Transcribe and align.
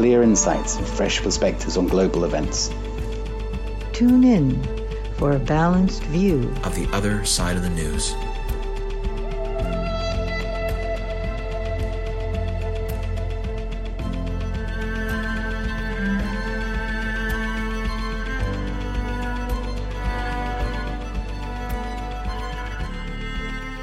With 0.00 0.06
clear 0.06 0.22
insights 0.22 0.76
and 0.76 0.86
fresh 0.86 1.20
perspectives 1.20 1.76
on 1.76 1.86
global 1.86 2.24
events. 2.24 2.70
Tune 3.92 4.24
in 4.24 4.58
for 5.18 5.32
a 5.32 5.38
balanced 5.38 6.02
view 6.04 6.50
of 6.64 6.74
the 6.74 6.88
other 6.96 7.22
side 7.26 7.54
of 7.54 7.62
the 7.62 7.68
news. 7.68 8.14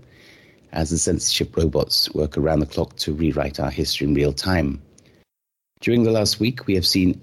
as 0.71 0.89
the 0.89 0.97
censorship 0.97 1.55
robots 1.55 2.13
work 2.13 2.37
around 2.37 2.59
the 2.59 2.65
clock 2.65 2.95
to 2.97 3.13
rewrite 3.13 3.59
our 3.59 3.69
history 3.69 4.07
in 4.07 4.13
real 4.13 4.33
time. 4.33 4.81
During 5.81 6.03
the 6.03 6.11
last 6.11 6.39
week, 6.39 6.67
we 6.67 6.75
have 6.75 6.85
seen 6.85 7.21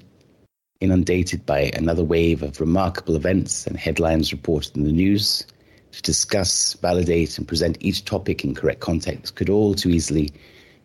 inundated 0.81 1.45
by 1.45 1.71
another 1.75 2.05
wave 2.05 2.43
of 2.43 2.61
remarkable 2.61 3.17
events 3.17 3.67
and 3.67 3.77
headlines 3.77 4.33
reported 4.33 4.77
in 4.77 4.85
the 4.85 4.93
news. 4.93 5.47
To 5.93 6.03
discuss, 6.03 6.75
validate, 6.75 7.39
and 7.39 7.49
present 7.49 7.79
each 7.81 8.05
topic 8.05 8.45
in 8.45 8.55
correct 8.55 8.81
context 8.81 9.35
could 9.35 9.49
all 9.49 9.75
too 9.75 9.89
easily 9.89 10.31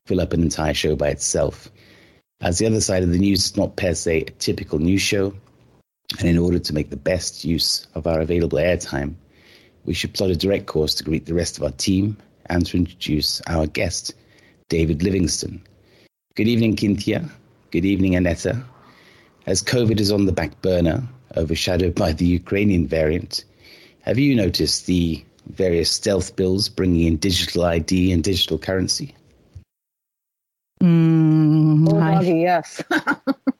fill 0.05 0.21
up 0.21 0.33
an 0.33 0.41
entire 0.41 0.73
show 0.73 0.95
by 0.95 1.09
itself. 1.09 1.69
As 2.41 2.57
the 2.57 2.65
other 2.65 2.81
side 2.81 3.03
of 3.03 3.11
the 3.11 3.19
news 3.19 3.45
is 3.45 3.57
not 3.57 3.75
per 3.75 3.93
se 3.93 4.21
a 4.21 4.31
typical 4.31 4.79
news 4.79 5.01
show, 5.01 5.33
and 6.19 6.27
in 6.27 6.37
order 6.37 6.59
to 6.59 6.73
make 6.73 6.89
the 6.89 6.97
best 6.97 7.43
use 7.43 7.87
of 7.95 8.07
our 8.07 8.19
available 8.19 8.57
airtime, 8.57 9.15
we 9.85 9.93
should 9.93 10.13
plot 10.13 10.29
a 10.29 10.35
direct 10.35 10.65
course 10.65 10.93
to 10.95 11.03
greet 11.03 11.25
the 11.25 11.33
rest 11.33 11.57
of 11.57 11.63
our 11.63 11.71
team 11.71 12.17
and 12.47 12.65
to 12.65 12.77
introduce 12.77 13.41
our 13.47 13.67
guest, 13.67 14.13
David 14.69 15.03
Livingstone. 15.03 15.61
Good 16.35 16.47
evening, 16.47 16.75
Kintia. 16.75 17.29
Good 17.71 17.85
evening, 17.85 18.15
Annetta. 18.15 18.63
As 19.45 19.61
COVID 19.61 19.99
is 19.99 20.11
on 20.11 20.25
the 20.25 20.31
back 20.31 20.61
burner, 20.61 21.03
overshadowed 21.35 21.95
by 21.95 22.13
the 22.13 22.25
Ukrainian 22.25 22.87
variant, 22.87 23.43
have 24.01 24.17
you 24.17 24.35
noticed 24.35 24.85
the 24.85 25.23
various 25.47 25.91
stealth 25.91 26.35
bills 26.35 26.69
bringing 26.69 27.07
in 27.07 27.17
digital 27.17 27.63
ID 27.65 28.11
and 28.11 28.23
digital 28.23 28.57
currency? 28.57 29.15
Mm, 30.81 31.87
oh, 31.89 31.99
doggy, 31.99 32.39
yes. 32.39 32.81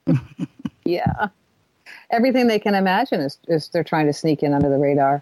yeah 0.86 1.28
everything 2.14 2.48
they 2.48 2.60
can 2.60 2.76
imagine 2.76 3.20
is, 3.20 3.38
is 3.48 3.68
they're 3.70 3.84
trying 3.84 4.06
to 4.06 4.14
sneak 4.14 4.44
in 4.44 4.54
under 4.54 4.70
the 4.70 4.78
radar. 4.78 5.22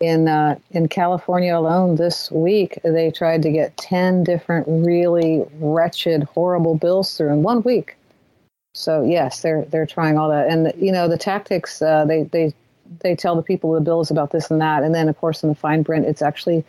In 0.00 0.28
uh, 0.28 0.58
in 0.70 0.88
California 0.88 1.56
alone 1.56 1.96
this 1.96 2.30
week, 2.30 2.78
they 2.84 3.10
tried 3.10 3.42
to 3.42 3.50
get 3.50 3.76
ten 3.76 4.22
different 4.22 4.66
really 4.68 5.44
wretched, 5.54 6.22
horrible 6.22 6.76
bills 6.76 7.16
through 7.16 7.32
in 7.32 7.42
one 7.42 7.62
week. 7.62 7.96
So 8.74 9.02
yes, 9.02 9.40
they're 9.40 9.64
they're 9.64 9.86
trying 9.86 10.16
all 10.16 10.28
that, 10.28 10.48
and 10.48 10.72
you 10.80 10.92
know 10.92 11.08
the 11.08 11.18
tactics 11.18 11.82
uh, 11.82 12.04
they 12.04 12.22
they 12.22 12.54
they 13.00 13.16
tell 13.16 13.34
the 13.34 13.42
people 13.42 13.72
the 13.72 13.80
bill 13.80 14.00
is 14.00 14.10
about 14.10 14.30
this 14.30 14.52
and 14.52 14.60
that, 14.60 14.84
and 14.84 14.94
then 14.94 15.08
of 15.08 15.18
course 15.18 15.42
in 15.42 15.48
the 15.48 15.54
fine 15.56 15.82
print 15.82 16.06
it's 16.06 16.22
actually 16.22 16.64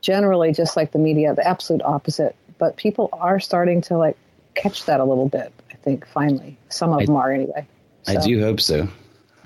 generally 0.00 0.52
just 0.52 0.76
like 0.76 0.90
the 0.90 0.98
media, 0.98 1.34
the 1.34 1.46
absolute 1.46 1.82
opposite. 1.82 2.34
But 2.58 2.76
people 2.76 3.08
are 3.12 3.38
starting 3.38 3.80
to 3.82 3.96
like 3.96 4.16
catch 4.54 4.84
that 4.86 4.98
a 4.98 5.04
little 5.04 5.28
bit. 5.28 5.52
I 5.70 5.76
think 5.76 6.06
finally, 6.06 6.58
some 6.68 6.92
of 6.92 7.00
I, 7.00 7.06
them 7.06 7.16
are 7.16 7.32
anyway. 7.32 7.66
So. 8.02 8.12
I 8.12 8.16
do 8.16 8.40
hope 8.40 8.60
so. 8.60 8.88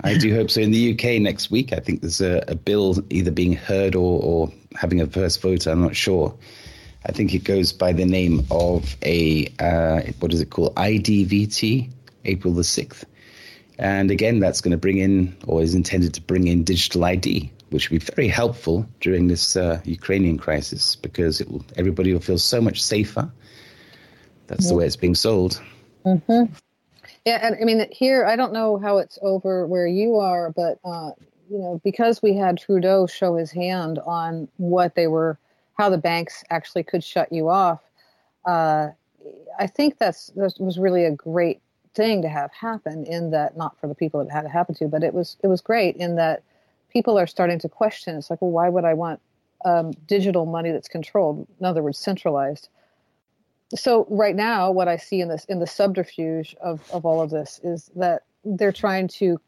I 0.04 0.18
do 0.18 0.34
hope 0.34 0.50
so. 0.50 0.60
In 0.60 0.70
the 0.70 0.92
UK 0.92 1.20
next 1.20 1.50
week, 1.50 1.72
I 1.72 1.80
think 1.80 2.00
there's 2.00 2.20
a, 2.20 2.44
a 2.48 2.54
bill 2.54 3.02
either 3.10 3.30
being 3.30 3.54
heard 3.54 3.94
or, 3.94 4.22
or, 4.22 4.52
having 4.74 5.00
a 5.00 5.06
first 5.06 5.40
vote. 5.40 5.66
I'm 5.66 5.80
not 5.80 5.96
sure. 5.96 6.36
I 7.06 7.12
think 7.12 7.32
it 7.32 7.44
goes 7.44 7.72
by 7.72 7.92
the 7.92 8.04
name 8.04 8.46
of 8.50 8.94
a 9.02 9.46
uh, 9.58 10.02
what 10.20 10.34
is 10.34 10.40
it 10.42 10.50
called? 10.50 10.74
IDVT, 10.74 11.90
April 12.26 12.52
the 12.52 12.64
sixth. 12.64 13.06
And 13.78 14.10
again, 14.10 14.38
that's 14.38 14.60
going 14.60 14.72
to 14.72 14.78
bring 14.78 14.98
in, 14.98 15.36
or 15.46 15.62
is 15.62 15.74
intended 15.74 16.14
to 16.14 16.20
bring 16.20 16.46
in, 16.46 16.62
digital 16.62 17.04
ID, 17.04 17.50
which 17.70 17.90
will 17.90 17.98
be 17.98 18.04
very 18.14 18.28
helpful 18.28 18.86
during 19.00 19.28
this 19.28 19.56
uh, 19.56 19.80
Ukrainian 19.84 20.38
crisis 20.38 20.96
because 20.96 21.40
it 21.40 21.50
will, 21.50 21.64
everybody 21.76 22.12
will 22.12 22.20
feel 22.20 22.38
so 22.38 22.60
much 22.60 22.82
safer. 22.82 23.30
That's 24.46 24.64
yeah. 24.64 24.70
the 24.70 24.74
way 24.76 24.86
it's 24.86 24.96
being 24.96 25.14
sold. 25.14 25.60
Mm-hmm. 26.04 26.52
Yeah, 27.26 27.40
and 27.42 27.56
I 27.60 27.64
mean 27.64 27.86
here 27.92 28.26
I 28.26 28.36
don't 28.36 28.52
know 28.54 28.78
how 28.78 28.98
it's 28.98 29.18
over 29.22 29.66
where 29.66 29.88
you 29.88 30.16
are, 30.16 30.52
but 30.52 30.78
uh, 30.84 31.12
you 31.50 31.58
know 31.58 31.80
because 31.84 32.22
we 32.22 32.36
had 32.36 32.58
Trudeau 32.58 33.06
show 33.08 33.36
his 33.36 33.52
hand 33.52 33.98
on 34.06 34.48
what 34.58 34.96
they 34.96 35.08
were, 35.08 35.38
how 35.76 35.90
the 35.90 35.98
banks 35.98 36.44
actually 36.50 36.84
could 36.84 37.04
shut 37.04 37.32
you 37.32 37.48
off. 37.50 37.80
Uh, 38.46 38.90
I 39.58 39.66
think 39.68 39.98
that's 39.98 40.28
that 40.36 40.54
was 40.60 40.78
really 40.78 41.04
a 41.04 41.12
great 41.12 41.60
thing 41.94 42.22
to 42.22 42.28
have 42.28 42.52
happen. 42.52 43.06
In 43.06 43.30
that, 43.32 43.56
not 43.56 43.78
for 43.80 43.88
the 43.88 43.96
people 43.96 44.20
it 44.20 44.30
had 44.32 44.42
to 44.42 44.50
happen 44.50 44.76
to, 44.76 44.88
but 44.88 45.04
it 45.04 45.14
was 45.14 45.36
it 45.44 45.48
was 45.48 45.62
great 45.62 45.96
in 45.96 46.16
that 46.16 46.44
people 46.90 47.18
are 47.18 47.28
starting 47.28 47.58
to 47.60 47.68
question. 47.68 48.16
It's 48.16 48.30
like, 48.30 48.42
well, 48.42 48.52
why 48.52 48.68
would 48.68 48.84
I 48.84 48.94
want 48.94 49.20
um, 49.64 49.92
digital 50.06 50.46
money 50.46 50.72
that's 50.72 50.88
controlled? 50.88 51.48
In 51.60 51.66
other 51.66 51.82
words, 51.82 51.98
centralized 51.98 52.68
so 53.74 54.06
right 54.10 54.36
now 54.36 54.70
what 54.70 54.88
i 54.88 54.96
see 54.96 55.20
in 55.20 55.28
this 55.28 55.44
in 55.46 55.58
the 55.58 55.66
subterfuge 55.66 56.54
of, 56.60 56.80
of 56.92 57.04
all 57.04 57.20
of 57.20 57.30
this 57.30 57.60
is 57.62 57.90
that 57.96 58.22
they're 58.44 58.72
trying 58.72 59.08
to 59.08 59.40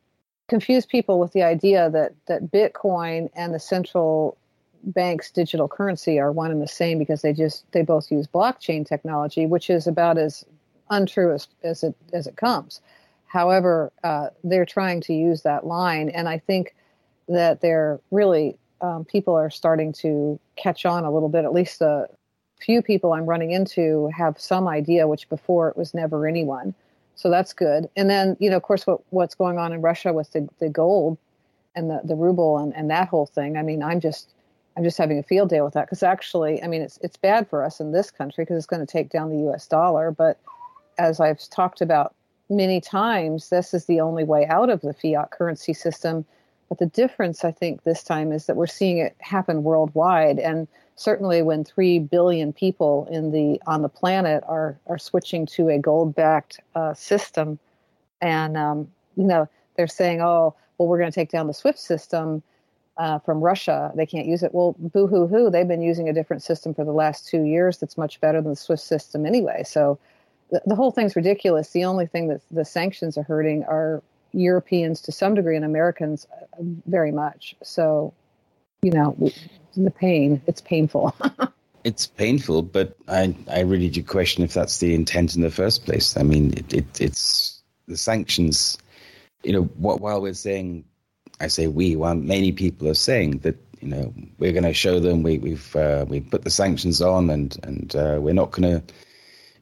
confuse 0.48 0.86
people 0.86 1.20
with 1.20 1.32
the 1.32 1.42
idea 1.42 1.90
that 1.90 2.14
that 2.26 2.50
bitcoin 2.50 3.28
and 3.34 3.54
the 3.54 3.60
central 3.60 4.36
bank's 4.84 5.30
digital 5.30 5.68
currency 5.68 6.18
are 6.18 6.32
one 6.32 6.50
and 6.50 6.62
the 6.62 6.68
same 6.68 6.98
because 6.98 7.22
they 7.22 7.32
just 7.32 7.70
they 7.72 7.82
both 7.82 8.10
use 8.10 8.26
blockchain 8.26 8.86
technology 8.86 9.46
which 9.46 9.70
is 9.70 9.86
about 9.86 10.18
as 10.18 10.44
untrue 10.90 11.32
as, 11.32 11.48
as 11.62 11.82
it 11.82 11.94
as 12.12 12.26
it 12.26 12.36
comes 12.36 12.80
however 13.26 13.92
uh, 14.04 14.28
they're 14.42 14.64
trying 14.64 15.00
to 15.00 15.12
use 15.12 15.42
that 15.42 15.66
line 15.66 16.08
and 16.08 16.28
i 16.28 16.38
think 16.38 16.74
that 17.28 17.60
they're 17.60 18.00
really 18.10 18.58
um, 18.80 19.04
people 19.04 19.34
are 19.34 19.50
starting 19.50 19.92
to 19.92 20.38
catch 20.56 20.86
on 20.86 21.04
a 21.04 21.12
little 21.12 21.28
bit. 21.28 21.44
At 21.44 21.52
least 21.52 21.78
the 21.80 22.08
few 22.60 22.82
people 22.82 23.12
I'm 23.12 23.26
running 23.26 23.50
into 23.50 24.08
have 24.16 24.40
some 24.40 24.68
idea, 24.68 25.06
which 25.06 25.28
before 25.28 25.68
it 25.68 25.76
was 25.76 25.94
never 25.94 26.26
anyone. 26.26 26.74
So 27.14 27.30
that's 27.30 27.52
good. 27.52 27.88
And 27.96 28.08
then, 28.08 28.36
you 28.38 28.48
know, 28.48 28.56
of 28.56 28.62
course, 28.62 28.86
what, 28.86 29.00
what's 29.10 29.34
going 29.34 29.58
on 29.58 29.72
in 29.72 29.82
Russia 29.82 30.12
with 30.12 30.30
the, 30.32 30.48
the 30.60 30.68
gold 30.68 31.18
and 31.74 31.90
the, 31.90 32.00
the 32.04 32.14
ruble 32.14 32.58
and, 32.58 32.74
and 32.76 32.90
that 32.90 33.08
whole 33.08 33.26
thing. 33.26 33.56
I 33.56 33.62
mean, 33.62 33.82
I'm 33.82 34.00
just 34.00 34.30
I'm 34.76 34.84
just 34.84 34.98
having 34.98 35.18
a 35.18 35.24
field 35.24 35.50
day 35.50 35.60
with 35.60 35.74
that 35.74 35.86
because 35.86 36.04
actually, 36.04 36.62
I 36.62 36.68
mean, 36.68 36.82
it's 36.82 36.98
it's 37.02 37.16
bad 37.16 37.48
for 37.50 37.64
us 37.64 37.80
in 37.80 37.90
this 37.90 38.12
country 38.12 38.44
because 38.44 38.56
it's 38.56 38.66
going 38.66 38.84
to 38.84 38.90
take 38.90 39.10
down 39.10 39.30
the 39.30 39.42
U.S. 39.44 39.66
dollar. 39.66 40.12
But 40.12 40.38
as 40.98 41.18
I've 41.18 41.40
talked 41.50 41.80
about 41.80 42.14
many 42.48 42.80
times, 42.80 43.50
this 43.50 43.74
is 43.74 43.86
the 43.86 44.00
only 44.00 44.22
way 44.22 44.46
out 44.46 44.70
of 44.70 44.80
the 44.82 44.94
fiat 44.94 45.32
currency 45.32 45.72
system. 45.72 46.24
But 46.68 46.78
the 46.78 46.86
difference, 46.86 47.44
I 47.44 47.50
think, 47.50 47.84
this 47.84 48.02
time 48.02 48.32
is 48.32 48.46
that 48.46 48.56
we're 48.56 48.66
seeing 48.66 48.98
it 48.98 49.16
happen 49.20 49.62
worldwide, 49.62 50.38
and 50.38 50.68
certainly 50.96 51.42
when 51.42 51.64
three 51.64 51.98
billion 51.98 52.52
people 52.52 53.08
in 53.10 53.30
the 53.32 53.60
on 53.66 53.82
the 53.82 53.88
planet 53.88 54.44
are 54.46 54.78
are 54.86 54.98
switching 54.98 55.46
to 55.46 55.68
a 55.68 55.78
gold-backed 55.78 56.60
uh, 56.74 56.94
system, 56.94 57.58
and 58.20 58.56
um, 58.56 58.88
you 59.16 59.24
know 59.24 59.48
they're 59.76 59.86
saying, 59.86 60.20
"Oh, 60.20 60.54
well, 60.76 60.88
we're 60.88 60.98
going 60.98 61.10
to 61.10 61.14
take 61.14 61.30
down 61.30 61.46
the 61.46 61.54
SWIFT 61.54 61.78
system." 61.78 62.42
uh, 62.98 63.18
from 63.20 63.40
Russia. 63.40 63.92
They 63.94 64.06
can't 64.06 64.26
use 64.26 64.42
it. 64.42 64.52
Well, 64.52 64.74
boo 64.78 65.06
hoo 65.06 65.26
hoo. 65.26 65.50
They've 65.50 65.68
been 65.68 65.82
using 65.82 66.08
a 66.08 66.12
different 66.12 66.42
system 66.42 66.74
for 66.74 66.84
the 66.84 66.92
last 66.92 67.26
two 67.26 67.44
years 67.44 67.78
that's 67.78 67.96
much 67.96 68.20
better 68.20 68.40
than 68.42 68.50
the 68.50 68.56
SWIFT 68.56 68.82
system 68.82 69.24
anyway. 69.24 69.62
So 69.64 69.98
the, 70.50 70.60
the 70.66 70.74
whole 70.74 70.90
thing's 70.90 71.14
ridiculous. 71.14 71.70
The 71.70 71.84
only 71.84 72.06
thing 72.06 72.28
that 72.28 72.40
the 72.50 72.64
sanctions 72.64 73.16
are 73.16 73.22
hurting 73.22 73.64
are 73.64 74.02
Europeans 74.32 75.00
to 75.02 75.12
some 75.12 75.34
degree 75.34 75.56
and 75.56 75.64
Americans 75.64 76.26
uh, 76.32 76.62
very 76.86 77.12
much. 77.12 77.54
So, 77.62 78.12
you 78.82 78.90
know, 78.90 79.16
the 79.76 79.90
pain, 79.90 80.40
it's 80.46 80.60
painful. 80.60 81.14
it's 81.84 82.06
painful, 82.06 82.62
but 82.62 82.96
I, 83.08 83.34
I 83.50 83.60
really 83.60 83.88
do 83.88 84.02
question 84.02 84.44
if 84.44 84.54
that's 84.54 84.78
the 84.78 84.94
intent 84.94 85.36
in 85.36 85.42
the 85.42 85.50
first 85.50 85.84
place. 85.84 86.16
I 86.16 86.22
mean, 86.22 86.52
it, 86.54 86.72
it 86.72 87.00
it's 87.00 87.62
the 87.86 87.96
sanctions, 87.96 88.78
you 89.42 89.52
know, 89.52 89.62
what, 89.76 90.00
while 90.00 90.20
we're 90.20 90.34
saying 90.34 90.84
I 91.40 91.48
say 91.48 91.66
we, 91.68 91.96
well, 91.96 92.14
many 92.14 92.52
people 92.52 92.88
are 92.88 92.94
saying 92.94 93.38
that 93.38 93.56
you 93.80 93.88
know 93.88 94.12
we're 94.38 94.52
going 94.52 94.64
to 94.64 94.74
show 94.74 94.98
them 94.98 95.22
we, 95.22 95.38
we've 95.38 95.76
uh, 95.76 96.04
we 96.08 96.20
put 96.20 96.42
the 96.42 96.50
sanctions 96.50 97.00
on 97.00 97.30
and 97.30 97.56
and 97.62 97.94
uh, 97.94 98.18
we're 98.20 98.34
not 98.34 98.50
going 98.50 98.80
to 98.80 98.94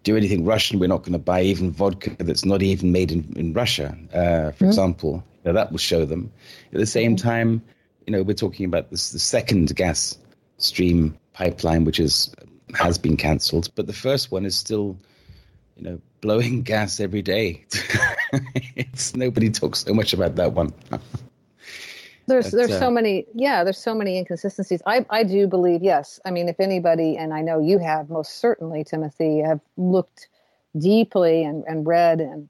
do 0.06 0.16
anything 0.16 0.44
Russian. 0.44 0.78
We're 0.78 0.86
not 0.88 1.02
going 1.02 1.12
to 1.12 1.18
buy 1.18 1.42
even 1.42 1.72
vodka 1.72 2.16
that's 2.20 2.44
not 2.44 2.62
even 2.62 2.92
made 2.92 3.10
in, 3.10 3.30
in 3.36 3.52
Russia, 3.52 3.96
uh, 4.14 4.52
for 4.52 4.64
mm 4.64 4.68
example. 4.68 5.22
You 5.44 5.52
know, 5.52 5.54
that 5.54 5.70
will 5.70 5.78
show 5.78 6.04
them. 6.04 6.32
At 6.72 6.78
the 6.78 6.86
same 6.86 7.14
time, 7.16 7.62
you 8.06 8.12
know, 8.12 8.22
we're 8.22 8.34
talking 8.34 8.66
about 8.66 8.90
this 8.90 9.10
the 9.10 9.18
second 9.18 9.74
gas 9.76 10.16
stream 10.58 11.16
pipeline, 11.34 11.84
which 11.84 12.00
is 12.00 12.34
has 12.74 12.98
been 12.98 13.16
cancelled, 13.16 13.70
but 13.74 13.86
the 13.86 13.92
first 13.92 14.30
one 14.30 14.46
is 14.46 14.56
still, 14.56 14.96
you 15.76 15.82
know, 15.82 16.00
blowing 16.20 16.62
gas 16.72 17.00
every 17.00 17.22
day. 17.22 17.64
it's 18.76 19.14
nobody 19.14 19.50
talks 19.50 19.84
so 19.84 19.92
much 19.92 20.12
about 20.12 20.36
that 20.36 20.52
one. 20.52 20.72
There's 22.26 22.50
there's 22.50 22.72
uh, 22.72 22.78
so 22.78 22.90
many 22.90 23.26
yeah 23.34 23.62
there's 23.62 23.78
so 23.78 23.94
many 23.94 24.18
inconsistencies. 24.18 24.82
I 24.86 25.06
I 25.10 25.22
do 25.22 25.46
believe 25.46 25.82
yes. 25.82 26.20
I 26.24 26.30
mean 26.30 26.48
if 26.48 26.58
anybody 26.58 27.16
and 27.16 27.32
I 27.32 27.40
know 27.40 27.60
you 27.60 27.78
have 27.78 28.10
most 28.10 28.38
certainly 28.38 28.84
Timothy 28.84 29.40
have 29.40 29.60
looked 29.76 30.28
deeply 30.78 31.44
and 31.44 31.64
and 31.66 31.86
read 31.86 32.20
and 32.20 32.48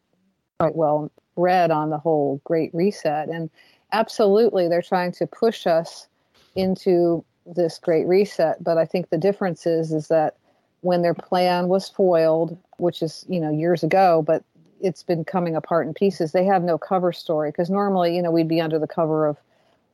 quite 0.58 0.76
well 0.76 1.10
read 1.36 1.70
on 1.70 1.90
the 1.90 1.98
whole 1.98 2.40
Great 2.44 2.74
Reset 2.74 3.28
and 3.28 3.50
absolutely 3.92 4.68
they're 4.68 4.82
trying 4.82 5.12
to 5.12 5.26
push 5.26 5.66
us 5.66 6.08
into 6.54 7.24
this 7.46 7.78
Great 7.78 8.06
Reset. 8.06 8.62
But 8.64 8.78
I 8.78 8.86
think 8.86 9.10
the 9.10 9.18
difference 9.18 9.66
is 9.66 9.92
is 9.92 10.08
that 10.08 10.36
when 10.80 11.02
their 11.02 11.14
plan 11.14 11.68
was 11.68 11.88
foiled, 11.88 12.56
which 12.78 13.02
is 13.02 13.26
you 13.28 13.40
know 13.40 13.50
years 13.50 13.82
ago, 13.82 14.22
but 14.26 14.42
it's 14.80 15.02
been 15.02 15.24
coming 15.24 15.56
apart 15.56 15.86
in 15.86 15.94
pieces. 15.94 16.32
They 16.32 16.44
have 16.44 16.62
no 16.62 16.78
cover 16.78 17.12
story 17.12 17.50
because 17.50 17.70
normally, 17.70 18.14
you 18.14 18.22
know, 18.22 18.30
we'd 18.30 18.48
be 18.48 18.60
under 18.60 18.78
the 18.78 18.86
cover 18.86 19.26
of 19.26 19.36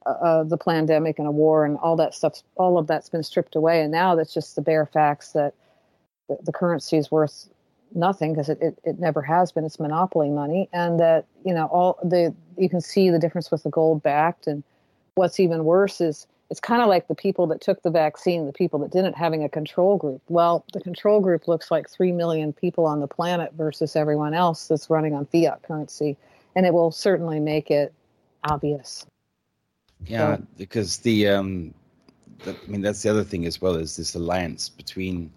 uh, 0.07 0.45
the 0.45 0.57
pandemic 0.57 1.19
and 1.19 1.29
a 1.29 1.31
war 1.31 1.65
and 1.65 1.77
all 1.79 1.97
that 1.97 2.15
stuff, 2.15 2.43
all 2.57 2.79
of 2.79 2.87
that's 2.87 3.09
been 3.09 3.23
stripped 3.23 3.55
away. 3.55 3.81
And 3.81 3.93
now 3.93 4.15
that's 4.15 4.35
just 4.35 4.57
the 4.57 4.63
bare 4.63 4.87
facts 4.87 5.33
that 5.33 5.55
the, 6.29 6.39
the 6.43 6.53
currency 6.53 6.97
is 6.97 7.11
worth 7.11 7.49
nothing 7.95 8.33
because 8.33 8.49
it, 8.49 8.59
it, 8.61 8.79
it, 8.85 8.99
never 8.99 9.23
has 9.23 9.53
been. 9.53 9.65
It's 9.65 9.79
monopoly 9.79 10.31
money. 10.31 10.69
And 10.73 10.99
that, 11.01 11.27
you 11.45 11.55
know, 11.55 11.67
all 11.67 11.99
the, 12.03 12.35
you 12.57 12.69
can 12.69 12.81
see 12.81 13.11
the 13.11 13.19
difference 13.19 13.51
with 13.51 13.63
the 13.63 13.71
gold 13.71 14.03
backed. 14.03 14.47
And 14.47 14.63
what's 15.15 15.39
even 15.39 15.65
worse 15.65 16.01
is 16.01 16.27
it's 16.51 16.61
kind 16.61 16.83
of 16.83 16.89
like 16.89 17.09
the 17.09 17.15
people 17.15 17.47
that 17.47 17.61
took 17.61 17.83
the 17.83 17.91
vaccine, 17.91 18.47
the 18.47 18.53
people 18.53 18.79
that 18.81 18.93
didn't 18.93 19.17
having 19.17 19.43
a 19.43 19.49
control 19.49 19.97
group. 19.97 20.21
Well, 20.29 20.65
the 20.73 20.81
control 20.81 21.21
group 21.21 21.49
looks 21.49 21.71
like 21.71 21.89
3 21.89 22.13
million 22.13 22.53
people 22.53 22.87
on 22.87 23.01
the 23.01 23.09
planet 23.09 23.53
versus 23.55 23.97
everyone 23.97 24.35
else 24.35 24.69
that's 24.69 24.91
running 24.91 25.15
on 25.15 25.27
fiat 25.27 25.63
currency. 25.63 26.17
And 26.55 26.67
it 26.67 26.75
will 26.75 26.91
certainly 26.91 27.41
make 27.41 27.71
it 27.71 27.93
obvious. 28.45 29.07
Yeah, 30.07 30.37
so, 30.37 30.47
because 30.57 30.99
the 30.99 31.29
um, 31.29 31.75
the, 32.45 32.53
I 32.53 32.71
mean 32.71 32.81
that's 32.81 33.03
the 33.03 33.11
other 33.11 33.25
thing 33.25 33.47
as 33.47 33.61
well 33.61 33.77
is 33.77 33.97
this 33.97 34.15
alliance 34.15 34.69
between 34.69 35.33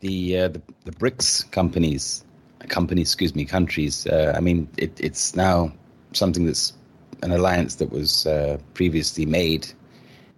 the 0.00 0.38
uh, 0.38 0.48
the, 0.48 0.62
the 0.84 0.92
BRICS 0.92 1.50
companies, 1.50 2.24
companies, 2.68 3.08
excuse 3.08 3.34
me, 3.34 3.44
countries. 3.44 4.06
Uh, 4.06 4.32
I 4.36 4.40
mean, 4.40 4.68
it, 4.76 5.00
it's 5.00 5.34
now 5.34 5.72
something 6.12 6.46
that's 6.46 6.74
an 7.22 7.32
alliance 7.32 7.76
that 7.76 7.90
was 7.90 8.26
uh, 8.26 8.58
previously 8.74 9.26
made, 9.26 9.66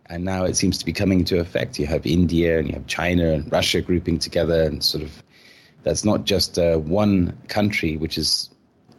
and 0.06 0.24
now 0.24 0.44
it 0.44 0.56
seems 0.56 0.78
to 0.78 0.84
be 0.84 0.92
coming 0.92 1.20
into 1.20 1.40
effect. 1.40 1.78
You 1.78 1.86
have 1.86 2.06
India 2.06 2.58
and 2.58 2.68
you 2.68 2.74
have 2.74 2.86
China 2.86 3.32
and 3.32 3.50
Russia 3.50 3.80
grouping 3.80 4.18
together, 4.18 4.62
and 4.62 4.82
sort 4.82 5.02
of 5.02 5.22
that's 5.82 6.04
not 6.04 6.24
just 6.24 6.58
uh, 6.58 6.78
one 6.78 7.36
country 7.48 7.96
which 7.96 8.18
is 8.18 8.50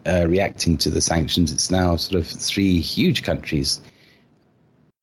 uh, 0.05 0.25
reacting 0.27 0.77
to 0.77 0.89
the 0.89 1.01
sanctions. 1.01 1.51
It's 1.51 1.71
now 1.71 1.95
sort 1.95 2.21
of 2.21 2.27
three 2.27 2.79
huge 2.79 3.23
countries 3.23 3.81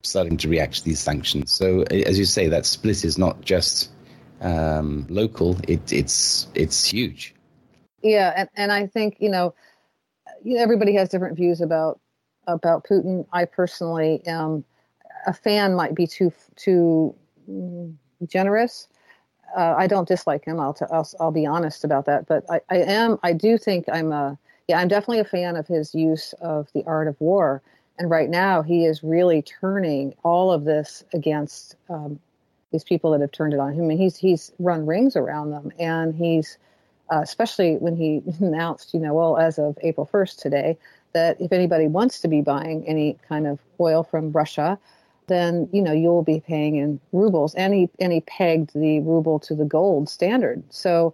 starting 0.05 0.37
to 0.37 0.49
react 0.49 0.75
to 0.75 0.83
these 0.83 0.99
sanctions. 0.99 1.53
So, 1.53 1.81
as 1.91 2.17
you 2.17 2.25
say, 2.25 2.47
that 2.47 2.65
split 2.65 3.03
is 3.03 3.17
not 3.17 3.41
just 3.41 3.91
um, 4.41 5.05
local; 5.09 5.57
it, 5.67 5.91
it's 5.91 6.47
it's 6.55 6.85
huge. 6.85 7.33
Yeah, 8.01 8.33
and, 8.35 8.49
and 8.55 8.71
I 8.71 8.87
think 8.87 9.17
you 9.19 9.29
know 9.29 9.53
everybody 10.57 10.93
has 10.95 11.09
different 11.09 11.35
views 11.35 11.61
about 11.61 11.99
about 12.47 12.85
Putin. 12.85 13.25
I 13.33 13.45
personally 13.45 14.21
am 14.25 14.63
a 15.27 15.33
fan. 15.33 15.75
Might 15.75 15.95
be 15.95 16.07
too 16.07 16.31
too 16.55 17.15
generous. 18.27 18.87
Uh, 19.55 19.75
I 19.77 19.87
don't 19.87 20.07
dislike 20.07 20.43
him. 20.43 20.59
I'll, 20.59 20.73
t- 20.73 20.85
I'll 20.91 21.09
I'll 21.19 21.31
be 21.31 21.45
honest 21.45 21.83
about 21.83 22.05
that. 22.05 22.27
But 22.27 22.45
I, 22.49 22.61
I 22.69 22.77
am. 22.77 23.17
I 23.23 23.33
do 23.33 23.57
think 23.57 23.85
I'm 23.91 24.11
a 24.11 24.37
yeah. 24.67 24.79
I'm 24.79 24.87
definitely 24.87 25.19
a 25.19 25.25
fan 25.25 25.55
of 25.55 25.67
his 25.67 25.95
use 25.95 26.33
of 26.41 26.67
the 26.73 26.83
art 26.85 27.07
of 27.07 27.19
war 27.19 27.61
and 27.97 28.09
right 28.09 28.29
now, 28.29 28.61
he 28.61 28.85
is 28.85 29.03
really 29.03 29.41
turning 29.41 30.15
all 30.23 30.51
of 30.51 30.65
this 30.65 31.03
against 31.13 31.75
um, 31.89 32.19
these 32.71 32.83
people 32.83 33.11
that 33.11 33.21
have 33.21 33.31
turned 33.31 33.53
it 33.53 33.59
on 33.59 33.73
him. 33.73 33.89
And 33.89 33.99
he's 33.99 34.17
he's 34.17 34.51
run 34.59 34.85
rings 34.85 35.15
around 35.15 35.51
them, 35.51 35.71
and 35.79 36.13
he's 36.13 36.57
uh, 37.11 37.21
especially 37.21 37.75
when 37.77 37.95
he 37.95 38.21
announced, 38.39 38.93
you 38.93 38.99
know, 38.99 39.13
well, 39.13 39.37
as 39.37 39.57
of 39.57 39.77
April 39.81 40.09
1st 40.11 40.41
today, 40.41 40.77
that 41.13 41.39
if 41.39 41.51
anybody 41.51 41.87
wants 41.87 42.19
to 42.19 42.27
be 42.27 42.41
buying 42.41 42.85
any 42.87 43.17
kind 43.27 43.47
of 43.47 43.59
oil 43.79 44.03
from 44.03 44.31
Russia, 44.31 44.77
then 45.27 45.69
you 45.71 45.81
know 45.81 45.93
you'll 45.93 46.23
be 46.23 46.41
paying 46.41 46.75
in 46.75 46.99
rubles. 47.13 47.55
And 47.55 47.73
he 47.73 47.89
and 47.99 48.11
he 48.11 48.21
pegged 48.21 48.73
the 48.73 48.99
ruble 48.99 49.39
to 49.39 49.55
the 49.55 49.65
gold 49.65 50.09
standard. 50.09 50.63
So 50.69 51.13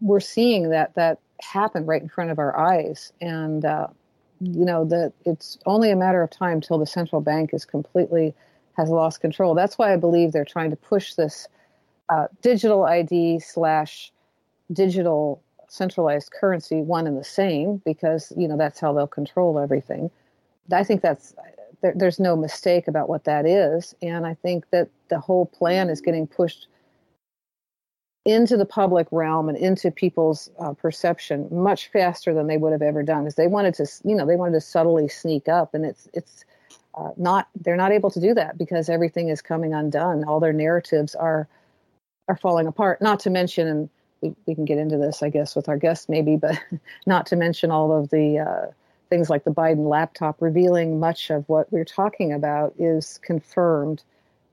we're 0.00 0.20
seeing 0.20 0.70
that 0.70 0.94
that 0.96 1.18
happen 1.40 1.86
right 1.86 2.02
in 2.02 2.08
front 2.08 2.30
of 2.30 2.38
our 2.40 2.56
eyes, 2.58 3.12
and 3.20 3.64
uh, 3.64 3.86
you 4.40 4.64
know 4.64 4.84
that 4.84 5.12
it's 5.24 5.58
only 5.66 5.90
a 5.90 5.96
matter 5.96 6.22
of 6.22 6.30
time 6.30 6.60
till 6.60 6.78
the 6.78 6.86
central 6.86 7.20
bank 7.20 7.50
is 7.52 7.64
completely 7.64 8.34
has 8.76 8.88
lost 8.88 9.20
control. 9.20 9.54
That's 9.54 9.76
why 9.76 9.92
I 9.92 9.96
believe 9.96 10.32
they're 10.32 10.44
trying 10.44 10.70
to 10.70 10.76
push 10.76 11.14
this 11.14 11.48
uh, 12.08 12.28
digital 12.42 12.84
ID 12.84 13.40
slash 13.40 14.12
digital 14.72 15.42
centralized 15.68 16.30
currency 16.32 16.80
one 16.80 17.06
and 17.06 17.18
the 17.18 17.24
same 17.24 17.82
because 17.84 18.32
you 18.36 18.48
know 18.48 18.56
that's 18.56 18.80
how 18.80 18.92
they'll 18.92 19.06
control 19.06 19.58
everything. 19.58 20.10
I 20.72 20.84
think 20.84 21.02
that's 21.02 21.34
there, 21.80 21.92
there's 21.94 22.20
no 22.20 22.36
mistake 22.36 22.88
about 22.88 23.08
what 23.08 23.24
that 23.24 23.46
is, 23.46 23.94
and 24.02 24.26
I 24.26 24.34
think 24.34 24.70
that 24.70 24.88
the 25.08 25.18
whole 25.18 25.46
plan 25.46 25.90
is 25.90 26.00
getting 26.00 26.26
pushed 26.26 26.68
into 28.24 28.56
the 28.56 28.66
public 28.66 29.06
realm 29.10 29.48
and 29.48 29.56
into 29.56 29.90
people's 29.90 30.50
uh, 30.58 30.72
perception 30.72 31.48
much 31.50 31.88
faster 31.88 32.34
than 32.34 32.46
they 32.46 32.58
would 32.58 32.72
have 32.72 32.82
ever 32.82 33.02
done 33.02 33.22
because 33.22 33.36
they 33.36 33.46
wanted 33.46 33.74
to 33.74 33.86
you 34.04 34.14
know 34.14 34.26
they 34.26 34.36
wanted 34.36 34.52
to 34.52 34.60
subtly 34.60 35.08
sneak 35.08 35.48
up 35.48 35.72
and 35.74 35.84
it's 35.84 36.08
it's 36.12 36.44
uh, 36.94 37.10
not 37.16 37.48
they're 37.60 37.76
not 37.76 37.92
able 37.92 38.10
to 38.10 38.20
do 38.20 38.34
that 38.34 38.58
because 38.58 38.88
everything 38.88 39.28
is 39.28 39.40
coming 39.40 39.72
undone 39.72 40.24
all 40.24 40.40
their 40.40 40.52
narratives 40.52 41.14
are 41.14 41.48
are 42.28 42.36
falling 42.36 42.66
apart 42.66 43.00
not 43.00 43.20
to 43.20 43.30
mention 43.30 43.66
and 43.66 43.88
we, 44.20 44.34
we 44.46 44.54
can 44.54 44.64
get 44.64 44.78
into 44.78 44.98
this 44.98 45.22
i 45.22 45.30
guess 45.30 45.54
with 45.54 45.68
our 45.68 45.78
guests 45.78 46.08
maybe 46.08 46.36
but 46.36 46.58
not 47.06 47.24
to 47.24 47.36
mention 47.36 47.70
all 47.70 47.96
of 47.96 48.10
the 48.10 48.38
uh, 48.38 48.70
things 49.08 49.30
like 49.30 49.44
the 49.44 49.50
Biden 49.50 49.88
laptop 49.88 50.40
revealing 50.40 51.00
much 51.00 51.30
of 51.30 51.48
what 51.48 51.72
we're 51.72 51.84
talking 51.84 52.32
about 52.32 52.74
is 52.78 53.18
confirmed 53.22 54.02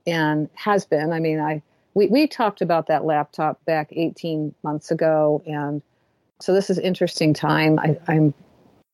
and 0.06 0.48
has 0.54 0.84
been. 0.86 1.12
I 1.12 1.20
mean, 1.20 1.40
I 1.40 1.62
we, 1.96 2.08
we 2.08 2.26
talked 2.26 2.60
about 2.60 2.88
that 2.88 3.06
laptop 3.06 3.64
back 3.64 3.88
18 3.90 4.54
months 4.62 4.90
ago, 4.90 5.42
and 5.46 5.80
so 6.40 6.52
this 6.52 6.68
is 6.68 6.78
interesting 6.78 7.32
time. 7.32 7.78
I, 7.78 7.98
I'm 8.06 8.34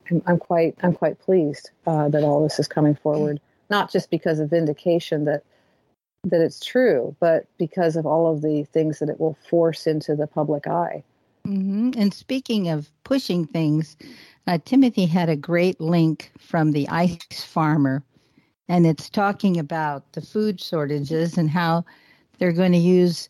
I'm, 0.09 0.23
I'm 0.27 0.39
quite 0.39 0.77
I'm 0.83 0.95
quite 0.95 1.19
pleased 1.19 1.71
uh, 1.87 2.09
that 2.11 2.23
all 2.23 2.45
this 2.45 2.61
is 2.61 2.69
coming 2.69 2.95
forward, 2.95 3.41
not 3.69 3.91
just 3.91 4.09
because 4.09 4.39
of 4.39 4.51
vindication 4.51 5.25
that 5.25 5.43
that 6.25 6.41
it's 6.41 6.65
true, 6.65 7.17
but 7.19 7.47
because 7.59 7.97
of 7.97 8.07
all 8.07 8.33
of 8.33 8.41
the 8.41 8.63
things 8.73 9.01
that 9.01 9.09
it 9.09 9.19
will 9.19 9.37
force 9.51 9.89
into 9.89 10.15
the 10.15 10.29
public 10.29 10.69
eye. 10.69 11.03
Mm-hmm. 11.45 12.01
And 12.01 12.15
speaking 12.15 12.69
of 12.69 12.89
pushing 13.03 13.47
things, 13.47 13.97
uh, 14.47 14.59
Timothy 14.65 15.07
had 15.07 15.29
a 15.29 15.35
great 15.35 15.81
link 15.81 16.31
from 16.39 16.71
the 16.71 16.89
ice 16.89 17.19
farmer, 17.33 18.05
and 18.69 18.87
it's 18.87 19.11
talking 19.11 19.59
about 19.59 20.13
the 20.13 20.21
food 20.21 20.61
shortages 20.61 21.37
and 21.37 21.51
how 21.51 21.85
they're 22.39 22.53
going 22.53 22.73
to 22.73 22.79
use 22.79 23.29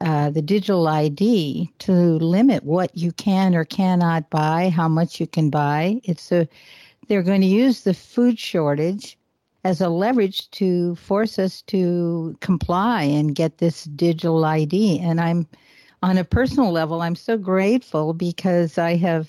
uh, 0.00 0.30
the 0.30 0.42
digital 0.42 0.86
ID 0.86 1.70
to 1.80 1.92
limit 1.92 2.64
what 2.64 2.96
you 2.96 3.12
can 3.12 3.54
or 3.54 3.64
cannot 3.64 4.30
buy, 4.30 4.68
how 4.68 4.88
much 4.88 5.20
you 5.20 5.26
can 5.26 5.50
buy. 5.50 6.00
It's 6.04 6.30
a 6.30 6.48
they're 7.08 7.22
going 7.22 7.40
to 7.40 7.46
use 7.46 7.82
the 7.82 7.94
food 7.94 8.38
shortage 8.38 9.18
as 9.64 9.80
a 9.80 9.88
leverage 9.88 10.50
to 10.52 10.94
force 10.96 11.38
us 11.38 11.62
to 11.62 12.36
comply 12.40 13.02
and 13.02 13.34
get 13.34 13.58
this 13.58 13.84
digital 13.84 14.44
ID. 14.44 15.00
And 15.00 15.20
I'm 15.20 15.46
on 16.02 16.16
a 16.16 16.24
personal 16.24 16.70
level, 16.70 17.02
I'm 17.02 17.16
so 17.16 17.36
grateful 17.36 18.12
because 18.12 18.78
I 18.78 18.96
have 18.96 19.28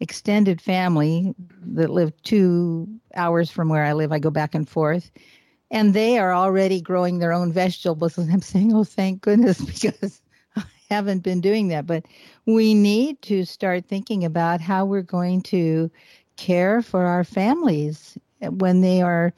extended 0.00 0.60
family 0.60 1.34
that 1.60 1.90
live 1.90 2.12
two 2.22 2.88
hours 3.16 3.50
from 3.50 3.68
where 3.68 3.84
I 3.84 3.94
live. 3.94 4.12
I 4.12 4.20
go 4.20 4.30
back 4.30 4.54
and 4.54 4.68
forth. 4.68 5.10
And 5.70 5.92
they 5.92 6.18
are 6.18 6.32
already 6.32 6.80
growing 6.80 7.18
their 7.18 7.32
own 7.32 7.52
vegetables. 7.52 8.18
And 8.18 8.32
I'm 8.32 8.42
saying, 8.42 8.74
oh, 8.74 8.84
thank 8.84 9.20
goodness, 9.20 9.60
because 9.64 10.20
I 10.56 10.64
haven't 10.90 11.22
been 11.22 11.40
doing 11.40 11.68
that. 11.68 11.86
But 11.86 12.06
we 12.46 12.74
need 12.74 13.20
to 13.22 13.44
start 13.44 13.86
thinking 13.86 14.24
about 14.24 14.60
how 14.60 14.84
we're 14.84 15.02
going 15.02 15.42
to 15.42 15.90
care 16.36 16.82
for 16.82 17.04
our 17.04 17.24
families 17.24 18.16
when 18.40 18.80
they 18.80 19.02
are 19.02 19.32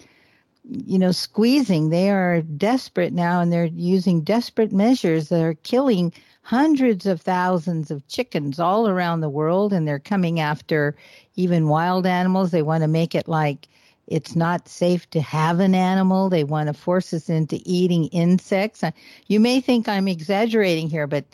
you 0.68 0.98
know, 0.98 1.12
squeezing. 1.12 1.90
They 1.90 2.10
are 2.10 2.42
desperate 2.42 3.12
now 3.12 3.40
and 3.40 3.52
they're 3.52 3.66
using 3.66 4.22
desperate 4.22 4.72
measures 4.72 5.28
that 5.28 5.42
are 5.42 5.54
killing 5.54 6.12
hundreds 6.42 7.06
of 7.06 7.20
thousands 7.20 7.90
of 7.90 8.06
chickens 8.08 8.58
all 8.58 8.88
around 8.88 9.20
the 9.20 9.28
world 9.28 9.72
and 9.72 9.86
they're 9.86 9.98
coming 9.98 10.40
after 10.40 10.96
even 11.36 11.68
wild 11.68 12.06
animals. 12.06 12.50
They 12.50 12.62
want 12.62 12.82
to 12.82 12.88
make 12.88 13.14
it 13.14 13.28
like 13.28 13.68
it's 14.10 14.36
not 14.36 14.68
safe 14.68 15.08
to 15.10 15.20
have 15.20 15.60
an 15.60 15.74
animal. 15.74 16.28
They 16.28 16.44
want 16.44 16.66
to 16.66 16.74
force 16.74 17.14
us 17.14 17.30
into 17.30 17.60
eating 17.64 18.06
insects. 18.06 18.84
You 19.28 19.40
may 19.40 19.60
think 19.60 19.88
I'm 19.88 20.08
exaggerating 20.08 20.90
here, 20.90 21.06
but 21.06 21.24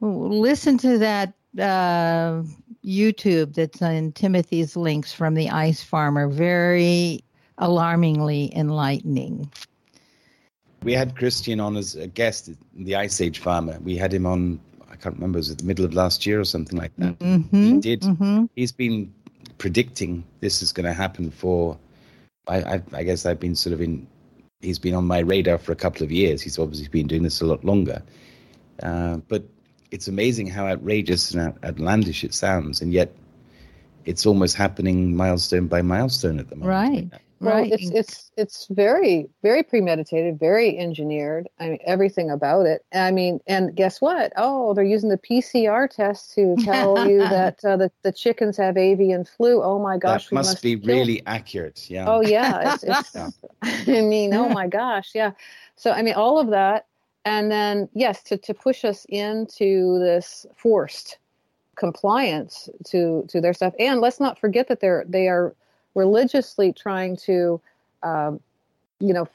listen 0.00 0.78
to 0.78 0.98
that 0.98 1.34
uh, 1.58 2.42
YouTube 2.84 3.54
that's 3.54 3.80
in 3.82 4.12
Timothy's 4.12 4.76
links 4.76 5.12
from 5.12 5.34
the 5.34 5.50
ice 5.50 5.82
farmer. 5.82 6.28
Very 6.28 7.22
alarmingly 7.58 8.50
enlightening. 8.56 9.50
We 10.82 10.92
had 10.92 11.16
Christian 11.16 11.60
on 11.60 11.76
as 11.76 11.94
a 11.94 12.06
guest, 12.06 12.50
the 12.74 12.96
Ice 12.96 13.20
Age 13.20 13.38
farmer. 13.38 13.78
We 13.82 13.96
had 13.96 14.12
him 14.12 14.26
on, 14.26 14.60
I 14.90 14.96
can't 14.96 15.14
remember, 15.14 15.38
was 15.38 15.50
it 15.50 15.58
the 15.58 15.64
middle 15.64 15.84
of 15.84 15.94
last 15.94 16.26
year 16.26 16.40
or 16.40 16.44
something 16.44 16.78
like 16.78 16.92
that? 16.98 17.18
Mm-hmm, 17.20 17.64
he 17.74 17.80
did. 17.80 18.02
Mm-hmm. 18.02 18.44
He's 18.54 18.72
been 18.72 19.12
predicting 19.58 20.24
this 20.40 20.62
is 20.62 20.72
going 20.72 20.86
to 20.86 20.92
happen 20.92 21.30
for, 21.30 21.78
I, 22.48 22.62
I, 22.62 22.82
I 22.92 23.02
guess 23.02 23.26
I've 23.26 23.40
been 23.40 23.54
sort 23.54 23.72
of 23.72 23.80
in, 23.80 24.06
he's 24.60 24.78
been 24.78 24.94
on 24.94 25.06
my 25.06 25.20
radar 25.20 25.58
for 25.58 25.72
a 25.72 25.76
couple 25.76 26.02
of 26.02 26.12
years. 26.12 26.42
He's 26.42 26.58
obviously 26.58 26.88
been 26.88 27.06
doing 27.06 27.22
this 27.22 27.40
a 27.40 27.46
lot 27.46 27.64
longer. 27.64 28.02
Uh, 28.82 29.18
but 29.28 29.44
it's 29.90 30.08
amazing 30.08 30.48
how 30.48 30.66
outrageous 30.66 31.32
and 31.32 31.56
outlandish 31.64 32.24
it 32.24 32.34
sounds, 32.34 32.80
and 32.80 32.92
yet 32.92 33.14
it's 34.04 34.26
almost 34.26 34.56
happening 34.56 35.16
milestone 35.16 35.68
by 35.68 35.82
milestone 35.82 36.40
at 36.40 36.48
the 36.50 36.56
moment. 36.56 37.12
Right. 37.12 37.20
Well, 37.44 37.56
right. 37.56 37.72
it's 37.72 37.90
it's 37.90 38.30
it's 38.36 38.66
very 38.70 39.28
very 39.42 39.62
premeditated, 39.62 40.38
very 40.38 40.78
engineered. 40.78 41.48
I 41.60 41.70
mean, 41.70 41.78
everything 41.84 42.30
about 42.30 42.66
it. 42.66 42.84
I 42.92 43.10
mean, 43.10 43.40
and 43.46 43.74
guess 43.74 44.00
what? 44.00 44.32
Oh, 44.36 44.72
they're 44.74 44.84
using 44.84 45.10
the 45.10 45.18
PCR 45.18 45.88
test 45.88 46.34
to 46.34 46.56
tell 46.64 47.06
you 47.06 47.18
that 47.28 47.64
uh, 47.64 47.76
the 47.76 47.90
the 48.02 48.12
chickens 48.12 48.56
have 48.56 48.76
avian 48.76 49.24
flu. 49.24 49.62
Oh 49.62 49.78
my 49.78 49.98
gosh, 49.98 50.28
that 50.28 50.34
must, 50.34 50.48
must 50.48 50.62
be 50.62 50.76
kill- 50.76 50.96
really 50.96 51.22
accurate. 51.26 51.90
Yeah. 51.90 52.06
Oh 52.08 52.20
yeah, 52.20 52.72
it's, 52.72 52.82
it's 52.84 53.14
Yeah. 53.14 53.30
I 53.62 54.00
mean, 54.00 54.32
oh 54.34 54.48
my 54.48 54.66
gosh, 54.66 55.10
yeah. 55.14 55.32
So 55.76 55.90
I 55.90 56.02
mean, 56.02 56.14
all 56.14 56.38
of 56.38 56.48
that, 56.50 56.86
and 57.24 57.50
then 57.50 57.88
yes, 57.94 58.22
to 58.24 58.38
to 58.38 58.54
push 58.54 58.84
us 58.84 59.04
into 59.08 59.98
this 59.98 60.46
forced 60.56 61.18
compliance 61.76 62.68
to 62.86 63.26
to 63.28 63.40
their 63.40 63.52
stuff, 63.52 63.74
and 63.78 64.00
let's 64.00 64.20
not 64.20 64.38
forget 64.38 64.68
that 64.68 64.80
they're 64.80 65.04
they 65.06 65.28
are 65.28 65.54
religiously 65.94 66.72
trying 66.72 67.16
to, 67.16 67.60
um, 68.02 68.40
you 69.00 69.12
know, 69.12 69.28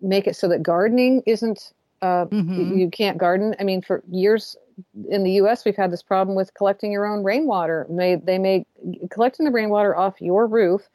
make 0.00 0.26
it 0.26 0.36
so 0.36 0.48
that 0.48 0.62
gardening 0.62 1.22
isn't 1.26 1.72
uh, 2.02 2.26
Mhm. 2.26 2.78
you 2.78 2.90
can't 2.90 3.16
garden. 3.18 3.56
I 3.58 3.64
mean, 3.64 3.80
for 3.80 4.02
years 4.10 4.56
in 5.08 5.24
the 5.24 5.32
U.S., 5.32 5.64
we've 5.64 5.74
had 5.76 5.90
this 5.90 6.02
problem 6.02 6.36
with 6.36 6.52
collecting 6.54 6.92
your 6.92 7.06
own 7.06 7.24
rainwater. 7.24 7.86
They 7.88 8.16
they 8.16 8.38
make 8.38 8.66
collecting 9.10 9.46
the 9.46 9.50
rainwater 9.52 9.96
off 9.96 10.20
your 10.20 10.46
roof 10.46 10.88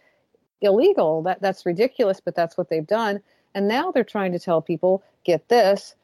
illegal. 0.62 1.24
That 1.24 1.42
that's 1.42 1.66
ridiculous, 1.66 2.22
but 2.22 2.36
that's 2.36 2.58
what 2.58 2.70
they've 2.70 2.86
done. 2.86 3.20
And 3.56 3.68
now 3.68 3.92
they're 3.92 4.04
trying 4.04 4.32
to 4.34 4.40
tell 4.40 4.62
people, 4.62 5.04
get 5.24 5.48
this, 5.50 5.96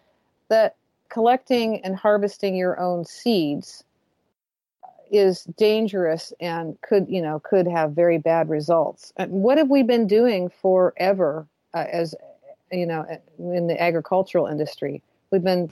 that 0.50 0.76
collecting 1.10 1.80
and 1.86 1.96
harvesting 1.96 2.56
your 2.56 2.80
own 2.80 3.06
seeds 3.06 3.84
is 5.12 5.44
dangerous 5.58 6.34
and 6.40 6.80
could 6.82 7.08
you 7.10 7.22
know 7.22 7.40
could 7.40 7.68
have 7.68 7.92
very 7.92 8.18
bad 8.18 8.50
results. 8.50 9.14
And 9.18 9.32
what 9.32 9.58
have 9.58 9.70
we 9.70 9.84
been 9.84 10.08
doing 10.08 10.50
forever 10.50 11.48
uh, 11.74 11.86
as 11.92 12.16
you 12.72 12.86
know 12.86 13.06
in 13.40 13.68
the 13.68 13.82
agricultural 13.82 14.48
industry? 14.48 15.02
We've 15.32 15.44
been 15.44 15.70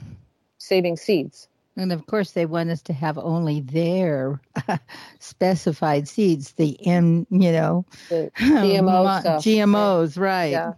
saving 0.58 0.96
seeds. 0.96 1.48
And 1.78 1.92
of 1.92 2.06
course, 2.06 2.30
they 2.32 2.46
want 2.46 2.70
us 2.70 2.80
to 2.82 2.94
have 2.94 3.18
only 3.18 3.60
their 3.60 4.40
specified 5.18 6.08
seeds, 6.08 6.52
the 6.52 6.78
M, 6.86 7.26
you 7.30 7.52
know, 7.52 7.84
The 8.08 8.30
GMO 8.38 9.04
mo- 9.04 9.20
stuff. 9.20 9.44
GMOs, 9.44 10.18
right? 10.18 10.52
Yeah. 10.52 10.72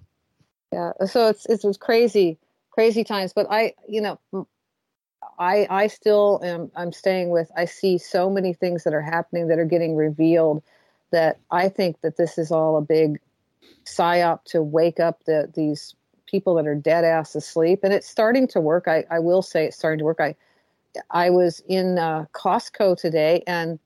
Yeah. 0.72 0.92
So 1.06 1.28
it's 1.28 1.46
it's, 1.46 1.64
it's 1.64 1.78
crazy, 1.78 2.36
crazy 2.70 3.04
times. 3.04 3.32
But 3.32 3.46
I, 3.48 3.74
you 3.88 4.00
know, 4.00 4.18
I 5.38 5.66
I 5.70 5.86
still 5.86 6.40
am 6.42 6.70
I'm 6.76 6.92
staying 6.92 7.30
with 7.30 7.50
I 7.56 7.64
see 7.64 7.98
so 7.98 8.30
many 8.30 8.52
things 8.52 8.84
that 8.84 8.94
are 8.94 9.02
happening 9.02 9.48
that 9.48 9.58
are 9.58 9.64
getting 9.64 9.96
revealed 9.96 10.62
that 11.10 11.38
I 11.50 11.68
think 11.68 12.00
that 12.02 12.16
this 12.16 12.38
is 12.38 12.50
all 12.50 12.76
a 12.76 12.82
big 12.82 13.20
psyop 13.84 14.44
to 14.44 14.62
wake 14.62 15.00
up 15.00 15.24
the 15.24 15.50
these 15.54 15.94
people 16.26 16.54
that 16.54 16.66
are 16.66 16.74
dead 16.74 17.04
ass 17.04 17.34
asleep. 17.34 17.80
And 17.82 17.92
it's 17.92 18.08
starting 18.08 18.46
to 18.48 18.60
work. 18.60 18.86
I, 18.86 19.04
I 19.10 19.18
will 19.18 19.42
say 19.42 19.64
it's 19.64 19.76
starting 19.76 19.98
to 19.98 20.04
work. 20.04 20.20
I 20.20 20.34
I 21.10 21.30
was 21.30 21.62
in 21.68 21.98
uh, 21.98 22.26
Costco 22.32 22.96
today 22.96 23.42
and 23.46 23.78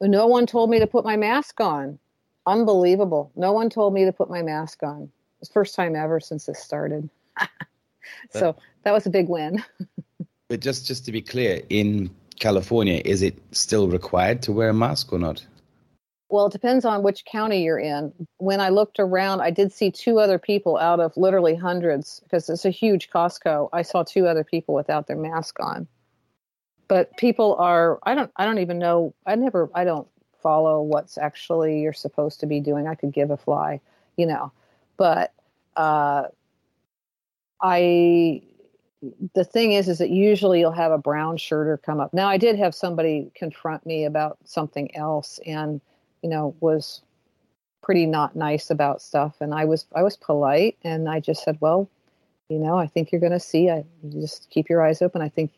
no 0.00 0.26
one 0.26 0.46
told 0.46 0.70
me 0.70 0.78
to 0.78 0.86
put 0.86 1.04
my 1.04 1.16
mask 1.16 1.60
on. 1.60 1.98
Unbelievable. 2.46 3.30
No 3.36 3.52
one 3.52 3.68
told 3.70 3.92
me 3.92 4.04
to 4.04 4.12
put 4.12 4.30
my 4.30 4.42
mask 4.42 4.82
on. 4.82 5.10
It's 5.40 5.50
first 5.50 5.74
time 5.74 5.94
ever 5.94 6.20
since 6.20 6.46
this 6.46 6.58
started. 6.58 7.08
so 8.30 8.56
that 8.84 8.92
was 8.92 9.06
a 9.06 9.10
big 9.10 9.28
win. 9.28 9.62
But 10.50 10.58
just 10.58 10.84
just 10.84 11.04
to 11.04 11.12
be 11.12 11.22
clear, 11.22 11.62
in 11.68 12.10
California, 12.40 13.00
is 13.04 13.22
it 13.22 13.38
still 13.52 13.86
required 13.86 14.42
to 14.42 14.52
wear 14.52 14.70
a 14.70 14.74
mask 14.74 15.12
or 15.12 15.18
not? 15.20 15.46
Well, 16.28 16.46
it 16.46 16.52
depends 16.52 16.84
on 16.84 17.04
which 17.04 17.24
county 17.24 17.62
you're 17.62 17.78
in. 17.78 18.12
When 18.38 18.60
I 18.60 18.70
looked 18.70 18.98
around, 18.98 19.42
I 19.42 19.52
did 19.52 19.72
see 19.72 19.92
two 19.92 20.18
other 20.18 20.40
people 20.40 20.76
out 20.76 20.98
of 20.98 21.16
literally 21.16 21.54
hundreds 21.54 22.18
because 22.24 22.50
it's 22.50 22.64
a 22.64 22.70
huge 22.70 23.10
Costco. 23.10 23.68
I 23.72 23.82
saw 23.82 24.02
two 24.02 24.26
other 24.26 24.42
people 24.42 24.74
without 24.74 25.06
their 25.06 25.16
mask 25.16 25.60
on. 25.60 25.86
But 26.88 27.16
people 27.16 27.54
are 27.54 28.00
I 28.02 28.16
don't 28.16 28.32
I 28.34 28.44
don't 28.44 28.58
even 28.58 28.80
know 28.80 29.14
I 29.24 29.36
never 29.36 29.70
I 29.72 29.84
don't 29.84 30.08
follow 30.42 30.82
what's 30.82 31.16
actually 31.16 31.80
you're 31.80 31.92
supposed 31.92 32.40
to 32.40 32.46
be 32.46 32.58
doing. 32.58 32.88
I 32.88 32.96
could 32.96 33.12
give 33.12 33.30
a 33.30 33.36
fly, 33.36 33.80
you 34.16 34.26
know. 34.26 34.50
But 34.96 35.32
uh 35.76 36.24
I 37.62 38.42
the 39.34 39.44
thing 39.44 39.72
is 39.72 39.88
is 39.88 39.98
that 39.98 40.10
usually 40.10 40.60
you'll 40.60 40.72
have 40.72 40.92
a 40.92 40.98
brown 40.98 41.36
shirter 41.36 41.78
come 41.78 42.00
up. 42.00 42.12
Now 42.12 42.28
I 42.28 42.36
did 42.36 42.56
have 42.56 42.74
somebody 42.74 43.30
confront 43.34 43.86
me 43.86 44.04
about 44.04 44.38
something 44.44 44.94
else 44.94 45.40
and 45.46 45.80
you 46.22 46.28
know 46.28 46.54
was 46.60 47.02
pretty 47.82 48.04
not 48.04 48.36
nice 48.36 48.68
about 48.68 49.00
stuff 49.00 49.36
and 49.40 49.54
i 49.54 49.64
was 49.64 49.86
i 49.96 50.02
was 50.02 50.14
polite 50.14 50.76
and 50.84 51.08
i 51.08 51.18
just 51.18 51.42
said 51.42 51.56
well 51.60 51.88
you 52.50 52.58
know 52.58 52.76
i 52.76 52.86
think 52.86 53.10
you're 53.10 53.22
going 53.22 53.32
to 53.32 53.40
see 53.40 53.70
i 53.70 53.82
just 54.10 54.50
keep 54.50 54.68
your 54.68 54.86
eyes 54.86 55.00
open 55.00 55.22
i 55.22 55.28
think 55.30 55.50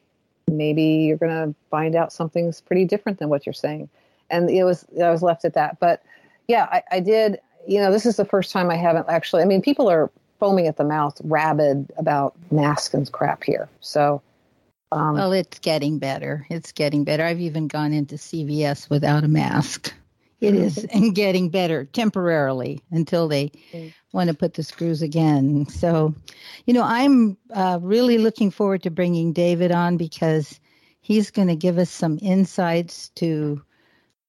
maybe 0.48 0.84
you're 0.84 1.16
going 1.16 1.32
to 1.32 1.52
find 1.68 1.96
out 1.96 2.12
something's 2.12 2.60
pretty 2.60 2.84
different 2.84 3.18
than 3.18 3.28
what 3.28 3.44
you're 3.44 3.52
saying 3.52 3.88
and 4.30 4.48
it 4.50 4.62
was 4.62 4.86
i 5.02 5.10
was 5.10 5.20
left 5.20 5.44
at 5.44 5.54
that 5.54 5.80
but 5.80 6.04
yeah, 6.48 6.68
I, 6.70 6.82
I 6.92 7.00
did. 7.00 7.38
You 7.66 7.80
know, 7.80 7.92
this 7.92 8.06
is 8.06 8.16
the 8.16 8.24
first 8.24 8.52
time 8.52 8.70
I 8.70 8.76
haven't 8.76 9.06
actually. 9.08 9.42
I 9.42 9.46
mean, 9.46 9.62
people 9.62 9.88
are 9.88 10.10
foaming 10.42 10.66
at 10.66 10.76
the 10.76 10.82
mouth, 10.82 11.16
rabid 11.22 11.92
about 11.96 12.34
masks 12.50 12.94
and 12.94 13.12
crap 13.12 13.44
here. 13.44 13.68
So, 13.80 14.20
um, 14.90 15.14
well, 15.14 15.30
it's 15.30 15.60
getting 15.60 16.00
better. 16.00 16.44
It's 16.50 16.72
getting 16.72 17.04
better. 17.04 17.24
I've 17.24 17.40
even 17.40 17.68
gone 17.68 17.92
into 17.92 18.16
CVS 18.16 18.90
without 18.90 19.22
a 19.22 19.28
mask. 19.28 19.94
It 20.40 20.56
is 20.56 20.84
and 20.92 21.14
getting 21.14 21.48
better 21.48 21.84
temporarily 21.84 22.82
until 22.90 23.28
they 23.28 23.52
want 24.10 24.30
to 24.30 24.34
put 24.34 24.54
the 24.54 24.64
screws 24.64 25.00
again. 25.00 25.68
So, 25.68 26.12
you 26.66 26.74
know, 26.74 26.82
I'm 26.82 27.36
uh, 27.54 27.78
really 27.80 28.18
looking 28.18 28.50
forward 28.50 28.82
to 28.82 28.90
bringing 28.90 29.32
David 29.32 29.70
on 29.70 29.96
because 29.96 30.58
he's 31.02 31.30
going 31.30 31.48
to 31.48 31.56
give 31.56 31.78
us 31.78 31.88
some 31.88 32.18
insights 32.20 33.10
to 33.10 33.62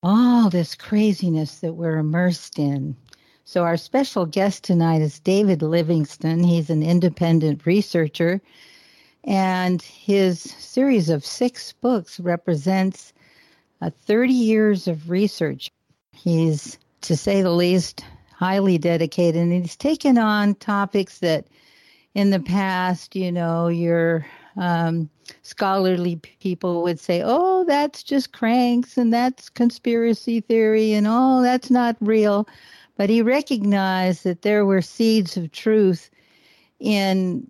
all 0.04 0.52
this 0.52 0.76
craziness 0.76 1.62
that 1.62 1.74
we're 1.74 1.98
immersed 1.98 2.60
in. 2.60 2.96
So, 3.46 3.64
our 3.64 3.76
special 3.76 4.26
guest 4.26 4.64
tonight 4.64 5.02
is 5.02 5.20
David 5.20 5.62
Livingstone. 5.62 6.44
He's 6.44 6.70
an 6.70 6.82
independent 6.82 7.66
researcher, 7.66 8.42
and 9.26 9.82
his 9.82 10.40
series 10.40 11.10
of 11.10 11.26
six 11.26 11.74
books 11.74 12.22
represents 12.22 13.12
uh, 13.82 13.90
30 14.06 14.32
years 14.32 14.88
of 14.88 15.10
research. 15.10 15.70
He's, 16.14 16.78
to 17.02 17.18
say 17.18 17.42
the 17.42 17.52
least, 17.52 18.06
highly 18.34 18.78
dedicated, 18.78 19.42
and 19.42 19.52
he's 19.52 19.76
taken 19.76 20.18
on 20.18 20.56
topics 20.56 21.20
that 21.20 21.46
in 22.16 22.30
the 22.30 22.40
past, 22.40 23.14
you 23.14 23.30
know, 23.32 23.68
your 23.68 24.26
um, 24.56 25.10
scholarly 25.42 26.16
people 26.16 26.82
would 26.84 27.00
say, 27.00 27.22
oh, 27.26 27.66
that's 27.66 28.04
just 28.04 28.32
cranks 28.32 28.98
and 28.98 29.14
that's 29.14 29.50
conspiracy 29.50 30.40
theory 30.40 30.94
and 30.94 31.08
oh, 31.10 31.42
that's 31.42 31.70
not 31.70 31.98
real. 32.00 32.48
But 32.96 33.10
he 33.10 33.22
recognized 33.22 34.24
that 34.24 34.44
there 34.44 34.66
were 34.66 34.82
seeds 34.82 35.36
of 35.38 35.52
truth 35.52 36.10
in 36.80 37.48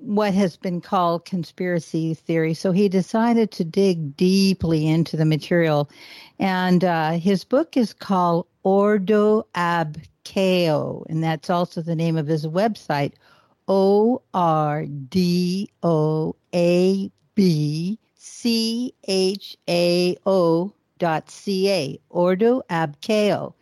what 0.00 0.34
has 0.34 0.56
been 0.56 0.80
called 0.80 1.24
conspiracy 1.24 2.14
theory. 2.14 2.54
So 2.54 2.72
he 2.72 2.88
decided 2.88 3.50
to 3.52 3.64
dig 3.64 4.16
deeply 4.16 4.86
into 4.86 5.16
the 5.16 5.24
material. 5.24 5.90
And 6.38 6.84
uh, 6.84 7.12
his 7.12 7.44
book 7.44 7.76
is 7.76 7.92
called 7.92 8.46
Ordo 8.62 9.46
Ab 9.54 10.00
Chao, 10.24 11.04
and 11.08 11.22
that's 11.22 11.50
also 11.50 11.82
the 11.82 11.96
name 11.96 12.16
of 12.16 12.26
his 12.26 12.46
website, 12.46 13.12
O 13.68 14.22
R 14.32 14.86
D 14.86 15.70
O 15.82 16.34
A 16.54 17.10
B 17.34 17.98
C 18.14 18.94
H 19.06 19.56
A 19.68 20.16
O 20.24 20.72
dot 20.98 21.30
C 21.30 21.70
A, 21.70 21.98
Ordo 22.08 22.62
Ab 22.70 22.98
Chao. 23.00 23.54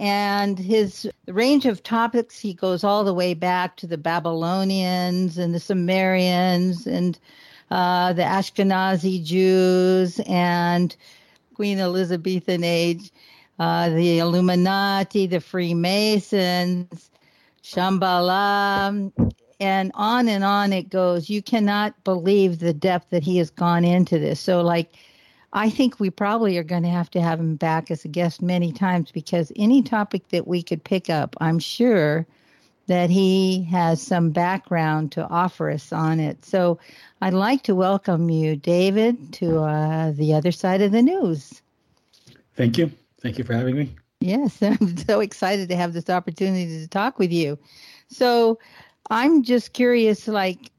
And 0.00 0.58
his 0.58 1.06
range 1.28 1.66
of 1.66 1.82
topics, 1.82 2.40
he 2.40 2.54
goes 2.54 2.84
all 2.84 3.04
the 3.04 3.12
way 3.12 3.34
back 3.34 3.76
to 3.76 3.86
the 3.86 3.98
Babylonians 3.98 5.36
and 5.36 5.54
the 5.54 5.60
Sumerians 5.60 6.86
and 6.86 7.18
uh, 7.70 8.14
the 8.14 8.22
Ashkenazi 8.22 9.22
Jews 9.22 10.18
and 10.26 10.96
Queen 11.52 11.78
Elizabethan 11.78 12.64
age, 12.64 13.12
uh, 13.58 13.90
the 13.90 14.20
Illuminati, 14.20 15.26
the 15.26 15.38
Freemasons, 15.38 17.10
Shambhala, 17.62 19.12
and 19.60 19.92
on 19.92 20.28
and 20.28 20.44
on 20.44 20.72
it 20.72 20.88
goes. 20.88 21.28
You 21.28 21.42
cannot 21.42 22.02
believe 22.04 22.58
the 22.58 22.72
depth 22.72 23.10
that 23.10 23.22
he 23.22 23.36
has 23.36 23.50
gone 23.50 23.84
into 23.84 24.18
this. 24.18 24.40
So, 24.40 24.62
like, 24.62 24.96
I 25.52 25.68
think 25.68 25.98
we 25.98 26.10
probably 26.10 26.56
are 26.58 26.62
going 26.62 26.84
to 26.84 26.88
have 26.88 27.10
to 27.10 27.20
have 27.20 27.40
him 27.40 27.56
back 27.56 27.90
as 27.90 28.04
a 28.04 28.08
guest 28.08 28.40
many 28.40 28.72
times 28.72 29.10
because 29.10 29.52
any 29.56 29.82
topic 29.82 30.28
that 30.28 30.46
we 30.46 30.62
could 30.62 30.84
pick 30.84 31.10
up, 31.10 31.36
I'm 31.40 31.58
sure 31.58 32.26
that 32.86 33.10
he 33.10 33.64
has 33.64 34.00
some 34.02 34.30
background 34.30 35.12
to 35.12 35.26
offer 35.26 35.70
us 35.70 35.92
on 35.92 36.20
it. 36.20 36.44
So 36.44 36.78
I'd 37.20 37.34
like 37.34 37.62
to 37.64 37.74
welcome 37.74 38.30
you, 38.30 38.56
David, 38.56 39.32
to 39.34 39.60
uh, 39.60 40.12
the 40.12 40.34
other 40.34 40.52
side 40.52 40.82
of 40.82 40.92
the 40.92 41.02
news. 41.02 41.62
Thank 42.54 42.78
you. 42.78 42.90
Thank 43.20 43.38
you 43.38 43.44
for 43.44 43.54
having 43.54 43.76
me. 43.76 43.94
Yes, 44.20 44.62
I'm 44.62 44.96
so 44.96 45.20
excited 45.20 45.68
to 45.68 45.76
have 45.76 45.92
this 45.92 46.10
opportunity 46.10 46.80
to 46.80 46.88
talk 46.88 47.18
with 47.18 47.32
you. 47.32 47.58
So 48.08 48.58
I'm 49.08 49.42
just 49.42 49.72
curious, 49.72 50.28
like, 50.28 50.70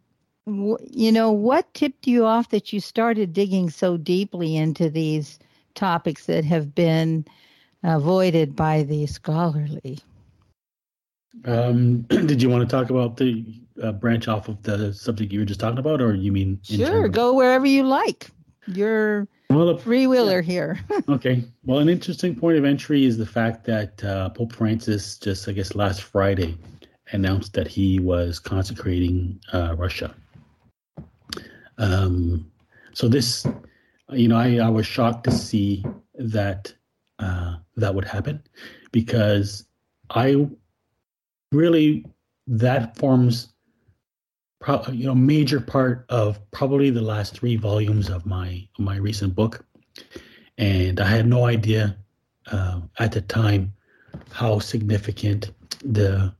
you 0.45 1.11
know, 1.11 1.31
what 1.31 1.73
tipped 1.73 2.07
you 2.07 2.25
off 2.25 2.49
that 2.49 2.73
you 2.73 2.79
started 2.79 3.33
digging 3.33 3.69
so 3.69 3.97
deeply 3.97 4.55
into 4.55 4.89
these 4.89 5.39
topics 5.75 6.25
that 6.25 6.45
have 6.45 6.73
been 6.73 7.25
avoided 7.83 8.55
by 8.55 8.83
the 8.83 9.05
scholarly? 9.05 9.99
Um, 11.45 12.01
did 12.09 12.41
you 12.41 12.49
want 12.49 12.67
to 12.67 12.75
talk 12.75 12.89
about 12.89 13.17
the 13.17 13.45
uh, 13.81 13.91
branch 13.91 14.27
off 14.27 14.47
of 14.47 14.61
the 14.63 14.93
subject 14.93 15.31
you 15.31 15.39
were 15.39 15.45
just 15.45 15.59
talking 15.59 15.79
about, 15.79 16.01
or 16.01 16.13
you 16.13 16.31
mean? 16.31 16.59
Sure, 16.63 17.07
go 17.07 17.33
wherever 17.33 17.65
you 17.65 17.83
like. 17.83 18.29
You're 18.67 19.27
well, 19.49 19.69
a 19.69 19.77
free 19.77 20.07
wheeler 20.07 20.39
yeah. 20.39 20.51
here. 20.51 20.79
okay. 21.09 21.43
Well, 21.65 21.79
an 21.79 21.89
interesting 21.89 22.35
point 22.35 22.57
of 22.57 22.65
entry 22.65 23.05
is 23.05 23.17
the 23.17 23.25
fact 23.25 23.65
that 23.65 24.03
uh, 24.03 24.29
Pope 24.29 24.53
Francis 24.53 25.17
just, 25.17 25.47
I 25.47 25.51
guess, 25.51 25.75
last 25.75 26.03
Friday 26.03 26.57
announced 27.11 27.53
that 27.53 27.67
he 27.67 27.99
was 27.99 28.39
consecrating 28.39 29.39
uh, 29.51 29.75
Russia. 29.77 30.15
Um, 31.81 32.49
so 32.93 33.07
this, 33.07 33.45
you 34.11 34.27
know, 34.27 34.37
I, 34.37 34.57
I 34.57 34.69
was 34.69 34.85
shocked 34.85 35.23
to 35.25 35.31
see 35.31 35.83
that 36.15 36.73
uh, 37.19 37.55
that 37.75 37.93
would 37.95 38.05
happen 38.05 38.41
because 38.91 39.65
I 40.11 40.47
really 41.51 42.05
that 42.47 42.97
forms 42.97 43.53
pro- 44.59 44.85
you 44.91 45.05
know 45.05 45.15
major 45.15 45.59
part 45.59 46.05
of 46.09 46.39
probably 46.51 46.91
the 46.91 47.01
last 47.01 47.33
three 47.35 47.55
volumes 47.55 48.09
of 48.09 48.25
my 48.25 48.67
my 48.77 48.97
recent 48.97 49.35
book. 49.35 49.65
And 50.57 50.99
i 50.99 51.07
had 51.07 51.27
no 51.27 51.45
idea 51.45 51.97
uh, 52.51 52.81
at 52.99 53.11
the 53.11 53.21
time 53.21 53.73
how 54.31 54.59
significant 54.59 55.51
the 55.83 56.33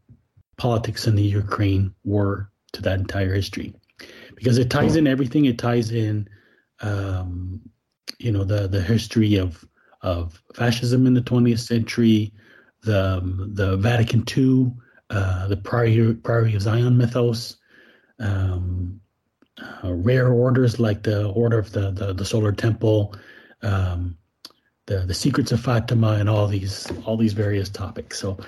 politics 0.58 1.08
in 1.08 1.16
the 1.16 1.24
ukraine 1.24 1.94
were 2.04 2.50
to 2.74 2.82
that 2.82 3.00
entire 3.00 3.34
history 3.34 3.74
because 4.42 4.58
it 4.58 4.72
ties 4.72 4.96
in 4.96 5.06
everything. 5.06 5.46
It 5.46 5.60
ties 5.60 5.92
in, 5.92 6.28
um, 6.80 7.62
you 8.18 8.32
know, 8.32 8.44
the 8.44 8.68
the 8.68 8.82
history 8.82 9.36
of 9.36 9.64
of 10.02 10.42
fascism 10.56 11.06
in 11.06 11.14
the 11.14 11.22
20th 11.22 11.60
century, 11.60 12.34
the 12.82 13.18
um, 13.18 13.52
the 13.54 13.78
Vatican 13.78 14.24
II, 14.36 14.72
uh, 15.12 15.48
the 15.48 15.58
Priory, 15.58 16.16
Priory 16.16 16.56
of 16.56 16.64
Zion 16.64 16.98
mythos, 16.98 17.58
um, 18.18 19.00
uh, 19.60 19.94
rare 19.94 20.34
orders 20.34 20.80
like 20.80 21.04
the 21.04 21.30
Order 21.30 21.60
of 21.60 21.72
the 21.72 21.92
the, 21.92 22.12
the 22.12 22.26
Solar 22.26 22.52
Temple, 22.52 23.14
um, 23.62 24.18
the 24.88 25.02
the 25.06 25.14
Secrets 25.14 25.52
of 25.52 25.60
Fatima, 25.60 26.14
and 26.14 26.28
all 26.28 26.48
these 26.48 26.92
all 27.06 27.16
these 27.16 27.34
various 27.34 27.70
topics. 27.70 28.18
So, 28.18 28.40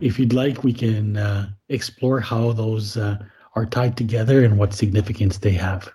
if 0.00 0.18
you'd 0.18 0.32
like, 0.32 0.64
we 0.64 0.72
can 0.72 1.18
uh, 1.18 1.50
explore 1.68 2.20
how 2.20 2.52
those 2.52 2.96
uh, 2.96 3.18
are 3.54 3.66
tied 3.66 3.96
together 3.96 4.44
and 4.44 4.58
what 4.58 4.72
significance 4.72 5.38
they 5.38 5.52
have. 5.52 5.92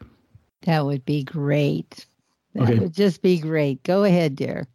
That 0.63 0.85
would 0.85 1.05
be 1.05 1.23
great. 1.23 2.05
That 2.53 2.63
okay. 2.63 2.79
would 2.79 2.93
just 2.93 3.21
be 3.21 3.39
great. 3.39 3.83
Go 3.83 4.03
ahead, 4.03 4.35
dear. 4.35 4.67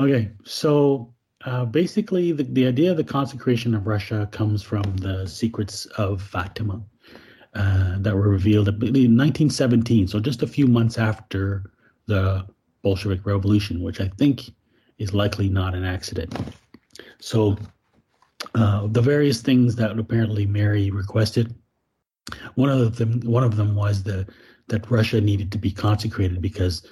Okay. 0.00 0.30
So 0.44 1.12
uh, 1.44 1.64
basically, 1.64 2.32
the, 2.32 2.44
the 2.44 2.66
idea 2.66 2.90
of 2.90 2.96
the 2.96 3.04
consecration 3.04 3.74
of 3.74 3.86
Russia 3.86 4.28
comes 4.32 4.62
from 4.62 4.82
the 4.96 5.26
secrets 5.26 5.86
of 5.96 6.20
Fatima 6.22 6.82
uh, 7.54 7.96
that 7.98 8.14
were 8.14 8.28
revealed 8.28 8.68
in 8.68 9.16
1917. 9.16 10.08
So 10.08 10.20
just 10.20 10.42
a 10.42 10.46
few 10.46 10.66
months 10.66 10.98
after 10.98 11.70
the 12.06 12.46
Bolshevik 12.82 13.26
Revolution, 13.26 13.82
which 13.82 14.00
I 14.00 14.08
think 14.18 14.50
is 14.98 15.14
likely 15.14 15.48
not 15.48 15.74
an 15.74 15.84
accident. 15.84 16.34
So 17.20 17.56
uh, 18.54 18.86
the 18.88 19.02
various 19.02 19.40
things 19.40 19.76
that 19.76 19.98
apparently 19.98 20.46
Mary 20.46 20.90
requested 20.90 21.54
one 22.54 22.70
of 22.70 22.96
them, 22.96 23.20
one 23.20 23.44
of 23.44 23.56
them 23.56 23.74
was 23.74 24.02
the 24.02 24.26
that 24.68 24.90
Russia 24.90 25.20
needed 25.20 25.50
to 25.52 25.58
be 25.58 25.70
consecrated 25.70 26.42
because 26.42 26.86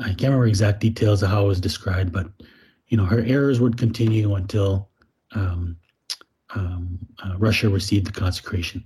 I 0.00 0.08
can't 0.08 0.22
remember 0.22 0.46
exact 0.46 0.80
details 0.80 1.22
of 1.22 1.30
how 1.30 1.44
it 1.44 1.48
was 1.48 1.60
described, 1.60 2.12
but 2.12 2.28
you 2.88 2.96
know 2.96 3.04
her 3.04 3.20
errors 3.20 3.60
would 3.60 3.76
continue 3.76 4.34
until 4.34 4.88
um, 5.32 5.76
um, 6.54 6.98
uh, 7.24 7.36
Russia 7.36 7.68
received 7.68 8.06
the 8.06 8.12
consecration. 8.12 8.84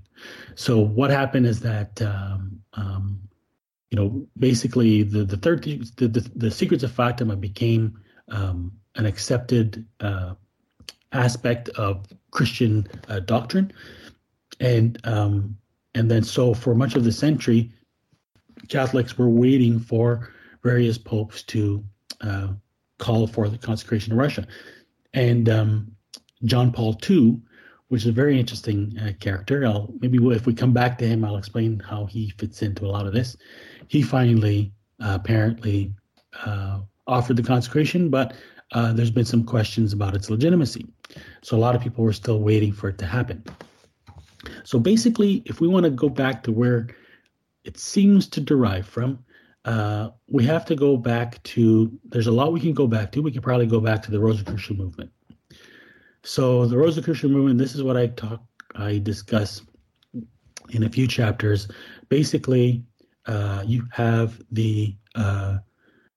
So 0.55 0.79
what 0.79 1.11
happened 1.11 1.47
is 1.47 1.61
that 1.61 2.01
um, 2.03 2.61
um 2.75 3.21
you 3.91 3.97
know 3.97 4.27
basically 4.39 5.03
the 5.03 5.25
the 5.25 5.37
third 5.37 5.63
the, 5.63 6.09
the, 6.09 6.31
the 6.35 6.51
secrets 6.51 6.83
of 6.83 6.93
Fatima 6.93 7.37
became 7.37 7.99
um, 8.31 8.73
an 8.97 9.07
accepted 9.07 9.87
uh, 10.01 10.35
aspect 11.13 11.69
of 11.71 12.07
Christian 12.31 12.87
uh, 13.09 13.21
doctrine, 13.21 13.73
and 14.61 14.99
um, 15.05 15.57
and 15.95 16.11
then, 16.11 16.23
so 16.23 16.55
for 16.55 16.75
much 16.75 16.95
of 16.95 17.05
the 17.05 17.13
century, 17.13 17.71
Catholics 18.69 19.17
were 19.17 19.29
waiting 19.29 19.79
for 19.79 20.33
various 20.63 20.99
popes 20.99 21.43
to 21.45 21.85
uh, 22.21 22.49
call 22.99 23.27
for 23.27 23.49
the 23.49 23.59
consecration 23.59 24.13
of 24.13 24.19
Russia. 24.19 24.47
And 25.15 25.49
um, 25.49 25.93
John 26.45 26.73
Paul 26.73 26.99
II, 27.09 27.41
which 27.89 28.03
is 28.03 28.09
a 28.09 28.13
very 28.13 28.39
interesting 28.39 28.97
uh, 29.01 29.13
character. 29.19 29.65
I'll 29.67 29.93
maybe 30.01 30.19
if 30.35 30.47
we 30.47 30.55
come 30.55 30.73
back 30.73 30.99
to 30.99 31.07
him, 31.07 31.25
I'll 31.25 31.39
explain 31.39 31.81
how 31.81 32.05
he 32.07 32.31
fits 32.39 32.63
into 32.63 32.85
a 32.85 32.89
lot 32.89 33.07
of 33.07 33.15
this. 33.15 33.37
He 33.89 34.03
finally 34.03 34.73
uh, 35.03 35.19
apparently 35.21 35.95
uh, 36.45 36.81
offered 37.07 37.37
the 37.37 37.43
consecration, 37.43 38.11
but 38.11 38.35
uh, 38.73 38.93
there's 38.93 39.11
been 39.11 39.25
some 39.25 39.45
questions 39.45 39.95
about 39.95 40.15
its 40.15 40.29
legitimacy. 40.29 40.87
So 41.43 41.57
a 41.57 41.59
lot 41.59 41.75
of 41.75 41.81
people 41.81 42.05
were 42.05 42.13
still 42.13 42.41
waiting 42.41 42.73
for 42.73 42.91
it 42.91 42.99
to 42.99 43.07
happen. 43.07 43.43
So 44.65 44.79
basically, 44.79 45.43
if 45.47 45.61
we 45.61 45.69
want 45.69 45.85
to 45.85 45.91
go 45.91 46.09
back 46.09 46.43
to 46.45 46.53
where 46.53 46.89
it 47.65 47.79
seems 47.79 48.29
to 48.29 48.41
derive 48.41 48.87
from, 48.87 49.25
uh, 49.65 50.11
we 50.29 50.45
have 50.45 50.65
to 50.67 50.77
go 50.77 50.97
back 50.97 51.43
to. 51.45 51.93
There's 52.05 52.27
a 52.27 52.33
lot 52.33 52.53
we 52.53 52.61
can 52.61 52.73
go 52.73 52.87
back 52.87 53.13
to. 53.13 53.23
We 53.23 53.33
can 53.33 53.43
probably 53.43 53.67
go 53.67 53.81
back 53.81 54.03
to 54.03 54.11
the 54.11 54.21
Rosicrucian 54.21 54.77
movement. 54.77 55.11
So 56.23 56.67
the 56.67 56.77
Rosicrucian 56.77 57.33
movement. 57.33 57.59
This 57.59 57.75
is 57.75 57.83
what 57.83 57.97
I 57.97 58.07
talk. 58.09 58.43
I 58.75 58.99
discuss 58.99 59.63
in 60.71 60.85
a 60.85 60.89
few 60.89 61.07
chapters. 61.07 61.69
Basically, 62.09 62.85
uh, 63.27 63.63
you 63.67 63.87
have 63.93 64.41
the 64.51 64.97
uh, 65.15 65.59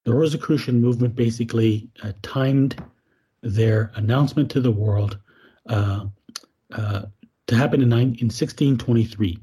the 0.03 0.13
Rosicrucian 0.13 0.81
movement 0.81 1.15
basically 1.15 1.89
uh, 2.03 2.13
timed 2.21 2.81
their 3.41 3.91
announcement 3.95 4.49
to 4.51 4.61
the 4.61 4.71
world 4.71 5.19
uh, 5.67 6.05
uh, 6.73 7.03
to 7.51 7.57
happen 7.57 7.81
in, 7.81 7.91
in 7.91 8.29
1623. 8.31 9.37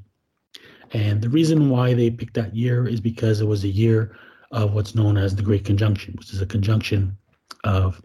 And 0.91 1.21
the 1.21 1.29
reason 1.29 1.69
why 1.69 1.93
they 1.93 2.09
picked 2.09 2.33
that 2.33 2.55
year 2.55 2.87
is 2.87 2.99
because 2.99 3.39
it 3.39 3.45
was 3.45 3.63
a 3.63 3.69
year 3.69 4.17
of 4.51 4.73
what's 4.73 4.95
known 4.95 5.15
as 5.15 5.35
the 5.35 5.43
Great 5.43 5.63
Conjunction, 5.63 6.15
which 6.17 6.33
is 6.33 6.41
a 6.41 6.45
conjunction 6.45 7.15
of 7.63 8.01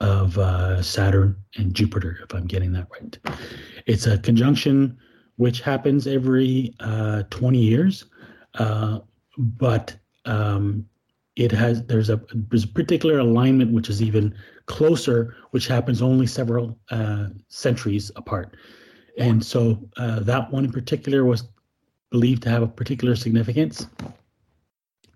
of 0.00 0.36
uh, 0.36 0.82
Saturn 0.82 1.36
and 1.56 1.72
Jupiter, 1.72 2.18
if 2.22 2.34
I'm 2.34 2.46
getting 2.46 2.72
that 2.72 2.86
right. 2.90 3.18
It's 3.86 4.06
a 4.06 4.18
conjunction 4.18 4.98
which 5.36 5.62
happens 5.62 6.06
every 6.06 6.74
uh, 6.80 7.22
20 7.30 7.58
years, 7.58 8.04
uh, 8.58 8.98
but 9.38 9.96
um, 10.26 10.86
it 11.36 11.50
has 11.52 11.82
there's 11.84 12.10
a 12.10 12.20
there's 12.50 12.64
a 12.64 12.68
particular 12.68 13.20
alignment 13.20 13.72
which 13.72 13.88
is 13.88 14.02
even 14.02 14.34
closer, 14.66 15.34
which 15.50 15.66
happens 15.66 16.02
only 16.02 16.26
several 16.26 16.78
uh, 16.90 17.28
centuries 17.48 18.10
apart. 18.16 18.56
And 19.18 19.44
so 19.44 19.78
uh, 19.96 20.20
that 20.20 20.50
one 20.52 20.64
in 20.64 20.72
particular 20.72 21.24
was 21.24 21.44
believed 22.10 22.42
to 22.42 22.50
have 22.50 22.62
a 22.62 22.68
particular 22.68 23.16
significance. 23.16 23.86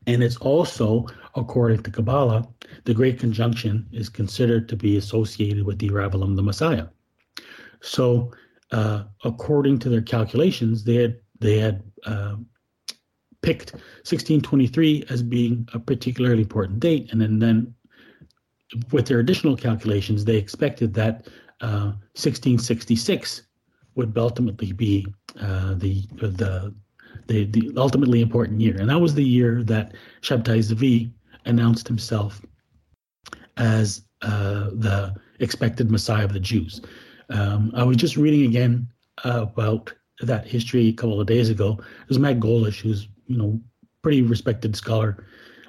And 0.07 0.23
it's 0.23 0.39
also, 0.39 1.07
according 1.35 1.83
to 1.83 1.91
Kabbalah, 1.91 2.49
the 2.85 2.95
Great 2.95 3.19
Conjunction 3.19 3.87
is 3.93 4.09
considered 4.09 4.69
to 4.71 4.77
be 4.77 4.97
associated 4.97 5.65
with 5.65 5.79
the 5.79 5.91
arrival 5.91 6.23
of 6.23 6.37
the 6.37 6.43
Messiah. 6.43 6.87
So, 7.83 8.33
uh, 8.73 9.05
according 9.25 9.79
to 9.81 9.89
their 9.89 10.03
calculations, 10.03 10.85
they 10.85 10.95
had 10.97 11.21
they 11.41 11.59
had 11.59 11.83
uh, 12.07 12.37
picked 13.43 13.73
1623 14.05 15.05
as 15.09 15.23
being 15.23 15.69
a 15.73 15.79
particularly 15.79 16.43
important 16.43 16.81
date, 16.81 17.11
and 17.11 17.21
then, 17.21 17.39
then 17.39 17.75
with 18.93 19.07
their 19.07 19.19
additional 19.19 19.57
calculations, 19.57 20.25
they 20.25 20.37
expected 20.37 20.95
that 20.95 21.27
uh, 21.61 21.93
1666 22.15 23.43
would 23.97 24.17
ultimately 24.17 24.73
be 24.73 25.07
uh, 25.41 25.75
the, 25.75 26.07
the 26.15 26.75
the 27.27 27.45
the 27.45 27.73
ultimately 27.77 28.21
important 28.21 28.61
year, 28.61 28.77
and 28.81 28.89
that 28.91 29.01
was 29.01 29.15
the 29.15 29.25
year 29.25 29.63
that 29.65 29.95
Shabtai 30.23 30.59
Zvi 30.59 31.13
announced 31.45 31.87
himself 31.87 32.41
as 33.57 34.03
uh, 34.23 34.71
the 34.73 35.15
expected 35.39 35.91
Messiah 35.91 36.25
of 36.25 36.33
the 36.33 36.41
Jews. 36.41 36.81
Um, 37.31 37.73
I 37.75 37.85
was 37.85 37.97
just 37.97 38.17
reading 38.17 38.45
again 38.47 38.89
about 39.25 39.93
that 40.21 40.47
history 40.47 40.89
a 40.89 40.93
couple 40.93 41.21
of 41.21 41.27
days 41.27 41.51
ago. 41.51 41.79
It 42.03 42.09
was 42.09 42.19
Matt 42.19 42.41
Goldish, 42.41 42.81
who's 42.81 43.09
you 43.27 43.37
know, 43.37 43.61
pretty 44.03 44.23
respected 44.23 44.75
scholar 44.77 45.27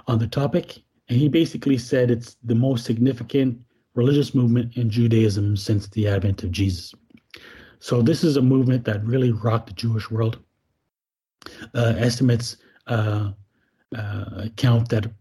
on 0.08 0.20
the 0.20 0.28
topic. 0.28 0.82
And 1.12 1.20
he 1.20 1.28
basically 1.28 1.78
said 1.78 2.10
it's 2.10 2.38
the 2.42 2.56
most 2.56 2.86
significant 2.86 3.62
religious 3.96 4.34
movement 4.34 4.78
in 4.78 4.90
Judaism 4.90 5.58
since 5.58 5.90
the 5.90 6.08
advent 6.08 6.42
of 6.42 6.52
Jesus. 6.52 6.96
So 7.80 8.02
this 8.02 8.24
is 8.24 8.38
a 8.38 8.42
movement 8.42 8.86
that 8.86 9.04
really 9.04 9.34
rocked 9.34 9.68
the 9.68 9.74
Jewish 9.74 10.10
world. 10.10 10.40
Uh, 11.76 11.96
estimates 11.98 12.56
uh, 12.88 13.32
uh, 13.94 14.46
count 14.56 14.88
that 14.88 15.12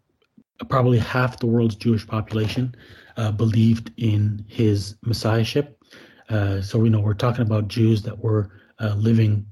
probably 0.68 0.96
half 0.96 1.40
the 1.40 1.48
world's 1.48 1.74
Jewish 1.74 2.06
population 2.06 2.72
uh, 3.16 3.32
believed 3.32 3.90
in 3.96 4.44
his 4.46 4.94
messiahship. 5.02 5.82
Uh, 6.28 6.62
so 6.62 6.78
we 6.78 6.88
know 6.88 7.00
we're 7.00 7.14
talking 7.14 7.42
about 7.42 7.66
Jews 7.66 8.02
that 8.02 8.16
were 8.16 8.52
uh, 8.78 8.94
living, 8.94 9.44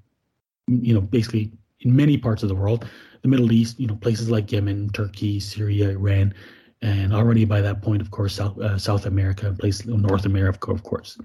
you 0.68 0.94
know, 0.94 1.00
basically 1.00 1.50
in 1.80 1.96
many 1.96 2.16
parts 2.16 2.44
of 2.44 2.48
the 2.48 2.54
world, 2.54 2.88
the 3.22 3.28
Middle 3.28 3.52
East, 3.52 3.78
you 3.80 3.86
know, 3.86 3.96
places 3.96 4.30
like 4.30 4.52
Yemen, 4.52 4.90
Turkey, 4.90 5.40
Syria, 5.40 5.90
Iran, 5.90 6.34
and 6.82 7.12
already 7.12 7.44
by 7.44 7.60
that 7.60 7.82
point, 7.82 8.00
of 8.00 8.10
course, 8.10 8.34
South, 8.34 8.58
uh, 8.58 8.78
South 8.78 9.06
America, 9.06 9.48
and 9.48 9.58
places 9.58 9.86
North 9.86 10.26
America, 10.26 10.70
of 10.70 10.82
course. 10.82 11.18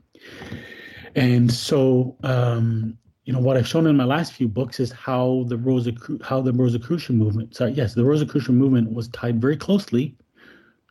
And 1.16 1.52
so, 1.52 2.18
um, 2.24 2.98
you 3.26 3.34
know, 3.34 3.40
what 3.40 3.56
I've 3.56 3.68
shown 3.68 3.88
in 3.88 3.96
my 3.96 4.04
last 4.04 4.34
few 4.34 4.48
books 4.48 4.80
is 4.80 4.92
how 4.92 5.46
the 5.48 5.56
Rosicru- 5.56 6.22
how 6.24 6.42
the 6.42 6.52
Rosicrucian 6.52 7.18
movement, 7.18 7.56
sorry, 7.56 7.72
yes, 7.72 7.94
the 7.94 8.04
Rosicrucian 8.04 8.56
movement 8.56 8.92
was 8.92 9.08
tied 9.10 9.40
very 9.40 9.56
closely 9.56 10.18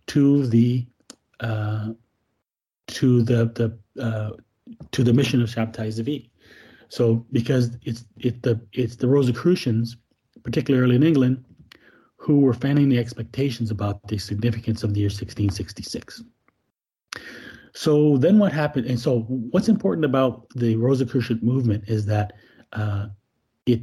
to 0.06 0.46
the 0.46 0.86
uh, 1.40 1.90
to 2.86 3.22
the 3.22 3.78
the 3.94 4.02
uh, 4.02 4.30
to 4.92 5.04
the 5.04 5.12
mission 5.12 5.42
of 5.42 5.48
Shabtai 5.48 5.88
Zvi. 5.88 6.30
So 6.88 7.26
because 7.32 7.76
it's 7.84 8.04
it 8.18 8.42
the 8.42 8.60
it's 8.72 8.96
the 8.96 9.08
Rosicrucians, 9.08 9.96
particularly 10.42 10.96
in 10.96 11.02
England, 11.02 11.44
who 12.16 12.40
were 12.40 12.54
fanning 12.54 12.88
the 12.88 12.98
expectations 12.98 13.70
about 13.70 14.06
the 14.08 14.18
significance 14.18 14.82
of 14.84 14.94
the 14.94 15.00
year 15.00 15.08
1666. 15.08 16.22
So 17.74 18.16
then 18.18 18.38
what 18.38 18.52
happened? 18.52 18.86
And 18.86 18.98
so 18.98 19.20
what's 19.50 19.68
important 19.68 20.04
about 20.04 20.46
the 20.54 20.76
Rosicrucian 20.76 21.40
movement 21.42 21.84
is 21.88 22.06
that 22.06 22.34
uh, 22.72 23.06
it 23.66 23.82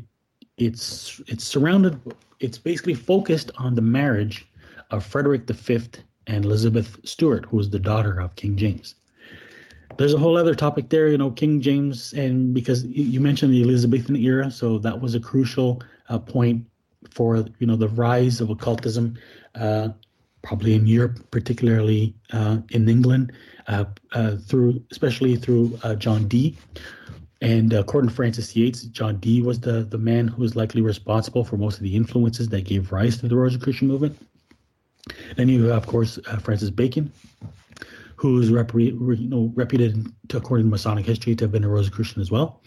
it's 0.58 1.22
it's 1.28 1.44
surrounded 1.44 2.00
it's 2.40 2.58
basically 2.58 2.94
focused 2.94 3.52
on 3.58 3.76
the 3.76 3.82
marriage 3.82 4.48
of 4.92 5.06
Frederick 5.06 5.50
V 5.50 5.80
and 6.28 6.46
Elizabeth 6.46 6.98
Stuart, 7.04 7.46
who 7.46 7.58
was 7.58 7.70
the 7.70 7.80
daughter 7.80 8.20
of 8.20 8.36
King 8.36 8.56
James 8.56 8.96
there's 10.00 10.14
a 10.14 10.18
whole 10.18 10.38
other 10.38 10.56
topic 10.56 10.88
there, 10.88 11.10
you 11.10 11.18
know, 11.18 11.30
King 11.30 11.60
James, 11.60 12.14
and 12.14 12.54
because 12.54 12.86
you 12.86 13.20
mentioned 13.20 13.54
the 13.54 13.62
Elizabethan 13.62 14.16
era, 14.16 14.50
so 14.50 14.78
that 14.80 15.02
was 15.02 15.14
a 15.14 15.20
crucial 15.20 15.84
uh, 16.10 16.20
point 16.20 16.66
for 17.12 17.46
you 17.60 17.68
know 17.68 17.76
the 17.76 17.88
rise 17.90 18.42
of 18.42 18.50
occultism, 18.50 19.18
uh, 19.56 19.90
probably 20.42 20.76
in 20.76 20.88
Europe, 20.88 21.20
particularly 21.32 22.14
uh, 22.34 22.58
in 22.72 22.88
England, 22.90 23.32
uh, 23.68 23.86
uh, 24.14 24.36
through 24.38 24.84
especially 24.92 25.36
through 25.36 25.80
uh, 25.84 25.96
John 25.96 26.28
Dee. 26.28 26.58
And 27.42 27.72
according 27.72 28.10
to 28.10 28.16
Frances 28.16 28.54
Yates, 28.54 28.84
John 28.84 29.18
Dee 29.18 29.42
was 29.42 29.62
the 29.62 29.84
the 29.84 29.98
man 29.98 30.28
who 30.28 30.42
was 30.42 30.56
likely 30.56 30.82
responsible 30.82 31.46
for 31.46 31.58
most 31.58 31.78
of 31.78 31.84
the 31.84 31.96
influences 31.96 32.50
that 32.50 32.66
gave 32.66 32.92
rise 32.92 33.18
to 33.18 33.28
the 33.28 33.36
Rosicrucian 33.36 33.88
movement. 33.88 34.18
Then 35.38 35.48
you 35.48 35.66
have, 35.66 35.84
of 35.84 35.88
course, 35.88 36.20
Francis 36.42 36.70
Bacon, 36.70 37.12
who's 38.16 38.52
rep- 38.52 38.74
you 38.74 39.18
know, 39.30 39.52
reputed, 39.56 40.06
to, 40.28 40.38
according 40.38 40.66
to 40.66 40.70
Masonic 40.70 41.06
history, 41.06 41.36
to 41.36 41.46
have 41.46 41.52
been 41.52 41.64
a 41.64 41.70
Rosicrucian 41.70 42.22
as 42.22 42.30
well. 42.30 42.62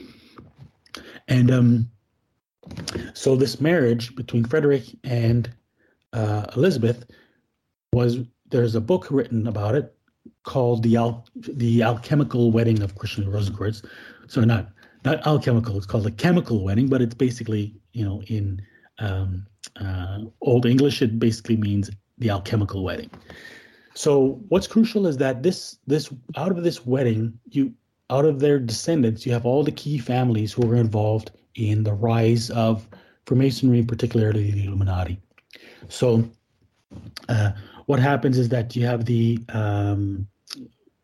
And 1.28 1.50
um, 1.50 1.90
so 3.14 3.36
this 3.36 3.60
marriage 3.60 4.14
between 4.14 4.44
Frederick 4.44 4.84
and 5.04 5.50
uh, 6.12 6.46
Elizabeth 6.56 7.04
was 7.92 8.18
there's 8.50 8.74
a 8.74 8.80
book 8.80 9.10
written 9.10 9.46
about 9.46 9.74
it 9.74 9.94
called 10.44 10.82
the 10.82 10.96
Al- 10.96 11.26
the 11.34 11.82
alchemical 11.82 12.50
wedding 12.50 12.82
of 12.82 12.94
Christian 12.94 13.28
Rosicrucians. 13.30 13.82
So 14.28 14.42
not 14.42 14.68
not 15.04 15.26
alchemical, 15.26 15.76
it's 15.76 15.86
called 15.86 16.06
a 16.06 16.12
chemical 16.12 16.62
wedding, 16.62 16.88
but 16.88 17.02
it's 17.02 17.14
basically 17.14 17.74
you 17.92 18.04
know 18.04 18.22
in 18.28 18.62
um, 18.98 19.46
uh, 19.80 20.20
Old 20.42 20.66
English 20.66 21.02
it 21.02 21.18
basically 21.18 21.56
means 21.56 21.90
the 22.18 22.30
alchemical 22.30 22.84
wedding. 22.84 23.10
So 23.94 24.40
what's 24.48 24.66
crucial 24.66 25.06
is 25.06 25.16
that 25.18 25.42
this 25.42 25.78
this 25.86 26.12
out 26.36 26.52
of 26.52 26.62
this 26.62 26.86
wedding, 26.86 27.38
you 27.50 27.74
out 28.10 28.24
of 28.24 28.40
their 28.40 28.58
descendants, 28.58 29.26
you 29.26 29.32
have 29.32 29.46
all 29.46 29.64
the 29.64 29.72
key 29.72 29.98
families 29.98 30.52
who 30.52 30.66
were 30.66 30.76
involved 30.76 31.30
in 31.54 31.84
the 31.84 31.92
rise 31.92 32.50
of 32.50 32.86
Freemasonry, 33.26 33.82
particularly 33.82 34.50
the 34.50 34.64
Illuminati. 34.66 35.20
So 35.88 36.28
uh, 37.28 37.52
what 37.86 37.98
happens 37.98 38.38
is 38.38 38.48
that 38.50 38.74
you 38.76 38.86
have 38.86 39.04
the 39.04 39.38
um, 39.50 40.26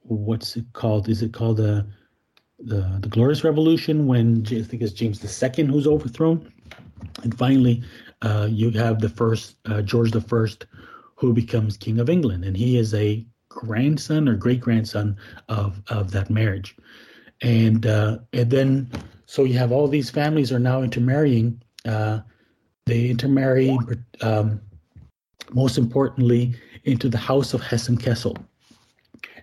what's 0.02 0.56
it 0.56 0.64
called? 0.72 1.08
Is 1.08 1.22
it 1.22 1.32
called 1.32 1.58
the 1.58 1.86
the 2.58 2.98
the 3.00 3.08
Glorious 3.08 3.44
Revolution 3.44 4.06
when 4.06 4.44
I 4.46 4.62
think 4.62 4.82
it's 4.82 4.92
James 4.92 5.22
II 5.22 5.66
who's 5.66 5.86
overthrown, 5.86 6.52
and 7.22 7.36
finally 7.36 7.82
uh, 8.22 8.48
you 8.50 8.70
have 8.70 9.00
the 9.00 9.08
first 9.08 9.56
uh, 9.66 9.82
George 9.82 10.10
the 10.10 10.20
First 10.20 10.66
who 11.14 11.32
becomes 11.32 11.76
King 11.76 11.98
of 11.98 12.08
England. 12.08 12.44
And 12.44 12.56
he 12.56 12.78
is 12.78 12.94
a 12.94 13.26
grandson 13.48 14.28
or 14.28 14.34
great 14.34 14.60
grandson 14.60 15.16
of 15.48 15.82
of 15.88 16.12
that 16.12 16.30
marriage, 16.30 16.76
and 17.42 17.86
uh, 17.86 18.18
and 18.32 18.50
then 18.50 18.90
so 19.28 19.44
you 19.44 19.58
have 19.58 19.72
all 19.72 19.86
these 19.86 20.08
families 20.08 20.50
are 20.50 20.58
now 20.58 20.80
intermarrying. 20.80 21.62
Uh, 21.84 22.20
they 22.86 23.10
intermarry, 23.10 23.76
um, 24.22 24.58
most 25.52 25.76
importantly, 25.76 26.54
into 26.84 27.10
the 27.10 27.18
house 27.18 27.52
of 27.52 27.60
Hessen 27.60 27.98
Kassel, 27.98 28.42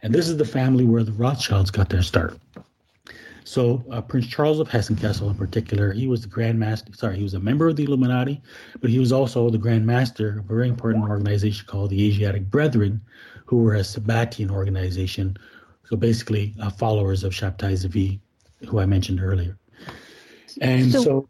and 0.02 0.12
this 0.12 0.28
is 0.28 0.38
the 0.38 0.46
family 0.46 0.86
where 0.86 1.04
the 1.04 1.12
Rothschilds 1.12 1.70
got 1.70 1.90
their 1.90 2.02
start. 2.02 2.36
So 3.44 3.86
uh, 3.92 4.02
Prince 4.02 4.26
Charles 4.26 4.60
of 4.60 4.68
Hessen-Kassel, 4.68 5.30
in 5.30 5.36
particular, 5.36 5.94
he 5.94 6.08
was 6.08 6.22
the 6.22 6.28
Grand 6.28 6.58
Master. 6.58 6.92
Sorry, 6.96 7.18
he 7.18 7.22
was 7.22 7.36
a 7.36 7.40
member 7.40 7.68
of 7.68 7.76
the 7.76 7.84
Illuminati, 7.84 8.42
but 8.82 8.90
he 8.90 8.98
was 8.98 9.12
also 9.12 9.52
the 9.52 9.60
Grand 9.60 9.86
Master 9.86 10.40
of 10.40 10.46
a 10.46 10.56
very 10.56 10.68
important 10.68 11.08
organization 11.08 11.68
called 11.68 11.92
the 11.92 12.08
Asiatic 12.08 12.50
Brethren, 12.50 13.00
who 13.46 13.58
were 13.58 13.76
a 13.76 13.82
Sabbatian 13.82 14.50
organization. 14.50 15.38
So 15.84 15.96
basically, 15.96 16.56
uh, 16.60 16.72
followers 16.72 17.24
of 17.24 17.34
Shabtai 17.34 17.74
Zvi, 17.74 18.20
who 18.68 18.80
I 18.80 18.88
mentioned 18.88 19.22
earlier. 19.22 19.60
And 20.62 20.92
so, 20.92 21.04
so 21.04 21.30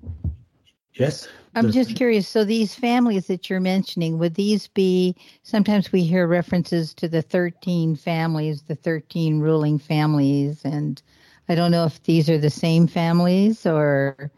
yes. 0.94 1.28
I'm 1.56 1.72
just 1.72 1.96
curious. 1.96 2.28
So 2.28 2.44
these 2.44 2.76
families 2.76 3.28
that 3.28 3.50
you're 3.50 3.62
mentioning, 3.62 4.20
would 4.20 4.36
these 4.36 4.68
be? 4.68 5.16
Sometimes 5.44 5.92
we 5.92 6.04
hear 6.04 6.28
references 6.28 6.94
to 6.96 7.08
the 7.08 7.22
13 7.22 7.96
families, 7.96 8.64
the 8.64 8.76
13 8.76 9.40
ruling 9.40 9.80
families, 9.80 10.66
and 10.66 11.02
I 11.48 11.56
don't 11.56 11.72
know 11.72 11.86
if 11.86 12.04
these 12.04 12.30
are 12.30 12.38
the 12.38 12.50
same 12.50 12.88
families 12.88 13.66
or. 13.66 14.32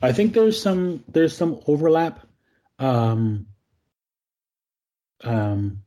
I 0.00 0.12
think 0.12 0.34
there's 0.34 0.60
some 0.60 1.02
there's 1.08 1.36
some 1.36 1.60
overlap. 1.66 2.24
Um, 2.78 3.46
um, 5.24 5.82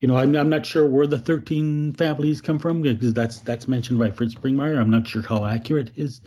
you 0.00 0.08
know, 0.08 0.16
I'm 0.16 0.34
I'm 0.34 0.48
not 0.48 0.64
sure 0.64 0.86
where 0.88 1.06
the 1.06 1.18
13 1.18 1.92
families 1.92 2.40
come 2.40 2.58
from 2.58 2.80
because 2.80 3.12
that's 3.12 3.40
that's 3.40 3.68
mentioned 3.68 3.98
by 3.98 4.10
Fritz 4.10 4.34
Springmeier. 4.34 4.80
I'm 4.80 4.90
not 4.90 5.06
sure 5.06 5.22
how 5.22 5.44
accurate 5.44 5.90
his 5.94 6.22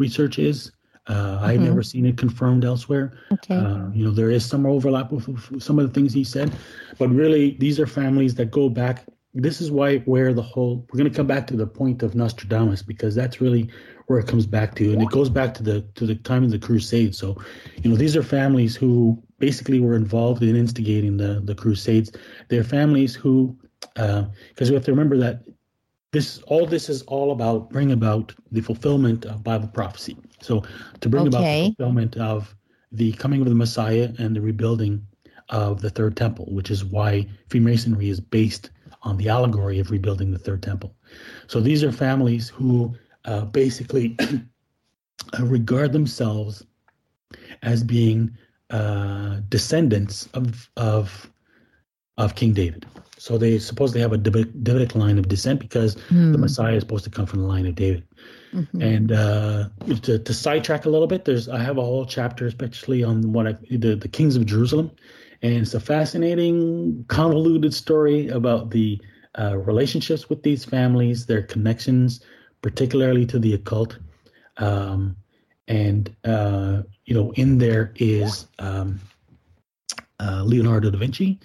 research 0.00 0.38
is. 0.38 0.72
Uh, 1.06 1.14
mm-hmm. 1.14 1.44
I've 1.44 1.60
never 1.60 1.82
seen 1.82 2.06
it 2.06 2.16
confirmed 2.18 2.64
elsewhere. 2.64 3.18
Okay. 3.32 3.56
Uh, 3.56 3.88
you 3.92 4.04
know, 4.04 4.10
there 4.10 4.30
is 4.30 4.44
some 4.44 4.66
overlap 4.66 5.12
with, 5.12 5.62
some 5.62 5.78
of 5.78 5.86
the 5.86 5.92
things 5.92 6.12
he 6.12 6.24
said, 6.24 6.52
but 6.98 7.08
really, 7.08 7.56
these 7.58 7.78
are 7.78 7.86
families 7.86 8.34
that 8.34 8.50
go 8.50 8.68
back 8.68 9.06
this 9.34 9.60
is 9.60 9.70
why 9.70 9.98
where 9.98 10.32
the 10.34 10.42
whole 10.42 10.86
we're 10.90 10.98
going 10.98 11.10
to 11.10 11.16
come 11.16 11.26
back 11.26 11.46
to 11.46 11.56
the 11.56 11.66
point 11.66 12.02
of 12.02 12.14
Nostradamus 12.14 12.82
because 12.82 13.14
that's 13.14 13.40
really 13.40 13.70
where 14.06 14.18
it 14.18 14.26
comes 14.26 14.44
back 14.44 14.74
to, 14.74 14.92
and 14.92 15.00
it 15.00 15.10
goes 15.10 15.28
back 15.28 15.54
to 15.54 15.62
the 15.62 15.82
to 15.94 16.04
the 16.04 16.16
time 16.16 16.42
of 16.42 16.50
the 16.50 16.58
Crusades. 16.58 17.16
So, 17.16 17.40
you 17.82 17.90
know, 17.90 17.96
these 17.96 18.16
are 18.16 18.24
families 18.24 18.74
who 18.74 19.22
basically 19.38 19.78
were 19.78 19.94
involved 19.94 20.42
in 20.42 20.56
instigating 20.56 21.16
the 21.16 21.40
the 21.44 21.54
Crusades. 21.54 22.10
They're 22.48 22.64
families 22.64 23.14
who, 23.14 23.56
because 23.94 24.68
uh, 24.68 24.70
we 24.70 24.74
have 24.74 24.84
to 24.84 24.90
remember 24.90 25.16
that 25.18 25.44
this 26.12 26.38
all 26.46 26.66
this 26.66 26.88
is 26.88 27.02
all 27.02 27.32
about 27.32 27.70
bring 27.70 27.92
about 27.92 28.34
the 28.50 28.60
fulfillment 28.60 29.24
of 29.26 29.44
Bible 29.44 29.68
prophecy. 29.68 30.16
So, 30.40 30.62
to 31.00 31.08
bring 31.08 31.28
okay. 31.28 31.28
about 31.28 31.42
the 31.42 31.74
fulfillment 31.76 32.16
of 32.16 32.56
the 32.92 33.12
coming 33.12 33.40
of 33.40 33.48
the 33.48 33.54
Messiah 33.54 34.12
and 34.18 34.34
the 34.34 34.40
rebuilding 34.40 35.06
of 35.50 35.80
the 35.80 35.90
third 35.90 36.16
temple, 36.16 36.46
which 36.50 36.70
is 36.70 36.84
why 36.84 37.26
Freemasonry 37.48 38.08
is 38.08 38.20
based 38.20 38.70
on 39.02 39.16
the 39.16 39.28
allegory 39.28 39.78
of 39.78 39.90
rebuilding 39.90 40.30
the 40.30 40.38
third 40.38 40.62
temple. 40.62 40.94
So 41.46 41.60
these 41.60 41.82
are 41.82 41.92
families 41.92 42.48
who 42.48 42.94
uh, 43.24 43.44
basically 43.46 44.16
uh, 44.20 45.44
regard 45.44 45.92
themselves 45.92 46.64
as 47.62 47.82
being 47.82 48.36
uh, 48.70 49.40
descendants 49.48 50.28
of 50.34 50.70
of 50.76 51.30
of 52.18 52.34
King 52.34 52.52
David. 52.52 52.86
So 53.20 53.36
they 53.36 53.58
suppose 53.58 53.92
they 53.92 54.00
have 54.00 54.14
a 54.14 54.18
Davidic 54.18 54.94
line 54.94 55.18
of 55.18 55.28
descent 55.28 55.60
because 55.60 55.94
mm. 55.94 56.32
the 56.32 56.38
hmm. 56.38 56.40
Messiah 56.40 56.76
is 56.76 56.80
supposed 56.80 57.04
to 57.04 57.10
come 57.10 57.26
from 57.26 57.40
the 57.40 57.46
line 57.46 57.66
of 57.66 57.74
David. 57.74 58.02
Mm-hmm. 58.54 58.80
And 58.80 59.12
uh, 59.12 59.68
to, 60.04 60.18
to, 60.18 60.32
sidetrack 60.32 60.86
a 60.86 60.88
little 60.88 61.06
bit, 61.06 61.26
there's 61.26 61.46
I 61.46 61.62
have 61.62 61.76
a 61.76 61.82
whole 61.82 62.06
chapter 62.06 62.46
especially 62.46 63.04
on 63.04 63.32
what 63.34 63.46
I, 63.46 63.52
the 63.70 63.94
the 63.94 64.08
kings 64.08 64.36
of 64.36 64.46
Jerusalem, 64.46 64.90
and 65.42 65.54
it's 65.54 65.74
a 65.74 65.80
fascinating, 65.80 67.04
convoluted 67.08 67.74
story 67.74 68.28
about 68.28 68.70
the 68.70 68.98
uh, 69.38 69.58
relationships 69.58 70.30
with 70.30 70.42
these 70.42 70.64
families, 70.64 71.26
their 71.26 71.42
connections, 71.42 72.24
particularly 72.62 73.26
to 73.26 73.38
the 73.38 73.52
occult. 73.52 73.98
Um, 74.56 75.14
and, 75.68 76.14
uh, 76.24 76.82
you 77.04 77.14
know, 77.14 77.32
in 77.32 77.58
there 77.58 77.92
is 77.96 78.46
um, 78.58 78.98
uh, 80.18 80.42
Leonardo 80.42 80.90
da 80.90 80.98
Vinci. 80.98 81.38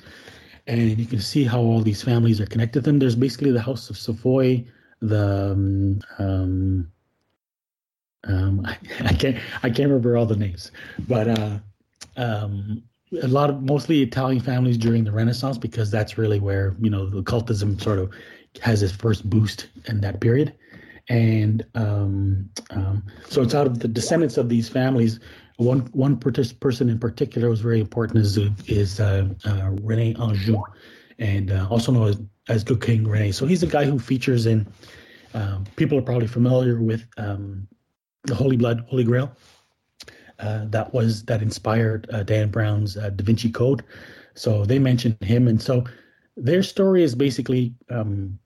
And 0.68 1.00
you 1.00 1.06
can 1.06 1.20
see 1.20 1.44
how 1.44 1.60
all 1.60 1.82
these 1.82 2.02
families 2.02 2.42
are 2.42 2.48
connected 2.48 2.84
to 2.84 2.90
them. 2.90 3.00
There's 3.00 3.16
basically 3.16 3.52
the 3.52 3.62
House 3.62 3.90
of 3.90 3.98
Savoy, 3.98 4.66
the 5.02 5.52
um, 5.52 6.02
um, 6.18 6.92
um 8.24 8.66
I, 8.66 8.78
I, 9.06 9.14
can't 9.14 9.38
I 9.64 9.70
can't 9.70 9.90
remember 9.90 10.18
all 10.18 10.26
the 10.26 10.36
names, 10.36 10.72
but 11.08 11.28
uh, 11.28 11.60
um, 12.18 12.84
a 13.22 13.28
lot 13.28 13.50
of 13.50 13.62
mostly 13.62 14.02
Italian 14.02 14.42
families 14.42 14.78
during 14.78 15.04
the 15.04 15.12
Renaissance 15.12 15.58
because 15.58 15.92
that's 15.92 16.18
really 16.18 16.40
where 16.40 16.76
you 16.80 16.90
know 16.90 17.06
the 17.06 17.20
occultism 17.20 17.80
sort 17.80 18.00
of 18.00 18.12
has 18.62 18.82
its 18.82 18.94
first 18.94 19.30
boost 19.30 19.68
in 19.86 20.02
that 20.02 20.20
period, 20.22 20.54
and 21.10 21.66
um, 21.76 22.50
so 23.30 23.42
it's 23.42 23.54
out 23.54 23.68
of 23.68 23.80
the 23.80 23.88
descendants 23.88 24.38
of 24.38 24.50
these 24.50 24.70
families. 24.70 25.20
One 25.58 25.82
one 25.94 26.18
person 26.18 26.90
in 26.90 27.00
particular 27.00 27.50
was 27.50 27.62
very 27.62 27.80
important 27.80 28.20
is 28.20 28.38
is 28.68 29.00
uh, 29.00 29.30
uh, 29.46 29.72
Rene 29.82 30.16
Anjou, 30.16 30.62
and 31.18 31.52
uh, 31.52 31.68
also 31.70 31.92
known 31.92 32.10
as 32.10 32.22
as 32.50 32.64
Good 32.64 32.82
King 32.82 33.08
Rene. 33.08 33.32
So 33.32 33.46
he's 33.46 33.64
a 33.64 33.68
guy 33.68 33.86
who 33.86 34.00
features 34.00 34.46
in. 34.46 34.68
Um, 35.34 35.66
people 35.76 35.98
are 35.98 36.02
probably 36.02 36.28
familiar 36.28 36.82
with 36.82 37.06
um, 37.18 37.68
the 38.24 38.36
Holy 38.36 38.56
Blood, 38.56 38.86
Holy 38.88 39.04
Grail 39.04 39.36
uh, 40.40 40.66
that 40.66 40.94
was 40.94 41.24
that 41.26 41.42
inspired 41.42 42.08
uh, 42.12 42.24
Dan 42.24 42.50
Brown's 42.50 42.98
uh, 42.98 43.10
Da 43.10 43.24
Vinci 43.24 43.50
Code. 43.50 43.84
So 44.34 44.66
they 44.66 44.80
mentioned 44.80 45.18
him, 45.22 45.48
and 45.48 45.62
so 45.62 45.86
their 46.36 46.64
story 46.64 47.04
is 47.04 47.16
basically, 47.16 47.74
um, 47.90 48.38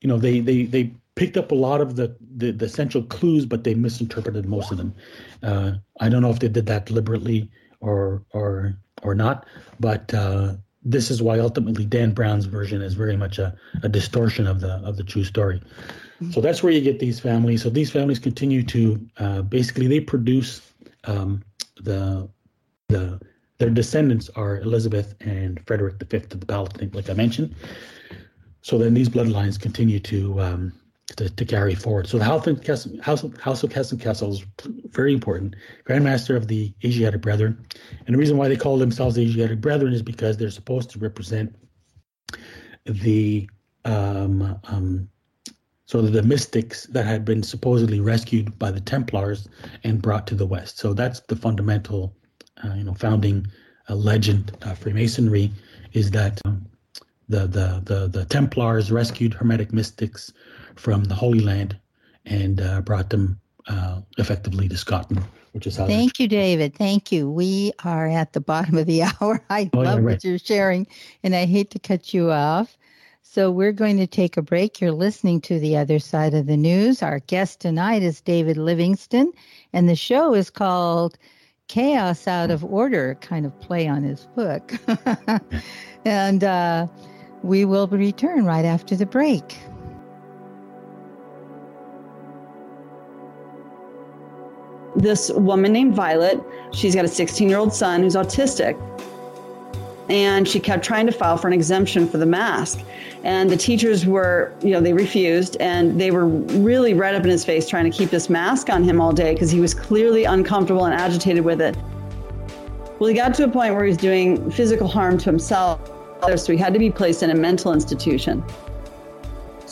you 0.00 0.08
know, 0.08 0.18
they 0.18 0.40
they 0.40 0.64
they 0.64 0.94
picked 1.14 1.36
up 1.36 1.52
a 1.52 1.54
lot 1.54 1.80
of 1.80 1.96
the, 1.96 2.16
the, 2.36 2.50
the 2.50 2.68
central 2.68 3.02
clues, 3.04 3.46
but 3.46 3.64
they 3.64 3.74
misinterpreted 3.74 4.46
most 4.46 4.72
of 4.72 4.78
them. 4.78 4.94
Uh, 5.42 5.72
I 6.00 6.08
don't 6.08 6.22
know 6.22 6.30
if 6.30 6.40
they 6.40 6.48
did 6.48 6.66
that 6.66 6.86
deliberately 6.86 7.50
or 7.80 8.24
or 8.30 8.76
or 9.02 9.14
not, 9.14 9.46
but 9.78 10.12
uh, 10.14 10.54
this 10.82 11.10
is 11.10 11.22
why 11.22 11.38
ultimately 11.38 11.84
Dan 11.84 12.12
Brown's 12.12 12.46
version 12.46 12.82
is 12.82 12.94
very 12.94 13.16
much 13.16 13.38
a, 13.38 13.56
a 13.82 13.88
distortion 13.88 14.46
of 14.46 14.60
the 14.60 14.74
of 14.84 14.96
the 14.96 15.04
true 15.04 15.24
story. 15.24 15.60
So 16.30 16.40
that's 16.40 16.62
where 16.62 16.72
you 16.72 16.80
get 16.80 17.00
these 17.00 17.20
families. 17.20 17.62
So 17.62 17.70
these 17.70 17.90
families 17.90 18.18
continue 18.18 18.62
to 18.64 19.08
uh, 19.18 19.42
basically 19.42 19.88
they 19.88 20.00
produce 20.00 20.62
um, 21.04 21.42
the 21.82 22.28
the 22.88 23.20
their 23.58 23.70
descendants 23.70 24.30
are 24.34 24.58
Elizabeth 24.60 25.14
and 25.20 25.60
Frederick 25.66 25.96
V 26.08 26.16
of 26.16 26.28
the 26.40 26.46
Palatinate, 26.46 26.94
like 26.94 27.10
I 27.10 27.14
mentioned. 27.14 27.54
So 28.62 28.78
then 28.78 28.94
these 28.94 29.08
bloodlines 29.08 29.60
continue 29.60 30.00
to 30.00 30.40
um, 30.40 30.72
to, 31.16 31.28
to, 31.28 31.44
carry 31.44 31.74
forward. 31.74 32.06
So 32.06 32.18
the 32.18 32.24
House 32.24 32.46
of, 32.46 32.64
Hessen, 32.64 32.98
House 33.00 33.24
House 33.40 33.62
of 33.62 33.72
Hessen-Kassel 33.72 34.32
is 34.32 34.44
very 34.88 35.12
important. 35.12 35.54
Grandmaster 35.86 36.34
of 36.34 36.48
the 36.48 36.72
Asiatic 36.84 37.20
Brethren. 37.20 37.66
And 38.06 38.14
the 38.14 38.18
reason 38.18 38.36
why 38.36 38.48
they 38.48 38.56
call 38.56 38.78
themselves 38.78 39.14
the 39.14 39.22
Asiatic 39.22 39.60
Brethren 39.60 39.92
is 39.92 40.02
because 40.02 40.36
they're 40.36 40.50
supposed 40.50 40.90
to 40.90 40.98
represent 40.98 41.54
the 42.86 43.48
um, 43.84 44.58
um, 44.64 45.08
so 45.86 46.00
the 46.00 46.22
mystics 46.22 46.86
that 46.86 47.04
had 47.04 47.24
been 47.24 47.42
supposedly 47.42 48.00
rescued 48.00 48.58
by 48.58 48.70
the 48.70 48.80
Templars 48.80 49.48
and 49.84 50.00
brought 50.00 50.26
to 50.28 50.34
the 50.34 50.46
West. 50.46 50.78
So 50.78 50.94
that's 50.94 51.20
the 51.20 51.36
fundamental, 51.36 52.16
uh, 52.64 52.72
you 52.72 52.84
know, 52.84 52.94
founding 52.94 53.46
uh, 53.90 53.94
legend 53.94 54.56
of 54.62 54.78
Freemasonry 54.78 55.52
is 55.92 56.10
that 56.12 56.40
um, 56.46 56.66
the, 57.28 57.46
the 57.46 57.82
the 57.84 58.08
the 58.08 58.24
Templars 58.24 58.90
rescued 58.90 59.34
Hermetic 59.34 59.72
mystics 59.72 60.32
from 60.76 61.04
the 61.04 61.14
Holy 61.14 61.40
Land 61.40 61.78
and 62.26 62.60
uh, 62.60 62.80
brought 62.80 63.10
them 63.10 63.40
uh, 63.66 64.00
effectively 64.18 64.68
to 64.68 64.76
Scotland, 64.76 65.24
which 65.52 65.66
is 65.66 65.76
how. 65.76 65.86
Thank 65.86 66.18
you, 66.18 66.28
David. 66.28 66.74
Thank 66.74 67.12
you. 67.12 67.30
We 67.30 67.72
are 67.84 68.06
at 68.06 68.32
the 68.32 68.40
bottom 68.40 68.76
of 68.76 68.86
the 68.86 69.02
hour. 69.20 69.42
I 69.50 69.70
oh, 69.72 69.78
love 69.78 69.86
yeah, 69.86 69.94
right. 69.94 70.02
what 70.02 70.24
you're 70.24 70.38
sharing, 70.38 70.86
and 71.22 71.34
I 71.34 71.46
hate 71.46 71.70
to 71.70 71.78
cut 71.78 72.12
you 72.14 72.30
off. 72.30 72.76
So 73.22 73.50
we're 73.50 73.72
going 73.72 73.96
to 73.96 74.06
take 74.06 74.36
a 74.36 74.42
break. 74.42 74.80
You're 74.80 74.92
listening 74.92 75.40
to 75.42 75.58
The 75.58 75.76
Other 75.76 75.98
Side 75.98 76.34
of 76.34 76.46
the 76.46 76.56
News. 76.56 77.02
Our 77.02 77.18
guest 77.20 77.60
tonight 77.60 78.02
is 78.02 78.20
David 78.20 78.56
Livingstone, 78.56 79.32
and 79.72 79.88
the 79.88 79.96
show 79.96 80.34
is 80.34 80.50
called 80.50 81.18
Chaos 81.68 82.28
Out 82.28 82.50
of 82.50 82.64
Order, 82.64 83.16
kind 83.20 83.46
of 83.46 83.58
play 83.60 83.88
on 83.88 84.04
his 84.04 84.26
book. 84.36 84.74
and 86.04 86.44
uh, 86.44 86.86
we 87.42 87.64
will 87.64 87.88
return 87.88 88.44
right 88.44 88.64
after 88.64 88.94
the 88.94 89.06
break. 89.06 89.56
This 94.96 95.30
woman 95.30 95.72
named 95.72 95.94
Violet, 95.94 96.40
she's 96.72 96.94
got 96.94 97.04
a 97.04 97.08
16 97.08 97.48
year 97.48 97.58
old 97.58 97.72
son 97.72 98.02
who's 98.02 98.14
autistic 98.14 98.78
and 100.08 100.46
she 100.46 100.60
kept 100.60 100.84
trying 100.84 101.06
to 101.06 101.12
file 101.12 101.36
for 101.36 101.46
an 101.46 101.52
exemption 101.52 102.06
for 102.06 102.18
the 102.18 102.26
mask. 102.26 102.80
And 103.22 103.48
the 103.48 103.56
teachers 103.56 104.04
were, 104.04 104.52
you 104.62 104.70
know, 104.70 104.80
they 104.80 104.92
refused 104.92 105.56
and 105.60 105.98
they 105.98 106.10
were 106.10 106.26
really 106.26 106.92
red 106.92 107.14
up 107.14 107.24
in 107.24 107.30
his 107.30 107.44
face 107.44 107.68
trying 107.68 107.90
to 107.90 107.96
keep 107.96 108.10
this 108.10 108.28
mask 108.28 108.68
on 108.68 108.84
him 108.84 109.00
all 109.00 109.12
day 109.12 109.32
because 109.32 109.50
he 109.50 109.60
was 109.60 109.72
clearly 109.72 110.24
uncomfortable 110.24 110.84
and 110.84 110.94
agitated 110.94 111.44
with 111.44 111.60
it. 111.60 111.76
Well, 112.98 113.08
he 113.08 113.14
got 113.14 113.34
to 113.34 113.44
a 113.44 113.48
point 113.48 113.74
where 113.74 113.84
he 113.84 113.88
was 113.88 113.96
doing 113.96 114.50
physical 114.50 114.86
harm 114.86 115.18
to 115.18 115.24
himself, 115.24 115.90
so 116.36 116.52
he 116.52 116.58
had 116.58 116.72
to 116.74 116.78
be 116.78 116.90
placed 116.90 117.22
in 117.22 117.30
a 117.30 117.34
mental 117.34 117.72
institution. 117.72 118.44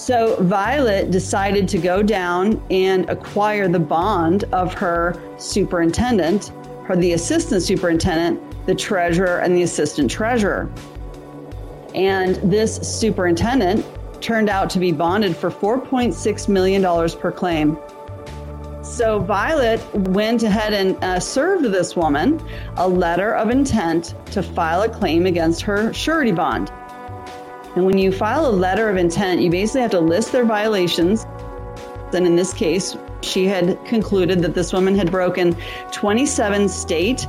So 0.02 0.34
Violet 0.42 1.12
decided 1.12 1.68
to 1.68 1.78
go 1.78 2.02
down 2.02 2.60
and 2.72 3.08
acquire 3.08 3.68
the 3.68 3.78
bond 3.78 4.42
of 4.52 4.74
her 4.74 5.14
superintendent, 5.38 6.48
her 6.86 6.96
the 6.96 7.12
assistant 7.12 7.62
superintendent, 7.62 8.66
the 8.66 8.74
treasurer, 8.74 9.38
and 9.38 9.56
the 9.56 9.62
assistant 9.62 10.10
treasurer. 10.10 10.68
And 11.94 12.34
this 12.50 12.78
superintendent 12.78 13.86
turned 14.20 14.48
out 14.48 14.68
to 14.70 14.80
be 14.80 14.90
bonded 14.90 15.36
for 15.36 15.52
$4.6 15.52 16.48
million 16.48 17.10
per 17.20 17.30
claim. 17.30 17.78
So 18.82 19.20
Violet 19.20 19.80
went 19.94 20.42
ahead 20.42 20.72
and 20.72 20.96
uh, 21.04 21.20
served 21.20 21.66
this 21.66 21.94
woman 21.94 22.44
a 22.76 22.88
letter 22.88 23.36
of 23.36 23.50
intent 23.50 24.16
to 24.32 24.42
file 24.42 24.82
a 24.82 24.88
claim 24.88 25.26
against 25.26 25.62
her 25.62 25.92
surety 25.92 26.32
bond. 26.32 26.72
And 27.74 27.86
when 27.86 27.98
you 27.98 28.12
file 28.12 28.46
a 28.46 28.52
letter 28.52 28.90
of 28.90 28.96
intent, 28.96 29.40
you 29.40 29.50
basically 29.50 29.80
have 29.82 29.90
to 29.92 30.00
list 30.00 30.32
their 30.32 30.44
violations. 30.44 31.26
And 32.12 32.26
in 32.26 32.36
this 32.36 32.52
case, 32.52 32.96
she 33.22 33.46
had 33.46 33.82
concluded 33.86 34.40
that 34.42 34.54
this 34.54 34.72
woman 34.72 34.94
had 34.94 35.10
broken 35.10 35.56
27 35.92 36.68
state, 36.68 37.26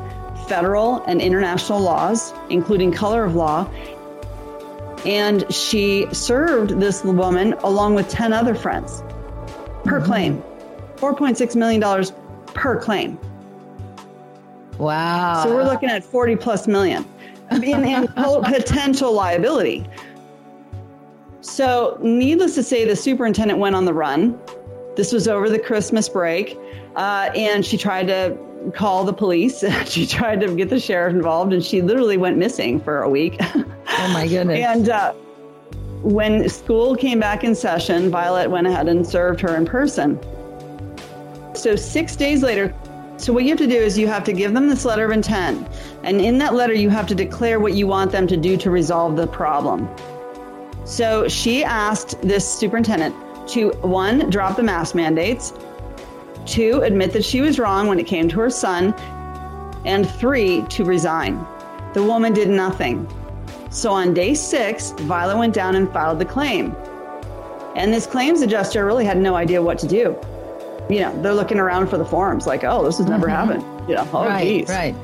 federal, 0.48 1.02
and 1.04 1.22
international 1.22 1.80
laws, 1.80 2.34
including 2.50 2.92
color 2.92 3.24
of 3.24 3.36
law. 3.36 3.70
And 5.06 5.52
she 5.54 6.08
served 6.12 6.80
this 6.80 7.04
woman 7.04 7.54
along 7.64 7.96
with 7.96 8.10
10 8.10 8.34
other 8.34 8.56
friends 8.56 9.02
per 9.84 10.00
mm-hmm. 10.00 10.06
claim 10.06 10.44
$4.6 10.98 11.56
million 11.56 12.06
per 12.54 12.80
claim. 12.80 13.20
Wow. 14.78 15.44
So 15.44 15.54
we're 15.54 15.66
looking 15.66 15.90
at 15.90 16.04
40 16.04 16.36
plus 16.38 16.68
million 16.68 17.06
in, 17.52 17.84
in 17.84 18.08
potential 18.08 19.12
liability. 19.12 19.86
So, 21.44 21.98
needless 22.02 22.56
to 22.56 22.64
say, 22.64 22.86
the 22.86 22.96
superintendent 22.96 23.60
went 23.60 23.76
on 23.76 23.84
the 23.84 23.94
run. 23.94 24.40
This 24.96 25.12
was 25.12 25.28
over 25.28 25.50
the 25.50 25.60
Christmas 25.60 26.08
break, 26.08 26.58
uh, 26.96 27.32
and 27.36 27.66
she 27.66 27.78
tried 27.78 28.08
to 28.08 28.38
call 28.74 29.04
the 29.04 29.12
police. 29.12 29.62
she 29.86 30.08
tried 30.08 30.40
to 30.40 30.56
get 30.56 30.70
the 30.70 30.80
sheriff 30.80 31.14
involved, 31.14 31.52
and 31.52 31.62
she 31.62 31.82
literally 31.82 32.16
went 32.16 32.38
missing 32.38 32.80
for 32.80 33.02
a 33.02 33.10
week. 33.10 33.36
oh 33.42 34.10
my 34.14 34.26
goodness! 34.26 34.60
and 34.66 34.88
uh, 34.88 35.12
when 36.02 36.48
school 36.48 36.96
came 36.96 37.20
back 37.20 37.44
in 37.44 37.56
session, 37.56 38.10
Violet 38.10 38.50
went 38.50 38.66
ahead 38.66 38.88
and 38.88 39.06
served 39.06 39.42
her 39.42 39.58
in 39.58 39.66
person. 39.66 40.18
So 41.56 41.76
six 41.76 42.16
days 42.16 42.42
later, 42.42 42.74
so 43.18 43.34
what 43.34 43.44
you 43.44 43.50
have 43.50 43.60
to 43.60 43.68
do 43.68 43.76
is 43.76 43.98
you 43.98 44.08
have 44.08 44.24
to 44.24 44.34
give 44.34 44.54
them 44.54 44.70
this 44.70 44.86
letter 44.86 45.04
of 45.04 45.12
intent, 45.12 45.68
and 46.04 46.22
in 46.22 46.38
that 46.38 46.54
letter 46.54 46.74
you 46.74 46.90
have 46.90 47.08
to 47.08 47.16
declare 47.16 47.60
what 47.60 47.74
you 47.74 47.86
want 47.86 48.14
them 48.14 48.28
to 48.28 48.38
do 48.38 48.56
to 48.56 48.72
resolve 48.72 49.18
the 49.18 49.28
problem. 49.28 49.90
So 50.86 51.28
she 51.28 51.64
asked 51.64 52.22
this 52.22 52.48
superintendent 52.48 53.16
to 53.50 53.72
one, 53.82 54.30
drop 54.30 54.58
the 54.58 54.64
mask 54.64 54.96
mandates, 54.96 55.54
two, 56.46 56.82
admit 56.82 57.14
that 57.14 57.24
she 57.24 57.42
was 57.42 57.60
wrong 57.60 57.88
when 57.88 58.00
it 58.00 58.08
came 58.08 58.28
to 58.30 58.40
her 58.40 58.50
son, 58.50 58.94
and 59.86 60.10
three, 60.10 60.62
to 60.70 60.86
resign. 60.86 61.46
The 61.94 62.04
woman 62.04 62.34
did 62.34 62.50
nothing. 62.50 63.08
So 63.70 63.92
on 63.92 64.14
day 64.14 64.34
six, 64.34 64.92
Violet 64.92 65.38
went 65.38 65.54
down 65.54 65.76
and 65.76 65.92
filed 65.92 66.20
the 66.20 66.26
claim. 66.26 66.76
And 67.76 67.94
this 67.94 68.06
claims 68.06 68.42
adjuster 68.42 68.86
really 68.86 69.06
had 69.06 69.18
no 69.18 69.36
idea 69.36 69.62
what 69.62 69.80
to 69.80 69.88
do. 69.88 70.16
You 70.90 71.00
know, 71.00 71.22
they're 71.22 71.34
looking 71.34 71.60
around 71.60 71.88
for 71.88 71.98
the 71.98 72.06
forms, 72.06 72.46
like, 72.46 72.64
oh, 72.64 72.84
this 72.84 72.98
has 72.98 73.08
never 73.08 73.28
mm-hmm. 73.28 73.36
happened. 73.36 73.90
You 73.90 73.96
know, 73.96 74.08
oh, 74.14 74.26
right, 74.26 74.44
geez. 74.44 74.70
Right. 74.70 74.96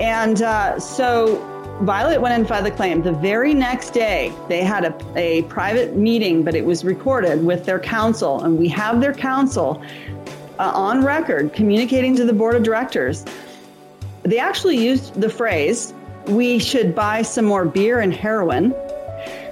And 0.00 0.42
uh, 0.42 0.80
so 0.80 1.36
Violet 1.80 2.20
went 2.20 2.34
and 2.34 2.46
filed 2.46 2.66
the 2.66 2.70
claim. 2.70 3.02
The 3.02 3.12
very 3.12 3.54
next 3.54 3.90
day, 3.90 4.32
they 4.48 4.62
had 4.62 4.84
a, 4.84 4.94
a 5.16 5.42
private 5.44 5.96
meeting, 5.96 6.44
but 6.44 6.54
it 6.54 6.64
was 6.64 6.84
recorded 6.84 7.44
with 7.44 7.64
their 7.64 7.80
counsel. 7.80 8.44
And 8.44 8.58
we 8.58 8.68
have 8.68 9.00
their 9.00 9.12
counsel 9.12 9.82
uh, 10.58 10.70
on 10.74 11.04
record 11.04 11.52
communicating 11.52 12.14
to 12.16 12.24
the 12.24 12.32
board 12.32 12.54
of 12.54 12.62
directors. 12.62 13.24
They 14.22 14.38
actually 14.38 14.78
used 14.78 15.20
the 15.20 15.28
phrase, 15.28 15.92
we 16.26 16.60
should 16.60 16.94
buy 16.94 17.22
some 17.22 17.44
more 17.44 17.64
beer 17.64 18.00
and 18.00 18.14
heroin 18.14 18.74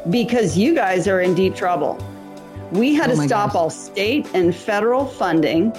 because 0.08 0.56
you 0.56 0.74
guys 0.74 1.08
are 1.08 1.20
in 1.20 1.34
deep 1.34 1.56
trouble. 1.56 1.98
We 2.70 2.94
had 2.94 3.10
oh 3.10 3.16
to 3.16 3.22
stop 3.26 3.48
gosh. 3.48 3.56
all 3.56 3.70
state 3.70 4.28
and 4.34 4.54
federal 4.54 5.04
funding. 5.04 5.74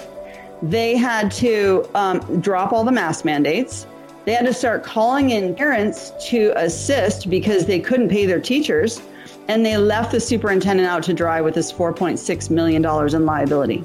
They 0.60 0.96
had 0.96 1.32
to 1.32 1.88
um, 1.94 2.40
drop 2.40 2.72
all 2.72 2.84
the 2.84 2.92
mask 2.92 3.24
mandates. 3.24 3.86
They 4.24 4.34
had 4.34 4.46
to 4.46 4.54
start 4.54 4.84
calling 4.84 5.30
in 5.30 5.54
parents 5.54 6.12
to 6.28 6.52
assist 6.56 7.28
because 7.28 7.66
they 7.66 7.80
couldn't 7.80 8.08
pay 8.08 8.24
their 8.24 8.40
teachers. 8.40 9.02
And 9.48 9.66
they 9.66 9.76
left 9.76 10.12
the 10.12 10.20
superintendent 10.20 10.88
out 10.88 11.02
to 11.04 11.14
dry 11.14 11.40
with 11.40 11.54
this 11.54 11.72
$4.6 11.72 12.50
million 12.50 12.84
in 12.84 13.26
liability. 13.26 13.82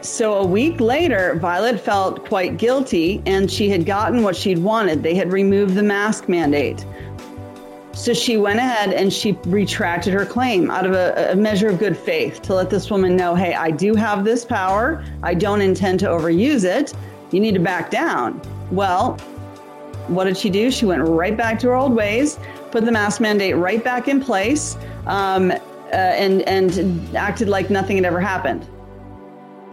So 0.00 0.34
a 0.34 0.46
week 0.46 0.80
later, 0.80 1.36
Violet 1.40 1.80
felt 1.80 2.26
quite 2.26 2.56
guilty 2.56 3.22
and 3.26 3.50
she 3.50 3.68
had 3.70 3.86
gotten 3.86 4.22
what 4.22 4.36
she'd 4.36 4.58
wanted. 4.58 5.02
They 5.02 5.14
had 5.14 5.32
removed 5.32 5.74
the 5.74 5.82
mask 5.82 6.28
mandate. 6.28 6.84
So 7.94 8.12
she 8.12 8.36
went 8.36 8.58
ahead 8.58 8.92
and 8.92 9.12
she 9.12 9.38
retracted 9.46 10.12
her 10.12 10.26
claim 10.26 10.70
out 10.70 10.84
of 10.84 10.92
a, 10.92 11.32
a, 11.32 11.36
measure 11.36 11.68
of 11.68 11.78
good 11.78 11.96
faith 11.96 12.42
to 12.42 12.54
let 12.54 12.68
this 12.68 12.90
woman 12.90 13.16
know 13.16 13.34
hey, 13.34 13.54
I 13.54 13.70
do 13.70 13.94
have 13.94 14.24
this 14.24 14.44
power. 14.44 15.04
I 15.22 15.32
don't 15.32 15.60
intend 15.60 16.00
to 16.00 16.06
overuse 16.06 16.64
it. 16.64 16.92
You 17.30 17.40
need 17.40 17.54
to 17.54 17.60
back 17.60 17.90
down. 17.90 18.40
Well, 18.70 19.16
what 20.08 20.24
did 20.24 20.36
she 20.36 20.50
do? 20.50 20.70
She 20.70 20.86
went 20.86 21.02
right 21.02 21.36
back 21.36 21.58
to 21.60 21.68
her 21.68 21.74
old 21.74 21.94
ways, 21.94 22.38
put 22.70 22.84
the 22.84 22.92
mask 22.92 23.20
mandate 23.20 23.56
right 23.56 23.82
back 23.82 24.08
in 24.08 24.20
place, 24.20 24.76
um, 25.06 25.50
uh, 25.50 25.56
and 25.92 26.42
and 26.42 27.16
acted 27.16 27.48
like 27.48 27.70
nothing 27.70 27.96
had 27.96 28.04
ever 28.04 28.20
happened. 28.20 28.68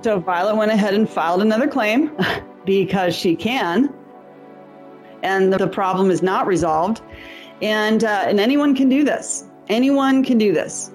So 0.03 0.19
Violet 0.19 0.55
went 0.55 0.71
ahead 0.71 0.93
and 0.93 1.09
filed 1.09 1.41
another 1.41 1.67
claim 1.67 2.11
because 2.65 3.15
she 3.15 3.35
can, 3.35 3.93
and 5.23 5.51
the 5.53 5.67
problem 5.67 6.11
is 6.11 6.21
not 6.21 6.47
resolved. 6.47 7.01
And 7.61 8.03
uh, 8.03 8.23
and 8.25 8.39
anyone 8.39 8.75
can 8.75 8.89
do 8.89 9.03
this. 9.03 9.45
Anyone 9.67 10.23
can 10.23 10.37
do 10.37 10.51
this. 10.51 10.91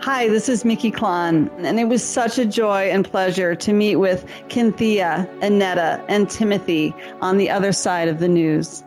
Hi, 0.00 0.28
this 0.28 0.48
is 0.48 0.64
Mickey 0.64 0.92
Klon, 0.92 1.50
and 1.58 1.80
it 1.80 1.88
was 1.88 2.04
such 2.04 2.38
a 2.38 2.46
joy 2.46 2.88
and 2.88 3.04
pleasure 3.04 3.56
to 3.56 3.72
meet 3.72 3.96
with 3.96 4.24
Kinthea, 4.48 5.28
Annetta, 5.42 6.04
and 6.08 6.30
Timothy 6.30 6.94
on 7.20 7.36
the 7.36 7.50
other 7.50 7.72
side 7.72 8.06
of 8.06 8.20
the 8.20 8.28
news. 8.28 8.84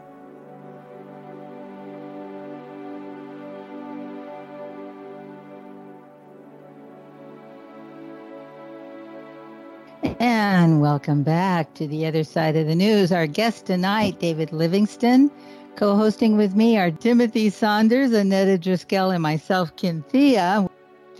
And 10.19 10.80
welcome 10.80 11.24
back 11.24 11.74
to 11.74 11.88
the 11.88 12.06
other 12.06 12.24
side 12.24 12.56
of 12.56 12.67
the 12.67 12.76
news. 12.76 13.12
Our 13.12 13.28
guest 13.28 13.65
tonight, 13.65 14.21
David 14.21 14.54
Livingstone, 14.54 15.30
co 15.76 15.97
hosting 15.97 16.38
with 16.38 16.56
me 16.56 16.78
are 16.78 16.89
Timothy 16.89 17.49
Saunders, 17.49 18.14
Annetta 18.14 18.57
Driscoll, 18.57 19.09
and 19.12 19.22
myself, 19.22 19.76
Kynthia 19.76 20.70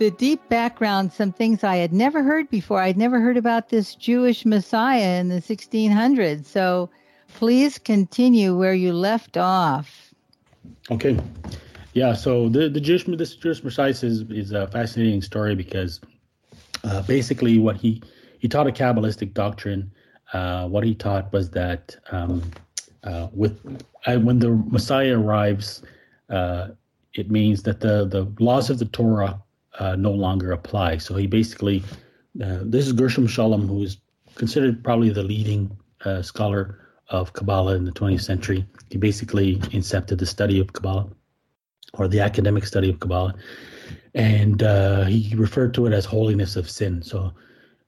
the 0.02 0.10
deep 0.10 0.48
background, 0.48 1.12
some 1.12 1.30
things 1.30 1.62
I 1.62 1.76
had 1.76 1.92
never 1.92 2.24
heard 2.24 2.50
before. 2.50 2.80
I'd 2.80 2.96
never 2.96 3.20
heard 3.20 3.36
about 3.36 3.68
this 3.68 3.94
Jewish 3.94 4.44
Messiah 4.44 5.20
in 5.20 5.28
the 5.28 5.40
1600s. 5.40 6.44
So 6.44 6.90
please 7.34 7.78
continue 7.78 8.56
where 8.58 8.74
you 8.74 8.92
left 8.92 9.36
off. 9.36 10.12
Okay. 10.90 11.16
Yeah, 11.92 12.14
so 12.14 12.48
the, 12.48 12.68
the 12.68 12.80
Jewish 12.80 13.04
this 13.04 13.36
Jewish 13.36 13.62
Messiah 13.62 13.90
is, 13.90 14.02
is 14.02 14.50
a 14.50 14.66
fascinating 14.66 15.22
story 15.22 15.54
because 15.54 16.00
uh, 16.82 17.02
basically 17.02 17.60
what 17.60 17.76
he 17.76 18.02
he 18.40 18.48
taught 18.48 18.66
a 18.66 18.72
Kabbalistic 18.72 19.32
doctrine. 19.34 19.92
Uh, 20.32 20.66
what 20.66 20.82
he 20.82 20.96
taught 20.96 21.32
was 21.32 21.50
that 21.50 21.94
um, 22.10 22.42
uh, 23.04 23.28
with 23.32 23.60
uh, 24.06 24.16
when 24.16 24.40
the 24.40 24.50
Messiah 24.50 25.16
arrives, 25.16 25.82
uh, 26.28 26.68
it 27.14 27.30
means 27.30 27.62
that 27.62 27.78
the 27.80 28.04
the 28.04 28.26
laws 28.42 28.68
of 28.68 28.80
the 28.80 28.86
Torah 28.86 29.40
uh, 29.78 29.96
no 29.96 30.10
longer 30.10 30.52
apply. 30.52 30.98
So 30.98 31.14
he 31.14 31.26
basically, 31.26 31.82
uh, 32.42 32.60
this 32.62 32.86
is 32.86 32.92
Gershom 32.92 33.26
Scholem, 33.26 33.68
who 33.68 33.82
is 33.82 33.98
considered 34.34 34.82
probably 34.82 35.10
the 35.10 35.22
leading 35.22 35.76
uh, 36.04 36.22
scholar 36.22 36.78
of 37.08 37.32
Kabbalah 37.32 37.74
in 37.74 37.84
the 37.84 37.92
20th 37.92 38.22
century. 38.22 38.66
He 38.90 38.98
basically 38.98 39.56
incepted 39.56 40.18
the 40.18 40.26
study 40.26 40.60
of 40.60 40.72
Kabbalah 40.72 41.08
or 41.94 42.08
the 42.08 42.20
academic 42.20 42.64
study 42.64 42.90
of 42.90 43.00
Kabbalah. 43.00 43.34
And 44.14 44.62
uh, 44.62 45.04
he 45.04 45.34
referred 45.36 45.74
to 45.74 45.86
it 45.86 45.92
as 45.92 46.04
holiness 46.04 46.56
of 46.56 46.68
sin. 46.68 47.02
So 47.02 47.32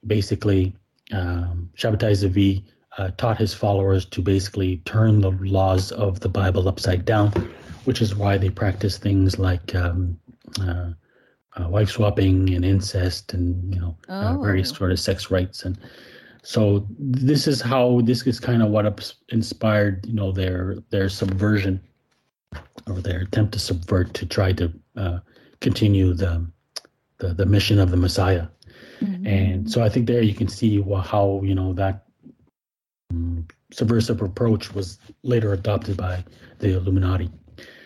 basically, 0.06 0.74
um, 1.12 1.70
Shabbatai 1.76 2.12
Zvi 2.12 2.64
uh, 2.96 3.10
taught 3.16 3.38
his 3.38 3.52
followers 3.52 4.04
to 4.06 4.22
basically 4.22 4.78
turn 4.84 5.20
the 5.20 5.30
laws 5.30 5.92
of 5.92 6.20
the 6.20 6.28
Bible 6.28 6.68
upside 6.68 7.04
down, 7.04 7.30
which 7.84 8.00
is 8.00 8.14
why 8.14 8.38
they 8.38 8.50
practice 8.50 8.98
things 8.98 9.38
like 9.38 9.74
um, 9.74 10.18
uh, 10.60 10.90
uh, 11.56 11.68
wife 11.68 11.90
swapping 11.90 12.52
and 12.54 12.64
incest 12.64 13.32
and 13.34 13.74
you 13.74 13.80
know 13.80 13.96
oh. 14.08 14.40
various 14.42 14.70
sort 14.70 14.90
of 14.92 14.98
sex 14.98 15.30
rites 15.30 15.64
and 15.64 15.78
so 16.42 16.86
this 16.98 17.46
is 17.46 17.60
how 17.60 18.00
this 18.02 18.26
is 18.26 18.38
kind 18.38 18.62
of 18.62 18.70
what 18.70 19.14
inspired 19.30 20.04
you 20.06 20.14
know 20.14 20.32
their 20.32 20.76
their 20.90 21.08
subversion 21.08 21.80
or 22.86 23.00
their 23.00 23.20
attempt 23.20 23.52
to 23.52 23.58
subvert 23.58 24.14
to 24.14 24.26
try 24.26 24.52
to 24.52 24.72
uh, 24.96 25.18
continue 25.60 26.12
the, 26.12 26.46
the, 27.18 27.34
the 27.34 27.46
mission 27.46 27.78
of 27.78 27.90
the 27.90 27.96
Messiah. 27.96 28.46
Mm-hmm. 29.00 29.26
And 29.26 29.70
so 29.70 29.82
I 29.82 29.88
think 29.88 30.06
there 30.06 30.22
you 30.22 30.34
can 30.34 30.48
see 30.48 30.82
how 30.82 31.40
you 31.42 31.54
know 31.54 31.72
that 31.74 32.04
um, 33.10 33.46
subversive 33.72 34.22
approach 34.22 34.72
was 34.74 34.98
later 35.22 35.52
adopted 35.52 35.96
by 35.96 36.24
the 36.58 36.76
Illuminati. 36.76 37.30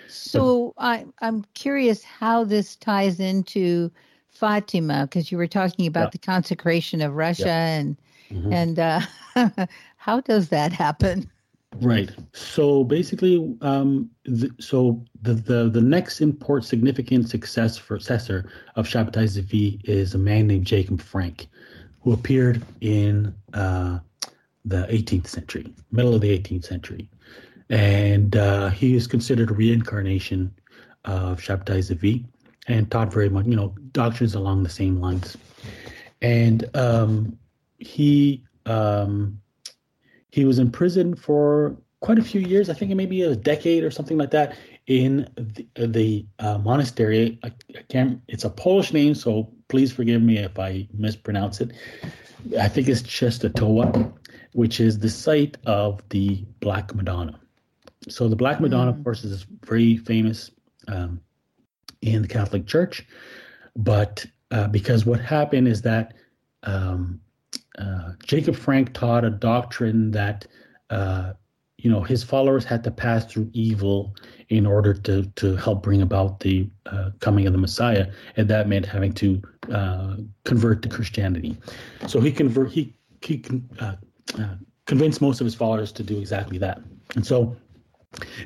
So 0.09 0.75
I 0.79 1.07
I'm 1.21 1.45
curious 1.55 2.03
how 2.03 2.45
this 2.45 2.77
ties 2.77 3.21
into 3.21 3.91
Fatima 4.31 5.03
because 5.03 5.31
you 5.31 5.39
were 5.39 5.47
talking 5.47 5.87
about 5.87 6.07
yeah. 6.07 6.11
the 6.13 6.19
consecration 6.19 7.01
of 7.01 7.15
Russia 7.15 7.47
yeah. 7.47 7.77
and 7.77 7.97
mm-hmm. 8.31 8.53
and 8.53 8.79
uh, 8.79 9.01
how 9.97 10.21
does 10.21 10.49
that 10.49 10.73
happen? 10.73 11.31
Right. 11.81 12.11
So 12.33 12.85
basically, 12.85 13.57
um, 13.61 14.11
the, 14.25 14.51
so 14.59 15.05
the, 15.21 15.35
the 15.35 15.69
the 15.69 15.83
next 15.83 16.21
import 16.21 16.65
significant 16.65 17.29
success 17.29 17.77
for 17.77 17.99
successor 17.99 18.51
of 18.77 18.87
Shabbatai 18.87 19.25
Zvi 19.25 19.81
is 19.85 20.15
a 20.15 20.19
man 20.19 20.47
named 20.47 20.67
Jacob 20.67 21.01
Frank, 21.03 21.47
who 22.01 22.13
appeared 22.13 22.63
in 22.81 23.35
uh, 23.53 23.99
the 24.65 24.87
18th 24.87 25.27
century, 25.27 25.73
middle 25.93 26.15
of 26.15 26.21
the 26.21 26.37
18th 26.39 26.65
century, 26.65 27.09
and 27.71 28.37
uh, 28.37 28.71
he 28.71 28.95
is 28.95 29.07
considered 29.07 29.51
a 29.51 29.55
reincarnation 29.55 30.55
of 31.05 31.41
Shabbatai 31.41 31.79
Zvi 31.79 32.25
and 32.67 32.91
taught 32.91 33.13
very 33.13 33.29
much, 33.29 33.47
you 33.47 33.57
know, 33.57 33.75
doctrines 33.93 34.35
along 34.35 34.63
the 34.63 34.69
same 34.69 35.01
lines, 35.01 35.37
and 36.23 36.65
um, 36.77 37.39
he. 37.79 38.45
Um, 38.67 39.41
he 40.31 40.45
was 40.45 40.59
in 40.59 40.71
prison 40.71 41.15
for 41.15 41.77
quite 42.01 42.19
a 42.19 42.23
few 42.23 42.41
years. 42.41 42.71
I 42.71 42.75
think 42.75 42.95
maybe 42.95 43.23
a 43.23 43.35
decade 43.35 43.83
or 43.83 43.91
something 43.91 44.19
like 44.19 44.31
that 44.31 44.57
in 44.87 45.29
the, 45.37 45.87
the 45.87 46.27
uh, 46.39 46.59
monastery. 46.59 47.39
I, 47.43 47.53
I, 47.77 47.83
can't. 47.89 48.21
It's 48.29 48.45
a 48.45 48.51
Polish 48.51 48.93
name, 48.93 49.15
so 49.15 49.53
please 49.69 49.93
forgive 49.93 50.23
me 50.23 50.39
if 50.39 50.59
I 50.59 50.89
mispronounce 50.93 51.61
it. 51.61 51.73
I 52.61 52.69
think 52.69 52.89
it's 52.89 53.03
Częstochowa, 53.03 54.13
which 54.53 54.81
is 54.81 54.99
the 54.99 55.11
site 55.11 55.57
of 55.67 56.03
the 56.11 56.45
Black 56.61 56.95
Madonna. 56.95 57.39
So 58.09 58.29
the 58.29 58.37
Black 58.37 58.61
Madonna, 58.61 58.93
mm. 58.93 58.99
of 58.99 59.05
course, 59.05 59.25
is 59.25 59.47
very 59.65 59.97
famous 59.97 60.51
um, 60.87 61.21
in 62.03 62.23
the 62.23 62.29
Catholic 62.29 62.67
Church, 62.67 63.07
but 63.77 64.25
uh, 64.51 64.69
because 64.69 65.05
what 65.05 65.21
happened 65.21 65.69
is 65.69 65.83
that 65.83 66.15
um, 66.63 67.21
uh, 67.79 68.13
Jacob 68.25 68.57
Frank 68.57 68.93
taught 68.93 69.25
a 69.25 69.31
doctrine 69.31 70.11
that 70.13 70.47
uh, 70.91 71.33
you 71.77 71.91
know 71.91 72.03
his 72.03 72.23
followers 72.23 72.65
had 72.65 72.83
to 72.85 72.91
pass 72.91 73.25
through 73.25 73.51
evil 73.53 74.17
in 74.49 74.67
order 74.67 74.95
to 74.95 75.25
to 75.37 75.57
help 75.57 75.83
bring 75.83 76.03
about 76.03 76.41
the 76.41 76.69
uh, 76.87 77.11
coming 77.21 77.47
of 77.47 77.53
the 77.53 77.59
Messiah, 77.59 78.11
and 78.37 78.49
that 78.49 78.69
meant 78.69 78.87
having 78.87 79.13
to 79.15 79.43
uh, 79.73 80.17
convert 80.45 80.83
to 80.83 80.89
Christianity. 80.89 81.57
So 82.07 82.21
he 82.21 82.33
convert 82.33 82.71
he 82.71 82.95
he 83.23 83.45
uh, 83.79 83.95
uh, 84.39 84.55
convinced 84.87 85.21
most 85.21 85.41
of 85.41 85.45
his 85.45 85.55
followers 85.55 85.93
to 85.93 86.03
do 86.03 86.19
exactly 86.19 86.59
that, 86.59 86.81
and 87.15 87.27
so 87.27 87.57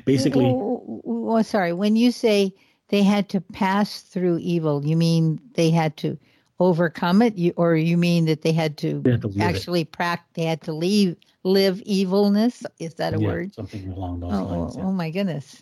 basically. 0.05 0.45
Oh, 0.45 1.41
sorry. 1.41 1.73
When 1.73 1.95
you 1.95 2.11
say 2.11 2.53
they 2.89 3.03
had 3.03 3.29
to 3.29 3.41
pass 3.41 4.01
through 4.01 4.39
evil, 4.39 4.85
you 4.85 4.97
mean 4.97 5.39
they 5.53 5.69
had 5.69 5.97
to 5.97 6.17
overcome 6.59 7.21
it, 7.21 7.35
you, 7.35 7.53
or 7.57 7.75
you 7.75 7.97
mean 7.97 8.25
that 8.25 8.41
they 8.41 8.51
had 8.51 8.77
to, 8.77 9.01
they 9.01 9.11
had 9.11 9.21
to 9.21 9.33
actually 9.39 9.83
practice? 9.83 10.29
They 10.33 10.43
had 10.45 10.61
to 10.61 10.73
leave 10.73 11.15
live 11.43 11.81
evilness. 11.81 12.63
Is 12.79 12.95
that 12.95 13.13
a 13.13 13.19
yeah, 13.19 13.27
word? 13.27 13.53
Something 13.53 13.91
along 13.91 14.21
those 14.21 14.33
oh, 14.33 14.43
lines. 14.43 14.75
Yeah. 14.75 14.83
Oh 14.83 14.91
my 14.91 15.09
goodness. 15.09 15.61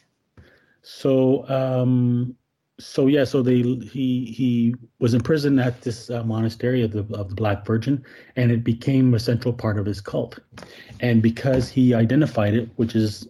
So, 0.83 1.47
um, 1.49 2.35
so 2.79 3.07
yeah, 3.07 3.23
so 3.23 3.43
they 3.43 3.61
he 3.61 4.25
he 4.25 4.75
was 4.99 5.13
imprisoned 5.13 5.59
at 5.59 5.81
this 5.81 6.09
uh, 6.09 6.23
monastery 6.23 6.83
of 6.83 6.91
the 6.91 7.05
of 7.15 7.29
the 7.29 7.35
Black 7.35 7.65
Virgin, 7.65 8.03
and 8.35 8.51
it 8.51 8.63
became 8.63 9.13
a 9.13 9.19
central 9.19 9.53
part 9.53 9.77
of 9.77 9.85
his 9.85 10.01
cult. 10.01 10.39
And 10.99 11.21
because 11.21 11.69
he 11.69 11.93
identified 11.93 12.55
it, 12.55 12.69
which 12.77 12.95
is 12.95 13.27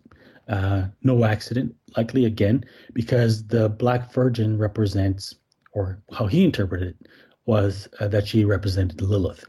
uh, 0.52 0.88
no 1.02 1.24
accident, 1.24 1.74
likely 1.96 2.26
again, 2.26 2.64
because 2.94 3.48
the 3.48 3.70
Black 3.70 4.14
Virgin 4.14 4.58
represents, 4.58 5.36
or 5.72 6.02
how 6.12 6.28
he 6.28 6.44
interpreted 6.44 6.90
it, 6.90 7.08
was 7.46 7.88
uh, 8.00 8.08
that 8.10 8.28
she 8.28 8.46
represented 8.46 9.02
Lilith. 9.02 9.46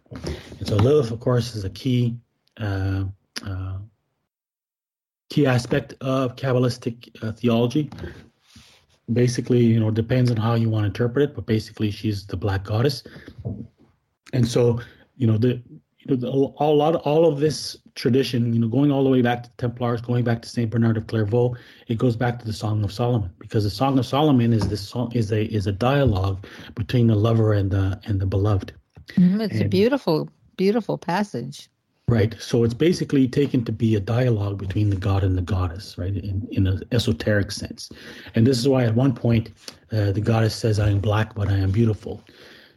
And 0.59 0.67
so 0.67 0.77
Lilith, 0.77 1.11
of 1.11 1.21
course, 1.21 1.55
is 1.57 1.65
a 1.65 1.71
key 1.71 2.17
uh, 2.59 3.05
uh, 3.45 3.79
key 5.29 5.47
aspect 5.47 5.95
of 6.01 6.37
Kabbalistic 6.37 7.09
uh, 7.23 7.33
theology. 7.33 7.91
Basically, 9.13 9.65
you 9.65 9.81
know, 9.81 9.91
depends 9.91 10.31
on 10.31 10.37
how 10.37 10.55
you 10.55 10.71
want 10.71 10.85
to 10.85 10.87
interpret 10.87 11.31
it, 11.31 11.35
but 11.35 11.47
basically, 11.47 11.91
she's 11.91 12.27
the 12.27 12.37
black 12.37 12.63
goddess. 12.63 13.03
And 14.33 14.47
so, 14.47 14.81
you 15.17 15.27
know, 15.27 15.37
the 15.37 15.61
you 15.99 16.07
know, 16.09 16.17
the, 16.17 16.29
a 16.29 16.65
lot 16.65 16.95
all 16.95 17.27
of 17.27 17.41
this 17.41 17.77
tradition, 17.95 18.53
you 18.53 18.59
know, 18.59 18.69
going 18.69 18.91
all 18.91 19.05
the 19.05 19.11
way 19.11 19.23
back 19.23 19.43
to 19.43 19.51
Templars, 19.59 20.01
going 20.01 20.25
back 20.25 20.43
to 20.43 20.49
Saint 20.49 20.71
Bernard 20.71 20.97
of 20.97 21.07
Clairvaux, 21.07 21.55
it 21.89 21.99
goes 21.99 22.17
back 22.17 22.39
to 22.39 22.47
the 22.47 22.53
Song 22.53 22.83
of 22.85 22.93
Solomon 22.93 23.31
because 23.39 23.65
the 23.65 23.71
Song 23.71 23.99
of 23.99 24.07
Solomon 24.07 24.53
is 24.53 24.69
this 24.69 24.87
song 24.87 25.13
is 25.15 25.33
a 25.33 25.45
is 25.45 25.67
a 25.67 25.73
dialogue 25.73 26.47
between 26.75 27.07
the 27.07 27.15
lover 27.15 27.53
and 27.53 27.71
the 27.71 28.01
and 28.05 28.21
the 28.21 28.27
beloved. 28.27 28.73
Mm, 29.17 29.43
it's 29.43 29.55
and, 29.55 29.63
a 29.63 29.69
beautiful, 29.69 30.29
beautiful 30.57 30.99
passage. 30.99 31.69
Right. 32.09 32.35
So 32.41 32.65
it's 32.65 32.75
basically 32.75 33.27
taken 33.29 33.65
to 33.65 33.73
be 33.73 33.95
a 33.95 34.01
dialogue 34.01 34.59
between 34.59 34.91
the 34.91 34.97
god 34.97 35.25
and 35.25 35.39
the 35.39 35.43
goddess, 35.43 35.97
right, 35.97 36.15
in, 36.15 36.47
in 36.51 36.67
an 36.67 36.83
esoteric 36.93 37.51
sense. 37.51 37.91
And 38.35 38.47
this 38.47 38.59
is 38.59 38.69
why 38.69 38.85
at 38.85 38.95
one 38.95 39.15
point 39.15 39.51
uh, 39.93 40.13
the 40.13 40.21
goddess 40.21 40.55
says, 40.55 40.79
I 40.79 40.91
am 40.91 41.01
black, 41.01 41.35
but 41.35 41.49
I 41.49 41.57
am 41.57 41.71
beautiful. 41.71 42.23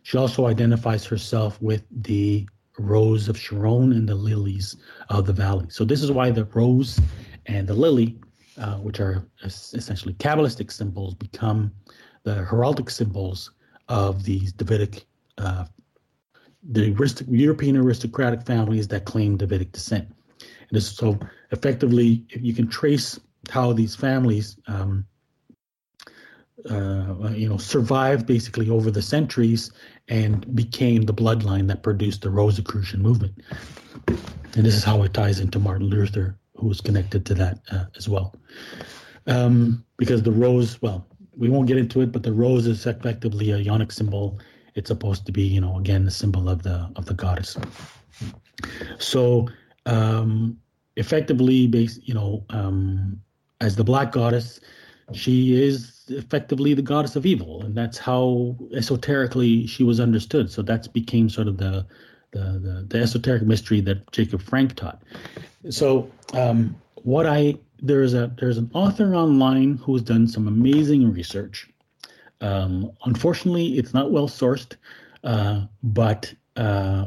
She 0.03 0.17
also 0.17 0.45
identifies 0.45 1.03
herself 1.03 1.61
with 1.61 1.83
the 1.91 2.47
rose 2.77 3.29
of 3.29 3.37
Sharon 3.37 3.91
and 3.91 4.07
the 4.07 4.15
lilies 4.15 4.75
of 5.09 5.25
the 5.25 5.33
valley. 5.33 5.67
So 5.69 5.85
this 5.85 6.03
is 6.03 6.11
why 6.11 6.31
the 6.31 6.45
rose 6.45 6.99
and 7.45 7.67
the 7.67 7.73
lily, 7.73 8.19
uh, 8.57 8.77
which 8.77 8.99
are 8.99 9.25
essentially 9.43 10.13
Kabbalistic 10.15 10.71
symbols, 10.71 11.13
become 11.13 11.71
the 12.23 12.43
heraldic 12.43 12.89
symbols 12.89 13.51
of 13.87 14.23
these 14.23 14.51
Davidic, 14.51 15.05
uh, 15.37 15.65
the 16.71 17.23
European 17.27 17.77
aristocratic 17.77 18.45
families 18.45 18.87
that 18.87 19.05
claim 19.05 19.37
Davidic 19.37 19.71
descent. 19.71 20.13
And 20.71 20.81
so 20.81 21.19
effectively, 21.51 22.25
you 22.29 22.53
can 22.53 22.67
trace 22.67 23.19
how 23.49 23.73
these 23.73 23.95
families 23.95 24.57
um, 24.67 25.05
uh, 26.69 27.31
you 27.33 27.49
know, 27.49 27.57
survived 27.57 28.25
basically 28.25 28.69
over 28.69 28.89
the 28.89 29.01
centuries 29.01 29.71
and 30.07 30.55
became 30.55 31.03
the 31.03 31.13
bloodline 31.13 31.67
that 31.67 31.83
produced 31.83 32.21
the 32.21 32.29
Rosicrucian 32.29 33.01
movement. 33.01 33.33
And 34.07 34.65
this 34.65 34.75
is 34.75 34.83
how 34.83 35.03
it 35.03 35.13
ties 35.13 35.39
into 35.39 35.59
Martin 35.59 35.87
Luther, 35.87 36.37
who 36.55 36.67
was 36.67 36.81
connected 36.81 37.25
to 37.25 37.33
that 37.35 37.59
uh, 37.71 37.85
as 37.97 38.07
well. 38.07 38.33
Um, 39.27 39.83
because 39.97 40.23
the 40.23 40.31
rose, 40.31 40.81
well, 40.81 41.05
we 41.37 41.49
won't 41.49 41.67
get 41.67 41.77
into 41.77 42.01
it, 42.01 42.11
but 42.11 42.23
the 42.23 42.31
rose 42.31 42.67
is 42.67 42.85
effectively 42.85 43.51
a 43.51 43.57
yonic 43.57 43.91
symbol. 43.91 44.39
It's 44.75 44.87
supposed 44.87 45.25
to 45.25 45.31
be, 45.31 45.43
you 45.43 45.59
know, 45.59 45.77
again, 45.77 46.05
the 46.05 46.11
symbol 46.11 46.47
of 46.49 46.63
the 46.63 46.89
of 46.95 47.05
the 47.05 47.13
goddess. 47.13 47.57
So, 48.99 49.47
um, 49.85 50.57
effectively, 50.95 51.67
based, 51.67 52.07
you 52.07 52.13
know, 52.13 52.45
um, 52.49 53.21
as 53.61 53.75
the 53.75 53.83
black 53.83 54.11
goddess, 54.11 54.59
she 55.13 55.61
is 55.61 55.94
effectively 56.09 56.73
the 56.73 56.81
goddess 56.81 57.15
of 57.15 57.25
evil, 57.25 57.61
and 57.63 57.75
that's 57.75 57.97
how 57.97 58.55
esoterically 58.73 59.67
she 59.67 59.83
was 59.83 59.99
understood. 59.99 60.51
So 60.51 60.61
that's 60.61 60.87
became 60.87 61.29
sort 61.29 61.47
of 61.47 61.57
the 61.57 61.85
the, 62.31 62.39
the, 62.39 62.85
the 62.89 62.99
esoteric 62.99 63.43
mystery 63.43 63.79
that 63.81 64.11
Jacob 64.11 64.41
Frank 64.41 64.75
taught. 64.75 65.01
So 65.69 66.11
um, 66.33 66.75
what 67.03 67.25
I 67.25 67.55
there's 67.81 68.13
a 68.13 68.31
there's 68.39 68.57
an 68.57 68.69
author 68.73 69.15
online 69.15 69.77
who 69.77 69.93
has 69.93 70.01
done 70.01 70.27
some 70.27 70.47
amazing 70.47 71.11
research. 71.11 71.69
Um, 72.41 72.91
unfortunately, 73.05 73.77
it's 73.77 73.93
not 73.93 74.11
well 74.11 74.27
sourced, 74.27 74.75
uh, 75.23 75.61
but 75.83 76.33
uh, 76.55 77.05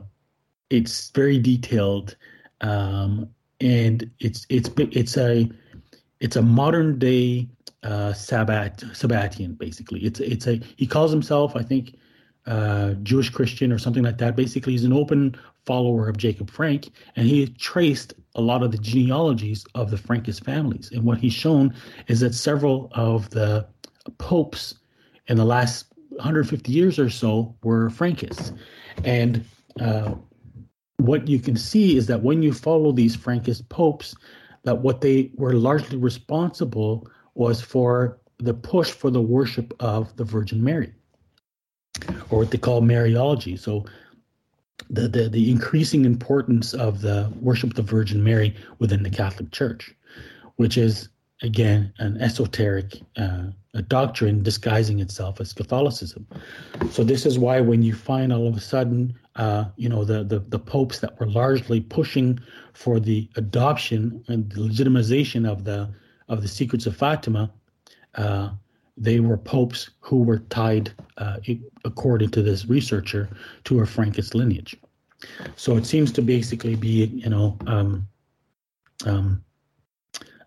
it's 0.70 1.10
very 1.10 1.38
detailed, 1.38 2.16
um, 2.60 3.28
and 3.60 4.10
it's 4.20 4.46
it's 4.48 4.70
it's 4.78 5.16
a 5.16 5.48
it's 6.20 6.36
a 6.36 6.42
modern 6.42 6.98
day 6.98 7.48
uh, 7.82 8.12
Sabbat 8.12 8.78
Sabbatian. 8.92 9.56
Basically, 9.56 10.00
it's 10.00 10.20
it's 10.20 10.46
a 10.46 10.60
he 10.76 10.86
calls 10.86 11.10
himself 11.10 11.56
I 11.56 11.62
think 11.62 11.96
uh, 12.46 12.94
Jewish 13.02 13.30
Christian 13.30 13.72
or 13.72 13.78
something 13.78 14.02
like 14.02 14.18
that. 14.18 14.36
Basically, 14.36 14.72
he's 14.72 14.84
an 14.84 14.92
open 14.92 15.36
follower 15.66 16.08
of 16.08 16.16
Jacob 16.16 16.50
Frank, 16.50 16.90
and 17.16 17.26
he 17.26 17.46
traced 17.46 18.14
a 18.34 18.40
lot 18.40 18.62
of 18.62 18.72
the 18.72 18.78
genealogies 18.78 19.66
of 19.74 19.90
the 19.90 19.96
Frankist 19.96 20.44
families. 20.44 20.90
And 20.92 21.04
what 21.04 21.18
he's 21.18 21.34
shown 21.34 21.74
is 22.06 22.20
that 22.20 22.34
several 22.34 22.88
of 22.92 23.28
the 23.30 23.66
popes 24.16 24.76
in 25.26 25.36
the 25.36 25.44
last 25.44 25.86
150 26.10 26.72
years 26.72 26.98
or 26.98 27.10
so 27.10 27.54
were 27.62 27.90
Frankists. 27.90 28.56
And 29.04 29.44
uh, 29.80 30.14
what 30.96 31.28
you 31.28 31.38
can 31.38 31.56
see 31.56 31.96
is 31.96 32.06
that 32.06 32.22
when 32.22 32.42
you 32.42 32.52
follow 32.52 32.92
these 32.92 33.16
Frankist 33.16 33.68
popes, 33.68 34.14
that 34.64 34.78
what 34.78 35.00
they 35.00 35.30
were 35.34 35.52
largely 35.52 35.96
responsible 35.96 37.06
was 37.38 37.60
for 37.60 38.18
the 38.38 38.52
push 38.52 38.90
for 38.90 39.10
the 39.10 39.20
worship 39.20 39.72
of 39.80 40.14
the 40.16 40.24
Virgin 40.24 40.62
Mary, 40.62 40.92
or 42.30 42.40
what 42.40 42.50
they 42.50 42.58
call 42.58 42.82
Mariology. 42.82 43.58
So 43.58 43.84
the, 44.90 45.08
the, 45.08 45.28
the 45.28 45.50
increasing 45.50 46.04
importance 46.04 46.74
of 46.74 47.00
the 47.00 47.32
worship 47.40 47.70
of 47.70 47.76
the 47.76 47.82
Virgin 47.82 48.22
Mary 48.22 48.54
within 48.78 49.02
the 49.02 49.10
Catholic 49.10 49.50
Church, 49.52 49.94
which 50.56 50.76
is 50.76 51.08
again 51.42 51.92
an 51.98 52.20
esoteric 52.20 53.00
uh, 53.16 53.44
a 53.74 53.82
doctrine 53.82 54.42
disguising 54.42 54.98
itself 54.98 55.40
as 55.40 55.52
Catholicism. 55.52 56.26
So 56.90 57.04
this 57.04 57.24
is 57.24 57.38
why 57.38 57.60
when 57.60 57.82
you 57.82 57.94
find 57.94 58.32
all 58.32 58.48
of 58.48 58.56
a 58.56 58.60
sudden, 58.60 59.16
uh, 59.36 59.66
you 59.76 59.88
know, 59.88 60.04
the, 60.04 60.24
the 60.24 60.40
the 60.40 60.58
popes 60.58 60.98
that 61.00 61.18
were 61.20 61.28
largely 61.28 61.80
pushing 61.80 62.40
for 62.72 62.98
the 62.98 63.28
adoption 63.36 64.24
and 64.26 64.50
the 64.50 64.60
legitimization 64.60 65.48
of 65.48 65.62
the 65.64 65.88
of 66.28 66.42
the 66.42 66.48
secrets 66.48 66.86
of 66.86 66.96
Fatima, 66.96 67.50
uh, 68.14 68.50
they 68.96 69.20
were 69.20 69.36
popes 69.36 69.90
who 70.00 70.22
were 70.22 70.40
tied, 70.50 70.92
uh, 71.18 71.36
according 71.84 72.30
to 72.30 72.42
this 72.42 72.66
researcher, 72.66 73.28
to 73.64 73.80
a 73.80 73.82
Frankist 73.84 74.34
lineage. 74.34 74.76
So 75.56 75.76
it 75.76 75.86
seems 75.86 76.12
to 76.12 76.22
basically 76.22 76.76
be, 76.76 77.06
you 77.06 77.30
know, 77.30 77.56
um, 77.66 78.08
um, 79.06 79.42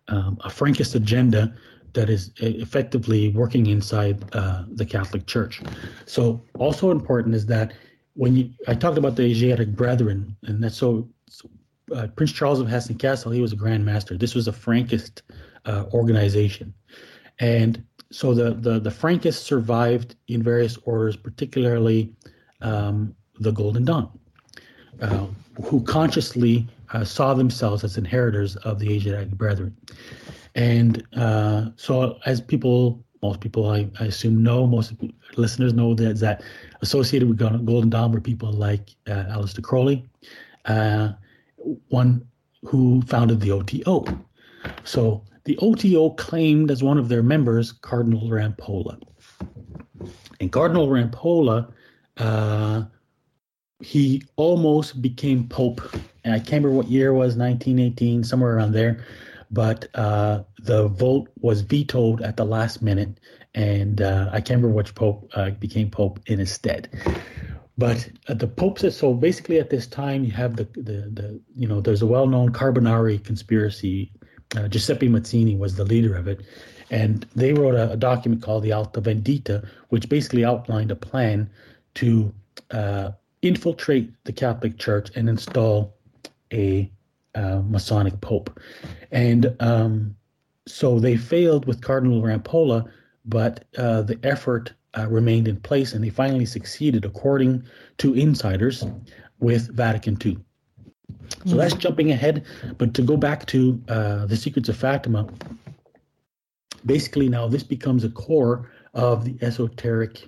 um, 0.07 0.37
a 0.43 0.49
Frankist 0.49 0.95
agenda 0.95 1.53
that 1.93 2.09
is 2.09 2.31
effectively 2.37 3.29
working 3.29 3.67
inside 3.67 4.23
uh, 4.33 4.63
the 4.75 4.85
Catholic 4.85 5.25
Church. 5.25 5.61
So 6.05 6.41
also 6.57 6.91
important 6.91 7.35
is 7.35 7.45
that 7.47 7.73
when 8.13 8.35
you, 8.35 8.49
I 8.67 8.75
talked 8.75 8.97
about 8.97 9.15
the 9.15 9.23
Asiatic 9.23 9.69
Brethren, 9.69 10.35
and 10.43 10.63
that's 10.63 10.77
so, 10.77 11.07
so 11.29 11.49
uh, 11.95 12.07
Prince 12.07 12.31
Charles 12.31 12.59
of 12.59 12.67
Hessen-Kassel, 12.67 13.33
he 13.33 13.41
was 13.41 13.53
a 13.53 13.57
Grand 13.57 13.85
Master. 13.85 14.17
This 14.17 14.35
was 14.35 14.47
a 14.47 14.51
Frankist 14.51 15.21
uh, 15.65 15.85
organization, 15.93 16.73
and 17.39 17.83
so 18.11 18.33
the, 18.33 18.53
the 18.53 18.79
the 18.79 18.89
Frankists 18.89 19.43
survived 19.43 20.15
in 20.27 20.43
various 20.43 20.77
orders, 20.83 21.15
particularly 21.15 22.13
um, 22.61 23.15
the 23.39 23.51
Golden 23.51 23.85
Dawn, 23.85 24.09
uh, 25.01 25.25
who 25.63 25.81
consciously 25.83 26.67
uh, 26.93 27.03
saw 27.03 27.33
themselves 27.33 27.83
as 27.83 27.97
inheritors 27.97 28.55
of 28.57 28.79
the 28.79 28.93
Asiatic 28.93 29.31
Brethren. 29.31 29.75
And 30.55 31.05
uh, 31.15 31.67
so, 31.77 32.19
as 32.25 32.41
people, 32.41 33.03
most 33.21 33.39
people 33.39 33.69
I, 33.69 33.89
I, 33.99 34.05
assume 34.05 34.43
know, 34.43 34.67
most 34.67 34.93
listeners 35.37 35.73
know 35.73 35.93
that 35.95 36.19
that 36.19 36.43
associated 36.81 37.29
with 37.29 37.37
Golden 37.37 37.89
Dawn 37.89 38.11
were 38.11 38.19
people 38.19 38.51
like 38.51 38.95
uh, 39.07 39.25
Aleister 39.29 39.63
Crowley, 39.63 40.05
uh, 40.65 41.13
one 41.89 42.27
who 42.65 43.01
founded 43.03 43.39
the 43.39 43.51
OTO. 43.51 44.05
So 44.83 45.23
the 45.43 45.57
OTO 45.57 46.11
claimed 46.11 46.71
as 46.71 46.83
one 46.83 46.97
of 46.97 47.09
their 47.09 47.23
members 47.23 47.71
Cardinal 47.71 48.29
Rampolla. 48.29 49.01
And 50.39 50.51
Cardinal 50.51 50.87
Rampolla, 50.87 51.71
uh, 52.17 52.83
he 53.79 54.23
almost 54.35 55.01
became 55.01 55.47
Pope. 55.47 55.81
And 56.23 56.33
I 56.33 56.37
can't 56.37 56.63
remember 56.63 56.71
what 56.71 56.87
year 56.87 57.09
it 57.09 57.13
was, 57.13 57.35
1918, 57.35 58.23
somewhere 58.23 58.55
around 58.55 58.73
there 58.73 59.03
but 59.51 59.89
uh, 59.95 60.43
the 60.59 60.87
vote 60.87 61.29
was 61.39 61.61
vetoed 61.61 62.21
at 62.21 62.37
the 62.37 62.45
last 62.45 62.81
minute, 62.81 63.19
and 63.53 64.01
uh, 64.01 64.29
I 64.31 64.39
can't 64.39 64.61
remember 64.61 64.69
which 64.69 64.95
pope 64.95 65.29
uh, 65.35 65.51
became 65.51 65.91
pope 65.91 66.19
in 66.25 66.39
his 66.39 66.51
stead. 66.51 66.89
But 67.77 68.09
uh, 68.27 68.35
the 68.35 68.47
popes, 68.47 68.95
so 68.95 69.13
basically 69.13 69.59
at 69.59 69.69
this 69.69 69.87
time, 69.87 70.23
you 70.23 70.31
have 70.31 70.55
the, 70.55 70.63
the, 70.75 71.09
the 71.11 71.41
you 71.53 71.67
know, 71.67 71.81
there's 71.81 72.01
a 72.01 72.07
well 72.07 72.27
known 72.27 72.53
Carbonari 72.53 73.23
conspiracy. 73.23 74.11
Uh, 74.55 74.67
Giuseppe 74.67 75.07
Mazzini 75.07 75.57
was 75.57 75.75
the 75.75 75.85
leader 75.85 76.15
of 76.15 76.27
it. 76.27 76.41
And 76.89 77.25
they 77.35 77.53
wrote 77.53 77.75
a, 77.75 77.91
a, 77.91 77.97
document 77.97 78.41
called 78.41 78.63
the 78.63 78.73
Alta 78.73 79.01
Vendita, 79.01 79.65
which 79.89 80.09
basically 80.09 80.43
outlined 80.43 80.91
a 80.91 80.95
plan 80.95 81.49
to 81.95 82.33
uh, 82.71 83.11
infiltrate 83.41 84.11
the 84.25 84.33
Catholic 84.33 84.77
Church 84.77 85.09
and 85.15 85.29
install 85.29 85.95
a 86.51 86.91
uh, 87.33 87.61
Masonic 87.65 88.19
Pope. 88.19 88.59
And 89.11 89.55
um, 89.61 90.15
so 90.67 90.99
they 90.99 91.15
failed 91.15 91.65
with 91.65 91.81
Cardinal 91.81 92.21
Rampolla, 92.21 92.89
but 93.25 93.65
uh, 93.77 94.01
the 94.01 94.19
effort 94.23 94.73
uh, 94.97 95.07
remained 95.07 95.47
in 95.47 95.57
place 95.57 95.93
and 95.93 96.03
they 96.03 96.09
finally 96.09 96.45
succeeded, 96.45 97.05
according 97.05 97.63
to 97.99 98.13
insiders, 98.13 98.83
with 99.39 99.73
Vatican 99.73 100.17
II. 100.23 100.37
So 101.45 101.55
that's 101.55 101.73
jumping 101.73 102.11
ahead. 102.11 102.45
But 102.77 102.93
to 102.95 103.01
go 103.01 103.17
back 103.17 103.45
to 103.47 103.81
uh, 103.87 104.25
the 104.25 104.37
Secrets 104.37 104.69
of 104.69 104.77
Fatima, 104.77 105.27
basically 106.85 107.29
now 107.29 107.47
this 107.47 107.63
becomes 107.63 108.03
a 108.03 108.09
core 108.09 108.71
of 108.93 109.25
the 109.25 109.37
esoteric 109.41 110.27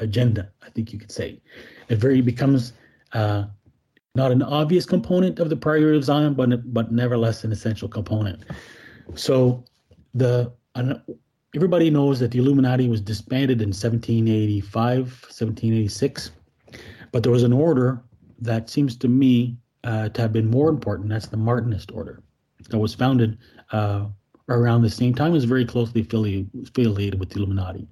agenda, 0.00 0.50
I 0.62 0.70
think 0.70 0.92
you 0.92 0.98
could 0.98 1.12
say. 1.12 1.40
It 1.88 1.96
very 1.96 2.20
becomes 2.20 2.72
uh, 3.12 3.44
not 4.14 4.32
an 4.32 4.42
obvious 4.42 4.84
component 4.84 5.38
of 5.38 5.48
the 5.48 5.56
Priory 5.56 5.96
of 5.96 6.04
Zion, 6.04 6.34
but 6.34 6.72
but 6.72 6.92
nevertheless 6.92 7.44
an 7.44 7.52
essential 7.52 7.88
component. 7.88 8.44
So 9.14 9.64
the 10.14 10.52
everybody 11.54 11.90
knows 11.90 12.18
that 12.20 12.30
the 12.30 12.38
Illuminati 12.38 12.88
was 12.88 13.00
disbanded 13.00 13.60
in 13.60 13.68
1785, 13.68 14.98
1786, 14.98 16.30
but 17.10 17.22
there 17.22 17.32
was 17.32 17.42
an 17.42 17.52
order 17.52 18.02
that 18.40 18.70
seems 18.70 18.96
to 18.96 19.08
me 19.08 19.56
uh, 19.84 20.08
to 20.10 20.20
have 20.20 20.32
been 20.32 20.50
more 20.50 20.68
important. 20.68 21.08
That's 21.08 21.26
the 21.26 21.36
Martinist 21.36 21.94
order 21.94 22.22
that 22.68 22.78
was 22.78 22.94
founded 22.94 23.38
uh, 23.72 24.06
around 24.48 24.82
the 24.82 24.90
same 24.90 25.14
time. 25.14 25.32
was 25.32 25.44
very 25.44 25.64
closely 25.64 26.02
affiliated, 26.02 26.50
affiliated 26.68 27.18
with 27.20 27.30
the 27.30 27.36
Illuminati, 27.36 27.88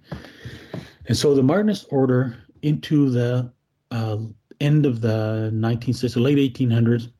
and 1.06 1.16
so 1.16 1.34
the 1.34 1.42
Martinist 1.42 1.86
order 1.90 2.36
into 2.62 3.10
the 3.10 3.52
uh, 3.90 4.18
end 4.60 4.86
of 4.86 5.00
the 5.00 5.50
1960s, 5.52 6.20
late 6.20 6.54
1800s, 6.54 7.10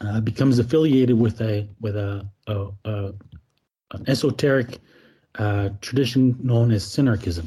uh, 0.00 0.20
becomes 0.20 0.58
affiliated 0.58 1.18
with 1.18 1.40
a 1.40 1.68
with 1.80 1.96
a, 1.96 2.26
a, 2.46 2.66
a 2.84 3.12
an 3.92 4.04
esoteric 4.08 4.78
uh, 5.38 5.70
tradition 5.80 6.36
known 6.42 6.72
as 6.72 6.84
synarchism. 6.84 7.46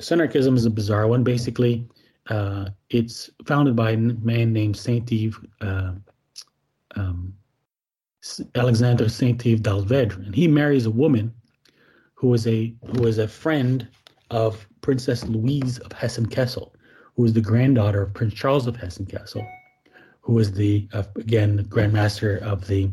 Synarchism 0.00 0.54
is 0.56 0.66
a 0.66 0.70
bizarre 0.70 1.08
one. 1.08 1.24
Basically, 1.24 1.88
uh, 2.28 2.70
it's 2.90 3.30
founded 3.46 3.74
by 3.74 3.92
a 3.92 3.96
man 3.96 4.52
named 4.52 4.76
Saint 4.76 5.10
uh, 5.60 5.92
um, 6.96 7.34
Alexander 8.54 9.08
Saint 9.08 9.44
Yves 9.46 9.60
d'Alveydre, 9.60 10.26
and 10.26 10.34
he 10.34 10.48
marries 10.48 10.86
a 10.86 10.90
woman 10.90 11.32
who 12.14 12.34
is 12.34 12.46
a 12.46 12.74
who 12.94 13.06
is 13.06 13.18
a 13.18 13.28
friend 13.28 13.88
of 14.30 14.66
Princess 14.80 15.24
Louise 15.24 15.78
of 15.78 15.92
Hessen-Kassel 15.92 16.72
who 17.18 17.24
was 17.24 17.32
the 17.32 17.40
granddaughter 17.40 18.02
of 18.02 18.14
Prince 18.14 18.32
Charles 18.32 18.68
of 18.68 18.76
Hessen-Kassel, 18.76 19.44
who 20.20 20.34
was 20.34 20.52
the 20.52 20.88
uh, 20.92 21.02
again 21.16 21.56
the 21.56 21.64
Grand 21.64 21.92
Master 21.92 22.36
of 22.36 22.68
the 22.68 22.92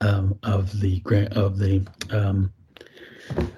um, 0.00 0.38
of 0.44 0.78
the 0.78 1.02
of 1.32 1.58
the 1.58 1.84
um, 2.10 2.52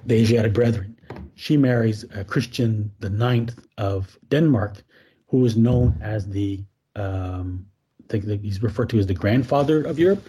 the 0.06 0.14
Asiatic 0.14 0.54
Brethren. 0.54 0.96
She 1.40 1.56
marries 1.56 2.04
uh, 2.04 2.22
Christian 2.24 2.92
the 3.00 3.08
Ninth 3.08 3.58
of 3.78 4.18
Denmark, 4.28 4.84
who 5.28 5.46
is 5.46 5.56
known 5.56 5.98
as 6.02 6.28
the 6.28 6.62
um, 6.96 7.64
I 8.12 8.18
think 8.20 8.42
he's 8.42 8.62
referred 8.62 8.90
to 8.90 8.98
as 8.98 9.06
the 9.06 9.14
grandfather 9.14 9.82
of 9.82 9.98
Europe, 9.98 10.22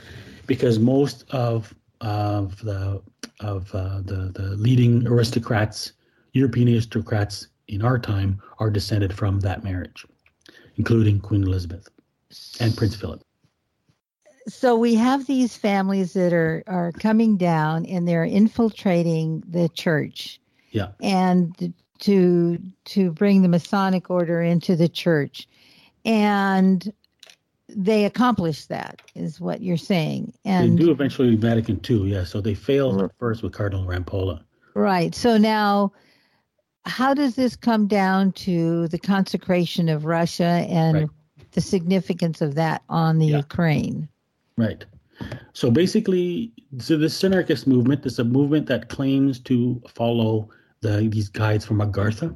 because 0.47 0.79
most 0.79 1.25
of 1.31 1.75
of 1.99 2.57
the 2.61 3.01
of 3.41 3.75
uh, 3.75 3.99
the 4.05 4.31
the 4.33 4.55
leading 4.55 5.05
aristocrats, 5.05 5.91
European 6.31 6.69
aristocrats 6.69 7.47
in 7.67 7.81
our 7.81 7.99
time 7.99 8.41
are 8.59 8.69
descended 8.69 9.11
from 9.13 9.41
that 9.41 9.65
marriage, 9.65 10.05
including 10.77 11.19
Queen 11.19 11.43
Elizabeth 11.43 11.89
and 12.61 12.77
Prince 12.77 12.95
Philip. 12.95 13.21
So 14.47 14.77
we 14.77 14.95
have 14.95 15.27
these 15.27 15.57
families 15.57 16.13
that 16.13 16.31
are 16.31 16.63
are 16.67 16.93
coming 16.93 17.35
down 17.35 17.85
and 17.85 18.07
they're 18.07 18.23
infiltrating 18.23 19.43
the 19.45 19.67
church. 19.67 20.37
Yeah. 20.71 20.89
And 21.01 21.73
to 21.99 22.59
to 22.85 23.11
bring 23.11 23.41
the 23.41 23.47
Masonic 23.47 24.09
order 24.09 24.41
into 24.41 24.75
the 24.75 24.89
church. 24.89 25.47
And 26.03 26.91
they 27.69 28.05
accomplished 28.05 28.69
that 28.69 29.01
is 29.15 29.39
what 29.39 29.61
you're 29.61 29.77
saying. 29.77 30.33
And 30.43 30.77
they 30.77 30.83
do 30.83 30.91
eventually 30.91 31.35
Vatican 31.35 31.79
II, 31.89 32.11
yeah. 32.11 32.23
So 32.23 32.41
they 32.41 32.53
failed 32.53 32.95
at 32.95 33.09
mm-hmm. 33.09 33.17
first 33.19 33.43
with 33.43 33.53
Cardinal 33.53 33.85
Rampolla. 33.85 34.41
Right. 34.73 35.15
So 35.15 35.37
now 35.37 35.93
how 36.85 37.13
does 37.13 37.35
this 37.35 37.55
come 37.55 37.87
down 37.87 38.31
to 38.31 38.87
the 38.87 38.97
consecration 38.97 39.87
of 39.89 40.05
Russia 40.05 40.65
and 40.67 40.97
right. 40.97 41.09
the 41.51 41.61
significance 41.61 42.41
of 42.41 42.55
that 42.55 42.81
on 42.89 43.19
the 43.19 43.27
Yeah. 43.27 43.37
Ukraine. 43.37 44.07
Right. 44.57 44.83
So 45.53 45.69
basically, 45.69 46.51
so 46.79 46.97
the 46.97 47.05
Synarchist 47.05 47.67
movement 47.67 48.05
is 48.07 48.17
a 48.17 48.23
movement 48.23 48.65
that 48.67 48.89
claims 48.89 49.39
to 49.41 49.79
follow 49.87 50.49
the 50.81 51.07
these 51.11 51.29
guides 51.29 51.65
from 51.65 51.79
Agartha. 51.79 52.35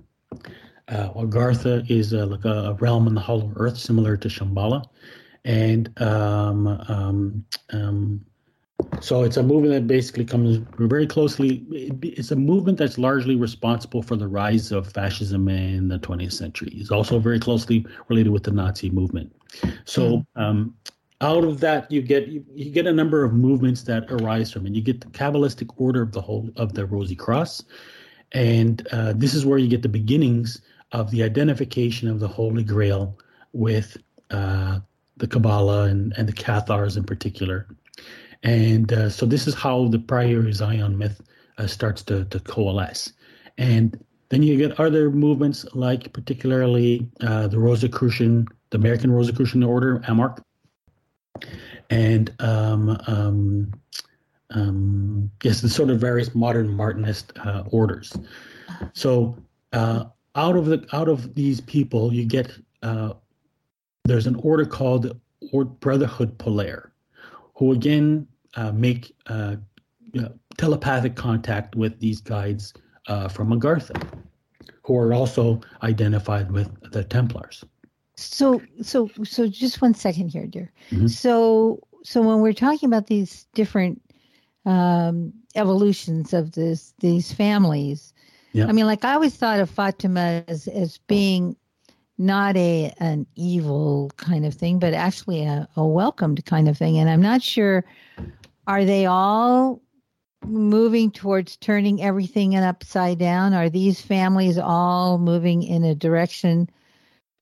Uh, 0.88 1.10
Agartha 1.14 1.90
is 1.90 2.14
uh, 2.14 2.26
like 2.28 2.46
a 2.46 2.78
realm 2.80 3.08
in 3.08 3.16
the 3.16 3.22
Hollow 3.22 3.52
Earth, 3.56 3.78
similar 3.78 4.16
to 4.18 4.28
Shambhala, 4.28 4.86
and 5.44 5.92
um, 6.02 6.68
um, 6.88 7.46
um, 7.72 8.26
so 9.02 9.24
it's 9.24 9.38
a 9.38 9.44
movement 9.44 9.74
that 9.74 9.88
basically 9.88 10.26
comes 10.26 10.58
very 10.78 11.08
closely. 11.08 11.66
It's 11.72 12.32
a 12.32 12.36
movement 12.36 12.78
that's 12.78 12.98
largely 12.98 13.36
responsible 13.36 14.04
for 14.04 14.16
the 14.16 14.28
rise 14.28 14.72
of 14.72 14.92
fascism 14.92 15.48
in 15.50 15.88
the 15.88 15.98
20th 15.98 16.34
century. 16.34 16.72
It's 16.74 16.92
also 16.92 17.18
very 17.18 17.40
closely 17.40 17.86
related 18.10 18.30
with 18.30 18.44
the 18.44 18.52
Nazi 18.52 18.92
movement. 18.92 19.34
So 19.86 20.26
um, 20.36 20.76
out 21.22 21.44
of 21.46 21.60
that 21.62 21.90
you 21.90 22.02
get 22.02 22.28
you, 22.28 22.46
you 22.54 22.70
get 22.70 22.86
a 22.86 22.94
number 22.94 23.24
of 23.24 23.34
movements 23.34 23.84
that 23.84 24.12
arise 24.12 24.52
from 24.52 24.68
it 24.68 24.74
you 24.74 24.82
get 24.82 25.00
the 25.00 25.08
kabbalistic 25.08 25.70
order 25.78 26.02
of 26.02 26.12
the 26.12 26.20
whole 26.20 26.50
of 26.58 26.74
the 26.74 26.86
rosy 26.86 27.16
cross 27.16 27.64
and 28.32 28.86
uh, 28.92 29.14
this 29.14 29.34
is 29.34 29.46
where 29.46 29.58
you 29.58 29.68
get 29.68 29.82
the 29.82 29.90
beginnings 29.90 30.62
of 30.92 31.12
the 31.12 31.24
identification 31.24 32.08
of 32.08 32.20
the 32.20 32.28
holy 32.28 32.64
grail 32.64 33.18
with 33.54 33.98
uh, 34.32 34.80
the 35.18 35.28
kabbalah 35.28 35.86
and, 35.86 36.14
and 36.18 36.28
the 36.28 36.34
cathars 36.34 36.98
in 36.98 37.04
particular. 37.04 37.68
And 38.44 38.92
uh, 38.94 39.10
so 39.10 39.26
this 39.26 39.48
is 39.48 39.56
how 39.56 39.88
the 39.88 40.00
prior 40.00 40.52
zion 40.52 40.98
myth 40.98 41.22
uh, 41.58 41.68
starts 41.68 42.04
to, 42.04 42.26
to 42.26 42.40
coalesce. 42.40 43.14
And 43.58 43.98
then 44.30 44.44
you 44.44 44.58
get 44.58 44.80
other 44.80 45.10
movements 45.10 45.66
like 45.74 46.12
particularly 46.14 47.08
uh, 47.22 47.48
the 47.48 47.60
rosicrucian 47.60 48.48
the 48.72 48.78
american 48.78 49.12
rosicrucian 49.12 49.64
order 49.64 50.00
AMORC. 50.08 50.42
And 51.90 52.34
um, 52.40 52.98
um, 53.08 53.72
um, 54.56 55.30
yes, 55.44 55.62
the 55.62 55.70
sort 55.70 55.90
of 55.90 56.00
various 56.00 56.34
modern 56.34 56.70
Martinist 56.70 57.26
uh, 57.46 57.64
orders. 57.70 58.18
So 58.94 59.38
uh, 59.74 60.06
out 60.36 60.56
of 60.56 60.66
the 60.66 60.86
out 60.94 61.10
of 61.10 61.36
these 61.36 61.62
people, 61.62 62.14
you 62.14 62.26
get 62.26 62.52
uh, 62.82 63.14
there's 64.06 64.28
an 64.28 64.36
order 64.36 64.66
called 64.66 65.20
or 65.52 65.66
Brotherhood 65.66 66.38
Polaire, 66.38 66.92
who 67.56 67.74
again 67.74 68.28
uh, 68.56 68.72
make 68.72 69.14
uh, 69.28 69.58
you 70.14 70.22
know, 70.22 70.34
telepathic 70.58 71.16
contact 71.16 71.76
with 71.76 72.00
these 72.00 72.22
guides 72.22 72.74
uh, 73.08 73.28
from 73.28 73.50
Agartha, 73.50 74.02
who 74.84 74.98
are 74.98 75.14
also 75.14 75.60
identified 75.84 76.52
with 76.52 76.70
the 76.92 77.04
Templars. 77.04 77.64
So, 78.16 78.62
so, 78.82 79.10
so, 79.26 79.46
just 79.48 79.82
one 79.82 79.94
second 79.94 80.30
here, 80.30 80.48
dear. 80.48 80.72
Mhm. 80.92 81.10
So, 81.10 81.86
so 82.04 82.22
when 82.22 82.40
we're 82.40 82.54
talking 82.54 82.88
about 82.88 83.08
these 83.08 83.46
different 83.54 84.02
um, 84.66 85.34
evolutions 85.56 86.34
of 86.34 86.54
this 86.54 86.94
these 87.00 87.32
families, 87.32 88.14
Yeah. 88.54 88.68
I 88.68 88.72
mean, 88.72 88.86
like 88.86 89.06
I 89.06 89.14
always 89.14 89.36
thought 89.36 89.60
of 89.60 89.70
Fatima 89.70 90.44
as 90.48 90.68
as 90.68 90.98
being 91.08 91.56
not 92.18 92.56
a 92.58 92.94
an 93.00 93.28
evil 93.36 94.12
kind 94.18 94.46
of 94.46 94.54
thing, 94.54 94.80
but 94.80 94.94
actually 94.94 95.44
a, 95.44 95.68
a 95.76 95.86
welcomed 95.86 96.46
kind 96.46 96.68
of 96.68 96.78
thing. 96.78 96.98
And 96.98 97.10
I'm 97.10 97.22
not 97.22 97.42
sure 97.42 97.86
are 98.68 98.86
they 98.86 99.06
all 99.06 99.82
moving 100.46 101.12
towards 101.12 101.58
turning 101.58 102.02
everything 102.02 102.56
upside 102.56 103.20
down? 103.20 103.54
Are 103.54 103.70
these 103.70 104.02
families 104.02 104.58
all 104.58 105.18
moving 105.18 105.64
in 105.64 105.84
a 105.84 105.96
direction? 105.96 106.70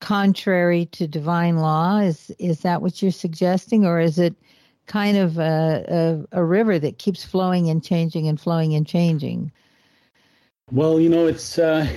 contrary 0.03 0.85
to 0.87 1.07
divine 1.07 1.55
law 1.55 1.97
is 1.97 2.29
is 2.37 2.59
that 2.59 2.81
what 2.81 3.01
you're 3.01 3.09
suggesting 3.09 3.85
or 3.85 4.01
is 4.01 4.19
it 4.19 4.35
kind 4.85 5.17
of 5.17 5.37
a, 5.37 6.25
a, 6.31 6.39
a 6.39 6.43
river 6.43 6.77
that 6.79 6.97
keeps 6.97 7.23
flowing 7.23 7.69
and 7.69 7.83
changing 7.83 8.27
and 8.27 8.39
flowing 8.39 8.73
and 8.75 8.85
changing 8.85 9.51
Well, 10.71 10.99
you 10.99 11.09
know, 11.09 11.27
it's. 11.27 11.57
Uh, 11.57 11.87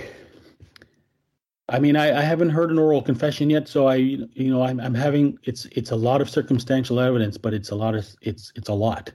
I 1.68 1.80
mean, 1.80 1.97
I, 1.97 2.16
I 2.16 2.22
haven't 2.22 2.51
heard 2.51 2.70
an 2.70 2.78
oral 2.78 3.03
confession 3.03 3.51
yet, 3.51 3.66
so 3.66 3.89
I, 3.89 3.97
you 3.97 4.51
know, 4.51 4.62
I'm, 4.62 4.78
I'm 4.78 4.95
having 4.95 5.37
it's 5.43 5.64
it's 5.66 5.91
a 5.91 5.97
lot 5.97 6.20
of 6.20 6.30
circumstantial 6.30 7.01
evidence, 7.01 7.37
but 7.37 7.53
it's 7.55 7.70
a 7.70 7.74
lot 7.74 7.97
of 7.97 8.07
it's 8.22 8.53
it's 8.55 8.68
a 8.68 8.72
lot, 8.72 9.11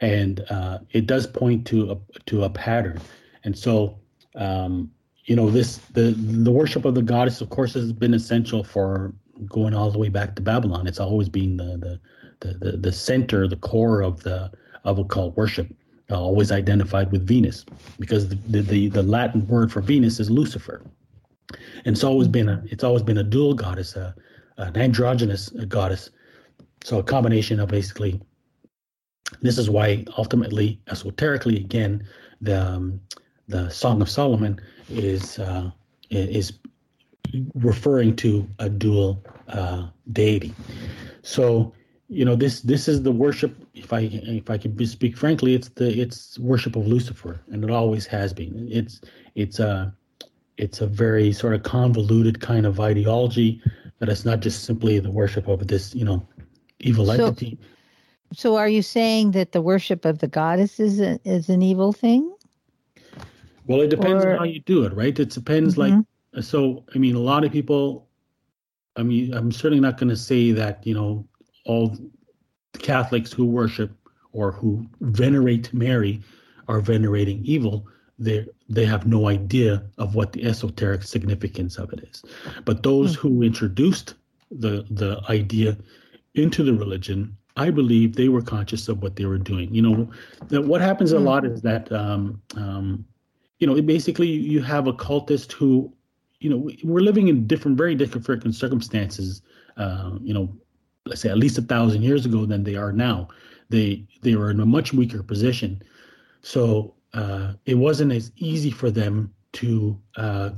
and 0.00 0.40
uh, 0.48 0.78
it 0.92 1.06
does 1.06 1.26
point 1.26 1.66
to 1.66 1.92
a 1.92 2.20
to 2.26 2.44
a 2.44 2.50
pattern, 2.50 2.98
and 3.44 3.56
so 3.56 3.98
um, 4.34 4.90
you 5.26 5.36
know 5.36 5.50
this 5.50 5.76
the 5.92 6.14
the 6.16 6.50
worship 6.50 6.86
of 6.86 6.94
the 6.94 7.02
goddess, 7.02 7.42
of 7.42 7.50
course, 7.50 7.74
has 7.74 7.92
been 7.92 8.14
essential 8.14 8.64
for 8.64 9.12
going 9.46 9.74
all 9.74 9.90
the 9.90 9.98
way 9.98 10.08
back 10.08 10.34
to 10.36 10.42
Babylon. 10.42 10.86
It's 10.86 11.00
always 11.00 11.28
been 11.28 11.58
the 11.58 11.76
the 11.76 12.00
the 12.40 12.54
the, 12.54 12.76
the 12.76 12.92
center, 12.92 13.48
the 13.48 13.56
core 13.56 14.00
of 14.02 14.22
the 14.22 14.50
of 14.84 14.98
occult 14.98 15.36
worship, 15.36 15.68
uh, 16.10 16.20
always 16.20 16.50
identified 16.52 17.12
with 17.12 17.26
Venus, 17.26 17.64
because 17.98 18.28
the, 18.28 18.36
the 18.48 18.60
the 18.62 18.88
the 18.88 19.02
Latin 19.02 19.46
word 19.46 19.72
for 19.72 19.80
Venus 19.80 20.20
is 20.20 20.30
Lucifer, 20.30 20.82
and 21.84 21.94
it's 21.94 22.04
always 22.04 22.28
been 22.28 22.48
a 22.48 22.62
it's 22.66 22.84
always 22.84 23.02
been 23.02 23.18
a 23.18 23.24
dual 23.24 23.54
goddess, 23.54 23.96
a, 23.96 24.14
an 24.56 24.76
androgynous 24.76 25.50
goddess. 25.68 26.10
So 26.82 26.98
a 26.98 27.02
combination 27.02 27.60
of 27.60 27.68
basically. 27.68 28.20
This 29.42 29.58
is 29.58 29.70
why 29.70 30.04
ultimately, 30.18 30.80
esoterically, 30.88 31.56
again, 31.56 32.04
the 32.40 32.60
um, 32.60 33.00
the 33.46 33.68
Song 33.68 34.02
of 34.02 34.10
Solomon 34.10 34.60
is 34.88 35.38
uh, 35.38 35.70
is 36.10 36.54
referring 37.54 38.16
to 38.16 38.48
a 38.58 38.68
dual 38.68 39.24
uh, 39.48 39.86
deity. 40.12 40.52
So 41.22 41.72
you 42.10 42.24
know 42.24 42.34
this 42.34 42.60
this 42.62 42.88
is 42.88 43.02
the 43.04 43.12
worship. 43.12 43.54
If 43.74 43.92
I 43.92 44.00
if 44.10 44.50
I 44.50 44.58
can 44.58 44.76
speak 44.86 45.16
frankly, 45.16 45.54
it's 45.54 45.68
the 45.68 45.88
it's 46.00 46.38
worship 46.40 46.74
of 46.74 46.86
Lucifer, 46.86 47.40
and 47.52 47.62
it 47.62 47.70
always 47.70 48.04
has 48.06 48.32
been. 48.32 48.68
It's 48.70 49.00
it's 49.36 49.60
a 49.60 49.94
it's 50.58 50.80
a 50.80 50.86
very 50.86 51.32
sort 51.32 51.54
of 51.54 51.62
convoluted 51.62 52.40
kind 52.40 52.66
of 52.66 52.80
ideology 52.80 53.62
that 54.00 54.08
it's 54.08 54.24
not 54.24 54.40
just 54.40 54.64
simply 54.64 54.98
the 54.98 55.10
worship 55.10 55.46
of 55.46 55.68
this 55.68 55.94
you 55.94 56.04
know 56.04 56.26
evil 56.80 57.06
So- 57.06 57.12
entity. 57.26 57.58
so 58.32 58.56
are 58.56 58.68
you 58.68 58.82
saying 58.82 59.30
that 59.32 59.52
the 59.52 59.62
worship 59.62 60.04
of 60.04 60.18
the 60.18 60.28
goddess 60.28 60.80
is 60.80 61.00
a, 61.00 61.18
is 61.24 61.48
an 61.48 61.62
evil 61.62 61.92
thing 61.92 62.34
Well, 63.66 63.82
it 63.82 63.90
depends 63.90 64.24
Or- 64.24 64.32
on 64.32 64.38
how 64.38 64.44
you 64.44 64.60
do 64.60 64.84
it, 64.84 64.92
right? 64.94 65.16
It 65.16 65.30
depends. 65.30 65.78
Like, 65.78 65.92
mm-hmm. 65.92 66.40
so 66.40 66.84
I 66.92 66.98
mean, 66.98 67.14
a 67.14 67.20
lot 67.20 67.44
of 67.44 67.52
people. 67.52 68.08
I 68.96 69.04
mean, 69.04 69.32
I'm 69.32 69.52
certainly 69.52 69.80
not 69.80 69.96
going 69.96 70.08
to 70.08 70.16
say 70.16 70.50
that 70.50 70.84
you 70.84 70.94
know 70.94 71.24
all 71.64 71.96
Catholics 72.78 73.32
who 73.32 73.44
worship 73.44 73.90
or 74.32 74.52
who 74.52 74.86
venerate 75.00 75.72
Mary 75.72 76.20
are 76.68 76.80
venerating 76.80 77.40
evil. 77.44 77.86
They 78.18 78.46
they 78.68 78.84
have 78.84 79.06
no 79.06 79.28
idea 79.28 79.82
of 79.98 80.14
what 80.14 80.32
the 80.32 80.44
esoteric 80.44 81.02
significance 81.02 81.76
of 81.76 81.92
it 81.92 82.00
is. 82.10 82.22
But 82.64 82.82
those 82.82 83.14
who 83.14 83.42
introduced 83.42 84.14
the 84.50 84.86
the 84.90 85.20
idea 85.28 85.76
into 86.34 86.62
the 86.62 86.74
religion, 86.74 87.36
I 87.56 87.70
believe 87.70 88.14
they 88.14 88.28
were 88.28 88.42
conscious 88.42 88.88
of 88.88 89.02
what 89.02 89.16
they 89.16 89.24
were 89.24 89.38
doing. 89.38 89.74
You 89.74 89.82
know, 89.82 90.10
that 90.48 90.62
what 90.62 90.80
happens 90.80 91.12
a 91.12 91.18
lot 91.18 91.44
is 91.44 91.62
that 91.62 91.90
um, 91.90 92.40
um, 92.56 93.04
you 93.58 93.66
know, 93.66 93.80
basically 93.82 94.28
you 94.28 94.62
have 94.62 94.86
a 94.86 94.92
cultist 94.92 95.52
who, 95.52 95.92
you 96.40 96.50
know, 96.50 96.70
we're 96.82 97.00
living 97.00 97.28
in 97.28 97.46
different, 97.46 97.76
very 97.76 97.94
different 97.94 98.54
circumstances. 98.54 99.42
Uh, 99.76 100.12
you 100.22 100.34
know, 100.34 100.52
let's 101.06 101.20
say 101.20 101.28
at 101.28 101.38
least 101.38 101.58
a 101.58 101.62
thousand 101.62 102.02
years 102.02 102.26
ago 102.26 102.46
than 102.46 102.64
they 102.64 102.76
are 102.76 102.92
now. 102.92 103.28
They 103.68 104.04
they 104.22 104.34
were 104.34 104.50
in 104.50 104.60
a 104.60 104.66
much 104.66 104.92
weaker 104.92 105.22
position, 105.22 105.82
so 106.42 106.94
uh, 107.14 107.54
it 107.66 107.74
wasn't 107.74 108.12
as 108.12 108.32
easy 108.36 108.70
for 108.70 108.90
them 108.90 109.32
to 109.54 109.98
uh, 110.16 110.50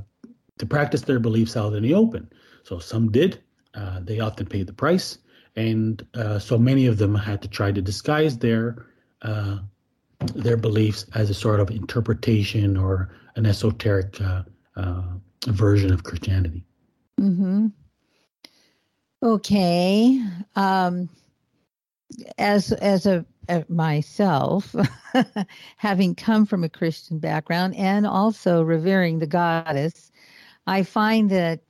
to 0.57 0.65
practice 0.65 1.01
their 1.01 1.19
beliefs 1.19 1.55
out 1.55 1.73
in 1.73 1.83
the 1.83 1.93
open. 1.93 2.31
So 2.63 2.79
some 2.79 3.11
did. 3.11 3.41
Uh, 3.73 3.99
they 4.01 4.19
often 4.19 4.45
paid 4.45 4.67
the 4.67 4.73
price, 4.73 5.17
and 5.55 6.05
uh, 6.15 6.39
so 6.39 6.57
many 6.57 6.87
of 6.87 6.97
them 6.97 7.15
had 7.15 7.41
to 7.41 7.47
try 7.47 7.71
to 7.71 7.81
disguise 7.81 8.37
their 8.37 8.87
uh, 9.21 9.59
their 10.35 10.57
beliefs 10.57 11.05
as 11.15 11.29
a 11.29 11.33
sort 11.33 11.59
of 11.59 11.69
interpretation 11.69 12.77
or 12.77 13.13
an 13.35 13.45
esoteric 13.45 14.19
uh, 14.21 14.43
version 15.47 15.91
of 15.93 16.03
Christianity. 16.03 16.63
mm-hmm 17.19 17.67
okay 19.23 20.21
um 20.55 21.09
as 22.37 22.71
as 22.73 23.05
a 23.05 23.25
uh, 23.49 23.61
myself 23.69 24.75
having 25.77 26.15
come 26.15 26.45
from 26.45 26.63
a 26.63 26.69
christian 26.69 27.19
background 27.19 27.75
and 27.75 28.05
also 28.05 28.61
revering 28.61 29.19
the 29.19 29.27
goddess 29.27 30.11
i 30.67 30.83
find 30.83 31.29
that 31.29 31.61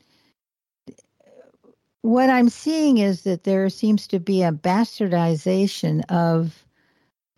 what 2.02 2.30
i'm 2.30 2.50
seeing 2.50 2.98
is 2.98 3.22
that 3.24 3.44
there 3.44 3.70
seems 3.70 4.08
to 4.08 4.20
be 4.20 4.44
a 4.44 4.52
bastardization 4.52 6.04
of 6.10 6.66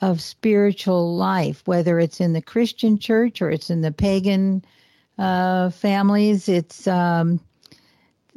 of 0.02 0.22
spiritual 0.22 1.16
life 1.16 1.62
whether 1.66 2.00
it's 2.00 2.22
in 2.22 2.34
the 2.34 2.42
christian 2.42 2.98
church 2.98 3.42
or 3.42 3.50
it's 3.50 3.70
in 3.70 3.82
the 3.82 3.92
pagan 3.92 4.64
uh 5.18 5.70
families. 5.70 6.50
It's 6.50 6.88
um 6.88 7.40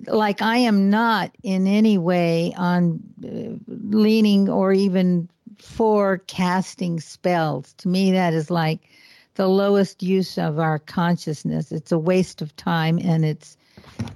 like 0.06 0.42
I 0.42 0.58
am 0.58 0.90
not 0.90 1.32
in 1.42 1.66
any 1.66 1.98
way 1.98 2.54
on 2.56 3.00
uh, 3.24 3.58
leaning 3.66 4.48
or 4.48 4.72
even 4.72 5.28
for 5.58 6.18
casting 6.26 7.00
spells. 7.00 7.72
To 7.78 7.88
me, 7.88 8.12
that 8.12 8.32
is 8.32 8.50
like 8.50 8.80
the 9.34 9.48
lowest 9.48 10.02
use 10.02 10.38
of 10.38 10.58
our 10.58 10.78
consciousness. 10.78 11.72
It's 11.72 11.92
a 11.92 11.98
waste 11.98 12.42
of 12.42 12.54
time 12.56 12.98
and 12.98 13.24
it's 13.24 13.56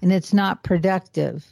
and 0.01 0.13
it's 0.13 0.33
not 0.33 0.63
productive. 0.63 1.47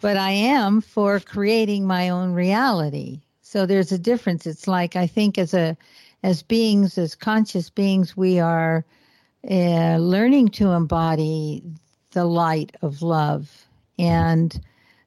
But 0.00 0.16
I 0.16 0.30
am 0.30 0.80
for 0.80 1.20
creating 1.20 1.86
my 1.86 2.08
own 2.08 2.32
reality. 2.32 3.20
So 3.42 3.66
there's 3.66 3.92
a 3.92 3.98
difference. 3.98 4.46
It's 4.46 4.66
like 4.66 4.96
I 4.96 5.06
think 5.06 5.38
as 5.38 5.54
a 5.54 5.76
as 6.22 6.42
beings, 6.42 6.98
as 6.98 7.14
conscious 7.14 7.70
beings, 7.70 8.16
we 8.16 8.38
are 8.38 8.84
uh, 9.50 9.96
learning 9.96 10.48
to 10.48 10.70
embody 10.70 11.62
the 12.12 12.24
light 12.24 12.76
of 12.82 13.02
love. 13.02 13.66
And 13.98 14.58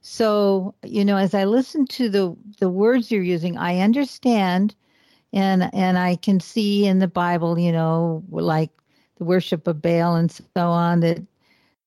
so, 0.02 0.76
you 0.84 1.06
know, 1.06 1.18
as 1.18 1.34
I 1.34 1.46
listen 1.46 1.86
to 1.88 2.10
the 2.10 2.36
the 2.60 2.70
words 2.70 3.12
you're 3.12 3.24
using, 3.24 3.58
I 3.58 3.80
understand 3.80 4.76
and 5.32 5.74
and 5.74 5.98
I 5.98 6.16
can 6.18 6.40
see 6.40 6.86
in 6.86 7.00
the 7.00 7.08
Bible, 7.08 7.58
you 7.58 7.72
know, 7.72 8.24
like 8.30 8.70
the 9.18 9.26
worship 9.26 9.68
of 9.68 9.82
Baal 9.82 10.16
and 10.16 10.32
so 10.32 10.70
on 10.70 11.00
that 11.02 11.22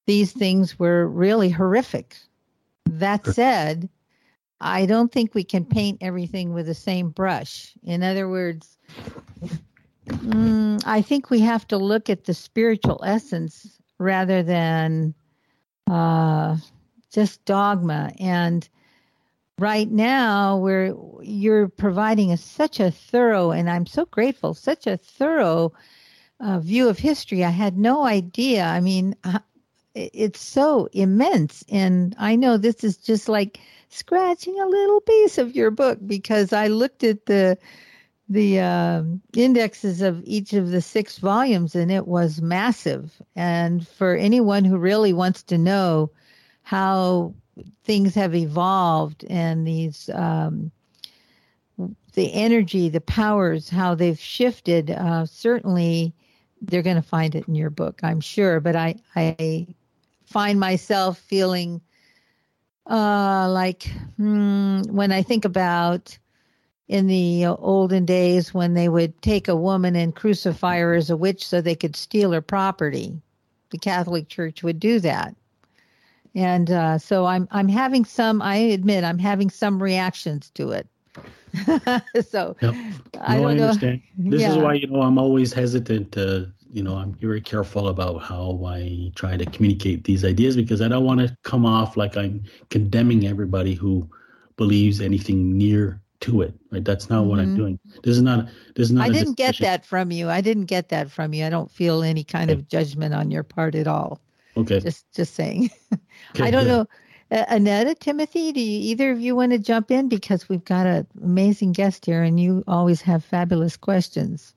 these 0.07 0.33
things 0.33 0.79
were 0.79 1.07
really 1.07 1.51
horrific. 1.51 2.17
That 2.87 3.27
said, 3.27 3.89
I 4.61 4.87
don't 4.87 5.13
think 5.13 5.35
we 5.35 5.45
can 5.45 5.65
paint 5.65 5.99
everything 6.01 6.53
with 6.55 6.67
the 6.67 6.75
same 6.75 7.11
brush. 7.11 7.75
In 7.83 8.03
other 8.03 8.29
words, 8.29 8.79
mm, 10.07 10.83
I 10.87 11.03
think 11.03 11.31
we 11.31 11.41
have 11.41 11.67
to 11.69 11.77
look 11.77 12.09
at 12.09 12.25
the 12.25 12.35
spiritual 12.35 13.03
essence 13.05 13.76
rather 13.99 14.43
than 14.43 15.15
uh, 15.89 16.57
just 17.13 17.45
dogma. 17.45 18.13
And 18.19 18.69
right 19.59 19.91
now, 19.91 20.57
where 20.59 20.95
you're 21.23 21.69
providing 21.69 22.33
a, 22.33 22.37
such 22.37 22.81
a 22.81 22.91
thorough, 22.91 23.51
and 23.53 23.71
I'm 23.71 23.87
so 23.87 24.05
grateful, 24.05 24.55
such 24.55 24.87
a 24.87 24.97
thorough 24.97 25.73
uh, 26.41 26.59
view 26.59 26.89
of 26.89 26.99
history. 26.99 27.45
I 27.45 27.51
had 27.51 27.79
no 27.79 28.05
idea. 28.05 28.65
I 28.65 28.81
mean, 28.81 29.17
uh, 29.25 29.39
it's 29.95 30.41
so 30.41 30.89
immense, 30.93 31.65
and 31.71 32.15
I 32.19 32.37
know 32.37 32.59
this 32.59 32.85
is 32.85 32.99
just 32.99 33.29
like 33.29 33.59
scratching 33.89 34.61
a 34.61 34.67
little 34.67 35.01
piece 35.01 35.39
of 35.39 35.57
your 35.57 35.71
book 35.71 35.99
because 36.07 36.53
I 36.53 36.67
looked 36.67 37.03
at 37.03 37.25
the 37.27 37.57
the 38.29 38.61
uh, 38.61 39.03
indexes 39.35 40.03
of 40.03 40.21
each 40.25 40.53
of 40.53 40.71
the 40.71 40.81
six 40.81 41.19
volumes, 41.19 41.75
and 41.75 41.91
it 41.93 42.07
was 42.07 42.43
massive. 42.43 43.23
And 43.37 43.87
for 43.87 44.17
anyone 44.17 44.65
who 44.65 44.79
really 44.79 45.13
wants 45.13 45.43
to 45.45 45.59
know 45.59 46.11
how 46.63 47.35
things 47.85 48.15
have 48.15 48.35
evolved 48.35 49.25
and 49.31 49.67
these 49.67 50.11
um, 50.13 50.73
the 52.15 52.33
energy, 52.33 52.89
the 52.89 53.01
powers, 53.01 53.69
how 53.69 53.95
they've 53.95 54.19
shifted, 54.19 54.91
uh, 54.91 55.27
certainly 55.27 56.13
they're 56.63 56.83
going 56.83 56.97
to 56.97 57.03
find 57.03 57.35
it 57.35 57.47
in 57.47 57.55
your 57.55 57.71
book, 57.71 58.01
I'm 58.03 58.21
sure. 58.21 58.59
But 58.59 58.75
I 58.75 58.97
I 59.15 59.67
find 60.25 60.59
myself 60.59 61.19
feeling 61.19 61.81
uh, 62.91 63.49
like 63.51 63.89
hmm, 64.17 64.81
when 64.89 65.13
I 65.13 65.23
think 65.23 65.45
about 65.45 66.19
in 66.89 67.07
the 67.07 67.47
olden 67.47 68.05
days 68.05 68.55
when 68.55 68.75
they 68.75 68.89
would 68.89 69.21
take 69.23 69.49
a 69.49 69.57
woman 69.57 69.97
and 69.97 70.15
crucify 70.15 70.79
her 70.79 70.95
as 70.95 71.11
a 71.11 71.17
witch 71.17 71.47
so 71.47 71.61
they 71.61 71.75
could 71.75 71.97
steal 71.97 72.33
her 72.33 72.41
property. 72.41 73.21
The 73.71 73.79
Catholic 73.79 74.29
Church 74.29 74.63
would 74.63 74.79
do 74.79 75.01
that. 75.01 75.35
And 76.35 76.71
uh, 76.71 76.99
so 76.99 77.27
I'm 77.27 77.49
I'm 77.51 77.69
having 77.69 78.05
some 78.05 78.43
I 78.43 78.57
admit 78.57 79.05
I'm 79.05 79.19
having 79.19 79.51
some 79.51 79.83
reactions 79.83 80.51
to 80.51 80.73
it. 80.73 80.87
so 82.29 82.55
yep. 82.61 82.75
no, 82.75 83.21
I 83.21 83.37
don't 83.37 83.47
I 83.47 83.51
understand. 83.53 84.03
Know. 84.19 84.31
This 84.33 84.43
yeah. 84.43 84.51
is 84.51 84.59
why 84.59 84.75
you 84.75 84.87
know 84.87 85.01
I'm 85.01 85.19
always 85.19 85.55
hesitant 85.55 86.13
to 86.13 86.53
you 86.71 86.83
know 86.83 86.95
I'm 86.95 87.15
very 87.15 87.41
careful 87.41 87.89
about 87.89 88.19
how 88.19 88.63
I 88.67 89.11
try 89.15 89.39
to 89.39 89.47
communicate 89.47 90.05
these 90.05 90.25
ideas 90.25 90.57
because 90.57 90.83
I 90.83 90.89
don't 90.89 91.05
want 91.05 91.21
to 91.21 91.35
come 91.43 91.65
off 91.65 91.97
like 91.97 92.19
I'm 92.19 92.45
condemning 92.69 93.27
everybody 93.27 93.73
who 93.75 94.09
believes 94.59 95.01
anything 95.01 95.57
near 95.57 96.03
to 96.21 96.43
it 96.43 96.55
right 96.71 96.85
that's 96.85 97.11
not 97.11 97.21
mm-hmm. 97.21 97.31
what 97.31 97.39
i'm 97.39 97.47
mm-hmm. 97.47 97.57
doing 97.57 97.79
this 98.03 98.17
is 98.17 98.23
not 98.23 98.47
this 98.75 98.89
is 98.89 98.93
not 98.93 99.09
i 99.09 99.13
didn't 99.13 99.37
get 99.37 99.59
that 99.59 99.85
from 99.85 100.11
you 100.11 100.29
i 100.29 100.41
didn't 100.41 100.67
get 100.67 100.89
that 100.89 101.11
from 101.11 101.35
you 101.35 101.45
i 101.45 101.51
don't 101.51 101.71
feel 101.71 102.03
any 102.03 102.25
kind 102.25 102.51
okay. 102.51 102.59
of 102.59 102.69
judgment 102.69 103.15
on 103.15 103.31
your 103.31 103.43
part 103.43 103.75
at 103.75 103.87
all 103.87 104.21
okay 104.57 104.81
just 104.81 105.05
just 105.13 105.35
saying 105.35 105.71
okay, 106.35 106.45
i 106.45 106.51
don't 106.51 106.65
good. 106.65 106.71
know 106.71 106.87
uh, 107.29 107.45
Annetta, 107.49 107.97
Timothy, 107.97 108.53
do 108.53 108.61
you, 108.61 108.91
either 108.91 109.11
of 109.11 109.21
you 109.21 109.35
want 109.35 109.51
to 109.51 109.59
jump 109.59 109.91
in 109.91 110.09
because 110.09 110.49
we've 110.49 110.65
got 110.65 110.87
an 110.87 111.07
amazing 111.21 111.73
guest 111.73 112.07
here, 112.07 112.23
and 112.23 112.39
you 112.39 112.63
always 112.69 113.01
have 113.03 113.25
fabulous 113.25 113.77
questions. 113.77 114.55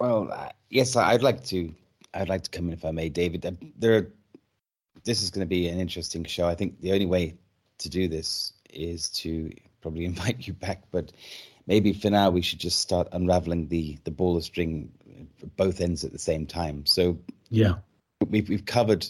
Well, 0.00 0.32
uh, 0.32 0.48
yes, 0.70 0.96
I'd 0.96 1.22
like 1.22 1.44
to. 1.44 1.72
I'd 2.12 2.28
like 2.28 2.42
to 2.42 2.50
come 2.50 2.66
in 2.66 2.72
if 2.72 2.84
I 2.84 2.90
may, 2.90 3.08
David. 3.08 3.46
Uh, 3.46 3.52
there, 3.78 3.96
are, 3.96 4.12
this 5.04 5.22
is 5.22 5.30
going 5.30 5.40
to 5.40 5.48
be 5.48 5.68
an 5.68 5.78
interesting 5.78 6.24
show. 6.24 6.48
I 6.48 6.56
think 6.56 6.80
the 6.80 6.92
only 6.92 7.06
way 7.06 7.36
to 7.78 7.88
do 7.88 8.08
this 8.08 8.52
is 8.70 9.08
to 9.10 9.52
probably 9.84 10.04
invite 10.14 10.46
you 10.46 10.54
back, 10.54 10.82
but 10.90 11.12
maybe 11.66 11.92
for 11.92 12.10
now 12.10 12.30
we 12.30 12.40
should 12.40 12.58
just 12.58 12.80
start 12.80 13.06
unraveling 13.12 13.68
the 13.68 13.98
the 14.04 14.10
ball 14.10 14.36
of 14.36 14.44
string 14.44 14.90
both 15.56 15.80
ends 15.80 16.04
at 16.04 16.12
the 16.12 16.18
same 16.18 16.46
time. 16.46 16.86
So 16.86 17.18
yeah, 17.50 17.74
we've 18.28 18.48
we've 18.48 18.64
covered 18.64 19.06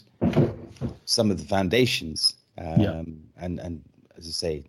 some 1.04 1.30
of 1.30 1.38
the 1.38 1.46
foundations, 1.46 2.34
um, 2.58 2.80
yeah. 2.80 3.02
and 3.36 3.60
and 3.60 3.82
as 4.18 4.26
I 4.26 4.32
say, 4.32 4.64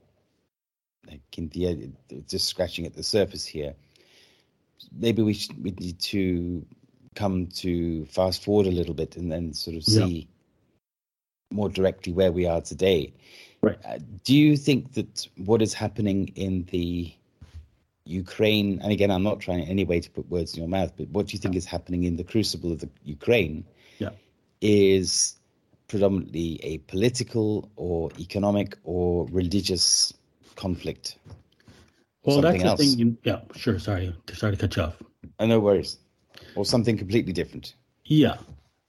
like 1.07 1.21
the 1.31 1.91
just 2.27 2.47
scratching 2.47 2.85
at 2.85 2.93
the 2.93 3.03
surface 3.03 3.45
here. 3.45 3.73
Maybe 4.91 5.23
we 5.23 5.33
should, 5.33 5.63
we 5.63 5.71
need 5.71 5.99
to 5.99 6.65
come 7.15 7.47
to 7.47 8.05
fast 8.05 8.43
forward 8.43 8.67
a 8.67 8.71
little 8.71 8.93
bit 8.93 9.17
and 9.17 9.31
then 9.31 9.53
sort 9.53 9.77
of 9.77 9.83
see 9.83 10.27
yeah. 11.49 11.55
more 11.55 11.69
directly 11.69 12.13
where 12.13 12.31
we 12.31 12.45
are 12.45 12.61
today. 12.61 13.13
Right. 13.65 13.79
Uh, 13.83 13.97
do 14.23 14.35
you 14.35 14.57
think 14.57 14.93
that 14.93 15.27
what 15.37 15.59
is 15.63 15.73
happening 15.73 16.31
in 16.35 16.65
the 16.69 17.11
Ukraine, 18.05 18.79
and 18.83 18.91
again, 18.91 19.09
I'm 19.09 19.23
not 19.23 19.39
trying 19.39 19.63
in 19.63 19.69
any 19.69 19.83
way 19.83 19.99
to 19.99 20.09
put 20.11 20.29
words 20.29 20.53
in 20.53 20.59
your 20.59 20.69
mouth, 20.69 20.93
but 20.95 21.09
what 21.09 21.25
do 21.25 21.33
you 21.33 21.39
think 21.39 21.55
is 21.55 21.65
happening 21.65 22.03
in 22.03 22.15
the 22.15 22.23
crucible 22.23 22.71
of 22.71 22.79
the 22.81 22.89
Ukraine 23.03 23.65
yeah. 23.97 24.11
is 24.61 25.37
predominantly 25.87 26.59
a 26.61 26.77
political 26.93 27.67
or 27.75 28.11
economic 28.19 28.77
or 28.83 29.25
religious 29.31 30.13
conflict? 30.55 31.17
Well, 32.23 32.43
something 32.43 32.61
that's 32.61 32.79
the 32.79 32.87
thing. 32.87 32.99
You, 32.99 33.17
yeah, 33.23 33.39
sure. 33.55 33.79
Sorry, 33.79 34.15
sorry 34.31 34.55
to 34.55 34.57
cut 34.59 34.75
you 34.75 34.83
off. 34.83 35.01
Oh, 35.39 35.47
no 35.47 35.59
worries. 35.59 35.97
Or 36.55 36.65
something 36.65 36.99
completely 36.99 37.33
different. 37.33 37.73
Yeah. 38.03 38.37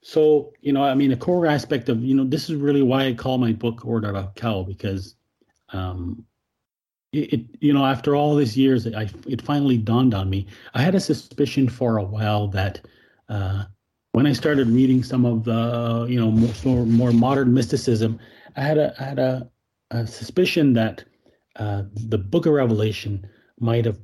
So, 0.06 0.52
you 0.60 0.72
know, 0.72 0.84
I 0.84 0.94
mean, 0.94 1.10
a 1.10 1.16
core 1.16 1.46
aspect 1.46 1.88
of, 1.88 2.00
you 2.04 2.14
know, 2.14 2.22
this 2.22 2.48
is 2.48 2.54
really 2.54 2.80
why 2.80 3.06
I 3.06 3.12
call 3.12 3.38
my 3.38 3.52
book 3.52 3.84
Ordo 3.84 4.16
ab 4.16 4.36
Chao 4.36 4.62
because, 4.62 5.16
um, 5.70 6.24
it, 7.12 7.32
it, 7.32 7.40
you 7.58 7.72
know, 7.72 7.84
after 7.84 8.14
all 8.14 8.36
these 8.36 8.56
years, 8.56 8.86
I, 8.86 9.08
it 9.26 9.42
finally 9.42 9.76
dawned 9.76 10.14
on 10.14 10.30
me. 10.30 10.46
I 10.74 10.82
had 10.82 10.94
a 10.94 11.00
suspicion 11.00 11.68
for 11.68 11.96
a 11.96 12.04
while 12.04 12.46
that 12.48 12.80
uh, 13.28 13.64
when 14.12 14.28
I 14.28 14.32
started 14.32 14.68
reading 14.68 15.02
some 15.02 15.26
of 15.26 15.42
the, 15.42 16.06
you 16.08 16.20
know, 16.20 16.30
more, 16.30 16.86
more 16.86 17.10
modern 17.10 17.52
mysticism, 17.52 18.20
I 18.54 18.60
had 18.60 18.78
a, 18.78 18.94
I 19.00 19.02
had 19.02 19.18
a, 19.18 19.50
a 19.90 20.06
suspicion 20.06 20.72
that 20.74 21.02
uh, 21.56 21.82
the 21.94 22.18
Book 22.18 22.46
of 22.46 22.52
Revelation 22.52 23.28
might 23.58 23.84
have 23.84 23.98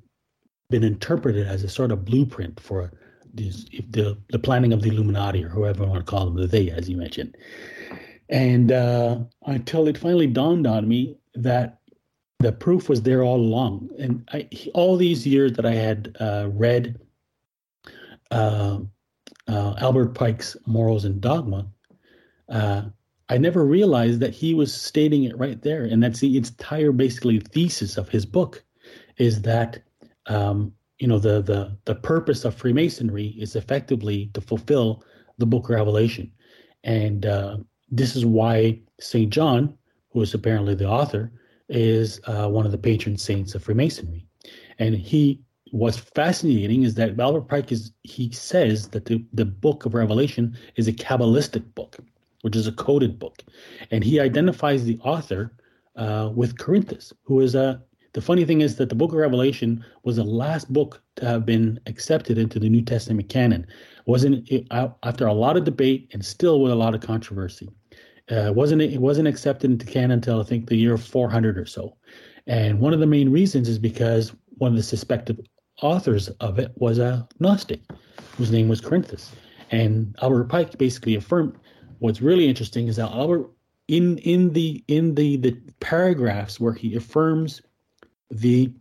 been 0.68 0.82
interpreted 0.82 1.46
as 1.46 1.62
a 1.62 1.68
sort 1.68 1.92
of 1.92 2.04
blueprint 2.04 2.58
for 2.58 2.90
these, 3.34 3.66
the 3.90 4.16
the 4.28 4.38
planning 4.38 4.72
of 4.72 4.82
the 4.82 4.90
Illuminati 4.90 5.44
or 5.44 5.48
whoever 5.48 5.84
I 5.84 5.88
want 5.88 6.04
to 6.04 6.10
call 6.10 6.26
them, 6.26 6.36
the 6.36 6.46
they, 6.46 6.70
as 6.70 6.88
you 6.88 6.96
mentioned. 6.96 7.36
And 8.28 8.72
uh, 8.72 9.18
until 9.46 9.88
it 9.88 9.98
finally 9.98 10.26
dawned 10.26 10.66
on 10.66 10.88
me 10.88 11.16
that 11.34 11.78
the 12.38 12.52
proof 12.52 12.88
was 12.88 13.02
there 13.02 13.22
all 13.22 13.36
along. 13.36 13.90
And 13.98 14.28
I, 14.32 14.48
all 14.74 14.96
these 14.96 15.26
years 15.26 15.52
that 15.54 15.66
I 15.66 15.74
had 15.74 16.16
uh, 16.18 16.48
read 16.52 16.98
uh, 18.30 18.78
uh 19.48 19.74
Albert 19.78 20.14
Pike's 20.14 20.56
Morals 20.66 21.04
and 21.04 21.20
Dogma, 21.20 21.66
uh, 22.48 22.82
I 23.28 23.38
never 23.38 23.64
realized 23.64 24.20
that 24.20 24.34
he 24.34 24.54
was 24.54 24.74
stating 24.74 25.24
it 25.24 25.38
right 25.38 25.60
there. 25.62 25.84
And 25.84 26.02
that's 26.02 26.20
the 26.20 26.36
entire 26.36 26.92
basically 26.92 27.40
thesis 27.40 27.96
of 27.96 28.08
his 28.08 28.26
book 28.26 28.62
is 29.16 29.42
that 29.42 29.82
um, 30.26 30.74
you 31.02 31.08
know 31.08 31.18
the 31.18 31.42
the 31.42 31.76
the 31.84 31.96
purpose 31.96 32.44
of 32.44 32.54
Freemasonry 32.54 33.34
is 33.36 33.56
effectively 33.56 34.30
to 34.34 34.40
fulfill 34.40 35.02
the 35.38 35.46
Book 35.46 35.64
of 35.64 35.70
Revelation, 35.70 36.30
and 36.84 37.26
uh, 37.26 37.56
this 37.90 38.14
is 38.14 38.24
why 38.24 38.80
Saint 39.00 39.30
John, 39.32 39.76
who 40.10 40.22
is 40.22 40.32
apparently 40.32 40.76
the 40.76 40.88
author, 40.88 41.32
is 41.68 42.20
uh, 42.26 42.48
one 42.48 42.66
of 42.66 42.70
the 42.70 42.78
patron 42.78 43.16
saints 43.18 43.56
of 43.56 43.64
Freemasonry, 43.64 44.24
and 44.78 44.94
he. 44.94 45.42
What's 45.72 45.96
fascinating 45.96 46.82
is 46.82 46.94
that 46.96 47.18
Albert 47.18 47.48
Pike 47.48 47.72
is 47.72 47.92
he 48.02 48.30
says 48.30 48.88
that 48.88 49.06
the, 49.06 49.24
the 49.32 49.46
book 49.46 49.86
of 49.86 49.94
Revelation 49.94 50.54
is 50.76 50.86
a 50.86 50.92
Kabbalistic 50.92 51.64
book. 51.74 51.96
which 52.42 52.56
is 52.56 52.66
a 52.66 52.72
coded 52.72 53.18
book, 53.18 53.42
and 53.90 54.04
he 54.04 54.20
identifies 54.20 54.84
the 54.84 54.98
author 55.00 55.52
uh, 55.96 56.30
with 56.32 56.56
Cerinthus, 56.58 57.12
who 57.24 57.40
is 57.40 57.54
a. 57.56 57.82
The 58.14 58.20
funny 58.20 58.44
thing 58.44 58.60
is 58.60 58.76
that 58.76 58.90
the 58.90 58.94
Book 58.94 59.12
of 59.12 59.18
Revelation 59.18 59.84
was 60.02 60.16
the 60.16 60.24
last 60.24 60.70
book 60.70 61.02
to 61.16 61.24
have 61.24 61.46
been 61.46 61.80
accepted 61.86 62.36
into 62.36 62.58
the 62.58 62.68
New 62.68 62.82
Testament 62.82 63.28
canon. 63.30 63.66
wasn't 64.06 64.48
it, 64.50 64.66
after 64.70 65.26
a 65.26 65.32
lot 65.32 65.56
of 65.56 65.64
debate 65.64 66.10
and 66.12 66.24
still 66.24 66.60
with 66.60 66.72
a 66.72 66.76
lot 66.76 66.94
of 66.94 67.00
controversy. 67.00 67.70
Uh, 68.30 68.52
wasn't 68.54 68.82
it, 68.82 68.92
it 68.92 69.00
wasn't 69.00 69.28
accepted 69.28 69.70
into 69.70 69.86
canon 69.86 70.12
until 70.12 70.40
I 70.40 70.44
think 70.44 70.68
the 70.68 70.76
year 70.76 70.96
400 70.98 71.58
or 71.58 71.66
so. 71.66 71.96
And 72.46 72.80
one 72.80 72.92
of 72.92 73.00
the 73.00 73.06
main 73.06 73.30
reasons 73.30 73.68
is 73.68 73.78
because 73.78 74.32
one 74.58 74.72
of 74.72 74.76
the 74.76 74.82
suspected 74.82 75.48
authors 75.80 76.28
of 76.40 76.58
it 76.58 76.72
was 76.76 76.98
a 76.98 77.26
Gnostic, 77.40 77.80
whose 78.36 78.50
name 78.50 78.68
was 78.68 78.80
Cerinthus. 78.80 79.30
And 79.70 80.14
Albert 80.20 80.44
Pike 80.44 80.76
basically 80.76 81.14
affirmed. 81.14 81.56
What's 81.98 82.20
really 82.20 82.48
interesting 82.48 82.88
is 82.88 82.96
that 82.96 83.10
Albert, 83.10 83.50
in 83.88 84.18
in 84.18 84.52
the 84.52 84.84
in 84.88 85.14
the 85.14 85.36
the 85.38 85.52
paragraphs 85.80 86.60
where 86.60 86.72
he 86.72 86.94
affirms 86.94 87.62
the 88.32 88.72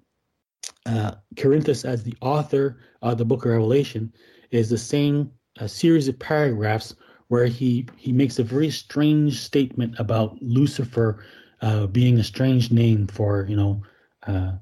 uh, 0.85 1.11
Cerinthus 1.35 1.85
as 1.85 2.03
the 2.03 2.15
author 2.21 2.79
of 3.01 3.17
the 3.17 3.25
Book 3.25 3.45
of 3.45 3.51
Revelation, 3.51 4.11
is 4.49 4.69
the 4.69 4.77
same 4.77 5.31
uh, 5.59 5.67
series 5.67 6.07
of 6.07 6.17
paragraphs 6.17 6.95
where 7.27 7.45
he 7.45 7.87
he 7.97 8.11
makes 8.11 8.39
a 8.39 8.43
very 8.43 8.69
strange 8.69 9.39
statement 9.39 9.95
about 9.99 10.41
Lucifer 10.41 11.23
uh, 11.61 11.87
being 11.87 12.19
a 12.19 12.23
strange 12.23 12.71
name 12.71 13.07
for 13.07 13.45
you 13.47 13.55
know 13.55 13.81
uh, 14.27 14.53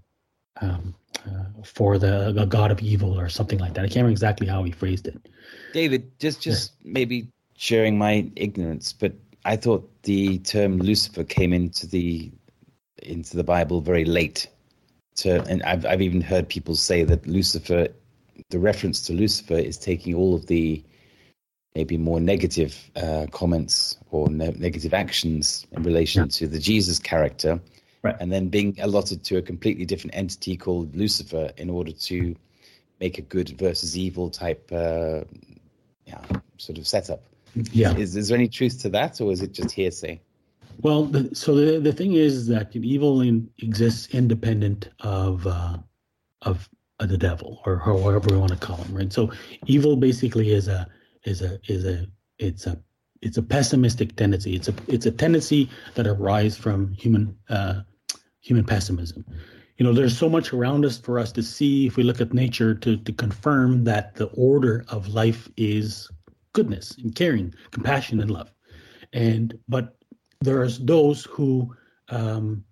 um, 0.61 0.93
uh, 1.25 1.63
for 1.63 1.97
the, 1.97 2.31
the, 2.31 2.45
god 2.45 2.71
of 2.71 2.81
evil 2.81 3.17
or 3.17 3.29
something 3.29 3.59
like 3.59 3.73
that. 3.73 3.81
I 3.81 3.87
can't 3.87 3.97
remember 3.97 4.11
exactly 4.11 4.47
how 4.47 4.63
he 4.63 4.71
phrased 4.71 5.07
it. 5.07 5.17
David, 5.73 6.11
just 6.19 6.41
just 6.41 6.73
yeah. 6.81 6.91
maybe 6.93 7.27
sharing 7.57 7.97
my 7.97 8.29
ignorance, 8.35 8.93
but 8.93 9.13
I 9.45 9.55
thought 9.55 9.89
the 10.03 10.39
term 10.39 10.77
Lucifer 10.77 11.23
came 11.23 11.53
into 11.53 11.87
the 11.87 12.31
into 13.03 13.37
the 13.37 13.43
Bible 13.43 13.81
very 13.81 14.05
late. 14.05 14.47
To, 15.23 15.41
and 15.49 15.63
I've 15.63 15.85
I've 15.85 16.01
even 16.01 16.21
heard 16.21 16.47
people 16.47 16.75
say 16.75 17.03
that 17.03 17.25
Lucifer, 17.27 17.87
the 18.49 18.59
reference 18.59 19.01
to 19.07 19.13
Lucifer, 19.13 19.55
is 19.55 19.77
taking 19.77 20.15
all 20.15 20.35
of 20.35 20.47
the 20.47 20.83
maybe 21.75 21.97
more 21.97 22.19
negative 22.19 22.89
uh, 22.95 23.27
comments 23.31 23.97
or 24.11 24.29
ne- 24.29 24.55
negative 24.57 24.93
actions 24.93 25.67
in 25.71 25.83
relation 25.83 26.23
yeah. 26.23 26.27
to 26.29 26.47
the 26.47 26.59
Jesus 26.59 26.99
character, 26.99 27.59
right. 28.01 28.15
and 28.19 28.31
then 28.31 28.49
being 28.49 28.75
allotted 28.79 29.23
to 29.25 29.37
a 29.37 29.41
completely 29.41 29.85
different 29.85 30.15
entity 30.15 30.57
called 30.57 30.95
Lucifer 30.95 31.51
in 31.57 31.69
order 31.69 31.91
to 31.91 32.35
make 32.99 33.17
a 33.17 33.21
good 33.21 33.49
versus 33.57 33.97
evil 33.97 34.29
type, 34.29 34.69
uh, 34.71 35.21
yeah, 36.05 36.21
sort 36.57 36.77
of 36.77 36.87
setup. 36.87 37.21
Yeah, 37.71 37.95
is, 37.95 38.15
is 38.15 38.27
there 38.27 38.37
any 38.37 38.47
truth 38.47 38.81
to 38.81 38.89
that, 38.89 39.21
or 39.21 39.31
is 39.31 39.41
it 39.41 39.53
just 39.53 39.71
hearsay? 39.71 40.21
Well, 40.81 41.05
the, 41.05 41.35
so 41.35 41.55
the 41.55 41.79
the 41.79 41.91
thing 41.91 42.13
is 42.13 42.47
that 42.47 42.73
evil 42.75 43.21
in, 43.21 43.49
exists 43.57 44.13
independent 44.13 44.89
of 45.01 45.45
uh, 45.45 45.77
of 46.43 46.69
the 46.99 47.17
devil, 47.17 47.61
or 47.65 47.79
however 47.79 48.27
we 48.29 48.37
want 48.37 48.51
to 48.51 48.57
call 48.57 48.77
him, 48.77 48.95
right? 48.95 49.11
So 49.11 49.31
evil 49.65 49.97
basically 49.97 50.51
is 50.51 50.67
a 50.67 50.87
is 51.23 51.41
a 51.41 51.59
is 51.67 51.85
a 51.85 52.07
it's 52.37 52.65
a 52.65 52.81
it's 53.21 53.37
a 53.37 53.43
pessimistic 53.43 54.15
tendency. 54.15 54.55
It's 54.55 54.69
a 54.69 54.73
it's 54.87 55.05
a 55.05 55.11
tendency 55.11 55.69
that 55.95 56.07
arises 56.07 56.57
from 56.57 56.93
human 56.93 57.37
uh, 57.49 57.81
human 58.39 58.63
pessimism. 58.63 59.25
You 59.77 59.85
know, 59.85 59.93
there's 59.93 60.17
so 60.17 60.29
much 60.29 60.53
around 60.53 60.85
us 60.85 60.97
for 60.97 61.19
us 61.19 61.31
to 61.33 61.43
see 61.43 61.87
if 61.87 61.97
we 61.97 62.03
look 62.03 62.21
at 62.21 62.33
nature 62.33 62.73
to 62.73 62.95
to 62.95 63.11
confirm 63.11 63.83
that 63.83 64.15
the 64.15 64.27
order 64.27 64.85
of 64.87 65.09
life 65.09 65.49
is 65.57 66.09
goodness 66.53 66.97
and 66.97 67.13
caring, 67.13 67.53
compassion 67.71 68.21
and 68.21 68.31
love. 68.31 68.53
And 69.11 69.57
but 69.67 69.98
there's 70.41 70.79
those 70.79 71.25
who 71.25 71.75
um, 72.09 72.63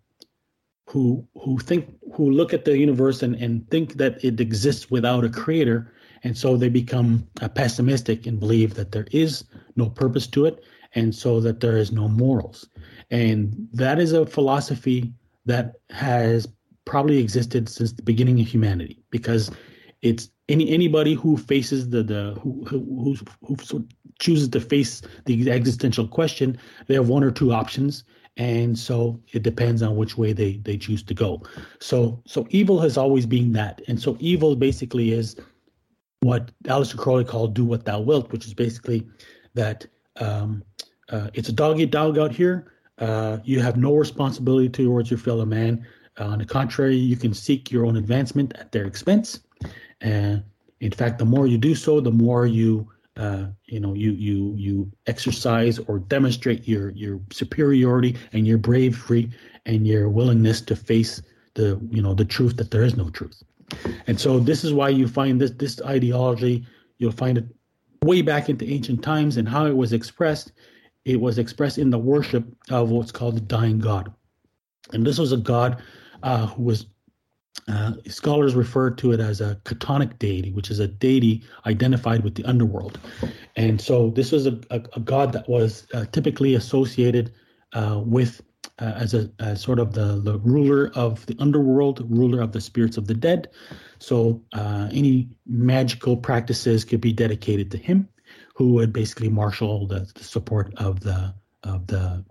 who 0.88 1.28
who 1.36 1.60
think 1.60 1.94
who 2.14 2.32
look 2.32 2.54
at 2.54 2.66
the 2.66 2.78
universe 2.78 3.22
and, 3.22 3.36
and 3.36 3.70
think 3.70 3.96
that 3.96 4.24
it 4.24 4.40
exists 4.40 4.90
without 4.90 5.24
a 5.24 5.30
creator. 5.30 5.94
And 6.24 6.36
so 6.36 6.58
they 6.58 6.70
become 6.70 7.28
uh, 7.42 7.48
pessimistic 7.48 8.26
and 8.26 8.40
believe 8.40 8.74
that 8.74 8.92
there 8.92 9.06
is 9.12 9.44
no 9.76 9.90
purpose 9.90 10.26
to 10.28 10.46
it, 10.46 10.64
and 10.96 11.14
so 11.14 11.40
that 11.42 11.60
there 11.60 11.78
is 11.78 11.92
no 11.92 12.08
morals. 12.08 12.68
And 13.12 13.56
that 13.74 14.00
is 14.00 14.14
a 14.14 14.26
philosophy 14.26 15.14
that 15.46 15.76
has 15.92 16.48
probably 16.86 17.20
existed 17.20 17.70
since 17.70 17.94
the 17.94 18.02
beginning 18.02 18.40
of 18.40 18.48
humanity. 18.48 19.04
Because 19.12 19.52
it's 20.02 20.30
any 20.50 20.70
anybody 20.70 21.14
who 21.14 21.38
faces 21.38 21.90
the 21.90 22.02
the 22.02 22.38
who 22.42 22.66
who, 22.66 23.16
who, 23.46 23.88
chooses 24.20 24.50
to 24.50 24.60
face 24.60 25.02
the 25.26 25.50
existential 25.52 26.08
question 26.08 26.58
they 26.88 26.96
have 26.96 27.10
one 27.10 27.24
or 27.24 27.32
two 27.32 27.52
options 27.52 28.04
and 28.38 28.78
so 28.78 29.20
it 29.34 29.44
depends 29.44 29.82
on 29.82 29.96
which 29.96 30.18
way 30.18 30.34
they 30.34 30.58
they 30.58 30.78
choose 30.78 31.04
to 31.04 31.14
go 31.14 31.42
so 31.80 32.22
so 32.26 32.48
evil 32.50 32.80
has 32.80 32.98
always 32.98 33.26
been 33.26 33.52
that 33.54 33.82
and 33.88 34.00
so 34.00 34.18
evil 34.20 34.56
basically 34.56 35.12
is 35.12 35.36
what 36.22 36.52
Aleister 36.64 36.98
Crowley 36.98 37.24
called 37.24 37.54
"do 37.54 37.66
what 37.66 37.86
thou 37.86 38.00
wilt," 38.00 38.32
which 38.32 38.46
is 38.46 38.54
basically 38.54 39.08
that 39.54 39.86
um, 40.18 40.64
uh, 41.10 41.30
it's 41.34 41.50
a 41.50 41.54
dog 41.54 41.80
eat 41.80 41.92
dog 41.92 42.18
out 42.18 42.32
here. 42.32 42.74
Uh, 42.98 43.38
you 43.44 43.60
have 43.60 43.78
no 43.78 43.96
responsibility 43.96 44.70
towards 44.70 45.12
your 45.12 45.20
fellow 45.20 45.46
man. 45.46 45.86
Uh, 46.20 46.26
on 46.26 46.40
the 46.40 46.46
contrary, 46.46 46.96
you 46.96 47.16
can 47.16 47.34
seek 47.34 47.72
your 47.72 47.86
own 47.86 47.98
advancement 47.98 48.56
at 48.58 48.72
their 48.72 48.86
expense. 48.86 49.42
And 50.02 50.44
in 50.80 50.92
fact, 50.92 51.20
the 51.20 51.26
more 51.26 51.48
you 51.48 51.58
do 51.58 51.76
so, 51.76 52.00
the 52.00 52.12
more 52.12 52.46
you 52.48 52.90
uh, 53.18 53.48
you 53.66 53.80
know 53.80 53.94
you 53.94 54.12
you 54.12 54.54
you 54.56 54.92
exercise 55.08 55.80
or 55.80 56.00
demonstrate 56.00 56.68
your 56.68 56.92
your 56.92 57.20
superiority 57.32 58.16
and 58.34 58.48
your 58.48 58.58
bravery 58.58 59.30
and 59.66 59.88
your 59.88 60.10
willingness 60.10 60.62
to 60.62 60.76
face 60.76 61.22
the 61.56 61.80
you 61.90 62.02
know 62.02 62.14
the 62.14 62.26
truth 62.26 62.58
that 62.58 62.72
there 62.72 62.84
is 62.84 62.96
no 62.96 63.10
truth. 63.10 63.44
And 64.06 64.20
so 64.20 64.40
this 64.40 64.64
is 64.64 64.72
why 64.74 64.90
you 64.90 65.08
find 65.08 65.42
this 65.42 65.52
this 65.52 65.82
ideology, 65.82 66.66
you'll 67.00 67.12
find 67.12 67.38
it 67.38 67.46
way 68.04 68.22
back 68.22 68.50
into 68.50 68.70
ancient 68.70 69.04
times 69.04 69.38
and 69.38 69.50
how 69.50 69.66
it 69.66 69.76
was 69.76 69.94
expressed. 69.94 70.52
It 71.04 71.20
was 71.20 71.38
expressed 71.38 71.78
in 71.78 71.90
the 71.90 71.98
worship 71.98 72.46
of 72.70 72.92
what's 72.92 73.12
called 73.12 73.36
the 73.38 73.42
dying 73.42 73.80
god. 73.80 74.14
And 74.94 75.06
this 75.06 75.18
was 75.18 75.32
a 75.32 75.38
god 75.38 75.82
uh, 76.24 76.48
who 76.48 76.64
was 76.64 76.86
uh, 77.68 77.94
scholars 78.08 78.56
refer 78.56 78.90
to 78.92 79.12
it 79.12 79.20
as 79.20 79.42
a 79.42 79.56
chthonic 79.66 80.18
deity, 80.20 80.52
which 80.52 80.72
is 80.72 80.80
a 80.80 80.88
deity 80.88 81.44
identified 81.66 82.24
with 82.24 82.36
the 82.36 82.46
underworld. 82.46 83.00
And 83.56 83.82
so 83.82 84.12
this 84.12 84.32
was 84.32 84.48
a, 84.48 84.60
a, 84.70 84.82
a 84.96 85.00
god 85.00 85.34
that 85.34 85.50
was 85.50 85.86
uh, 85.94 86.06
typically 86.12 86.56
associated 86.56 87.34
uh, 87.74 88.02
with 88.06 88.42
uh, 88.80 88.94
as 88.96 89.14
a 89.14 89.30
as 89.40 89.62
sort 89.62 89.80
of 89.80 89.94
the, 89.94 90.22
the 90.22 90.38
ruler 90.40 90.92
of 90.94 91.26
the 91.26 91.36
underworld, 91.40 92.06
ruler 92.10 92.42
of 92.42 92.52
the 92.52 92.62
spirits 92.62 92.98
of 92.98 93.08
the 93.08 93.14
dead. 93.14 93.50
So 94.00 94.42
uh, 94.54 94.90
any 94.92 95.30
magical 95.46 96.16
practices 96.16 96.86
could 96.86 97.02
be 97.02 97.12
dedicated 97.12 97.72
to 97.72 97.78
him, 97.78 98.08
who 98.56 98.74
would 98.74 98.94
basically 98.94 99.30
marshal 99.30 99.88
the, 99.88 100.10
the 100.16 100.24
support 100.24 100.74
of 100.78 101.00
the 101.02 101.34
of 101.64 101.88
the 101.88 102.24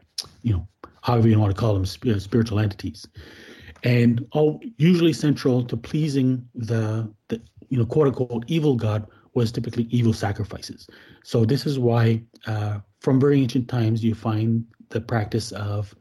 you 0.43 0.53
know 0.53 0.68
however 1.03 1.28
you 1.28 1.39
want 1.39 1.55
to 1.55 1.61
call 1.61 1.74
them 1.74 1.84
spiritual 1.84 2.59
entities, 2.59 3.07
and 3.87 4.26
all 4.32 4.61
usually 4.78 5.12
central 5.12 5.64
to 5.64 5.76
pleasing 5.76 6.47
the 6.55 7.09
the 7.28 7.41
you 7.68 7.78
know 7.78 7.87
quote 7.87 8.09
unquote 8.09 8.45
evil 8.49 8.74
god 8.74 9.07
was 9.34 9.53
typically 9.53 9.87
evil 9.91 10.14
sacrifices. 10.14 10.89
So 11.22 11.45
this 11.45 11.66
is 11.66 11.78
why 11.78 12.22
uh, 12.47 12.78
from 13.01 13.20
very 13.20 13.41
ancient 13.41 13.68
times 13.68 14.03
you 14.03 14.14
find 14.14 14.64
the 14.89 15.01
practice 15.01 15.53
of 15.53 15.95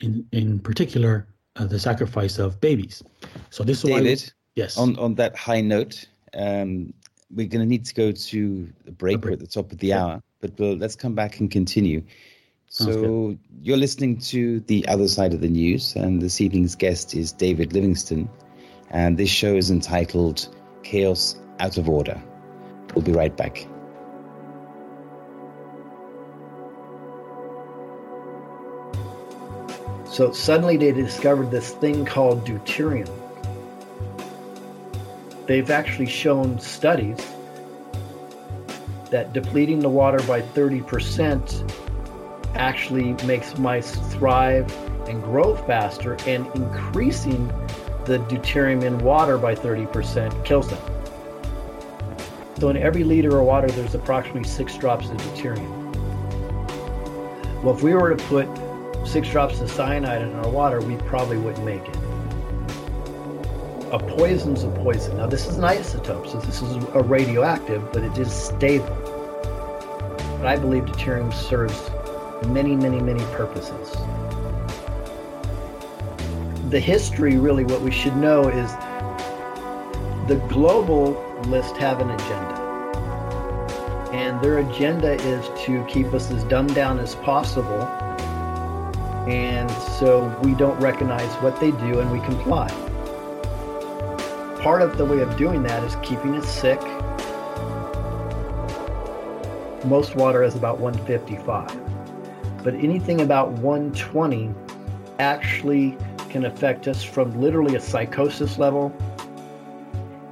in 0.00 0.24
in 0.32 0.60
particular 0.60 1.26
uh, 1.56 1.66
the 1.66 1.78
sacrifice 1.78 2.38
of 2.38 2.60
babies. 2.60 3.02
So 3.50 3.64
this 3.64 3.78
is 3.84 3.90
David, 3.90 4.20
why. 4.20 4.30
Yes. 4.54 4.78
On 4.78 4.96
on 4.98 5.14
that 5.16 5.36
high 5.36 5.60
note, 5.60 6.06
um, 6.32 6.94
we're 7.30 7.48
going 7.48 7.64
to 7.66 7.70
need 7.74 7.84
to 7.86 7.94
go 7.94 8.12
to 8.12 8.72
a 8.86 8.92
break. 8.92 9.20
break. 9.20 9.24
We're 9.24 9.32
at 9.32 9.40
the 9.40 9.46
top 9.46 9.72
of 9.72 9.78
the 9.78 9.92
hour, 9.92 10.22
but 10.40 10.52
we'll, 10.58 10.76
let's 10.76 10.96
come 10.96 11.14
back 11.14 11.40
and 11.40 11.50
continue. 11.50 12.02
So 12.76 13.38
you're 13.62 13.76
listening 13.76 14.18
to 14.32 14.58
the 14.58 14.84
other 14.88 15.06
side 15.06 15.32
of 15.32 15.40
the 15.40 15.48
news, 15.48 15.94
and 15.94 16.20
this 16.20 16.40
evening's 16.40 16.74
guest 16.74 17.14
is 17.14 17.30
David 17.30 17.72
Livingstone, 17.72 18.28
and 18.90 19.16
this 19.16 19.30
show 19.30 19.54
is 19.54 19.70
entitled 19.70 20.48
"Chaos 20.82 21.36
Out 21.60 21.78
of 21.78 21.88
Order." 21.88 22.20
We'll 22.92 23.04
be 23.04 23.12
right 23.12 23.36
back. 23.36 23.68
So 30.10 30.32
suddenly 30.32 30.76
they 30.76 30.90
discovered 30.90 31.52
this 31.52 31.70
thing 31.74 32.04
called 32.04 32.44
deuterium. 32.44 33.08
They've 35.46 35.70
actually 35.70 36.06
shown 36.06 36.58
studies 36.58 37.24
that 39.12 39.32
depleting 39.32 39.78
the 39.78 39.88
water 39.88 40.18
by 40.26 40.42
30% 40.42 41.83
actually 42.54 43.12
makes 43.24 43.58
mice 43.58 43.94
thrive 44.12 44.72
and 45.08 45.22
grow 45.22 45.54
faster, 45.54 46.16
and 46.26 46.46
increasing 46.54 47.48
the 48.04 48.18
deuterium 48.28 48.82
in 48.82 48.98
water 48.98 49.38
by 49.38 49.54
30% 49.54 50.44
kills 50.44 50.68
them. 50.68 50.80
So, 52.58 52.68
in 52.68 52.76
every 52.76 53.04
liter 53.04 53.38
of 53.38 53.46
water, 53.46 53.68
there's 53.68 53.94
approximately 53.94 54.44
six 54.44 54.76
drops 54.76 55.10
of 55.10 55.16
deuterium. 55.18 55.82
Well, 57.62 57.74
if 57.74 57.82
we 57.82 57.94
were 57.94 58.14
to 58.14 58.24
put 58.24 58.48
six 59.06 59.28
drops 59.28 59.60
of 59.60 59.70
cyanide 59.70 60.22
in 60.22 60.34
our 60.34 60.48
water, 60.48 60.80
we 60.80 60.96
probably 60.96 61.38
wouldn't 61.38 61.64
make 61.64 61.82
it. 61.82 61.96
A 63.92 63.98
poison's 63.98 64.64
a 64.64 64.68
poison. 64.68 65.16
Now, 65.16 65.26
this 65.26 65.46
is 65.46 65.56
an 65.56 65.64
isotope, 65.64 66.30
so 66.30 66.40
this 66.40 66.62
is 66.62 66.76
a 66.94 67.02
radioactive, 67.02 67.92
but 67.92 68.02
it 68.02 68.16
is 68.18 68.32
stable. 68.32 68.96
But 70.38 70.46
I 70.46 70.56
believe 70.56 70.84
deuterium 70.84 71.32
serves 71.32 71.90
many, 72.46 72.76
many, 72.76 73.00
many 73.00 73.24
purposes. 73.32 73.90
The 76.70 76.80
history, 76.80 77.36
really, 77.36 77.64
what 77.64 77.80
we 77.80 77.90
should 77.90 78.16
know 78.16 78.48
is 78.48 78.72
the 80.26 80.36
global 80.48 81.12
list 81.46 81.76
have 81.76 82.00
an 82.00 82.10
agenda. 82.10 82.60
And 84.12 84.40
their 84.42 84.58
agenda 84.58 85.12
is 85.12 85.48
to 85.64 85.84
keep 85.84 86.14
us 86.14 86.30
as 86.30 86.42
dumbed 86.44 86.74
down 86.74 86.98
as 86.98 87.14
possible. 87.16 87.82
And 89.28 89.70
so 89.98 90.36
we 90.42 90.54
don't 90.54 90.78
recognize 90.80 91.32
what 91.42 91.60
they 91.60 91.70
do 91.72 92.00
and 92.00 92.10
we 92.10 92.20
comply. 92.20 92.68
Part 94.60 94.82
of 94.82 94.96
the 94.96 95.04
way 95.04 95.20
of 95.20 95.36
doing 95.36 95.62
that 95.64 95.82
is 95.84 95.96
keeping 96.02 96.34
us 96.36 96.48
sick. 96.48 96.80
Most 99.84 100.16
water 100.16 100.42
is 100.42 100.54
about 100.54 100.78
155 100.78 101.93
but 102.64 102.74
anything 102.74 103.20
about 103.20 103.52
120 103.52 104.52
actually 105.20 105.96
can 106.30 106.46
affect 106.46 106.88
us 106.88 107.04
from 107.04 107.40
literally 107.40 107.76
a 107.76 107.80
psychosis 107.80 108.58
level 108.58 108.92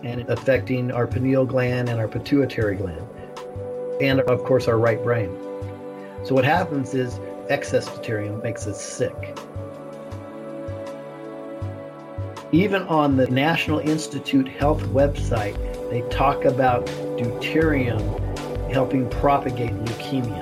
and 0.03 0.29
affecting 0.29 0.91
our 0.91 1.07
pineal 1.07 1.45
gland 1.45 1.89
and 1.89 2.01
our 2.01 2.09
pituitary 2.09 2.75
gland, 2.75 3.07
and 4.01 4.21
of 4.23 4.43
course 4.43 4.67
our 4.67 4.79
right 4.79 5.01
brain. 5.05 5.31
So 6.25 6.35
what 6.35 6.45
happens 6.45 6.95
is 6.95 7.21
excess 7.49 7.89
deuterium 7.89 8.43
makes 8.43 8.67
us 8.67 8.83
sick. 8.83 9.39
Even 12.51 12.83
on 12.83 13.17
the 13.17 13.27
National 13.29 13.79
Institute 13.79 14.49
Health 14.49 14.83
website, 14.85 15.57
they 15.91 16.01
talk 16.09 16.45
about 16.45 16.87
deuterium 17.17 18.01
helping 18.73 19.09
propagate 19.09 19.73
leukemia. 19.85 20.42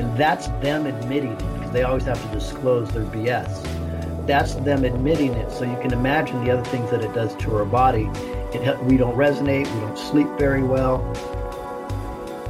And 0.00 0.16
that's 0.16 0.48
them 0.62 0.86
admitting 0.86 1.32
it 1.32 1.52
because 1.52 1.70
they 1.72 1.82
always 1.82 2.04
have 2.04 2.22
to 2.22 2.28
disclose 2.28 2.90
their 2.90 3.04
BS. 3.04 4.26
That's 4.26 4.54
them 4.54 4.86
admitting 4.86 5.34
it. 5.34 5.52
So 5.52 5.64
you 5.64 5.76
can 5.82 5.92
imagine 5.92 6.42
the 6.42 6.50
other 6.52 6.64
things 6.70 6.90
that 6.90 7.04
it 7.04 7.12
does 7.12 7.34
to 7.36 7.54
our 7.54 7.66
body. 7.66 8.08
It, 8.54 8.82
we 8.84 8.96
don't 8.96 9.14
resonate, 9.14 9.70
we 9.74 9.80
don't 9.80 9.98
sleep 9.98 10.26
very 10.38 10.62
well. 10.62 11.02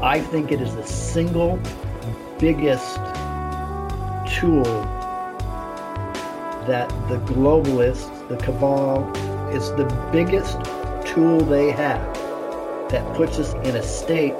I 0.00 0.20
think 0.20 0.52
it 0.52 0.60
is 0.60 0.76
the 0.76 0.86
single 0.86 1.58
biggest 2.38 2.94
tool 4.38 4.62
that 6.68 6.88
the 7.08 7.18
globalists, 7.26 8.28
the 8.28 8.36
cabal, 8.36 9.10
is 9.52 9.70
the 9.70 9.86
biggest 10.12 10.56
tool 11.04 11.40
they 11.40 11.72
have 11.72 12.00
that 12.90 13.16
puts 13.16 13.40
us 13.40 13.54
in 13.66 13.74
a 13.74 13.82
state 13.82 14.36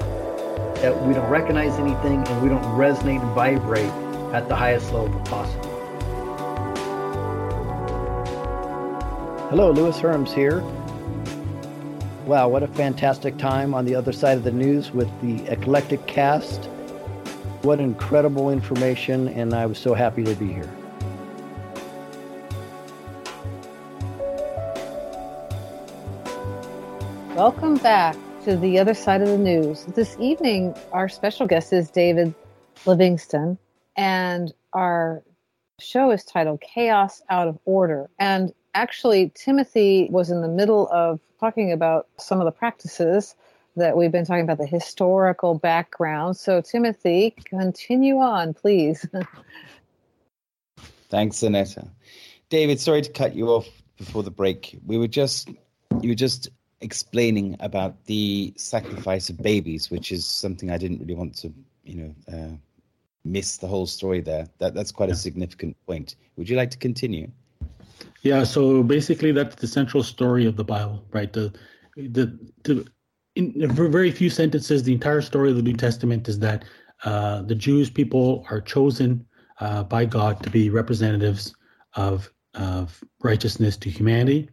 that 0.81 0.99
we 1.03 1.13
don't 1.13 1.29
recognize 1.29 1.73
anything 1.77 2.27
and 2.27 2.41
we 2.41 2.49
don't 2.49 2.63
resonate 2.63 3.21
and 3.21 3.35
vibrate 3.35 3.91
at 4.33 4.47
the 4.47 4.55
highest 4.55 4.91
level 4.91 5.19
possible. 5.21 5.69
Hello, 9.49 9.69
Lewis 9.69 9.97
Herms 9.97 10.33
here. 10.33 10.61
Wow, 12.25 12.49
what 12.49 12.63
a 12.63 12.67
fantastic 12.67 13.37
time 13.37 13.75
on 13.75 13.85
the 13.85 13.93
other 13.93 14.11
side 14.11 14.37
of 14.37 14.43
the 14.43 14.51
news 14.51 14.91
with 14.91 15.09
the 15.21 15.45
eclectic 15.51 16.07
cast. 16.07 16.65
What 17.61 17.79
incredible 17.79 18.49
information, 18.49 19.27
and 19.27 19.53
I 19.53 19.67
was 19.67 19.77
so 19.77 19.93
happy 19.93 20.23
to 20.23 20.33
be 20.33 20.51
here. 20.51 20.69
Welcome 27.35 27.77
back 27.77 28.15
to 28.45 28.57
the 28.57 28.79
other 28.79 28.95
side 28.95 29.21
of 29.21 29.27
the 29.27 29.37
news. 29.37 29.85
This 29.85 30.17
evening, 30.19 30.75
our 30.91 31.07
special 31.07 31.45
guest 31.45 31.71
is 31.71 31.91
David 31.91 32.33
Livingstone, 32.87 33.59
and 33.95 34.51
our 34.73 35.21
show 35.79 36.09
is 36.09 36.23
titled 36.23 36.59
Chaos 36.61 37.21
Out 37.29 37.47
of 37.47 37.59
Order. 37.65 38.09
And 38.17 38.51
actually, 38.73 39.31
Timothy 39.35 40.07
was 40.09 40.31
in 40.31 40.41
the 40.41 40.47
middle 40.47 40.89
of 40.91 41.19
talking 41.39 41.71
about 41.71 42.07
some 42.17 42.39
of 42.39 42.45
the 42.45 42.51
practices 42.51 43.35
that 43.75 43.95
we've 43.95 44.11
been 44.11 44.25
talking 44.25 44.43
about, 44.43 44.57
the 44.57 44.65
historical 44.65 45.53
background. 45.53 46.35
So, 46.35 46.61
Timothy, 46.61 47.35
continue 47.45 48.17
on, 48.17 48.55
please. 48.55 49.05
Thanks, 51.09 51.43
Annetta. 51.43 51.87
David, 52.49 52.79
sorry 52.79 53.03
to 53.03 53.11
cut 53.11 53.35
you 53.35 53.49
off 53.49 53.67
before 53.97 54.23
the 54.23 54.31
break. 54.31 54.79
We 54.83 54.97
were 54.97 55.07
just 55.07 55.47
you 56.01 56.09
were 56.09 56.15
just 56.15 56.49
explaining 56.81 57.55
about 57.59 58.05
the 58.05 58.53
sacrifice 58.57 59.29
of 59.29 59.37
babies, 59.37 59.89
which 59.89 60.11
is 60.11 60.25
something 60.25 60.71
I 60.71 60.77
didn't 60.77 60.99
really 60.99 61.15
want 61.15 61.35
to, 61.37 61.53
you 61.83 61.95
know, 61.95 62.15
uh, 62.33 62.55
miss 63.23 63.57
the 63.57 63.67
whole 63.67 63.85
story 63.85 64.21
there. 64.21 64.47
That 64.59 64.73
that's 64.73 64.91
quite 64.91 65.09
a 65.09 65.15
significant 65.15 65.77
point. 65.85 66.15
Would 66.37 66.49
you 66.49 66.57
like 66.57 66.71
to 66.71 66.77
continue? 66.77 67.31
Yeah. 68.21 68.43
So 68.43 68.83
basically, 68.83 69.31
that's 69.31 69.55
the 69.55 69.67
central 69.67 70.03
story 70.03 70.45
of 70.45 70.55
the 70.55 70.63
Bible, 70.63 71.03
right? 71.11 71.31
The 71.31 71.53
the 71.95 72.37
the 72.63 72.87
in 73.35 73.53
very 73.71 74.11
few 74.11 74.29
sentences, 74.29 74.83
the 74.83 74.93
entire 74.93 75.21
story 75.21 75.49
of 75.49 75.55
the 75.55 75.61
New 75.61 75.77
Testament 75.77 76.27
is 76.27 76.39
that 76.39 76.65
uh, 77.05 77.41
the 77.43 77.55
Jewish 77.55 77.93
people 77.93 78.45
are 78.49 78.59
chosen 78.61 79.25
uh, 79.59 79.83
by 79.83 80.05
God 80.05 80.41
to 80.43 80.49
be 80.49 80.69
representatives 80.69 81.55
of 81.95 82.31
of 82.55 83.01
righteousness 83.21 83.77
to 83.77 83.89
humanity. 83.89 84.49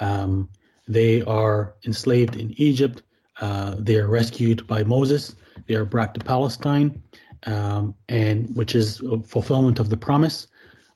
Um, 0.00 0.48
they 0.92 1.22
are 1.22 1.74
enslaved 1.84 2.36
in 2.36 2.52
Egypt. 2.56 3.02
Uh, 3.40 3.76
they 3.78 3.96
are 3.96 4.08
rescued 4.08 4.66
by 4.66 4.84
Moses. 4.84 5.34
They 5.66 5.74
are 5.74 5.84
brought 5.84 6.14
to 6.14 6.20
Palestine, 6.20 7.02
um, 7.46 7.94
and 8.08 8.54
which 8.54 8.74
is 8.74 9.00
a 9.00 9.20
fulfillment 9.22 9.78
of 9.78 9.88
the 9.88 9.96
promise, 9.96 10.48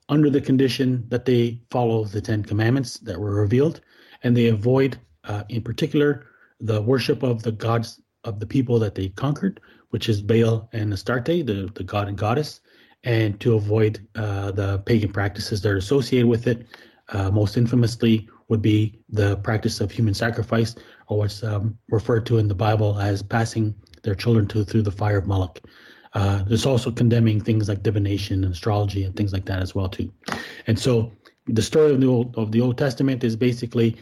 under 0.09 0.31
the 0.31 0.41
condition 0.41 1.05
that 1.09 1.25
they 1.25 1.61
follow 1.71 2.05
the 2.05 2.21
Ten 2.21 2.43
Commandments 2.43 2.99
that 3.01 3.19
were 3.19 3.35
revealed, 3.35 3.81
and 4.23 4.37
they 4.37 4.47
avoid, 4.47 4.99
uh, 5.25 5.43
in 5.49 5.63
particular, 5.63 6.27
the 6.61 6.81
worship 6.83 7.23
of 7.23 7.43
the 7.43 7.53
gods 7.53 8.01
of 8.25 8.41
the 8.41 8.47
people 8.47 8.79
that 8.79 8.95
they 8.95 9.09
conquered, 9.09 9.61
which 9.91 10.09
is 10.09 10.23
Baal 10.23 10.69
and 10.73 10.93
Astarte, 10.93 11.47
the, 11.47 11.71
the 11.75 11.85
god 11.85 12.09
and 12.09 12.19
goddess, 12.19 12.61
and 13.05 13.39
to 13.41 13.55
avoid 13.55 14.07
uh, 14.15 14.51
the 14.53 14.79
pagan 14.81 15.13
practices 15.13 15.61
that 15.63 15.71
are 15.71 15.77
associated 15.77 16.27
with 16.27 16.47
it, 16.47 16.67
uh, 17.11 17.31
most 17.31 17.57
infamously 17.57 18.29
would 18.49 18.63
be 18.63 18.99
the 19.09 19.37
practice 19.39 19.81
of 19.81 19.91
human 19.91 20.15
sacrifice, 20.15 20.75
or 21.09 21.19
what's 21.19 21.43
um, 21.43 21.77
referred 21.91 22.27
to 22.27 22.39
in 22.39 22.49
the 22.49 22.55
Bible 22.55 22.99
as 22.99 23.23
passing 23.23 23.75
their 24.03 24.15
children 24.15 24.47
to 24.49 24.65
through 24.65 24.83
the 24.83 24.91
fire 24.91 25.19
of 25.19 25.27
Moloch. 25.27 25.61
Uh, 26.15 26.43
there's 26.45 26.65
also 26.65 26.91
condemning 26.91 27.41
things 27.41 27.69
like 27.69 27.83
divination 27.83 28.45
and 28.45 28.53
astrology 28.53 29.05
and 29.05 29.15
things 29.17 29.33
like 29.33 29.45
that 29.45 29.61
as 29.61 29.75
well 29.75 29.89
too. 29.89 30.11
And 30.67 30.79
so 30.79 31.13
the 31.47 31.63
story 31.63 31.93
of 31.93 32.01
the 32.01 32.07
Old 32.07 32.37
of 32.39 32.53
the 32.53 32.61
Old 32.61 32.79
Testament 32.79 33.23
is 33.25 33.37
basically 33.37 33.97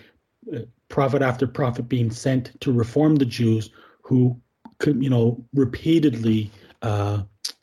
uh, 0.54 0.60
prophet 0.88 1.22
after 1.22 1.46
prophet 1.46 1.88
being 1.88 2.10
sent 2.10 2.58
to 2.60 2.72
reform 2.72 3.16
the 3.16 3.24
Jews 3.24 3.70
who 4.02 4.40
could, 4.78 5.02
you 5.02 5.10
know, 5.10 5.44
repeatedly 5.54 6.50
uh, 6.82 7.22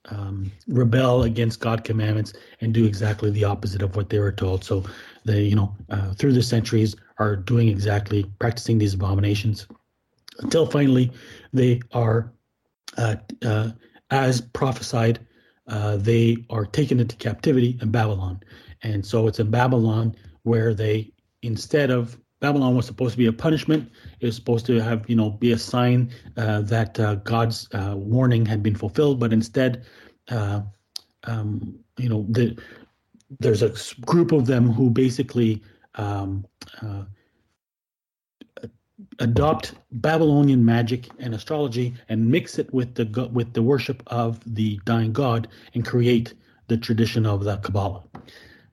um, 0.10 0.52
rebel 0.68 1.24
against 1.24 1.60
God 1.60 1.84
commandments 1.84 2.34
and 2.60 2.74
do 2.74 2.86
exactly 2.86 3.30
the 3.30 3.44
opposite 3.44 3.82
of 3.82 3.96
what 3.96 4.10
they 4.10 4.20
were 4.20 4.32
told. 4.32 4.64
So 4.64 4.84
they, 5.26 5.44
you 5.44 5.56
know, 5.56 5.76
uh, 5.90 6.14
through 6.14 6.34
the 6.34 6.44
centuries 6.44 6.96
are 7.18 7.36
doing 7.36 7.68
exactly 7.68 8.26
practicing 8.40 8.78
these 8.78 8.94
abominations 8.94 9.68
until 10.40 10.66
finally 10.66 11.12
they 11.54 11.82
are, 11.92 12.32
uh, 12.98 13.16
uh, 13.46 13.72
as 14.10 14.42
prophesied, 14.42 15.20
uh, 15.68 15.98
they 15.98 16.38
are 16.50 16.66
taken 16.66 17.00
into 17.00 17.16
captivity 17.16 17.78
in 17.82 17.92
Babylon. 17.92 18.42
And 18.84 19.06
so 19.06 19.28
it's 19.28 19.40
in 19.40 19.52
Babylon 19.52 20.16
where 20.44 20.74
they, 20.74 21.14
instead 21.44 21.92
of 21.92 22.18
Babylon 22.42 22.76
was 22.76 22.88
supposed 22.88 23.14
to 23.14 23.18
be 23.18 23.28
a 23.28 23.34
punishment. 23.34 23.90
It 24.20 24.26
was 24.26 24.36
supposed 24.36 24.66
to 24.66 24.80
have, 24.80 25.08
you 25.10 25.16
know, 25.16 25.30
be 25.30 25.52
a 25.52 25.58
sign 25.58 26.12
uh, 26.38 26.62
that 26.62 27.00
uh, 27.00 27.16
God's 27.16 27.70
uh, 27.74 27.94
warning 27.96 28.46
had 28.46 28.62
been 28.62 28.76
fulfilled. 28.76 29.20
But 29.20 29.32
instead, 29.32 29.86
uh, 30.30 30.62
um, 31.26 31.80
you 31.98 32.10
know, 32.10 32.26
the, 32.30 32.58
there's 33.40 33.62
a 33.62 33.74
group 34.06 34.32
of 34.32 34.48
them 34.48 34.72
who 34.72 34.90
basically 34.90 35.62
um, 35.96 36.46
uh, 36.82 37.04
adopt 39.20 39.76
Babylonian 39.92 40.66
magic 40.66 41.10
and 41.20 41.36
astrology 41.36 41.94
and 42.10 42.28
mix 42.28 42.58
it 42.58 42.74
with 42.74 42.96
the 42.96 43.30
with 43.32 43.54
the 43.54 43.62
worship 43.62 44.02
of 44.08 44.40
the 44.56 44.80
dying 44.86 45.14
god 45.14 45.48
and 45.76 45.86
create 45.86 46.34
the 46.68 46.78
tradition 46.78 47.26
of 47.26 47.44
the 47.44 47.58
Kabbalah. 47.58 48.04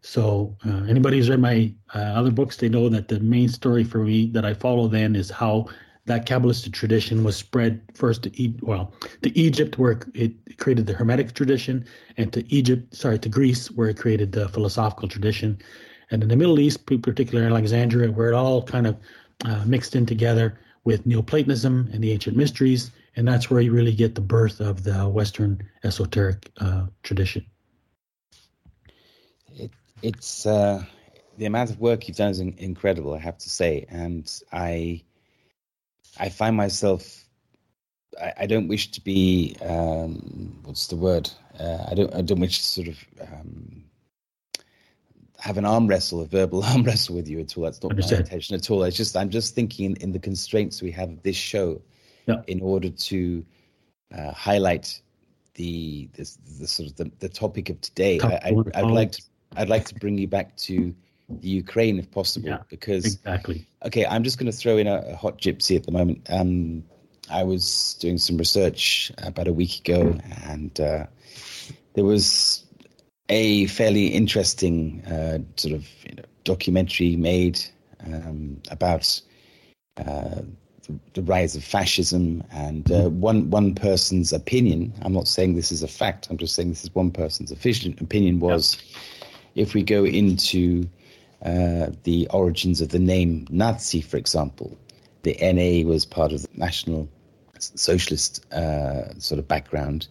So 0.01 0.57
uh, 0.65 0.85
anybody 0.85 1.17
who's 1.17 1.29
read 1.29 1.41
my 1.41 1.73
uh, 1.95 1.99
other 1.99 2.31
books, 2.31 2.57
they 2.57 2.69
know 2.69 2.89
that 2.89 3.09
the 3.09 3.21
main 3.21 3.49
story 3.49 3.85
for 3.85 3.99
me 3.99 4.27
that 4.29 4.45
I 4.45 4.55
follow 4.55 4.89
then 4.89 5.17
is 5.17 5.31
how 5.31 5.67
that 6.07 6.27
Kabbalistic 6.27 6.73
tradition 6.73 7.23
was 7.23 7.37
spread 7.37 7.83
first 7.95 8.23
to 8.23 8.43
e- 8.43 8.57
well 8.63 8.95
to 9.23 9.37
Egypt 9.39 9.79
where 9.79 10.01
it 10.15 10.33
created 10.57 10.87
the 10.87 10.95
Hermetic 10.95 11.35
tradition, 11.35 11.85
and 12.17 12.33
to 12.33 12.51
Egypt, 12.53 12.95
sorry, 12.95 13.19
to 13.19 13.29
Greece 13.29 13.71
where 13.71 13.89
it 13.89 13.99
created 13.99 14.33
the 14.33 14.49
philosophical 14.49 15.09
tradition, 15.09 15.59
and 16.11 16.23
in 16.23 16.29
the 16.29 16.37
Middle 16.37 16.59
East, 16.61 16.87
particularly 16.87 17.47
Alexandria, 17.51 18.11
where 18.11 18.29
it 18.29 18.35
all 18.35 18.63
kind 18.63 18.87
of 18.87 18.97
uh, 19.45 19.63
mixed 19.67 19.95
in 19.95 20.07
together 20.07 20.59
with 20.85 21.05
Neoplatonism 21.05 21.91
and 21.93 22.03
the 22.03 22.13
ancient 22.13 22.37
mysteries, 22.37 22.91
and 23.17 23.29
that's 23.29 23.51
where 23.51 23.61
you 23.61 23.73
really 23.73 23.93
get 23.95 24.15
the 24.15 24.23
birth 24.23 24.61
of 24.61 24.85
the 24.85 25.09
Western 25.09 25.63
esoteric 25.85 26.51
uh, 26.59 26.87
tradition. 27.03 27.45
It, 30.03 30.09
it's 30.09 30.47
uh, 30.47 30.85
the 31.37 31.47
amount 31.47 31.71
of 31.71 31.81
work 31.81 32.09
you've 32.09 32.17
done 32.17 32.31
is 32.31 32.41
in, 32.41 32.55
incredible, 32.59 33.15
I 33.15 33.19
have 33.19 33.39
to 33.39 33.49
say, 33.49 33.87
and 33.89 34.31
I 34.53 35.03
I 36.19 36.29
find 36.29 36.57
myself. 36.57 37.25
I, 38.21 38.33
I 38.41 38.47
don't 38.47 38.69
wish 38.69 38.91
to 38.93 39.01
be. 39.01 39.57
Um, 39.63 40.59
what's 40.65 40.89
the 40.89 40.97
word? 40.97 41.31
Uh, 41.59 41.87
I 41.91 41.95
don't. 41.95 42.15
I 42.15 42.23
don't 42.23 42.41
wish 42.41 42.59
to 42.59 42.65
sort 42.65 42.89
of 42.89 43.05
um, 43.21 43.85
have 45.39 45.59
an 45.59 45.65
arm 45.65 45.87
wrestle, 45.87 46.21
a 46.21 46.27
verbal 46.27 46.63
arm 46.71 46.83
wrestle 46.83 47.15
with 47.15 47.29
you 47.29 47.41
at 47.41 47.57
all. 47.57 47.65
That's 47.65 47.83
not 47.83 47.93
Understand. 47.93 48.21
my 48.21 48.25
intention 48.25 48.57
at 48.57 48.71
all. 48.71 48.83
It's 48.83 48.97
just 48.97 49.17
I'm 49.17 49.31
just 49.31 49.55
thinking 49.55 49.87
in, 49.87 49.97
in 49.97 50.13
the 50.13 50.19
constraints 50.19 50.83
we 50.83 50.91
have 50.93 51.11
of 51.11 51.23
this 51.23 51.37
show, 51.37 51.81
yeah. 52.27 52.43
in 52.47 52.61
order 52.61 52.91
to 52.91 53.45
uh, 54.17 54.33
highlight 54.33 55.01
the, 55.55 56.09
the 56.15 56.31
the 56.59 56.67
sort 56.67 56.91
of 56.91 56.97
the, 56.97 57.11
the 57.21 57.29
topic 57.29 57.71
of 57.71 57.81
today. 57.81 58.19
I, 58.21 58.53
would 58.53 58.75
like 58.75 59.13
to 59.13 59.23
I'd 59.57 59.69
like 59.69 59.87
to 59.87 59.95
bring 59.95 60.19
you 60.19 60.29
back 60.29 60.57
to 60.59 60.95
the 61.29 61.49
Ukraine 61.49 61.99
if 61.99 62.11
possible. 62.11 62.49
Yeah, 62.49 62.63
because 62.69 63.05
exactly. 63.05 63.67
Okay, 63.85 64.07
I'm 64.07 64.25
just 64.25 64.39
going 64.39 64.51
to 64.51 64.57
throw 64.57 64.77
in 64.77 64.87
a, 64.87 64.97
a, 65.09 65.17
hot 65.17 65.39
gypsy 65.39 65.77
at 65.77 65.85
the 65.85 65.93
moment. 65.93 66.27
Um, 66.31 66.85
I 67.31 67.45
was 67.45 67.97
doing 68.01 68.19
some 68.19 68.39
research 68.39 69.13
about 69.19 69.49
a 69.49 69.53
week 69.53 69.81
ago, 69.81 70.19
and 70.45 70.79
uh, 70.81 71.07
there 71.95 72.05
was 72.05 72.65
a 73.29 73.67
fairly 73.67 74.07
interesting 74.07 75.05
uh, 75.05 75.39
sort 75.57 75.75
of 75.75 75.87
you 76.09 76.15
know, 76.17 76.23
documentary 76.45 77.17
made 77.17 77.61
um, 78.07 78.61
about 78.71 79.21
uh, 79.99 80.41
the, 80.83 80.99
the, 81.13 81.23
rise 81.23 81.55
of 81.55 81.63
fascism 81.63 82.43
and 82.51 82.91
uh, 82.91 83.11
one 83.11 83.51
one 83.51 83.75
person's 83.75 84.33
opinion. 84.33 84.95
I'm 85.03 85.13
not 85.13 85.29
saying 85.29 85.55
this 85.55 85.71
is 85.71 85.83
a 85.83 85.89
fact. 85.89 86.29
I'm 86.31 86.39
just 86.39 86.55
saying 86.55 86.71
this 86.71 86.85
is 86.85 86.95
one 86.95 87.11
person's 87.11 87.51
opinion 87.51 88.41
was. 88.41 88.77
Yep. 88.77 89.05
If 89.59 89.75
we 89.75 89.83
go 89.83 90.05
into 90.05 90.89
uh, 91.45 91.91
the 92.03 92.27
origins 92.31 92.81
of 92.81 92.89
the 92.89 92.99
name 92.99 93.47
Nazi, 93.51 94.01
for 94.01 94.17
example. 94.17 94.77
The 95.23 95.37
NA 95.41 95.89
was 95.89 96.05
part 96.05 96.33
of 96.33 96.43
the 96.43 96.49
National 96.55 97.09
Socialist 97.59 98.45
uh, 98.53 99.17
sort 99.19 99.39
of 99.39 99.47
background, 99.47 100.09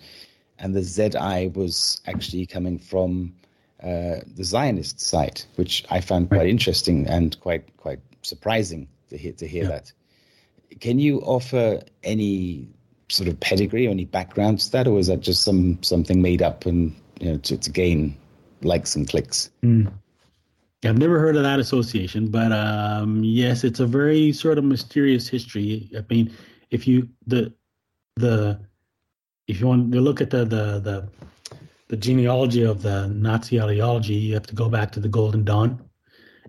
and 0.60 0.74
the 0.74 0.84
ZI 0.84 1.52
was 1.54 2.02
actually 2.06 2.46
coming 2.46 2.78
from 2.80 3.34
uh, 3.84 4.22
the 4.36 4.44
Zionist 4.44 5.00
side, 5.00 5.42
which 5.56 5.86
I 5.90 6.02
found 6.02 6.30
quite 6.30 6.48
interesting 6.48 7.08
and 7.08 7.40
quite 7.42 7.76
quite 7.78 8.00
surprising 8.22 8.88
to 9.10 9.18
hear 9.18 9.34
to 9.34 9.48
hear 9.48 9.64
yeah. 9.64 9.70
that. 9.70 9.92
Can 10.80 11.00
you 11.00 11.20
offer 11.22 11.82
any 12.04 12.68
sort 13.10 13.30
of 13.30 13.40
pedigree 13.40 13.88
or 13.88 13.92
any 13.92 14.06
background 14.06 14.60
to 14.60 14.72
that, 14.72 14.88
or 14.88 15.00
is 15.00 15.08
that 15.08 15.22
just 15.22 15.44
some 15.44 15.82
something 15.84 16.22
made 16.22 16.42
up 16.42 16.66
and 16.66 16.96
you 17.20 17.32
know 17.32 17.38
to, 17.40 17.58
to 17.58 17.70
gain 17.70 18.18
likes 18.62 18.96
and 18.96 19.08
clicks? 19.08 19.50
Mm. 19.64 19.92
I've 20.86 20.98
never 20.98 21.20
heard 21.20 21.36
of 21.36 21.44
that 21.44 21.60
association, 21.60 22.30
but 22.30 22.52
um, 22.52 23.24
yes, 23.24 23.64
it's 23.64 23.80
a 23.80 23.88
very 23.88 24.32
sort 24.32 24.58
of 24.58 24.64
mysterious 24.64 25.28
history. 25.28 25.90
I 25.98 26.04
mean, 26.10 26.32
if 26.70 26.88
you 26.88 27.10
the 27.26 27.54
the 28.16 28.60
if 29.48 29.60
you 29.60 29.68
want 29.68 29.92
to 29.92 30.02
look 30.02 30.22
at 30.22 30.30
the 30.30 30.46
the 30.46 30.80
the, 30.80 31.10
the 31.88 31.98
genealogy 31.98 32.64
of 32.64 32.84
the 32.84 33.08
Nazi 33.08 33.60
ideology, 33.60 34.14
you 34.14 34.34
have 34.36 34.46
to 34.48 34.56
go 34.56 34.70
back 34.70 34.92
to 34.92 35.00
the 35.00 35.10
Golden 35.10 35.44
Dawn 35.44 35.82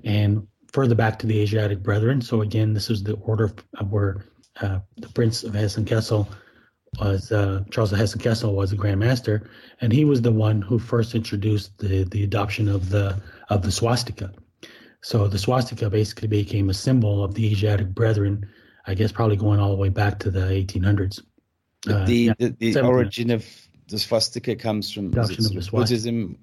and 0.04 0.46
further 0.72 0.94
back 0.94 1.18
to 1.20 1.26
the 1.26 1.40
Asiatic 1.40 1.82
Brethren. 1.82 2.20
So 2.20 2.42
again, 2.42 2.74
this 2.74 2.90
is 2.90 3.02
the 3.02 3.14
order 3.14 3.50
of 3.78 3.90
where 3.90 4.24
uh, 4.60 4.80
the 4.96 5.08
Prince 5.08 5.42
of 5.42 5.54
Hessen-Kassel 5.54 6.28
was 7.00 7.32
uh, 7.32 7.64
Charles 7.70 7.92
of 7.92 7.98
Hessen-Kassel 7.98 8.52
was 8.52 8.70
the 8.70 8.76
Grand 8.76 9.00
Master, 9.00 9.48
and 9.80 9.92
he 9.92 10.04
was 10.04 10.22
the 10.22 10.32
one 10.32 10.62
who 10.62 10.78
first 10.78 11.14
introduced 11.14 11.76
the 11.78 12.04
the 12.04 12.24
adoption 12.24 12.68
of 12.68 12.90
the 12.90 13.20
of 13.48 13.62
the 13.62 13.72
swastika. 13.72 14.32
So 15.00 15.28
the 15.28 15.38
swastika 15.38 15.88
basically 15.90 16.28
became 16.28 16.70
a 16.70 16.74
symbol 16.74 17.22
of 17.22 17.34
the 17.34 17.50
Asiatic 17.50 17.88
Brethren. 17.94 18.48
I 18.86 18.94
guess 18.94 19.12
probably 19.12 19.36
going 19.36 19.60
all 19.60 19.70
the 19.70 19.76
way 19.76 19.90
back 19.90 20.18
to 20.20 20.30
the 20.30 20.40
1800s. 20.40 21.20
Uh, 21.88 22.04
the 22.06 22.14
yeah, 22.14 22.32
the, 22.38 22.72
the 22.72 22.84
origin 22.84 23.30
of 23.30 23.46
the 23.88 23.98
swastika 23.98 24.56
comes 24.56 24.92
from 24.92 25.10
Buddhism. 25.10 26.38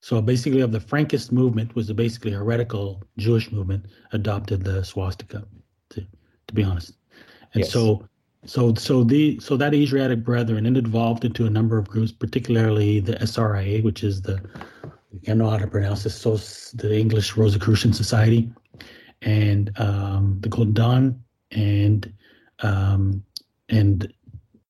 So 0.00 0.20
basically, 0.20 0.60
of 0.60 0.70
the 0.70 0.80
Frankist 0.80 1.32
movement 1.32 1.74
was 1.74 1.88
a 1.88 1.94
basically 1.94 2.32
heretical 2.32 3.02
Jewish 3.16 3.50
movement 3.50 3.86
adopted 4.12 4.64
the 4.64 4.84
swastika. 4.84 5.46
To 5.90 6.06
to 6.46 6.54
be 6.54 6.62
honest, 6.62 6.92
and 7.54 7.62
yes. 7.62 7.72
so 7.72 8.06
so 8.46 8.74
so 8.74 9.04
the 9.04 9.40
so 9.40 9.56
that 9.56 9.74
Asiatic 9.74 10.22
Brethren 10.22 10.66
it 10.66 10.76
evolved 10.76 11.24
into 11.24 11.46
a 11.46 11.50
number 11.50 11.78
of 11.78 11.88
groups, 11.88 12.12
particularly 12.12 13.00
the 13.00 13.14
SRIA, 13.14 13.82
which 13.82 14.04
is 14.04 14.22
the 14.22 14.40
I 14.84 15.26
don't 15.26 15.38
know 15.38 15.50
how 15.50 15.58
to 15.58 15.66
pronounce 15.66 16.04
this. 16.04 16.14
So 16.14 16.36
the 16.76 16.98
English 16.98 17.36
Rosicrucian 17.36 17.92
Society, 17.92 18.50
and 19.22 19.70
um, 19.78 20.38
the 20.40 20.48
Golden 20.48 20.74
Dawn, 20.74 21.22
and 21.50 22.12
um, 22.60 23.24
and 23.68 24.12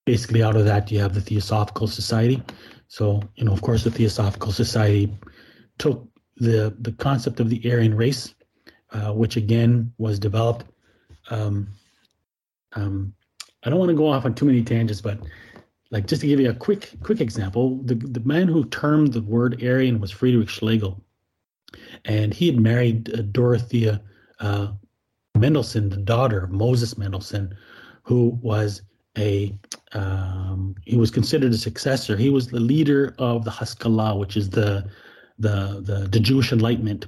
basically 0.05 0.43
out 0.43 0.55
of 0.55 0.65
that 0.65 0.91
you 0.91 0.99
have 0.99 1.13
the 1.13 1.21
Theosophical 1.21 1.87
Society. 1.87 2.41
So 2.87 3.21
you 3.35 3.43
know, 3.43 3.51
of 3.51 3.61
course, 3.61 3.83
the 3.83 3.91
Theosophical 3.91 4.51
Society 4.51 5.13
took 5.77 6.07
the 6.37 6.73
the 6.79 6.93
concept 6.93 7.39
of 7.39 7.49
the 7.49 7.61
Aryan 7.69 7.95
race, 7.95 8.33
uh, 8.91 9.11
which 9.13 9.35
again 9.35 9.93
was 9.97 10.19
developed. 10.19 10.65
Um, 11.29 11.67
um, 12.73 13.13
I 13.65 13.69
don't 13.69 13.79
want 13.79 13.89
to 13.89 13.95
go 13.95 14.07
off 14.07 14.25
on 14.25 14.35
too 14.35 14.45
many 14.45 14.63
tangents, 14.63 15.01
but 15.01 15.19
like 15.91 16.07
just 16.07 16.21
to 16.21 16.27
give 16.27 16.39
you 16.39 16.49
a 16.49 16.53
quick 16.53 16.91
quick 17.03 17.19
example, 17.19 17.77
the 17.83 17.95
the 17.95 18.21
man 18.21 18.47
who 18.47 18.65
termed 18.65 19.13
the 19.13 19.21
word 19.21 19.63
Aryan 19.63 19.99
was 19.99 20.11
Friedrich 20.11 20.49
Schlegel, 20.49 21.03
and 22.05 22.33
he 22.33 22.47
had 22.47 22.59
married 22.59 23.13
uh, 23.13 23.23
Dorothea 23.23 24.01
uh, 24.39 24.71
Mendelssohn, 25.35 25.89
the 25.89 25.97
daughter 25.97 26.43
of 26.43 26.51
Moses 26.51 26.97
Mendelssohn, 26.97 27.55
who 28.03 28.39
was 28.41 28.81
a 29.17 29.57
um, 29.93 30.75
he 30.85 30.97
was 30.97 31.11
considered 31.11 31.51
a 31.53 31.57
successor. 31.57 32.17
He 32.17 32.29
was 32.29 32.47
the 32.47 32.59
leader 32.59 33.15
of 33.17 33.45
the 33.45 33.51
Haskalah, 33.51 34.15
which 34.15 34.37
is 34.37 34.49
the 34.49 34.89
the 35.39 35.81
the, 35.81 36.07
the 36.11 36.19
Jewish 36.19 36.51
Enlightenment, 36.51 37.07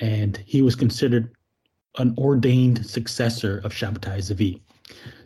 and 0.00 0.36
he 0.38 0.62
was 0.62 0.74
considered 0.74 1.34
an 1.98 2.14
ordained 2.18 2.86
successor 2.86 3.60
of 3.64 3.72
Shabbatai 3.72 4.22
Zevi. 4.22 4.62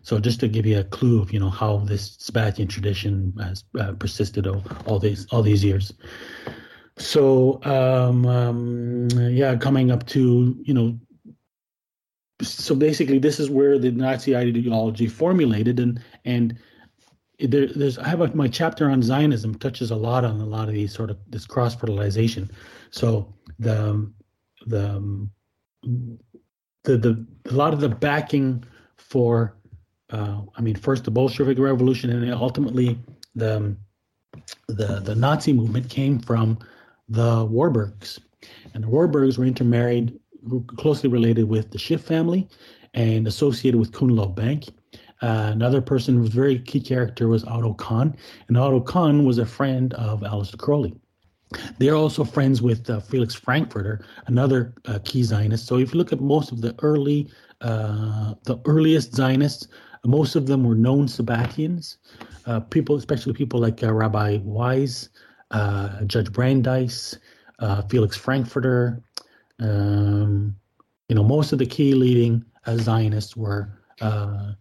So 0.06 0.20
just 0.20 0.38
to 0.38 0.46
give 0.46 0.66
you 0.66 0.78
a 0.78 0.84
clue 0.84 1.20
of 1.20 1.32
you 1.32 1.40
know 1.40 1.50
how 1.50 1.78
this 1.78 2.16
Sabbatean 2.18 2.68
tradition 2.68 3.34
has 3.40 3.64
uh, 3.76 3.90
persisted 3.94 4.46
all, 4.46 4.62
all, 4.86 5.00
these 5.00 5.26
all 5.32 5.42
these 5.42 5.64
years. 5.64 5.92
So 6.96 7.60
um, 7.64 8.24
um, 8.24 9.08
yeah, 9.10 9.56
coming 9.56 9.90
up 9.90 10.06
to 10.14 10.56
you 10.62 10.72
know. 10.72 10.96
So 12.40 12.76
basically, 12.76 13.18
this 13.18 13.40
is 13.40 13.50
where 13.50 13.80
the 13.80 13.90
Nazi 13.90 14.36
ideology 14.36 15.08
formulated, 15.08 15.80
and 15.80 16.00
and 16.24 16.56
there, 17.40 17.66
there's 17.66 17.98
I 17.98 18.06
have 18.06 18.20
a, 18.20 18.32
my 18.32 18.46
chapter 18.46 18.88
on 18.88 19.02
Zionism 19.02 19.56
touches 19.56 19.90
a 19.90 19.96
lot 19.96 20.24
on 20.24 20.40
a 20.40 20.46
lot 20.46 20.68
of 20.68 20.74
these 20.74 20.94
sort 20.94 21.10
of 21.10 21.18
this 21.28 21.46
cross 21.46 21.74
fertilization. 21.74 22.48
So 22.92 23.34
the 23.58 24.08
the 24.66 25.28
the 25.82 26.96
the 26.96 27.26
a 27.46 27.52
lot 27.52 27.74
of 27.74 27.80
the 27.80 27.88
backing 27.88 28.62
for 28.96 29.55
uh, 30.10 30.42
I 30.56 30.60
mean, 30.60 30.76
first 30.76 31.04
the 31.04 31.10
Bolshevik 31.10 31.58
Revolution, 31.58 32.10
and 32.10 32.32
ultimately 32.32 32.98
the 33.34 33.76
the 34.68 35.00
the 35.00 35.14
Nazi 35.14 35.52
movement 35.52 35.88
came 35.88 36.18
from 36.18 36.58
the 37.08 37.46
Warburgs, 37.46 38.20
and 38.74 38.84
the 38.84 38.88
Warburgs 38.88 39.38
were 39.38 39.44
intermarried, 39.44 40.18
closely 40.76 41.08
related 41.08 41.48
with 41.48 41.70
the 41.70 41.78
Schiff 41.78 42.02
family, 42.02 42.48
and 42.94 43.26
associated 43.26 43.78
with 43.78 43.92
Kuhn 43.92 44.10
Loeb 44.10 44.36
Bank. 44.36 44.68
Uh, 45.22 45.50
another 45.52 45.80
person 45.80 46.14
who 46.14 46.20
was 46.20 46.30
very 46.30 46.58
key 46.58 46.80
character 46.80 47.26
was 47.26 47.42
Otto 47.44 47.74
Kahn, 47.74 48.16
and 48.48 48.56
Otto 48.56 48.80
Kahn 48.80 49.24
was 49.24 49.38
a 49.38 49.46
friend 49.46 49.94
of 49.94 50.20
Aleister 50.20 50.58
Crowley. 50.58 50.94
They're 51.78 51.94
also 51.94 52.24
friends 52.24 52.60
with 52.60 52.90
uh, 52.90 53.00
Felix 53.00 53.34
Frankfurter, 53.34 54.04
another 54.26 54.74
uh, 54.86 54.98
key 55.04 55.22
Zionist. 55.22 55.66
So 55.66 55.78
if 55.78 55.94
you 55.94 55.98
look 55.98 56.12
at 56.12 56.20
most 56.20 56.52
of 56.52 56.60
the 56.60 56.74
early, 56.82 57.30
uh, 57.60 58.34
the 58.44 58.58
earliest 58.64 59.14
Zionists, 59.14 59.68
most 60.06 60.36
of 60.36 60.46
them 60.46 60.64
were 60.64 60.74
known 60.74 61.08
Sabbatians, 61.08 61.98
uh, 62.46 62.60
people, 62.60 62.96
especially 62.96 63.32
people 63.32 63.60
like 63.60 63.82
uh, 63.82 63.92
Rabbi 63.92 64.38
Wise, 64.42 65.10
uh, 65.50 66.02
Judge 66.04 66.32
Brandeis, 66.32 67.18
uh, 67.60 67.82
Felix 67.82 68.16
Frankfurter. 68.16 69.02
Um, 69.60 70.56
you 71.08 71.14
know, 71.16 71.24
most 71.24 71.52
of 71.52 71.58
the 71.58 71.66
key 71.66 71.94
leading 71.94 72.44
uh, 72.66 72.76
Zionists 72.76 73.36
were 73.36 73.70
Uh, 74.00 74.52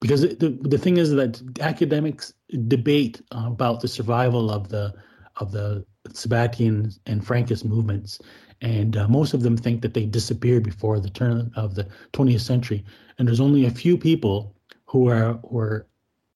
because 0.00 0.22
the 0.22 0.56
the 0.62 0.78
thing 0.78 0.98
is 0.98 1.10
that 1.10 1.42
academics 1.60 2.34
debate 2.68 3.20
about 3.32 3.80
the 3.80 3.88
survival 3.88 4.50
of 4.50 4.68
the 4.68 4.94
of 5.36 5.52
the 5.52 5.84
Sabbatian 6.08 6.98
and 7.06 7.22
Frankist 7.26 7.64
movements, 7.64 8.20
and 8.62 8.96
uh, 8.96 9.08
most 9.08 9.34
of 9.34 9.42
them 9.42 9.56
think 9.56 9.82
that 9.82 9.94
they 9.94 10.06
disappeared 10.06 10.62
before 10.62 11.00
the 11.00 11.10
turn 11.10 11.50
of 11.56 11.74
the 11.74 11.88
20th 12.12 12.40
century. 12.40 12.84
And 13.18 13.26
there's 13.26 13.40
only 13.40 13.66
a 13.66 13.70
few 13.70 13.98
people 13.98 14.55
who 14.86 15.08
are 15.08 15.34
who 15.48 15.58
are, 15.58 15.86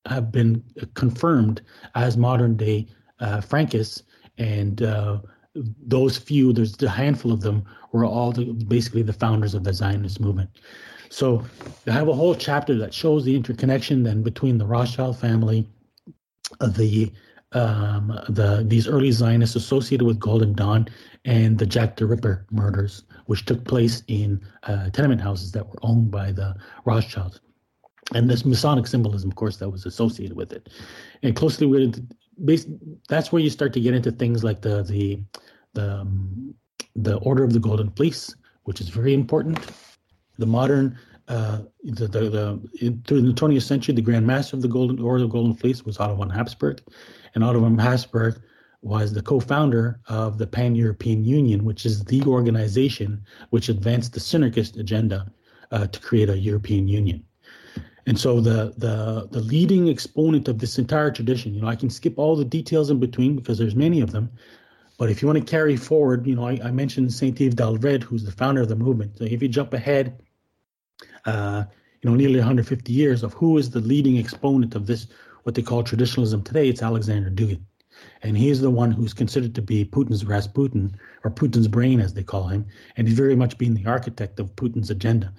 have 0.07 0.31
been 0.31 0.63
confirmed 0.95 1.63
as 1.95 2.17
modern 2.17 2.57
day 2.57 2.87
uh, 3.21 3.41
Frankists, 3.41 4.03
and 4.39 4.83
uh, 4.83 5.19
those 5.55 6.17
few, 6.17 6.53
there's 6.53 6.81
a 6.83 6.89
handful 6.89 7.33
of 7.33 7.41
them, 7.41 7.65
were 7.93 8.05
all 8.05 8.33
the, 8.33 8.45
basically 8.45 9.03
the 9.03 9.13
founders 9.13 9.55
of 9.55 9.65
the 9.65 9.73
Zionist 9.73 10.21
movement. 10.21 10.51
So 11.11 11.45
I 11.89 11.93
have 11.93 12.09
a 12.09 12.13
whole 12.13 12.35
chapter 12.35 12.79
that 12.79 12.95
shows 12.95 13.25
the 13.25 13.35
interconnection 13.35 14.05
then 14.05 14.23
between 14.23 14.59
the 14.59 14.67
Rothschild 14.67 15.19
family, 15.19 15.67
the 16.61 17.13
um, 17.53 18.17
the 18.29 18.63
these 18.65 18.87
early 18.87 19.11
Zionists 19.11 19.57
associated 19.57 20.07
with 20.07 20.21
Golden 20.21 20.53
Dawn, 20.53 20.87
and 21.25 21.59
the 21.59 21.67
Jack 21.67 21.97
the 21.97 22.07
Ripper 22.07 22.47
murders, 22.53 23.03
which 23.27 23.45
took 23.45 23.65
place 23.65 24.05
in 24.07 24.41
uh, 24.63 24.91
tenement 24.91 25.21
houses 25.21 25.51
that 25.53 25.67
were 25.69 25.79
owned 25.83 26.13
by 26.13 26.31
the 26.31 26.55
Rothschilds, 26.85 27.41
and 28.15 28.29
this 28.29 28.45
Masonic 28.45 28.87
symbolism, 28.87 29.31
of 29.31 29.37
course, 29.37 29.59
that 29.59 29.71
was 29.71 29.87
associated 29.87 30.37
with 30.37 30.53
it, 30.53 30.69
and 31.23 31.37
closely 31.37 31.67
with 31.67 32.09
that's 33.09 33.31
where 33.31 33.43
you 33.43 33.51
start 33.51 33.73
to 33.75 33.81
get 33.81 33.95
into 33.95 34.11
things 34.11 34.43
like 34.43 34.63
the 34.63 34.83
the 34.83 35.23
the 35.75 36.01
um, 36.01 36.55
the 36.97 37.17
Order 37.19 37.45
of 37.45 37.53
the 37.53 37.61
Golden 37.61 37.91
Fleece, 37.91 38.35
which 38.65 38.81
is 38.81 38.89
very 38.89 39.15
important. 39.15 39.59
The 40.39 40.47
modern 40.47 40.99
uh, 41.29 41.61
the, 41.85 42.09
the, 42.09 42.21
the 42.29 43.01
through 43.07 43.23
the 43.23 43.33
20th 43.33 43.63
century, 43.63 43.95
the 43.95 44.03
Grand 44.03 44.27
Master 44.27 44.57
of 44.57 44.63
the 44.63 44.69
Golden 44.69 45.01
Order 45.01 45.23
of 45.23 45.31
the 45.31 45.33
Golden 45.33 45.55
Fleece 45.55 45.85
was 45.85 46.01
Otto 46.01 46.17
von 46.17 46.31
Habsburg, 46.31 46.83
and 47.35 47.45
Otto 47.45 47.61
von 47.61 47.79
Habsburg 47.79 48.43
was 48.83 49.13
the 49.13 49.23
co-founder 49.23 50.01
of 50.09 50.39
the 50.39 50.47
Pan-European 50.47 51.25
Union, 51.25 51.65
which 51.65 51.85
is 51.85 52.03
the 52.05 52.23
organization 52.23 53.23
which 53.51 53.69
advanced 53.69 54.15
the 54.15 54.21
synarchist 54.21 54.79
agenda 54.81 55.31
uh, 55.71 55.87
to 55.87 56.01
create 56.01 56.31
a 56.31 56.39
European 56.39 56.89
Union. 56.89 57.23
And 58.07 58.19
so 58.19 58.41
the 58.41 58.75
the 58.77 59.29
the 59.31 59.41
leading 59.41 59.89
exponent 59.89 60.49
of 60.49 60.59
this 60.59 60.79
entire 60.79 61.11
tradition, 61.11 61.55
you 61.55 61.61
know, 61.61 61.69
I 61.69 61.77
can 61.77 61.91
skip 61.91 62.19
all 62.19 62.37
the 62.37 62.45
details 62.45 62.91
in 62.91 62.99
between 62.99 63.37
because 63.37 63.59
there's 63.59 63.75
many 63.75 64.01
of 64.01 64.13
them. 64.13 64.31
But 64.99 65.11
if 65.11 65.23
you 65.23 65.29
want 65.29 65.39
to 65.39 65.51
carry 65.51 65.77
forward, 65.77 66.27
you 66.27 66.35
know, 66.35 66.47
I, 66.47 66.59
I 66.63 66.71
mentioned 66.71 67.13
Saint 67.13 67.41
Yves 67.41 67.55
d'Alveydre, 67.55 68.03
who's 68.03 68.25
the 68.25 68.33
founder 68.33 68.61
of 68.61 68.69
the 68.69 68.77
movement. 68.77 69.17
So 69.17 69.25
if 69.25 69.41
you 69.41 69.49
jump 69.49 69.73
ahead, 69.73 70.23
uh, 71.25 71.65
you 72.03 72.11
know, 72.11 72.17
nearly 72.17 72.37
150 72.37 72.93
years 72.93 73.23
of 73.23 73.33
who 73.33 73.57
is 73.57 73.71
the 73.71 73.81
leading 73.81 74.19
exponent 74.19 74.75
of 74.75 74.87
this, 74.87 75.07
what 75.45 75.55
they 75.55 75.63
call 75.63 75.83
traditionalism 75.83 76.43
today, 76.43 76.69
it's 76.69 76.83
Alexander 76.83 77.31
Dugin. 77.31 77.63
And 78.23 78.37
he's 78.37 78.61
the 78.61 78.71
one 78.71 78.91
who's 78.91 79.15
considered 79.15 79.55
to 79.55 79.63
be 79.63 79.85
Putin's 79.85 80.25
Rasputin, 80.25 80.95
or 81.25 81.31
Putin's 81.31 81.69
brain, 81.69 82.01
as 82.01 82.15
they 82.15 82.23
call 82.23 82.49
him. 82.49 82.67
And 82.97 83.09
he's 83.09 83.17
very 83.17 83.37
much 83.37 83.57
been 83.57 83.75
the 83.75 83.87
architect 83.87 84.39
of 84.39 84.55
Putin's 84.57 84.91
agenda. 84.91 85.33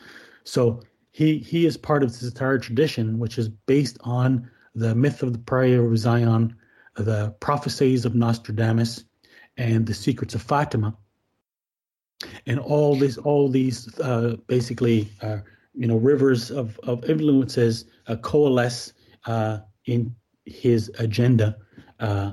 So 0.43 0.81
he 1.11 1.39
he 1.39 1.65
is 1.65 1.77
part 1.77 2.03
of 2.03 2.11
this 2.11 2.23
entire 2.23 2.57
tradition, 2.57 3.19
which 3.19 3.37
is 3.37 3.49
based 3.49 3.97
on 4.01 4.49
the 4.73 4.95
myth 4.95 5.21
of 5.21 5.33
the 5.33 5.39
Priory 5.39 5.85
of 5.85 5.97
Zion, 5.97 6.55
the 6.95 7.35
prophecies 7.41 8.05
of 8.05 8.15
Nostradamus, 8.15 9.03
and 9.57 9.85
the 9.85 9.93
secrets 9.93 10.35
of 10.35 10.41
Fatima, 10.41 10.95
and 12.47 12.59
all 12.59 12.95
these 12.95 13.17
all 13.17 13.49
these 13.49 13.99
uh, 13.99 14.37
basically 14.47 15.09
uh, 15.21 15.39
you 15.75 15.85
know 15.85 15.97
rivers 15.97 16.49
of 16.49 16.79
of 16.83 17.03
influences 17.09 17.85
uh, 18.07 18.15
coalesce 18.15 18.93
uh, 19.25 19.59
in 19.85 20.15
his 20.45 20.89
agenda, 20.97 21.57
uh, 21.99 22.31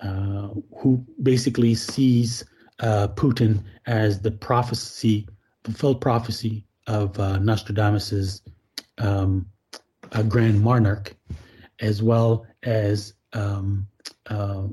uh, 0.00 0.48
who 0.78 1.04
basically 1.22 1.74
sees 1.74 2.44
Putin 2.80 3.62
as 3.86 4.20
the 4.20 4.30
prophecy, 4.30 5.28
fulfilled 5.64 6.00
prophecy 6.00 6.65
of 6.86 7.18
uh, 7.18 7.38
Nostradamus's 7.38 8.42
um, 8.98 9.46
Grand 10.28 10.62
Monarch, 10.62 11.14
as 11.80 12.02
well 12.02 12.46
as 12.62 13.14
um, 13.32 13.86
uh, 14.26 14.66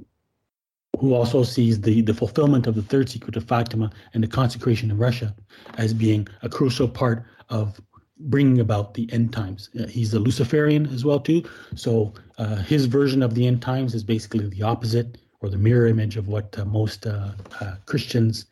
who 1.00 1.14
also 1.14 1.44
sees 1.44 1.82
the, 1.82 2.02
the 2.02 2.14
fulfillment 2.14 2.68
of 2.68 2.76
the 2.76 2.82
third 2.82 3.10
secret 3.10 3.36
of 3.36 3.44
Fatima 3.44 3.92
and 4.14 4.24
the 4.24 4.28
consecration 4.28 4.92
of 4.92 5.00
Russia 5.00 5.36
as 5.78 5.94
being 5.94 6.28
a 6.44 6.50
crucial 6.50 6.88
part 6.88 7.26
of 7.50 7.82
bringing 8.20 8.60
about 8.60 8.94
the 8.94 9.12
end 9.12 9.34
times. 9.34 9.70
Uh, 9.80 9.88
he's 9.88 10.14
a 10.14 10.20
Luciferian 10.20 10.86
as 10.88 11.04
well 11.04 11.20
too, 11.20 11.44
so 11.76 12.14
uh, 12.38 12.58
his 12.58 12.86
version 12.86 13.22
of 13.22 13.34
the 13.36 13.48
end 13.48 13.62
times 13.62 13.96
is 13.96 14.04
basically 14.04 14.48
the 14.48 14.62
opposite 14.62 15.18
or 15.42 15.50
the 15.50 15.58
mirror 15.58 15.88
image 15.88 16.16
of 16.16 16.28
what 16.28 16.58
uh, 16.58 16.64
most 16.66 17.06
uh, 17.06 17.32
uh, 17.60 17.76
Christians 17.86 18.46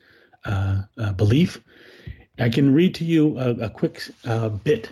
believe. 1.15 1.61
I 2.41 2.49
can 2.49 2.73
read 2.73 2.95
to 2.95 3.05
you 3.05 3.37
a, 3.37 3.51
a 3.51 3.69
quick 3.69 4.03
uh, 4.25 4.49
bit 4.49 4.89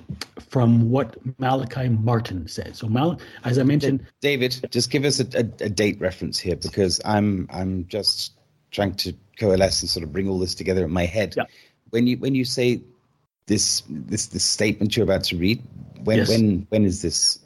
from 0.50 0.90
what 0.90 1.18
Malachi 1.40 1.90
Martin 1.90 2.48
said. 2.48 2.76
So, 2.76 2.88
Mal- 2.88 3.20
as 3.44 3.58
I 3.58 3.64
mentioned, 3.64 4.06
David, 4.22 4.68
just 4.72 4.92
give 4.92 5.06
us 5.06 5.20
a, 5.20 5.26
a, 5.36 5.66
a, 5.66 5.70
date 5.70 6.00
reference 6.00 6.40
here 6.40 6.56
because 6.56 7.02
I'm 7.06 7.48
I'm 7.52 7.88
just 7.88 8.34
trying 8.72 8.96
to 8.96 9.14
coalesce 9.38 9.82
and 9.82 9.90
sort 9.90 10.04
of 10.04 10.12
bring 10.12 10.30
all 10.30 10.40
this 10.40 10.56
together 10.56 10.86
in 10.86 10.92
my 10.92 11.06
head. 11.06 11.36
Yeah. 11.38 11.44
When 11.90 12.08
you 12.08 12.18
when 12.18 12.36
you 12.36 12.46
say 12.46 12.82
this 13.48 13.84
this 13.90 14.28
this 14.28 14.44
statement 14.44 14.96
you're 14.96 15.04
about 15.04 15.24
to 15.26 15.38
read, 15.38 15.64
when 16.04 16.20
yes. 16.20 16.30
when 16.30 16.68
when 16.70 16.86
is 16.86 17.02
this? 17.02 17.40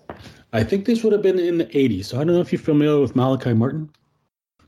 I 0.52 0.64
think 0.64 0.86
this 0.86 1.04
would 1.04 1.14
have 1.14 1.24
been 1.24 1.40
in 1.40 1.58
the 1.58 1.66
80s. 1.66 2.06
So 2.06 2.18
I 2.18 2.24
don't 2.24 2.36
know 2.36 2.42
if 2.42 2.52
you're 2.52 2.62
familiar 2.62 3.00
with 3.00 3.16
Malachi 3.16 3.54
Martin. 3.54 3.90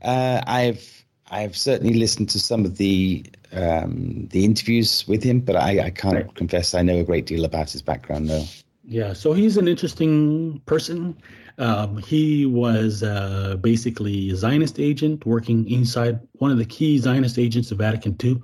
Uh, 0.02 0.40
I've 0.46 1.04
I've 1.30 1.56
certainly 1.56 1.94
listened 1.94 2.28
to 2.30 2.40
some 2.40 2.64
of 2.64 2.76
the 2.76 3.24
um, 3.56 4.28
the 4.28 4.44
interviews 4.44 5.06
with 5.08 5.22
him, 5.22 5.40
but 5.40 5.56
I, 5.56 5.86
I 5.86 5.90
can't 5.90 6.14
right. 6.14 6.34
confess 6.34 6.74
I 6.74 6.82
know 6.82 6.98
a 6.98 7.04
great 7.04 7.26
deal 7.26 7.44
about 7.44 7.70
his 7.70 7.82
background, 7.82 8.28
though. 8.28 8.44
Yeah, 8.84 9.12
so 9.12 9.32
he's 9.32 9.56
an 9.56 9.66
interesting 9.66 10.60
person. 10.66 11.16
Um, 11.58 11.96
he 11.96 12.46
was 12.46 13.02
uh, 13.02 13.56
basically 13.60 14.30
a 14.30 14.36
Zionist 14.36 14.78
agent 14.78 15.24
working 15.24 15.68
inside 15.70 16.20
one 16.34 16.50
of 16.50 16.58
the 16.58 16.64
key 16.64 16.98
Zionist 16.98 17.38
agents 17.38 17.72
of 17.72 17.78
Vatican 17.78 18.16
II. 18.22 18.40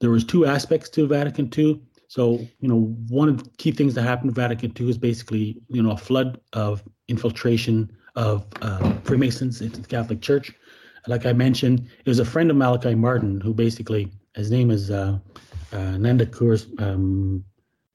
There 0.00 0.10
was 0.10 0.24
two 0.24 0.46
aspects 0.46 0.88
to 0.90 1.06
Vatican 1.06 1.50
II. 1.56 1.80
So, 2.08 2.38
you 2.60 2.68
know, 2.68 2.94
one 3.08 3.28
of 3.28 3.44
the 3.44 3.50
key 3.56 3.72
things 3.72 3.94
that 3.94 4.02
happened 4.02 4.34
to 4.34 4.40
Vatican 4.40 4.72
II 4.78 4.90
is 4.90 4.98
basically, 4.98 5.60
you 5.68 5.82
know, 5.82 5.92
a 5.92 5.96
flood 5.96 6.40
of 6.52 6.82
infiltration 7.08 7.90
of 8.16 8.46
uh, 8.62 8.92
Freemasons 9.04 9.60
into 9.60 9.80
the 9.80 9.88
Catholic 9.88 10.20
Church. 10.20 10.52
Like 11.06 11.24
I 11.24 11.32
mentioned, 11.32 11.88
it 12.04 12.08
was 12.08 12.18
a 12.18 12.24
friend 12.24 12.50
of 12.50 12.56
Malachi 12.56 12.94
Martin 12.94 13.40
who 13.40 13.54
basically 13.54 14.10
his 14.34 14.50
name 14.50 14.70
is 14.70 14.90
uh, 14.90 15.18
uh, 15.72 15.96
Nanda 15.98 16.26
Kurs, 16.26 16.66
um, 16.78 17.44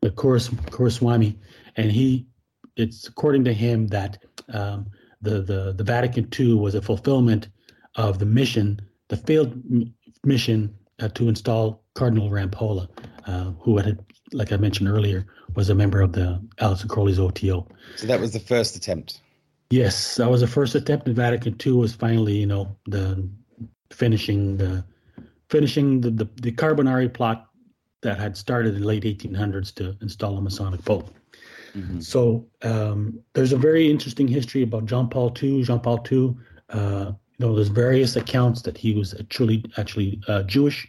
Kurs, 0.03 0.49
Kurswami, 0.69 1.35
and 1.75 1.91
he 1.91 2.27
it's 2.75 3.07
according 3.07 3.45
to 3.45 3.53
him 3.53 3.87
that 3.87 4.17
um, 4.53 4.87
the, 5.21 5.41
the 5.41 5.73
the 5.75 5.83
Vatican 5.83 6.27
II 6.37 6.55
was 6.55 6.75
a 6.75 6.81
fulfillment 6.81 7.49
of 7.95 8.19
the 8.19 8.25
mission, 8.25 8.79
the 9.07 9.17
failed 9.17 9.53
m- 9.71 9.93
mission 10.23 10.75
uh, 10.99 11.07
to 11.09 11.29
install 11.29 11.83
Cardinal 11.93 12.29
Rampolla, 12.29 12.89
uh, 13.25 13.51
who 13.59 13.77
had, 13.77 14.03
like 14.33 14.51
I 14.51 14.57
mentioned 14.57 14.89
earlier, 14.89 15.25
was 15.55 15.69
a 15.69 15.75
member 15.75 16.01
of 16.01 16.11
the 16.13 16.41
Aleister 16.59 16.87
Crowley's 16.87 17.19
OTO. 17.19 17.67
So 17.95 18.07
that 18.07 18.19
was 18.19 18.33
the 18.33 18.39
first 18.39 18.75
attempt. 18.75 19.21
Yes, 19.69 20.15
that 20.17 20.29
was 20.29 20.41
the 20.41 20.47
first 20.47 20.75
attempt. 20.75 21.07
And 21.07 21.15
Vatican 21.15 21.55
II 21.65 21.73
was 21.73 21.95
finally, 21.95 22.35
you 22.37 22.45
know, 22.45 22.75
the 22.85 23.27
finishing 23.91 24.57
the 24.57 24.83
finishing 25.49 26.01
the, 26.01 26.11
the, 26.11 26.29
the 26.41 26.51
Carbonari 26.51 27.13
plot 27.13 27.47
that 28.01 28.19
had 28.19 28.37
started 28.37 28.75
in 28.75 28.81
the 28.81 28.87
late 28.87 29.03
1800s 29.03 29.73
to 29.75 29.95
install 30.01 30.37
a 30.37 30.41
Masonic 30.41 30.83
Pope. 30.85 31.09
Mm-hmm. 31.75 31.99
So 31.99 32.45
um, 32.61 33.19
there's 33.33 33.51
a 33.51 33.57
very 33.57 33.89
interesting 33.89 34.27
history 34.27 34.63
about 34.63 34.85
John 34.85 35.09
Paul 35.09 35.35
II. 35.41 35.63
Jean 35.63 35.79
Paul 35.79 36.05
II, 36.09 36.35
uh, 36.69 37.11
you 37.37 37.45
know, 37.45 37.55
there's 37.55 37.67
various 37.67 38.15
accounts 38.15 38.61
that 38.61 38.77
he 38.77 38.93
was 38.93 39.13
truly 39.29 39.65
actually 39.77 40.21
uh, 40.27 40.43
Jewish. 40.43 40.87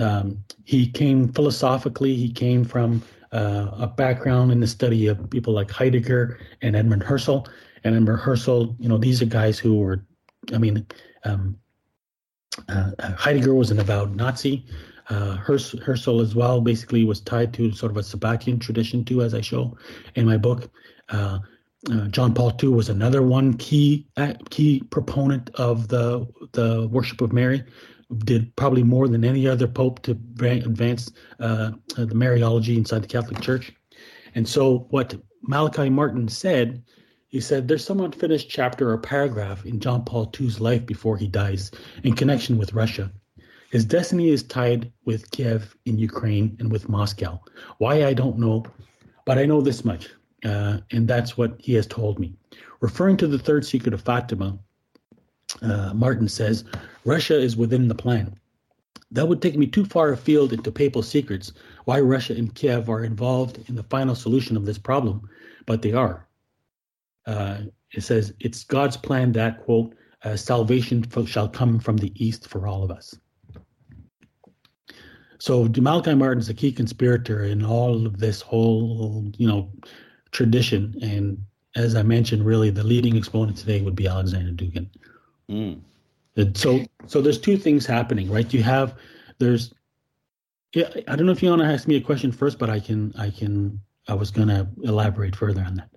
Um, 0.00 0.44
he 0.64 0.88
came 0.88 1.32
philosophically. 1.32 2.14
He 2.14 2.30
came 2.30 2.64
from 2.64 3.02
uh, 3.32 3.70
a 3.72 3.86
background 3.86 4.52
in 4.52 4.60
the 4.60 4.66
study 4.66 5.06
of 5.06 5.28
people 5.30 5.52
like 5.52 5.70
Heidegger 5.70 6.38
and 6.60 6.76
Edmund 6.76 7.02
Husserl. 7.02 7.48
And 7.84 7.96
Edmund 7.96 8.20
Husserl, 8.20 8.76
you 8.78 8.88
know, 8.88 8.98
these 8.98 9.20
are 9.22 9.26
guys 9.26 9.58
who 9.58 9.78
were, 9.78 10.04
I 10.52 10.58
mean, 10.58 10.86
um, 11.24 11.56
Heidegger 12.68 13.54
was 13.54 13.70
an 13.70 13.80
avowed 13.80 14.14
Nazi. 14.16 14.64
Uh, 15.10 15.36
as 16.20 16.34
well 16.34 16.60
basically 16.60 17.04
was 17.04 17.20
tied 17.20 17.52
to 17.52 17.72
sort 17.72 17.90
of 17.90 17.98
a 17.98 18.02
Sabbatian 18.02 18.60
tradition 18.60 19.04
too, 19.04 19.22
as 19.22 19.34
I 19.34 19.40
show 19.40 19.76
in 20.14 20.26
my 20.26 20.36
book. 20.36 20.70
Uh, 21.08 21.40
uh, 21.90 22.06
John 22.08 22.32
Paul 22.32 22.56
II 22.62 22.70
was 22.70 22.88
another 22.88 23.22
one 23.22 23.54
key 23.54 24.06
uh, 24.16 24.34
key 24.50 24.82
proponent 24.90 25.50
of 25.56 25.88
the 25.88 26.26
the 26.52 26.88
worship 26.88 27.20
of 27.20 27.32
Mary. 27.32 27.64
Did 28.18 28.54
probably 28.56 28.82
more 28.82 29.08
than 29.08 29.24
any 29.24 29.48
other 29.48 29.66
pope 29.66 30.02
to 30.02 30.12
advance 30.12 31.10
uh, 31.40 31.72
the 31.96 32.14
Mariology 32.14 32.76
inside 32.76 33.02
the 33.02 33.08
Catholic 33.08 33.40
Church. 33.40 33.72
And 34.34 34.46
so 34.48 34.86
what 34.90 35.14
Malachi 35.42 35.88
Martin 35.88 36.28
said, 36.28 36.82
he 37.32 37.40
said, 37.40 37.66
there's 37.66 37.82
some 37.82 38.00
unfinished 38.00 38.50
chapter 38.50 38.90
or 38.90 38.98
paragraph 38.98 39.64
in 39.64 39.80
John 39.80 40.04
Paul 40.04 40.30
II's 40.38 40.60
life 40.60 40.84
before 40.84 41.16
he 41.16 41.26
dies 41.26 41.70
in 42.04 42.14
connection 42.14 42.58
with 42.58 42.74
Russia. 42.74 43.10
His 43.70 43.86
destiny 43.86 44.28
is 44.28 44.42
tied 44.42 44.92
with 45.06 45.30
Kiev 45.30 45.74
in 45.86 45.96
Ukraine 45.96 46.54
and 46.60 46.70
with 46.70 46.90
Moscow. 46.90 47.40
Why, 47.78 48.04
I 48.04 48.12
don't 48.12 48.38
know, 48.38 48.66
but 49.24 49.38
I 49.38 49.46
know 49.46 49.62
this 49.62 49.82
much, 49.82 50.10
uh, 50.44 50.80
and 50.90 51.08
that's 51.08 51.38
what 51.38 51.56
he 51.58 51.72
has 51.72 51.86
told 51.86 52.18
me. 52.18 52.34
Referring 52.80 53.16
to 53.16 53.26
the 53.26 53.38
third 53.38 53.64
secret 53.64 53.94
of 53.94 54.02
Fatima, 54.02 54.58
uh, 55.62 55.94
Martin 55.94 56.28
says, 56.28 56.64
Russia 57.06 57.40
is 57.40 57.56
within 57.56 57.88
the 57.88 57.94
plan. 57.94 58.38
That 59.10 59.28
would 59.28 59.40
take 59.40 59.56
me 59.56 59.66
too 59.66 59.86
far 59.86 60.12
afield 60.12 60.52
into 60.52 60.70
papal 60.70 61.02
secrets, 61.02 61.54
why 61.86 62.00
Russia 62.00 62.34
and 62.34 62.54
Kiev 62.54 62.90
are 62.90 63.02
involved 63.02 63.70
in 63.70 63.74
the 63.74 63.84
final 63.84 64.14
solution 64.14 64.54
of 64.54 64.66
this 64.66 64.78
problem, 64.78 65.30
but 65.64 65.80
they 65.80 65.94
are. 65.94 66.26
Uh, 67.26 67.58
it 67.92 68.02
says, 68.02 68.32
it's 68.40 68.64
God's 68.64 68.96
plan 68.96 69.32
that, 69.32 69.62
quote, 69.64 69.94
uh, 70.24 70.36
salvation 70.36 71.04
shall 71.26 71.48
come 71.48 71.78
from 71.78 71.96
the 71.96 72.12
east 72.24 72.48
for 72.48 72.66
all 72.66 72.82
of 72.82 72.90
us. 72.90 73.14
So 75.38 75.68
Malachi 75.76 76.14
Martin's 76.14 76.48
a 76.48 76.54
key 76.54 76.70
conspirator 76.70 77.42
in 77.44 77.64
all 77.64 78.06
of 78.06 78.18
this 78.18 78.40
whole, 78.40 79.24
you 79.36 79.48
know, 79.48 79.70
tradition. 80.30 80.94
And 81.02 81.44
as 81.74 81.96
I 81.96 82.02
mentioned, 82.02 82.46
really 82.46 82.70
the 82.70 82.84
leading 82.84 83.16
exponent 83.16 83.56
today 83.56 83.82
would 83.82 83.96
be 83.96 84.06
Alexander 84.06 84.52
Dugin. 84.52 84.88
Mm. 85.50 85.80
So, 86.56 86.84
so 87.06 87.20
there's 87.20 87.40
two 87.40 87.56
things 87.56 87.84
happening, 87.84 88.30
right? 88.30 88.52
You 88.54 88.62
have 88.62 88.94
there's, 89.38 89.74
yeah, 90.74 90.88
I 91.08 91.16
don't 91.16 91.26
know 91.26 91.32
if 91.32 91.42
you 91.42 91.50
want 91.50 91.62
to 91.62 91.66
ask 91.66 91.88
me 91.88 91.96
a 91.96 92.00
question 92.00 92.32
first, 92.32 92.58
but 92.58 92.70
I 92.70 92.78
can, 92.78 93.12
I 93.18 93.28
can, 93.28 93.80
I 94.08 94.14
was 94.14 94.30
going 94.30 94.48
to 94.48 94.68
elaborate 94.84 95.34
further 95.34 95.62
on 95.62 95.74
that. 95.74 95.90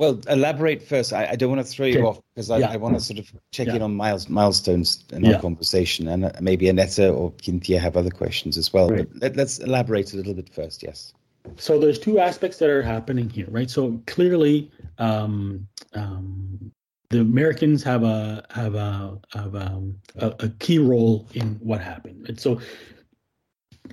Well, 0.00 0.18
elaborate 0.30 0.82
first. 0.82 1.12
I, 1.12 1.26
I 1.32 1.36
don't 1.36 1.50
want 1.50 1.60
to 1.60 1.70
throw 1.70 1.84
you 1.84 2.06
off 2.06 2.22
because 2.34 2.50
I, 2.50 2.56
yeah. 2.56 2.70
I, 2.70 2.78
want 2.78 2.94
to 2.94 3.02
sort 3.02 3.18
of 3.18 3.30
check 3.52 3.66
yeah. 3.66 3.74
in 3.74 3.82
on 3.82 3.94
miles, 3.94 4.30
milestones 4.30 5.04
in 5.12 5.26
our 5.26 5.38
conversation, 5.38 6.08
and 6.08 6.24
uh, 6.24 6.32
maybe 6.40 6.70
Annetta 6.70 7.10
or 7.10 7.34
Cynthia 7.42 7.78
have 7.78 7.98
other 7.98 8.08
questions 8.08 8.56
as 8.56 8.72
well. 8.72 8.88
Right. 8.88 9.06
But 9.12 9.20
let, 9.20 9.36
let's 9.36 9.58
elaborate 9.58 10.14
a 10.14 10.16
little 10.16 10.32
bit 10.32 10.48
first. 10.48 10.82
Yes. 10.82 11.12
So 11.58 11.78
there's 11.78 11.98
two 11.98 12.18
aspects 12.18 12.56
that 12.60 12.70
are 12.70 12.80
happening 12.80 13.28
here, 13.28 13.44
right? 13.50 13.68
So 13.68 14.00
clearly, 14.06 14.70
um, 14.96 15.68
um, 15.92 16.72
the 17.10 17.20
Americans 17.20 17.82
have 17.82 18.02
a 18.02 18.46
have 18.48 18.76
a 18.76 19.18
have 19.34 19.54
a, 19.54 19.66
um, 19.66 19.96
a, 20.16 20.28
a, 20.38 20.48
key 20.60 20.78
role 20.78 21.28
in 21.34 21.56
what 21.56 21.82
happened. 21.82 22.26
And 22.26 22.40
so, 22.40 22.58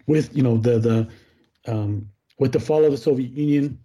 with 0.06 0.34
you 0.34 0.42
know 0.42 0.56
the 0.56 0.80
the 0.80 1.10
um, 1.70 2.08
with 2.40 2.54
the 2.54 2.62
fall 2.62 2.86
of 2.86 2.92
the 2.92 2.98
Soviet 2.98 3.32
Union, 3.32 3.78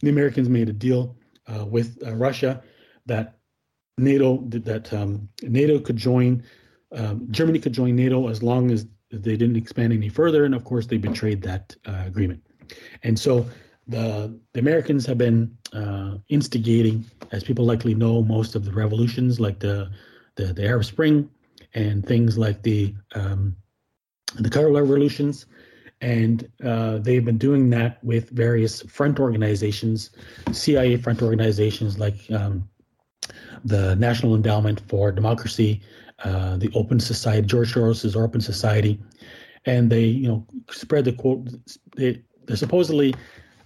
the 0.00 0.08
Americans 0.08 0.48
made 0.48 0.70
a 0.70 0.72
deal 0.72 1.14
uh, 1.46 1.64
with 1.64 1.98
uh, 2.06 2.14
Russia 2.14 2.62
that 3.06 3.38
NATO 3.98 4.38
that 4.48 4.92
um, 4.92 5.28
NATO 5.42 5.78
could 5.78 5.96
join 5.96 6.42
um, 6.92 7.26
Germany 7.30 7.58
could 7.58 7.72
join 7.72 7.96
NATO 7.96 8.28
as 8.28 8.42
long 8.42 8.70
as 8.70 8.86
they 9.10 9.36
didn't 9.36 9.56
expand 9.56 9.92
any 9.92 10.08
further, 10.08 10.44
and 10.44 10.54
of 10.54 10.64
course 10.64 10.86
they 10.86 10.98
betrayed 10.98 11.42
that 11.42 11.74
uh, 11.86 12.02
agreement. 12.06 12.42
And 13.02 13.18
so 13.18 13.46
the 13.86 14.38
the 14.52 14.60
Americans 14.60 15.06
have 15.06 15.18
been 15.18 15.56
uh, 15.72 16.16
instigating, 16.28 17.04
as 17.32 17.44
people 17.44 17.64
likely 17.64 17.94
know, 17.94 18.22
most 18.22 18.54
of 18.54 18.64
the 18.64 18.72
revolutions 18.72 19.40
like 19.40 19.60
the 19.60 19.90
the, 20.36 20.52
the 20.52 20.66
Arab 20.66 20.84
Spring 20.84 21.30
and 21.74 22.04
things 22.04 22.36
like 22.36 22.62
the 22.62 22.94
um, 23.14 23.56
the 24.36 24.50
color 24.50 24.70
revolutions 24.72 25.46
and 26.00 26.48
uh, 26.64 26.98
they've 26.98 27.24
been 27.24 27.38
doing 27.38 27.70
that 27.70 28.02
with 28.04 28.30
various 28.30 28.82
front 28.82 29.18
organizations, 29.18 30.10
CIA 30.52 30.96
front 30.96 31.22
organizations 31.22 31.98
like 31.98 32.30
um, 32.30 32.68
the 33.64 33.96
National 33.96 34.34
Endowment 34.34 34.82
for 34.88 35.10
Democracy, 35.10 35.80
uh, 36.24 36.56
the 36.56 36.70
Open 36.74 37.00
Society, 37.00 37.46
George 37.46 37.72
Soros's 37.72 38.14
Open 38.14 38.40
Society, 38.40 39.00
and 39.64 39.90
they, 39.90 40.04
you 40.04 40.28
know, 40.28 40.46
spread 40.70 41.04
the 41.04 41.12
quote. 41.12 41.48
They, 41.96 42.22
they're 42.44 42.56
supposedly, 42.56 43.14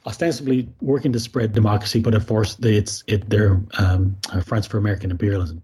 ostensibly 0.07 0.69
working 0.81 1.12
to 1.12 1.20
spread 1.20 1.52
democracy, 1.52 2.01
but 2.01 2.15
of 2.15 2.27
course, 2.27 2.55
they, 2.57 2.77
it's 2.77 3.05
it 3.07 3.28
they're 3.28 3.61
um, 3.78 4.16
fronts 4.44 4.66
for 4.66 4.78
American 4.78 5.11
imperialism, 5.11 5.62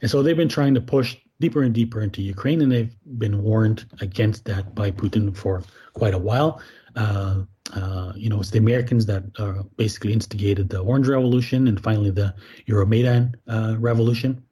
and 0.00 0.10
so 0.10 0.22
they've 0.22 0.36
been 0.36 0.48
trying 0.48 0.74
to 0.74 0.80
push 0.80 1.16
deeper 1.44 1.62
and 1.62 1.74
deeper 1.74 2.00
into 2.00 2.20
Ukraine, 2.22 2.60
and 2.62 2.70
they've 2.72 2.96
been 3.24 3.36
warned 3.42 3.80
against 4.00 4.40
that 4.50 4.64
by 4.74 4.88
Putin 4.90 5.24
for 5.36 5.54
quite 6.00 6.14
a 6.14 6.22
while. 6.30 6.50
Uh, 6.96 7.42
uh, 7.74 8.12
you 8.16 8.28
know, 8.30 8.40
it's 8.40 8.50
the 8.50 8.58
Americans 8.58 9.04
that 9.06 9.24
uh, 9.38 9.62
basically 9.76 10.12
instigated 10.12 10.68
the 10.68 10.80
Orange 10.80 11.08
Revolution 11.08 11.68
and 11.68 11.76
finally 11.88 12.10
the 12.10 12.34
Euromaidan 12.68 13.34
uh, 13.48 13.76
Revolution 13.78 14.42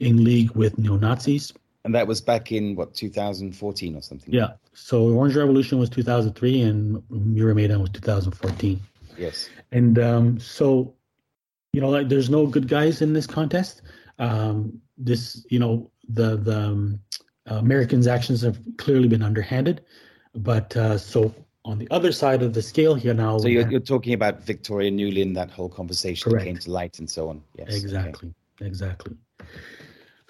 in 0.00 0.24
league 0.24 0.50
with 0.52 0.76
neo 0.78 0.96
Nazis. 0.96 1.52
And 1.84 1.94
that 1.94 2.06
was 2.06 2.20
back 2.20 2.52
in 2.52 2.74
what 2.74 2.94
2014 2.94 3.96
or 3.96 4.02
something. 4.02 4.32
Yeah. 4.32 4.50
So 4.74 5.08
Orange 5.20 5.36
Revolution 5.36 5.78
was 5.78 5.88
2003 5.90 6.62
and 6.62 7.02
Euromaidan 7.10 7.80
was 7.80 7.90
2014. 7.90 8.80
Yes. 9.16 9.48
And 9.72 9.98
um, 9.98 10.40
so, 10.40 10.94
you 11.72 11.80
know, 11.80 11.90
like, 11.90 12.08
there's 12.08 12.30
no 12.30 12.46
good 12.46 12.68
guys 12.68 13.02
in 13.02 13.12
this 13.12 13.26
contest. 13.26 13.82
Um, 14.18 14.80
this, 14.96 15.46
you 15.48 15.58
know, 15.58 15.90
the 16.08 16.36
the 16.36 16.60
um, 16.60 17.00
Americans' 17.46 18.06
actions 18.06 18.42
have 18.42 18.58
clearly 18.76 19.08
been 19.08 19.22
underhanded. 19.22 19.84
But 20.34 20.76
uh, 20.76 20.98
so 20.98 21.34
on 21.64 21.78
the 21.78 21.88
other 21.90 22.12
side 22.12 22.42
of 22.42 22.54
the 22.54 22.62
scale 22.62 22.94
here 22.94 23.14
now. 23.14 23.38
So 23.38 23.48
you're, 23.48 23.70
you're 23.70 23.80
talking 23.80 24.14
about 24.14 24.42
Victoria 24.42 24.90
Nuland, 24.90 25.34
that 25.34 25.50
whole 25.50 25.68
conversation 25.68 26.30
correct. 26.30 26.46
came 26.46 26.58
to 26.58 26.70
light 26.70 26.98
and 26.98 27.08
so 27.08 27.28
on. 27.28 27.42
Yes. 27.56 27.74
Exactly. 27.74 28.28
Okay. 28.60 28.66
Exactly. 28.66 29.16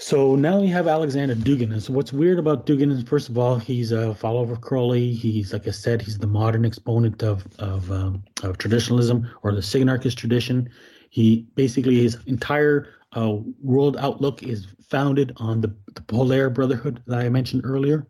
So 0.00 0.36
now 0.36 0.60
we 0.60 0.68
have 0.68 0.86
Alexander 0.86 1.34
Dugin. 1.34 1.72
And 1.72 1.82
so 1.82 1.92
what's 1.92 2.12
weird 2.12 2.38
about 2.38 2.66
Dugin 2.66 2.90
is, 2.92 3.02
first 3.02 3.28
of 3.28 3.36
all, 3.36 3.58
he's 3.58 3.90
a 3.90 4.14
follower 4.14 4.52
of 4.52 4.60
Crowley. 4.60 5.12
He's, 5.12 5.52
like 5.52 5.66
I 5.66 5.72
said, 5.72 6.02
he's 6.02 6.18
the 6.18 6.26
modern 6.26 6.64
exponent 6.64 7.22
of 7.22 7.46
of, 7.58 7.90
um, 7.90 8.22
of 8.42 8.58
traditionalism 8.58 9.28
or 9.42 9.52
the 9.52 9.60
Synarchist 9.60 10.16
tradition. 10.16 10.70
He 11.10 11.46
basically 11.56 12.02
his 12.02 12.18
entire 12.26 12.88
uh, 13.16 13.36
world 13.62 13.96
outlook 13.98 14.42
is 14.42 14.66
founded 14.88 15.32
on 15.36 15.60
the, 15.60 15.74
the 15.94 16.02
Polaire 16.02 16.50
Brotherhood 16.50 17.02
that 17.06 17.18
I 17.18 17.28
mentioned 17.28 17.62
earlier 17.64 18.06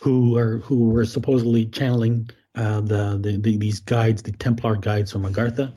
who 0.00 0.36
are 0.36 0.58
who 0.58 0.90
were 0.90 1.04
supposedly 1.04 1.66
channeling 1.66 2.28
uh, 2.56 2.80
the, 2.80 3.18
the, 3.20 3.38
the 3.38 3.56
these 3.56 3.80
guides, 3.80 4.22
the 4.22 4.32
Templar 4.32 4.76
guides 4.76 5.12
from 5.12 5.24
Agartha, 5.24 5.72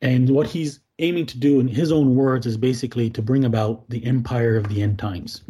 and 0.00 0.30
what 0.30 0.46
he's 0.46 0.80
aiming 0.98 1.26
to 1.26 1.38
do, 1.38 1.60
in 1.60 1.68
his 1.68 1.92
own 1.92 2.14
words, 2.14 2.46
is 2.46 2.56
basically 2.56 3.10
to 3.10 3.22
bring 3.22 3.44
about 3.44 3.88
the 3.88 4.04
empire 4.04 4.56
of 4.56 4.68
the 4.68 4.82
end 4.82 4.98
times. 4.98 5.42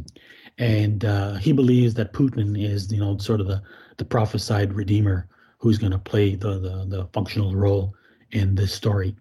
And 0.58 1.04
uh, 1.04 1.34
he 1.34 1.52
believes 1.52 1.94
that 1.94 2.12
Putin 2.12 2.60
is, 2.62 2.92
you 2.92 2.98
know, 2.98 3.16
sort 3.18 3.40
of 3.40 3.46
the, 3.46 3.62
the 3.96 4.04
prophesied 4.04 4.72
redeemer 4.72 5.28
who's 5.58 5.78
going 5.78 5.92
to 5.92 5.98
play 5.98 6.34
the, 6.34 6.58
the, 6.58 6.84
the 6.88 7.08
functional 7.12 7.54
role 7.54 7.94
in 8.32 8.54
this 8.54 8.72
story. 8.72 9.16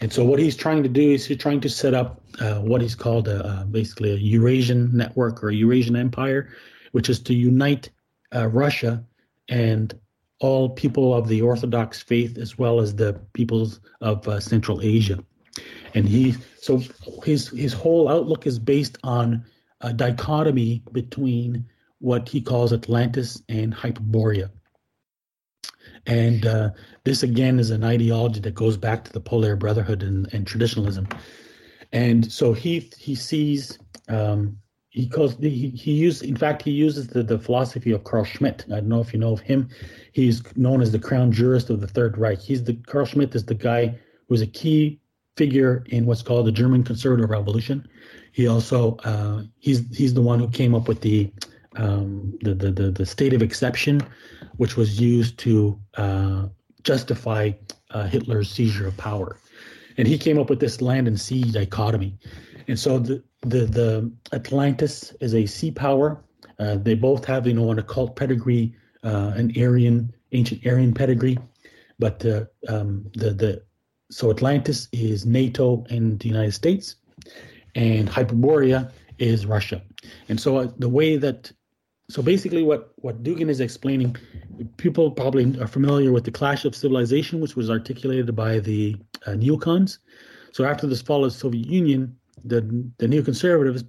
And 0.00 0.12
so 0.12 0.24
what 0.24 0.38
he's 0.38 0.56
trying 0.56 0.82
to 0.82 0.88
do 0.88 1.10
is 1.10 1.26
he's 1.26 1.38
trying 1.38 1.60
to 1.60 1.68
set 1.68 1.94
up 1.94 2.22
uh, 2.40 2.56
what 2.56 2.80
he's 2.82 2.94
called 2.94 3.28
a, 3.28 3.44
uh, 3.44 3.64
basically 3.64 4.12
a 4.12 4.16
Eurasian 4.16 4.94
network 4.96 5.42
or 5.42 5.50
Eurasian 5.50 5.96
empire, 5.96 6.48
which 6.92 7.08
is 7.08 7.20
to 7.20 7.34
unite 7.34 7.90
uh, 8.34 8.48
Russia 8.48 9.04
and 9.48 9.98
all 10.40 10.68
people 10.68 11.14
of 11.14 11.28
the 11.28 11.40
Orthodox 11.40 12.02
faith 12.02 12.36
as 12.36 12.58
well 12.58 12.80
as 12.80 12.94
the 12.94 13.18
peoples 13.32 13.80
of 14.00 14.26
uh, 14.28 14.38
Central 14.40 14.82
Asia. 14.82 15.22
And 15.94 16.06
he 16.06 16.34
so 16.60 16.82
his 17.24 17.48
his 17.48 17.72
whole 17.72 18.08
outlook 18.08 18.46
is 18.46 18.58
based 18.58 18.98
on 19.02 19.44
a 19.80 19.94
dichotomy 19.94 20.82
between 20.92 21.64
what 22.00 22.28
he 22.28 22.42
calls 22.42 22.72
Atlantis 22.72 23.40
and 23.48 23.72
Hyperborea. 23.72 24.50
And 26.06 26.72
this 27.04 27.22
again 27.22 27.58
is 27.58 27.70
an 27.70 27.82
ideology 27.82 28.40
that 28.40 28.54
goes 28.54 28.76
back 28.76 29.04
to 29.04 29.12
the 29.12 29.20
Polar 29.20 29.56
Brotherhood 29.56 30.02
and, 30.02 30.32
and 30.34 30.46
traditionalism. 30.46 31.08
And 31.92 32.30
so 32.30 32.52
he 32.52 32.90
he 32.98 33.14
sees 33.14 33.78
um, 34.08 34.58
he 34.90 35.08
calls 35.08 35.36
he, 35.36 35.68
he 35.68 35.92
used 35.92 36.22
in 36.22 36.36
fact 36.36 36.62
he 36.62 36.70
uses 36.70 37.08
the, 37.08 37.22
the 37.22 37.38
philosophy 37.38 37.92
of 37.92 38.04
Carl 38.04 38.24
Schmitt. 38.24 38.64
I 38.68 38.76
don't 38.76 38.88
know 38.88 39.00
if 39.00 39.12
you 39.12 39.18
know 39.18 39.32
of 39.32 39.40
him. 39.40 39.68
He's 40.12 40.42
known 40.56 40.80
as 40.80 40.92
the 40.92 40.98
crown 40.98 41.32
jurist 41.32 41.70
of 41.70 41.80
the 41.80 41.86
Third 41.86 42.16
Reich. 42.18 42.40
He's 42.40 42.64
the 42.64 42.74
Carl 42.86 43.06
Schmitt 43.06 43.34
is 43.34 43.44
the 43.44 43.54
guy 43.54 43.98
who's 44.28 44.42
a 44.42 44.46
key 44.46 45.00
figure 45.36 45.84
in 45.88 46.06
what's 46.06 46.22
called 46.22 46.46
the 46.46 46.52
German 46.52 46.82
Conservative 46.82 47.28
Revolution. 47.28 47.86
He 48.32 48.48
also 48.48 48.96
uh, 49.04 49.42
he's 49.58 49.84
he's 49.96 50.14
the 50.14 50.22
one 50.22 50.38
who 50.38 50.48
came 50.48 50.74
up 50.74 50.88
with 50.88 51.00
the 51.02 51.30
um, 51.76 52.36
the, 52.42 52.54
the, 52.54 52.70
the 52.70 52.90
the 52.90 53.06
state 53.06 53.34
of 53.34 53.42
exception, 53.42 54.00
which 54.56 54.76
was 54.76 55.00
used 55.00 55.38
to 55.38 55.78
uh, 55.96 56.46
justify 56.82 57.52
uh, 57.90 58.06
Hitler's 58.06 58.50
seizure 58.50 58.86
of 58.86 58.96
power, 58.96 59.38
and 59.96 60.06
he 60.06 60.18
came 60.18 60.38
up 60.38 60.50
with 60.50 60.60
this 60.60 60.80
land 60.80 61.08
and 61.08 61.20
sea 61.20 61.42
dichotomy. 61.42 62.18
And 62.68 62.78
so 62.78 62.98
the 62.98 63.22
the 63.42 63.66
the 63.66 64.12
Atlantis 64.32 65.14
is 65.20 65.34
a 65.34 65.46
sea 65.46 65.70
power. 65.70 66.22
Uh, 66.58 66.76
they 66.76 66.94
both 66.94 67.24
have 67.24 67.46
you 67.46 67.54
know 67.54 67.70
an 67.70 67.78
occult 67.78 68.16
pedigree, 68.16 68.74
uh, 69.04 69.32
an 69.36 69.52
Aryan 69.56 70.12
ancient 70.32 70.66
Aryan 70.66 70.92
pedigree, 70.92 71.38
but 71.98 72.24
uh, 72.24 72.44
um, 72.68 73.06
the 73.14 73.30
the 73.30 73.62
so 74.10 74.30
Atlantis 74.30 74.88
is 74.92 75.26
NATO 75.26 75.84
and 75.90 76.18
the 76.20 76.28
United 76.28 76.52
States, 76.52 76.96
and 77.74 78.08
Hyperborea 78.08 78.92
is 79.18 79.46
Russia. 79.46 79.82
And 80.28 80.40
so 80.40 80.58
uh, 80.58 80.68
the 80.78 80.88
way 80.88 81.16
that 81.16 81.52
so 82.08 82.22
basically 82.22 82.62
what 82.62 82.92
what 82.96 83.22
Dugin 83.22 83.48
is 83.48 83.60
explaining, 83.60 84.16
people 84.76 85.10
probably 85.10 85.58
are 85.60 85.66
familiar 85.66 86.12
with 86.12 86.24
the 86.24 86.30
clash 86.30 86.64
of 86.64 86.74
civilization, 86.74 87.40
which 87.40 87.56
was 87.56 87.68
articulated 87.70 88.34
by 88.34 88.58
the 88.60 88.96
uh, 89.26 89.32
neocons. 89.32 89.98
So 90.52 90.64
after 90.64 90.86
this 90.86 91.02
fall 91.02 91.24
of 91.24 91.32
the 91.32 91.38
Soviet 91.38 91.66
Union, 91.66 92.16
the 92.44 92.60
the 92.98 93.06
neoconservatives, 93.06 93.84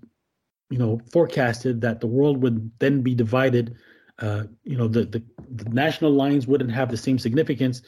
you 0.70 0.78
know, 0.78 1.00
forecasted 1.12 1.82
that 1.82 2.02
the 2.02 2.08
world 2.08 2.42
would 2.42 2.72
then 2.80 3.02
be 3.02 3.14
divided. 3.16 3.76
Uh, 4.20 4.46
you 4.64 4.76
know, 4.76 4.88
the, 4.88 5.06
the 5.06 5.22
the 5.56 5.70
national 5.70 6.12
lines 6.12 6.48
wouldn't 6.48 6.72
have 6.72 6.90
the 6.90 6.98
same 6.98 7.20
significance. 7.20 7.84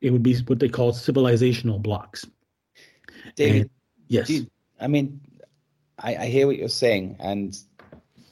It 0.00 0.10
would 0.10 0.22
be 0.22 0.36
what 0.46 0.58
they 0.60 0.68
call 0.68 0.92
civilizational 0.92 1.82
blocks. 1.82 2.24
David, 3.36 3.62
And- 3.62 3.70
yes, 4.08 4.30
you- 4.30 4.46
I 4.80 4.86
mean, 4.88 5.20
I, 5.98 6.16
I 6.16 6.26
hear 6.26 6.46
what 6.46 6.56
you're 6.56 6.68
saying, 6.68 7.16
and 7.20 7.56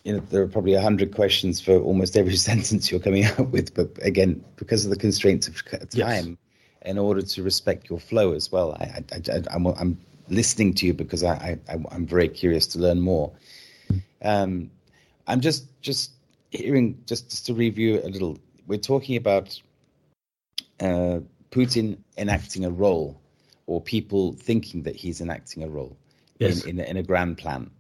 you 0.05 0.13
know 0.15 0.21
there 0.31 0.43
are 0.43 0.49
probably 0.49 0.75
a 0.75 0.81
hundred 0.81 1.15
questions 1.15 1.61
for 1.61 1.79
almost 1.79 2.17
every 2.17 2.37
sentence 2.51 2.91
you're 2.91 3.01
coming 3.01 3.25
up 3.27 3.49
with. 3.51 3.75
But 3.75 3.91
again, 4.03 4.45
because 4.57 4.85
of 4.85 4.91
the 4.91 4.97
constraints 4.97 5.49
of 5.49 5.57
c- 5.59 5.79
Yes. 5.93 6.23
time, 6.25 6.39
in 6.87 6.99
order 6.99 7.23
to 7.23 7.43
respect 7.43 7.91
your 7.91 7.99
flow 8.01 8.33
as 8.33 8.51
well, 8.51 8.73
I, 8.81 9.03
I, 9.13 9.21
I, 9.33 9.43
I'm, 9.51 9.67
I'm 9.67 9.99
listening 10.29 10.73
to 10.75 10.87
you 10.87 10.95
because 10.95 11.23
I, 11.23 11.59
I, 11.69 11.75
I'm 11.91 12.07
very 12.07 12.29
curious 12.29 12.67
to 12.69 12.79
learn 12.79 13.01
more. 13.01 13.33
Um, 14.23 14.71
I'm 15.27 15.41
just 15.41 15.67
just 15.83 16.13
hearing 16.51 16.97
just, 17.07 17.31
just 17.31 17.47
to 17.47 17.55
review 17.55 18.01
a 18.03 18.09
little. 18.09 18.39
We're 18.67 18.79
talking 18.79 19.17
about 19.17 19.61
uh, 20.81 21.21
Putin 21.51 21.99
enacting 22.17 22.65
a 22.65 22.71
role, 22.71 23.21
or 23.67 23.81
people 23.81 24.33
thinking 24.35 24.83
that 24.85 24.97
he's 24.97 25.21
enacting 25.21 25.63
a 25.63 25.69
role 25.69 25.97
Yes. 26.39 26.65
in, 26.65 26.79
in, 26.79 26.87
a- 26.87 26.91
in 26.91 26.97
a 26.97 27.03
grand 27.03 27.37
plan. 27.39 27.71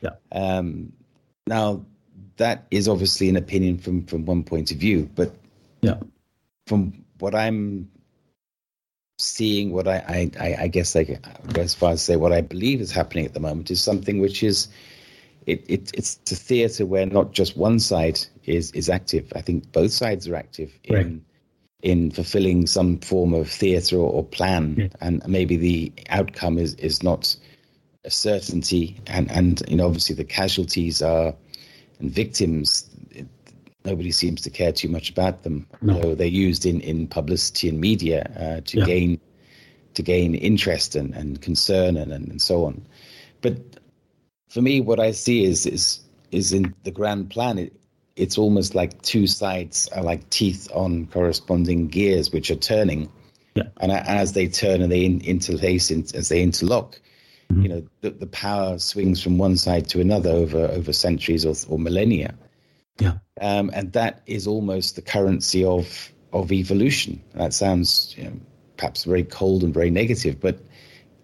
Yeah. 0.00 0.10
Um, 0.32 0.92
now, 1.48 1.84
that 2.36 2.66
is 2.70 2.86
obviously 2.88 3.28
an 3.28 3.36
opinion 3.36 3.78
from 3.78 4.04
from 4.06 4.24
one 4.24 4.44
point 4.44 4.70
of 4.70 4.78
view, 4.78 5.08
but 5.14 5.34
Yeah. 5.82 5.98
from 6.66 7.04
what 7.18 7.34
I'm 7.34 7.90
seeing, 9.18 9.72
what 9.72 9.88
I 9.88 10.30
I, 10.38 10.56
I, 10.64 10.68
guess 10.68 10.94
I 10.94 11.04
go 11.04 11.16
as 11.62 11.74
far 11.74 11.92
as 11.92 12.02
say 12.02 12.16
what 12.16 12.32
I 12.32 12.40
believe 12.40 12.80
is 12.80 12.92
happening 12.92 13.24
at 13.26 13.34
the 13.34 13.40
moment 13.40 13.70
is 13.70 13.80
something 13.80 14.20
which 14.20 14.42
is 14.42 14.68
it, 15.46 15.64
it 15.68 15.90
it's 15.94 16.18
a 16.30 16.36
theatre 16.36 16.86
where 16.86 17.06
not 17.06 17.32
just 17.32 17.56
one 17.56 17.80
side 17.80 18.20
is 18.44 18.70
is 18.72 18.88
active. 18.88 19.32
I 19.34 19.40
think 19.40 19.72
both 19.72 19.92
sides 19.92 20.28
are 20.28 20.36
active 20.36 20.72
in 20.84 20.94
Right. 20.94 21.20
in 21.82 22.10
fulfilling 22.10 22.66
some 22.66 22.98
form 22.98 23.34
of 23.34 23.48
theatre 23.50 23.96
or, 23.96 24.10
or 24.12 24.24
plan, 24.24 24.74
Yeah. 24.78 24.88
and 25.00 25.26
maybe 25.26 25.56
the 25.56 25.92
outcome 26.10 26.58
is 26.58 26.74
is 26.74 27.02
not 27.02 27.34
certainty, 28.06 29.00
and 29.06 29.30
and 29.30 29.62
you 29.68 29.76
know 29.76 29.86
obviously 29.86 30.14
the 30.14 30.24
casualties 30.24 31.02
are 31.02 31.34
and 31.98 32.10
victims. 32.10 32.88
It, 33.10 33.26
nobody 33.84 34.10
seems 34.12 34.42
to 34.42 34.50
care 34.50 34.72
too 34.72 34.88
much 34.88 35.10
about 35.10 35.42
them, 35.42 35.66
No. 35.80 35.94
although 35.94 36.14
they're 36.14 36.26
used 36.26 36.66
in 36.66 36.80
in 36.80 37.06
publicity 37.08 37.68
and 37.68 37.80
media 37.80 38.30
uh, 38.36 38.60
to 38.66 38.78
Yeah. 38.78 38.84
gain 38.84 39.20
to 39.94 40.02
gain 40.02 40.34
interest 40.34 40.94
and, 40.94 41.14
and 41.14 41.40
concern 41.40 41.96
and, 41.96 42.12
and, 42.12 42.28
and 42.28 42.40
so 42.42 42.64
on. 42.66 42.86
But 43.40 43.56
for 44.48 44.62
me, 44.62 44.80
what 44.80 45.00
I 45.00 45.10
see 45.12 45.44
is 45.44 45.66
is 45.66 46.00
is 46.30 46.52
in 46.52 46.74
the 46.84 46.90
grand 46.90 47.30
plan. 47.30 47.58
It, 47.58 47.72
it's 48.16 48.36
almost 48.36 48.74
like 48.74 49.00
two 49.02 49.26
sides 49.28 49.88
are 49.94 50.02
like 50.02 50.28
teeth 50.30 50.68
on 50.74 51.06
corresponding 51.06 51.86
gears, 51.86 52.32
which 52.32 52.50
are 52.50 52.56
turning. 52.56 53.08
Yeah. 53.54 53.68
And 53.80 53.92
as 53.92 54.32
they 54.32 54.48
turn 54.48 54.82
and 54.82 54.90
they 54.90 55.04
in, 55.04 55.20
interlace, 55.20 55.90
in, 55.90 56.04
as 56.14 56.28
they 56.28 56.42
interlock. 56.42 57.00
You 57.56 57.68
know, 57.68 57.82
the, 58.02 58.10
the 58.10 58.26
power 58.26 58.78
swings 58.78 59.22
from 59.22 59.38
one 59.38 59.56
side 59.56 59.88
to 59.88 60.00
another 60.00 60.30
over 60.30 60.66
over 60.66 60.92
centuries 60.92 61.46
or, 61.46 61.54
or 61.68 61.78
millennia. 61.78 62.34
Yeah. 62.98 63.18
Um, 63.40 63.70
and 63.72 63.92
that 63.92 64.22
is 64.26 64.46
almost 64.46 64.96
the 64.96 65.02
currency 65.02 65.64
of 65.64 66.12
of 66.32 66.52
evolution. 66.52 67.22
That 67.34 67.54
sounds 67.54 68.14
you 68.18 68.24
know, 68.24 68.32
perhaps 68.76 69.04
very 69.04 69.24
cold 69.24 69.62
and 69.62 69.72
very 69.72 69.90
negative, 69.90 70.40
but 70.40 70.58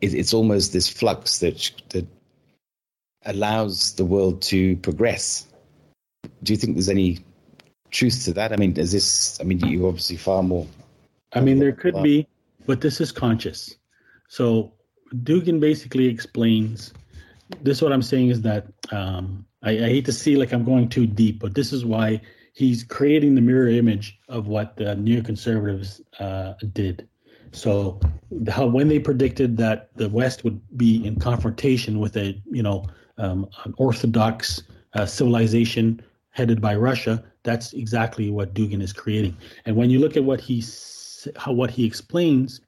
it, 0.00 0.14
it's 0.14 0.32
almost 0.32 0.72
this 0.72 0.88
flux 0.88 1.38
that 1.40 1.70
that 1.90 2.06
allows 3.26 3.94
the 3.94 4.04
world 4.04 4.42
to 4.42 4.76
progress. 4.76 5.46
Do 6.42 6.52
you 6.52 6.56
think 6.56 6.74
there's 6.74 6.88
any 6.88 7.18
truth 7.90 8.24
to 8.24 8.32
that? 8.34 8.52
I 8.52 8.56
mean, 8.56 8.76
is 8.78 8.92
this? 8.92 9.38
I 9.40 9.44
mean, 9.44 9.58
you 9.60 9.86
obviously 9.86 10.16
far 10.16 10.42
more. 10.42 10.66
I 11.32 11.40
mean, 11.40 11.58
there 11.58 11.72
could 11.72 12.02
be, 12.02 12.26
but 12.64 12.80
this 12.80 13.00
is 13.00 13.12
conscious. 13.12 13.76
So 14.28 14.72
Dugin 15.12 15.60
basically 15.60 16.06
explains 16.06 16.92
this. 17.62 17.82
What 17.82 17.92
I'm 17.92 18.02
saying 18.02 18.30
is 18.30 18.42
that 18.42 18.66
um, 18.90 19.44
I, 19.62 19.70
I 19.72 19.88
hate 19.88 20.04
to 20.06 20.12
see 20.12 20.36
like 20.36 20.52
I'm 20.52 20.64
going 20.64 20.88
too 20.88 21.06
deep, 21.06 21.40
but 21.40 21.54
this 21.54 21.72
is 21.72 21.84
why 21.84 22.20
he's 22.52 22.84
creating 22.84 23.34
the 23.34 23.40
mirror 23.40 23.68
image 23.68 24.18
of 24.28 24.46
what 24.46 24.76
the 24.76 24.84
neoconservatives 24.96 26.00
uh, 26.20 26.54
did. 26.72 27.08
So 27.52 28.00
how 28.48 28.66
when 28.66 28.88
they 28.88 28.98
predicted 28.98 29.56
that 29.58 29.90
the 29.96 30.08
West 30.08 30.42
would 30.44 30.60
be 30.76 31.04
in 31.06 31.20
confrontation 31.20 32.00
with 32.00 32.16
a 32.16 32.40
you 32.50 32.62
know 32.62 32.86
um, 33.18 33.48
an 33.64 33.74
orthodox 33.78 34.62
uh, 34.94 35.06
civilization 35.06 36.02
headed 36.30 36.60
by 36.60 36.74
Russia, 36.74 37.22
that's 37.44 37.72
exactly 37.74 38.30
what 38.30 38.54
Dugin 38.54 38.82
is 38.82 38.92
creating. 38.92 39.36
And 39.66 39.76
when 39.76 39.88
you 39.88 40.00
look 40.00 40.16
at 40.16 40.24
what 40.24 40.40
he 40.40 40.64
how 41.36 41.52
what 41.52 41.70
he 41.70 41.84
explains 41.84 42.60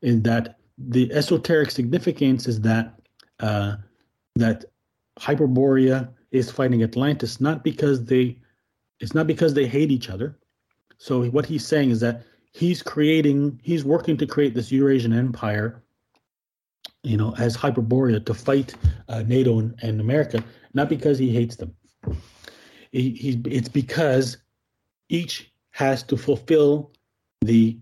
is 0.00 0.22
that 0.22 0.58
the 0.78 1.12
esoteric 1.12 1.70
significance 1.70 2.46
is 2.46 2.60
that 2.62 3.00
uh, 3.40 3.76
that 4.36 4.64
Hyperborea 5.18 6.08
is 6.32 6.50
fighting 6.50 6.82
Atlantis 6.82 7.40
not 7.40 7.62
because 7.62 8.04
they 8.04 8.38
it's 9.00 9.14
not 9.14 9.26
because 9.26 9.54
they 9.54 9.66
hate 9.66 9.90
each 9.90 10.10
other. 10.10 10.38
So 10.98 11.24
what 11.26 11.46
he's 11.46 11.66
saying 11.66 11.90
is 11.90 12.00
that 12.00 12.24
he's 12.52 12.82
creating 12.82 13.60
he's 13.62 13.84
working 13.84 14.16
to 14.16 14.26
create 14.26 14.54
this 14.54 14.72
Eurasian 14.72 15.12
empire 15.12 15.82
you 17.02 17.16
know 17.16 17.34
as 17.38 17.56
Hyperborea 17.56 18.24
to 18.24 18.34
fight 18.34 18.74
uh, 19.08 19.22
NATO 19.22 19.58
and, 19.58 19.74
and 19.82 20.00
America 20.00 20.42
not 20.72 20.88
because 20.88 21.18
he 21.18 21.30
hates 21.30 21.56
them. 21.56 21.74
He, 22.90 23.10
he, 23.10 23.40
it's 23.46 23.68
because 23.68 24.38
each 25.08 25.52
has 25.70 26.02
to 26.04 26.16
fulfill 26.16 26.92
the 27.42 27.76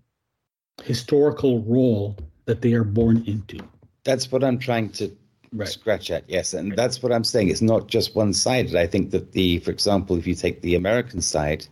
historical 0.82 1.62
role 1.62 2.16
that 2.46 2.62
they 2.62 2.72
are 2.74 2.84
born 2.84 3.22
into. 3.26 3.58
That's 4.04 4.30
what 4.32 4.42
I'm 4.44 4.58
trying 4.58 4.90
to 4.90 5.10
Right. 5.54 5.68
scratch 5.68 6.10
at. 6.10 6.24
Yes, 6.28 6.54
and 6.54 6.74
that's 6.74 7.02
what 7.02 7.12
I'm 7.12 7.24
saying. 7.24 7.50
It's 7.50 7.60
not 7.60 7.86
just 7.86 8.16
one 8.16 8.32
sided. 8.32 8.74
I 8.74 8.86
think 8.86 9.10
that 9.10 9.32
the, 9.32 9.58
for 9.58 9.70
example, 9.70 10.16
if 10.16 10.26
you 10.26 10.34
take 10.34 10.62
the 10.62 10.74
American 10.76 11.20
side, 11.20 11.66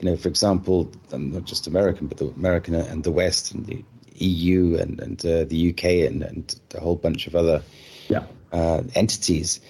you 0.00 0.06
know, 0.08 0.16
for 0.16 0.28
example, 0.28 0.90
um, 1.12 1.30
not 1.30 1.44
just 1.44 1.66
American, 1.66 2.06
but 2.06 2.16
the 2.16 2.28
American 2.28 2.74
and 2.74 3.04
the 3.04 3.10
West 3.10 3.52
and 3.52 3.66
the 3.66 3.84
EU 4.14 4.76
and 4.80 5.00
and 5.00 5.24
uh, 5.26 5.44
the 5.44 5.70
UK 5.70 5.84
and 6.08 6.22
and 6.22 6.58
a 6.74 6.80
whole 6.80 6.96
bunch 6.96 7.26
of 7.26 7.36
other 7.36 7.62
Yeah. 8.08 8.24
uh, 8.52 8.82
entities 8.94 9.60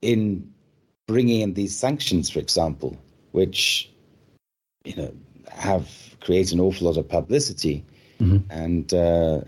in 0.00 0.48
bringing 1.08 1.40
in 1.40 1.54
these 1.54 1.74
sanctions, 1.76 2.30
for 2.30 2.38
example, 2.38 2.96
which 3.32 3.90
you 4.84 4.94
know 4.94 5.12
have 5.50 5.88
created 6.20 6.54
an 6.54 6.60
awful 6.60 6.86
lot 6.86 6.96
of 6.96 7.08
publicity, 7.08 7.84
Mhm. 8.20 8.42
and 8.50 8.94
uh, 8.94 9.40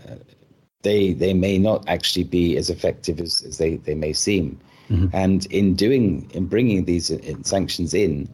they 0.83 1.13
they 1.13 1.33
may 1.33 1.57
not 1.57 1.83
actually 1.87 2.23
be 2.23 2.55
as 2.57 2.69
effective 2.69 3.19
as, 3.19 3.41
as 3.41 3.57
they, 3.57 3.77
they 3.77 3.95
may 3.95 4.13
seem. 4.13 4.57
Mhm. 4.89 5.09
And 5.13 5.45
in 5.47 5.75
doing 5.75 6.29
in 6.33 6.45
bringing 6.47 6.85
these 6.85 7.11
uh, 7.11 7.17
sanctions 7.43 7.93
in, 7.93 8.27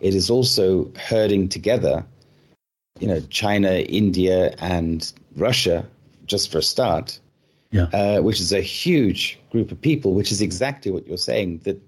it 0.00 0.14
is 0.14 0.30
also 0.30 0.90
herding 1.08 1.48
together, 1.48 2.04
you 3.00 3.06
know, 3.08 3.20
China, 3.30 3.70
India, 3.88 4.54
and 4.58 5.12
Russia, 5.36 5.84
just 6.26 6.50
for 6.50 6.58
a 6.58 6.62
start, 6.62 7.20
Yeah. 7.70 7.88
uh, 7.92 8.22
which 8.22 8.40
is 8.40 8.52
a 8.52 8.60
huge 8.60 9.38
group 9.50 9.70
of 9.72 9.80
people, 9.80 10.14
which 10.14 10.32
is 10.32 10.40
exactly 10.40 10.90
what 10.90 11.06
you're 11.06 11.16
saying. 11.30 11.60
That 11.64 11.78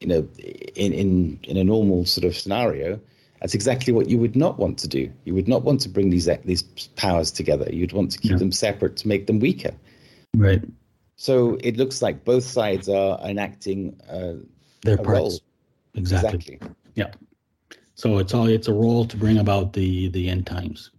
you 0.00 0.06
know, 0.08 0.28
in 0.74 0.92
in 0.92 1.38
in 1.42 1.56
a 1.56 1.64
normal 1.64 2.04
sort 2.06 2.24
of 2.24 2.36
scenario, 2.36 2.98
that's 3.40 3.54
exactly 3.54 3.92
what 3.92 4.08
you 4.08 4.18
would 4.18 4.36
not 4.36 4.58
want 4.58 4.78
to 4.78 4.88
do. 4.88 5.10
You 5.24 5.34
would 5.34 5.48
not 5.48 5.62
want 5.62 5.80
to 5.82 5.88
bring 5.88 6.10
these 6.10 6.28
these 6.44 6.62
powers 6.96 7.30
together. 7.30 7.68
You'd 7.72 7.92
want 7.92 8.10
to 8.12 8.18
keep 8.18 8.32
Yeah. 8.32 8.38
them 8.38 8.52
separate 8.52 8.96
to 8.98 9.08
make 9.08 9.26
them 9.26 9.40
weaker. 9.40 9.72
Right. 10.36 10.62
So 11.16 11.56
it 11.62 11.76
looks 11.76 12.00
like 12.02 12.24
both 12.24 12.44
sides 12.44 12.88
are 12.88 13.18
enacting 13.20 14.00
uh, 14.08 14.34
Their 14.82 14.96
parts. 14.96 15.08
role. 15.10 15.38
Exactly. 15.94 16.54
Exactly. 16.54 16.58
Yeah. 16.94 17.10
So 17.94 18.18
it's 18.18 18.32
all 18.32 18.46
it's 18.46 18.68
a 18.68 18.72
role 18.72 19.04
to 19.06 19.16
bring 19.16 19.38
about 19.38 19.72
the 19.72 20.08
the 20.08 20.28
end 20.28 20.46
times. 20.46 20.90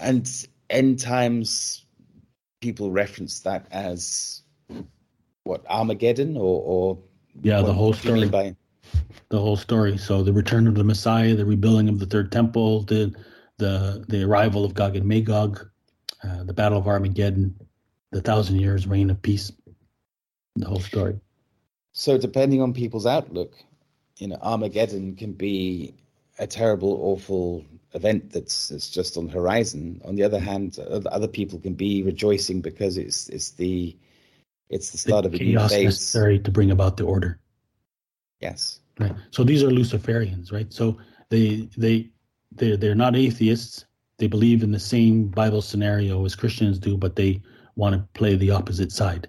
And 0.00 0.28
end 0.70 0.98
times, 0.98 1.84
people 2.60 2.90
reference 2.90 3.40
that 3.40 3.66
as 3.70 4.42
what 5.44 5.64
Armageddon 5.68 6.36
or 6.36 6.62
or 6.62 6.98
Yeah, 7.42 7.62
the 7.62 7.72
whole 7.72 7.92
story. 7.92 8.28
by 8.28 8.56
the 9.28 9.40
whole 9.40 9.56
story. 9.56 9.96
So 9.98 10.22
the 10.22 10.32
return 10.32 10.66
of 10.66 10.74
the 10.74 10.84
Messiah, 10.84 11.34
the 11.34 11.44
rebuilding 11.44 11.88
of 11.88 11.98
the 11.98 12.06
third 12.06 12.32
temple, 12.32 12.82
the 12.82 13.14
the 13.58 14.04
the 14.08 14.24
arrival 14.24 14.64
of 14.64 14.74
Gog 14.74 14.96
and 14.96 15.06
Magog, 15.06 15.68
uh, 16.22 16.44
the 16.44 16.54
Battle 16.54 16.78
of 16.78 16.86
Armageddon, 16.86 17.54
the 18.10 18.20
thousand 18.20 18.60
years 18.60 18.86
reign 18.86 19.10
of 19.10 19.20
peace, 19.22 19.52
the 20.56 20.66
whole 20.66 20.80
story. 20.80 21.20
So, 21.92 22.18
depending 22.18 22.60
on 22.60 22.74
people's 22.74 23.06
outlook, 23.06 23.54
you 24.18 24.28
know, 24.28 24.38
Armageddon 24.42 25.16
can 25.16 25.32
be 25.32 25.94
a 26.38 26.46
terrible, 26.46 26.98
awful 27.02 27.64
event 27.94 28.32
that's, 28.32 28.68
that's 28.68 28.90
just 28.90 29.16
on 29.16 29.26
the 29.26 29.32
horizon. 29.32 30.00
On 30.04 30.16
the 30.16 30.24
other 30.24 30.40
hand, 30.40 30.78
other 30.80 31.28
people 31.28 31.60
can 31.60 31.74
be 31.74 32.02
rejoicing 32.02 32.60
because 32.60 32.96
it's 32.96 33.28
it's 33.28 33.50
the 33.52 33.96
it's 34.68 34.90
the 34.90 34.98
start 34.98 35.22
the 35.22 35.28
of 35.28 35.34
a 35.34 35.38
chaos 35.38 35.70
new 35.70 35.76
phase. 35.76 35.84
necessary 35.84 36.38
to 36.40 36.50
bring 36.50 36.70
about 36.70 36.96
the 36.96 37.04
order. 37.04 37.38
Yes. 38.40 38.80
Right. 38.98 39.14
So 39.30 39.42
these 39.44 39.62
are 39.62 39.70
Luciferians, 39.70 40.52
right? 40.52 40.72
So 40.72 40.98
they 41.30 41.68
they 41.76 42.10
they 42.52 42.76
they're 42.76 42.94
not 42.94 43.16
atheists. 43.16 43.86
They 44.18 44.28
believe 44.28 44.62
in 44.62 44.70
the 44.70 44.78
same 44.78 45.26
Bible 45.28 45.60
scenario 45.62 46.24
as 46.24 46.36
Christians 46.36 46.78
do, 46.78 46.96
but 46.96 47.16
they 47.16 47.42
want 47.76 47.94
to 47.96 48.06
play 48.18 48.36
the 48.36 48.50
opposite 48.52 48.92
side. 48.92 49.26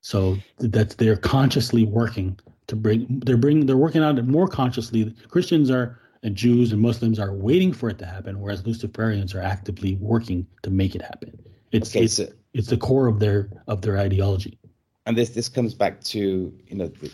So 0.00 0.36
that's 0.58 0.96
they're 0.96 1.16
consciously 1.16 1.84
working 1.84 2.38
to 2.66 2.74
bring 2.76 3.20
they're 3.24 3.36
bring 3.36 3.66
they're 3.66 3.76
working 3.76 4.02
on 4.02 4.18
it 4.18 4.26
more 4.26 4.48
consciously. 4.48 5.14
Christians 5.28 5.70
are 5.70 6.00
and 6.24 6.34
Jews 6.36 6.72
and 6.72 6.80
Muslims 6.80 7.18
are 7.20 7.32
waiting 7.34 7.72
for 7.72 7.88
it 7.88 7.98
to 7.98 8.06
happen, 8.06 8.40
whereas 8.40 8.62
Luciferians 8.62 9.34
are 9.34 9.40
actively 9.42 9.96
working 9.96 10.46
to 10.62 10.70
make 10.70 10.94
it 10.94 11.02
happen. 11.02 11.36
It's 11.72 11.90
Okay, 11.94 12.04
it's, 12.04 12.14
so- 12.14 12.28
it's 12.54 12.68
the 12.68 12.76
core 12.76 13.06
of 13.06 13.20
their 13.20 13.48
of 13.68 13.82
their 13.82 13.98
ideology. 13.98 14.58
and 15.06 15.16
this 15.16 15.30
this 15.30 15.48
comes 15.48 15.74
back 15.74 16.00
to 16.04 16.52
you 16.66 16.76
know 16.76 16.88
the, 16.88 17.10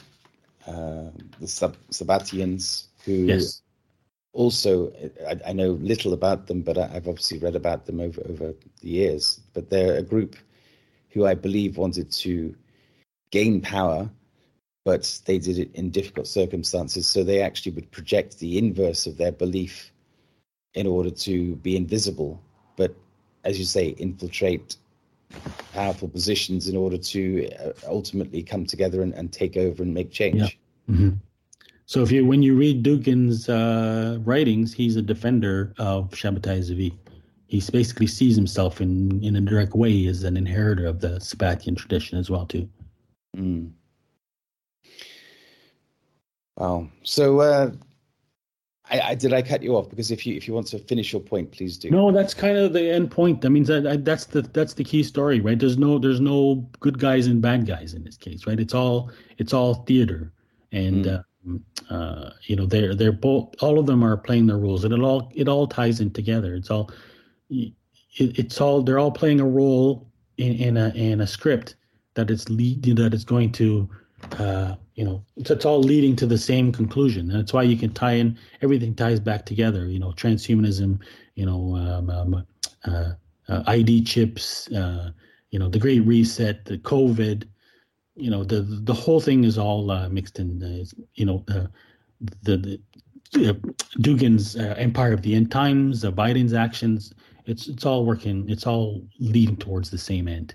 uh, 0.69 1.11
the 1.41 1.49
Sab- 1.49 1.79
Sabbatians 1.91 2.89
who 3.07 3.53
Yes. 3.53 3.63
also 4.33 4.93
I, 5.29 5.51
I 5.51 5.53
know 5.53 5.73
little 5.73 6.13
about 6.13 6.47
them, 6.47 6.63
but 6.63 6.79
I, 6.79 6.91
I've 6.95 7.09
obviously 7.09 7.39
read 7.39 7.57
about 7.57 7.87
them 7.87 8.01
over 8.01 8.23
over 8.29 8.55
the 8.83 8.89
years. 8.89 9.41
But 9.55 9.71
they're 9.71 9.97
a 9.99 10.03
group 10.03 10.37
who 11.11 11.27
I 11.27 11.35
believe 11.35 11.79
wanted 11.79 12.13
to 12.13 12.55
gain 13.31 13.61
power, 13.61 14.11
but 14.85 15.21
they 15.27 15.39
did 15.39 15.59
it 15.59 15.71
in 15.75 15.91
difficult 15.91 16.27
circumstances. 16.27 17.07
So 17.07 17.25
they 17.25 17.43
actually 17.43 17.73
would 17.73 17.91
project 17.93 18.39
the 18.39 18.59
inverse 18.59 19.07
of 19.07 19.17
their 19.19 19.33
belief 19.33 19.93
in 20.75 20.87
order 20.87 21.11
to 21.11 21.57
be 21.57 21.77
invisible, 21.77 22.41
but 22.77 22.95
as 23.45 23.59
you 23.59 23.65
say, 23.65 23.89
infiltrate 23.89 24.77
powerful 25.73 26.09
positions 26.09 26.69
in 26.69 26.77
order 26.77 26.99
to 26.99 27.49
uh, 27.61 27.73
ultimately 27.87 28.43
come 28.43 28.67
together 28.67 29.03
and, 29.03 29.15
and 29.15 29.33
take 29.33 29.57
over 29.57 29.83
and 29.83 29.93
make 29.93 30.11
change. 30.11 30.59
Yeah. 30.89 30.95
hmm 30.95 31.11
So 31.87 32.03
if 32.03 32.11
you 32.11 32.27
when 32.27 32.43
you 32.43 32.57
read 32.57 32.83
Dugin's 32.83 33.49
uh, 33.49 34.19
writings, 34.25 34.73
he's 34.73 34.97
a 34.97 35.03
defender 35.03 35.73
of 35.79 36.11
Shabbatai 36.11 36.59
Zvi. 36.61 36.95
He 37.47 37.63
basically 37.73 38.07
sees 38.07 38.37
himself 38.37 38.81
in 38.81 39.23
in 39.23 39.37
a 39.37 39.41
direct 39.41 39.75
way 39.75 40.07
as 40.07 40.25
an 40.25 40.37
inheritor 40.37 40.87
of 40.87 41.01
the 41.01 41.19
Sabbatian 41.21 41.77
tradition 41.77 42.19
as 42.19 42.31
well 42.31 42.47
too. 42.47 42.69
Mm. 43.37 43.71
Wow. 46.57 46.89
So, 47.05 47.41
uh, 47.41 47.71
I, 48.91 49.01
I 49.01 49.15
did 49.15 49.33
I 49.33 49.43
cut 49.43 49.63
you 49.63 49.77
off 49.77 49.89
because 49.91 50.11
if 50.11 50.27
you 50.27 50.35
if 50.37 50.49
you 50.49 50.55
want 50.55 50.67
to 50.69 50.79
finish 50.79 51.13
your 51.13 51.21
point, 51.21 51.53
please 51.53 51.77
do. 51.77 51.91
No, 51.91 52.11
that's 52.11 52.35
kind 52.35 52.57
of 52.57 52.73
the 52.73 52.91
end 52.91 53.11
point. 53.11 53.45
I 53.45 53.49
mean, 53.49 53.65
that, 53.65 54.05
that's 54.05 54.27
the 54.27 54.43
that's 54.43 54.75
the 54.75 54.85
key 54.85 55.03
story, 55.03 55.41
right? 55.41 55.59
There's 55.59 55.79
no 55.79 55.99
there's 55.99 56.21
no 56.21 56.67
good 56.81 56.99
guys 56.99 57.27
and 57.27 57.43
bad 57.43 57.67
guys 57.67 57.95
in 57.95 58.05
this 58.05 58.17
case, 58.17 58.47
right? 58.47 58.59
It's 58.59 58.75
all 58.75 59.11
it's 59.39 59.53
all 59.53 59.75
theater, 59.75 60.33
and 60.73 61.05
Mm. 61.05 61.25
um, 61.47 61.65
uh, 61.91 62.31
you 62.43 62.57
know 62.57 62.67
they're 62.67 62.95
they're 62.95 63.13
both 63.13 63.55
all 63.61 63.79
of 63.79 63.87
them 63.87 64.03
are 64.03 64.17
playing 64.17 64.47
their 64.47 64.59
roles, 64.59 64.85
and 64.85 64.93
it 64.95 65.01
all 65.01 65.31
it 65.35 65.49
all 65.49 65.67
ties 65.67 66.01
in 66.01 66.11
together. 66.11 66.55
It's 66.55 66.71
all 66.71 66.91
it, 67.51 67.73
it's 68.17 68.61
all 68.61 68.83
they're 68.83 68.99
all 68.99 69.13
playing 69.13 69.41
a 69.41 69.47
role 69.47 70.09
in, 70.39 70.53
in 70.55 70.77
a 70.77 70.89
in 70.95 71.21
a 71.21 71.27
script 71.27 71.77
that 72.15 72.31
is 72.31 72.49
lead 72.51 72.83
that 72.97 73.15
it's 73.15 73.25
going 73.25 73.53
to 73.53 73.89
uh, 74.39 74.75
you 74.95 75.05
know 75.05 75.25
it's, 75.37 75.51
it's 75.51 75.65
all 75.65 75.81
leading 75.81 76.17
to 76.17 76.27
the 76.27 76.39
same 76.39 76.73
conclusion. 76.73 77.31
And 77.31 77.39
that's 77.39 77.53
why 77.53 77.63
you 77.63 77.77
can 77.77 77.93
tie 77.93 78.13
in 78.13 78.39
everything 78.63 78.95
ties 78.95 79.21
back 79.21 79.47
together 79.47 79.87
you 79.87 79.99
know 79.99 80.13
transhumanism 80.13 81.01
you 81.35 81.47
know 81.47 81.77
um, 81.77 82.11
um, 82.11 82.47
uh, 82.85 83.13
uh, 83.49 83.63
id 83.69 84.05
chips 84.05 84.71
uh, 84.73 85.11
you 85.51 85.59
know 85.59 85.69
the 85.69 85.79
great 85.79 86.01
reset 86.01 86.65
the 86.65 86.79
covid 86.79 87.49
you 88.17 88.31
know 88.31 88.45
the 88.45 88.63
the 88.63 88.95
whole 88.95 89.21
thing 89.21 89.45
is 89.45 89.57
all 89.59 89.91
uh, 89.91 90.09
mixed 90.09 90.39
in 90.39 90.63
uh, 90.63 90.85
you 91.15 91.25
know 91.25 91.45
the, 92.43 92.81
the 93.33 93.53
dugin's 94.01 94.57
uh, 94.57 94.75
empire 94.77 95.13
of 95.13 95.23
the 95.23 95.35
end 95.35 95.51
times 95.51 96.03
biden's 96.05 96.53
actions 96.53 97.15
it's 97.49 97.67
it's 97.67 97.87
all 97.87 98.05
working 98.05 98.49
it's 98.49 98.67
all 98.67 99.03
leading 99.19 99.57
towards 99.57 99.91
the 99.91 99.99
same 99.99 100.29
end. 100.29 100.55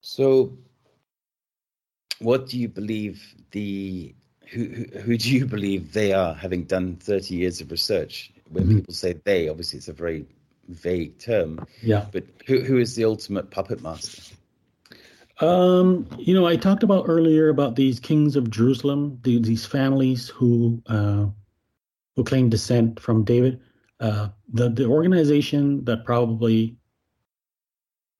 So, 0.00 0.56
what 2.20 2.46
do 2.46 2.58
you 2.58 2.68
believe 2.68 3.34
the 3.50 4.14
who 4.46 4.64
who, 4.64 4.84
who 5.00 5.16
do 5.16 5.30
you 5.32 5.46
believe 5.46 5.92
they 5.92 6.12
are, 6.12 6.34
having 6.34 6.64
done 6.64 6.96
thirty 6.96 7.34
years 7.36 7.60
of 7.60 7.70
research? 7.70 8.32
When 8.50 8.66
Mhm. 8.66 8.76
people 8.76 8.94
say 8.94 9.12
they, 9.24 9.48
obviously 9.48 9.78
it's 9.78 9.88
a 9.88 9.92
very 9.92 10.26
vague 10.68 11.18
term, 11.18 11.66
yeah 11.82 12.06
but 12.12 12.24
who 12.46 12.60
who 12.60 12.78
is 12.78 12.94
the 12.94 13.04
ultimate 13.04 13.50
puppet 13.50 13.82
master? 13.82 14.22
Um, 15.40 16.06
you 16.18 16.34
know, 16.34 16.46
I 16.46 16.56
talked 16.56 16.82
about 16.82 17.06
earlier 17.08 17.48
about 17.48 17.74
these 17.74 17.98
kings 17.98 18.36
of 18.36 18.50
Jerusalem, 18.50 19.18
the, 19.22 19.40
these 19.40 19.64
families 19.64 20.28
who 20.28 20.82
uh, 20.86 21.26
who 22.16 22.24
claim 22.24 22.50
descent 22.50 23.00
from 23.00 23.24
David. 23.24 23.60
Uh, 24.00 24.28
the 24.52 24.68
the 24.68 24.84
organization 24.84 25.84
that 25.84 26.04
probably 26.04 26.76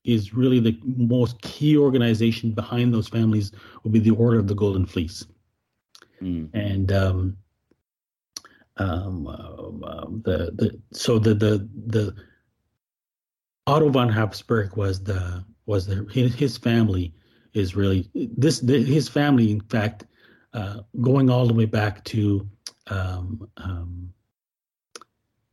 is 0.05 0.33
really 0.35 0.61
the 0.61 0.79
most 0.85 1.41
key 1.43 1.77
organization 1.77 2.53
behind 2.53 2.93
those 2.93 3.09
families 3.09 3.53
will 3.83 3.91
be 3.91 3.99
the 3.99 4.11
Order 4.11 4.39
of 4.39 4.49
the 4.49 4.55
Golden 4.55 4.87
Fleece, 4.87 5.27
Mm. 6.23 6.51
and 6.53 6.93
um, 6.93 7.37
um, 8.77 9.27
uh, 9.27 9.87
um, 9.87 10.23
the 10.25 10.51
the 10.55 10.79
so 10.93 11.19
the 11.19 11.35
the 11.35 11.69
the 11.87 12.15
Otto 13.67 13.89
von 13.89 14.09
Habsburg 14.09 14.77
was 14.77 15.03
the 15.03 15.45
was 15.67 15.87
the 15.87 16.07
his, 16.11 16.35
his 16.35 16.57
family 16.59 17.15
is 17.55 17.75
really 17.75 18.11
this 18.15 18.61
the, 18.61 18.83
his 18.83 19.09
family 19.09 19.51
in 19.51 19.61
fact 19.61 20.07
uh, 20.53 20.81
going 21.01 21.31
all 21.31 21.47
the 21.47 21.55
way 21.55 21.65
back 21.67 22.05
to 22.05 22.47
um, 22.89 23.49
um, 23.59 24.13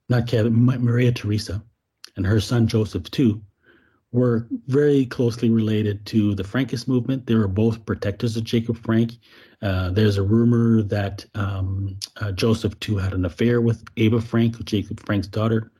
not 0.09 0.27
Kevin, 0.27 0.65
Maria 0.65 1.11
Theresa 1.11 1.63
and 2.15 2.25
her 2.25 2.39
son 2.39 2.67
Joseph 2.67 3.09
too 3.11 3.41
were 4.11 4.47
very 4.67 5.05
closely 5.05 5.49
related 5.49 6.05
to 6.07 6.33
the 6.35 6.43
Frankist 6.43 6.87
movement. 6.87 7.25
They 7.25 7.35
were 7.35 7.47
both 7.47 7.85
protectors 7.85 8.37
of 8.37 8.43
Jacob 8.43 8.77
Frank. 8.77 9.13
Uh, 9.61 9.89
there's 9.89 10.17
a 10.17 10.23
rumor 10.23 10.81
that 10.83 11.25
um, 11.35 11.97
uh, 12.21 12.31
Joseph 12.31 12.79
too 12.79 12.97
had 12.97 13.13
an 13.13 13.25
affair 13.25 13.59
with 13.59 13.83
Eva 13.95 14.21
Frank, 14.21 14.63
Jacob 14.65 15.05
Frank's 15.05 15.27
daughter. 15.27 15.71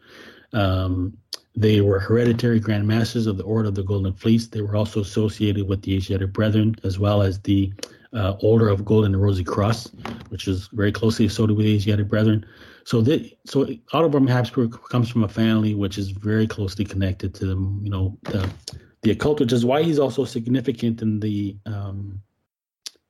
Um, 0.54 1.18
they 1.56 1.82
were 1.82 2.00
hereditary 2.00 2.60
Grand 2.60 2.88
Masters 2.88 3.28
of 3.28 3.38
the 3.38 3.44
Order 3.44 3.70
of 3.70 3.76
the 3.76 3.84
Golden 3.84 4.14
Fleece. 4.14 4.48
They 4.48 4.62
were 4.62 4.76
also 4.76 5.02
associated 5.02 5.68
with 5.68 5.82
the 5.82 5.96
Asiatic 5.96 6.32
Brethren, 6.32 6.76
as 6.84 7.00
well 7.00 7.22
as 7.22 7.40
the 7.40 7.74
uh, 8.14 8.36
Order 8.42 8.70
of 8.70 8.86
Golden 8.86 9.14
and 9.14 9.24
Rosy 9.24 9.44
Cross, 9.44 9.88
which 10.30 10.48
is 10.48 10.70
very 10.74 10.92
closely 10.92 11.26
associated 11.26 11.58
with 11.58 11.66
the 11.66 11.76
Asiatic 11.76 12.08
Brethren. 12.08 12.46
So, 12.88 13.02
they, 13.02 13.38
so 13.46 13.68
Otto 13.92 14.08
von 14.08 14.26
Habsburg 14.28 14.72
comes 14.88 15.10
from 15.10 15.26
a 15.26 15.28
family 15.28 15.76
which 15.76 15.98
is 15.98 16.12
very 16.12 16.48
closely 16.48 16.86
connected 16.86 17.34
to 17.34 17.46
them, 17.46 17.82
you 17.84 17.90
know, 17.90 18.18
the, 18.24 18.50
the 19.02 19.12
occult, 19.12 19.42
which 19.42 19.52
is 19.52 19.66
why 19.66 19.84
he's 19.84 20.00
also 20.00 20.24
significant 20.24 21.02
in 21.02 21.20
the 21.20 21.58
um, 21.66 22.22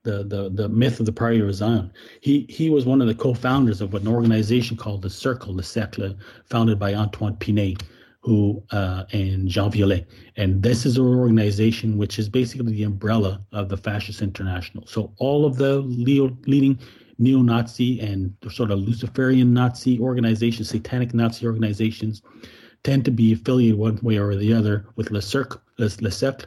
the 0.02 0.24
the 0.24 0.50
the 0.50 0.68
myth 0.68 1.00
of 1.00 1.06
the 1.06 1.12
Priory 1.12 1.48
of 1.48 1.54
Zion. 1.54 1.92
He 2.22 2.48
he 2.50 2.72
was 2.72 2.88
one 2.88 3.02
of 3.02 3.08
the 3.08 3.14
co-founders 3.14 3.80
of 3.80 3.94
an 3.94 4.08
organization 4.08 4.78
called 4.78 5.04
the 5.04 5.12
Circle, 5.12 5.54
the 5.54 5.62
Cercle, 5.62 6.18
founded 6.50 6.80
by 6.80 6.96
Antoine 6.96 7.36
Pinay, 7.36 7.80
who 8.22 8.64
uh, 8.72 9.04
and 9.12 9.48
Jean 9.48 9.70
Violet. 9.70 10.10
And 10.38 10.64
this 10.64 10.88
is 10.88 10.98
an 10.98 11.06
organization 11.06 11.98
which 11.98 12.18
is 12.18 12.30
basically 12.30 12.72
the 12.72 12.82
umbrella 12.82 13.46
of 13.52 13.70
the 13.70 13.78
Fascist 13.78 14.24
International. 14.24 14.88
So 14.88 15.14
all 15.18 15.46
of 15.46 15.58
the 15.58 15.82
leo, 15.82 16.36
leading 17.20 17.46
neo-Nazi 17.46 18.00
and 18.00 18.34
sort 18.50 18.72
of 18.72 18.80
Luciferian 18.80 19.54
Nazi 19.54 20.00
organizations, 20.00 20.70
satanic 20.70 21.14
Nazi 21.14 21.46
organizations, 21.46 22.22
tend 22.84 23.06
to 23.06 23.12
be 23.12 23.34
affiliated 23.34 23.78
one 23.78 24.00
way 24.02 24.18
or 24.18 24.36
the 24.36 24.54
other 24.54 24.86
with 24.96 25.12
Le 25.12 25.22
Cercle, 25.22 25.62
Le, 25.78 25.90
Le. 26.02 26.38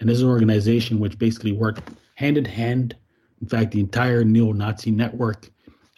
And 0.00 0.08
this 0.08 0.16
is 0.16 0.22
an 0.22 0.28
organization 0.28 0.98
which 0.98 1.18
basically 1.18 1.52
worked 1.52 1.90
hand 2.14 2.36
in 2.38 2.44
hand. 2.44 2.96
In 3.40 3.48
fact, 3.48 3.72
the 3.72 3.80
entire 3.80 4.24
neo-Nazi 4.24 4.90
network 4.90 5.50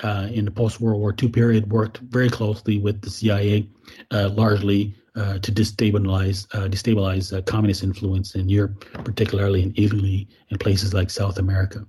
uh, 0.02 0.28
in 0.32 0.44
the 0.44 0.50
post-World 0.50 1.00
War 1.00 1.14
II 1.20 1.28
period 1.28 1.70
worked 1.70 1.98
very 1.98 2.28
closely 2.28 2.78
with 2.78 3.02
the 3.02 3.10
CIA, 3.10 3.68
uh, 4.10 4.30
largely 4.30 4.94
uh, 5.14 5.38
to 5.38 5.52
destabilize 5.52 6.46
uh, 6.54 6.68
destabilize 6.68 7.36
uh, 7.36 7.42
communist 7.42 7.82
influence 7.82 8.34
in 8.34 8.48
Europe, 8.48 8.84
particularly 9.04 9.62
in 9.62 9.74
Italy 9.76 10.26
and 10.50 10.58
places 10.58 10.94
like 10.94 11.10
South 11.10 11.38
America. 11.38 11.86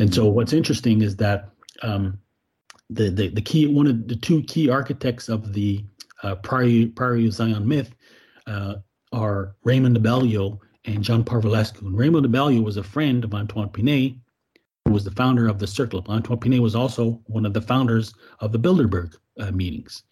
And 0.00 0.12
so, 0.12 0.26
what's 0.26 0.52
interesting 0.52 1.00
is 1.00 1.16
that 1.16 1.53
um, 1.84 2.18
the, 2.90 3.10
the 3.10 3.28
the 3.28 3.42
key 3.42 3.66
one 3.66 3.86
of 3.86 4.08
the 4.08 4.16
two 4.16 4.42
key 4.44 4.68
architects 4.68 5.28
of 5.28 5.52
the 5.52 5.84
uh, 6.22 6.34
prior 6.36 6.86
prior 6.94 7.30
Zion 7.30 7.66
myth 7.66 7.94
uh, 8.46 8.76
are 9.12 9.54
Raymond 9.64 9.96
DeBellio 9.96 10.58
and 10.84 11.02
John 11.02 11.24
Parvulescu. 11.24 11.82
And 11.82 11.96
Raymond 11.96 12.26
DeBellio 12.26 12.62
was 12.62 12.76
a 12.76 12.82
friend 12.82 13.24
of 13.24 13.34
Antoine 13.34 13.68
Pinay, 13.68 14.18
who 14.84 14.92
was 14.92 15.04
the 15.04 15.10
founder 15.10 15.48
of 15.48 15.58
the 15.58 15.66
Circle. 15.66 16.04
Antoine 16.08 16.40
Pinay 16.40 16.60
was 16.60 16.74
also 16.74 17.20
one 17.26 17.46
of 17.46 17.54
the 17.54 17.62
founders 17.62 18.14
of 18.40 18.52
the 18.52 18.58
Bilderberg 18.58 19.14
uh, 19.40 19.50
meetings. 19.50 20.02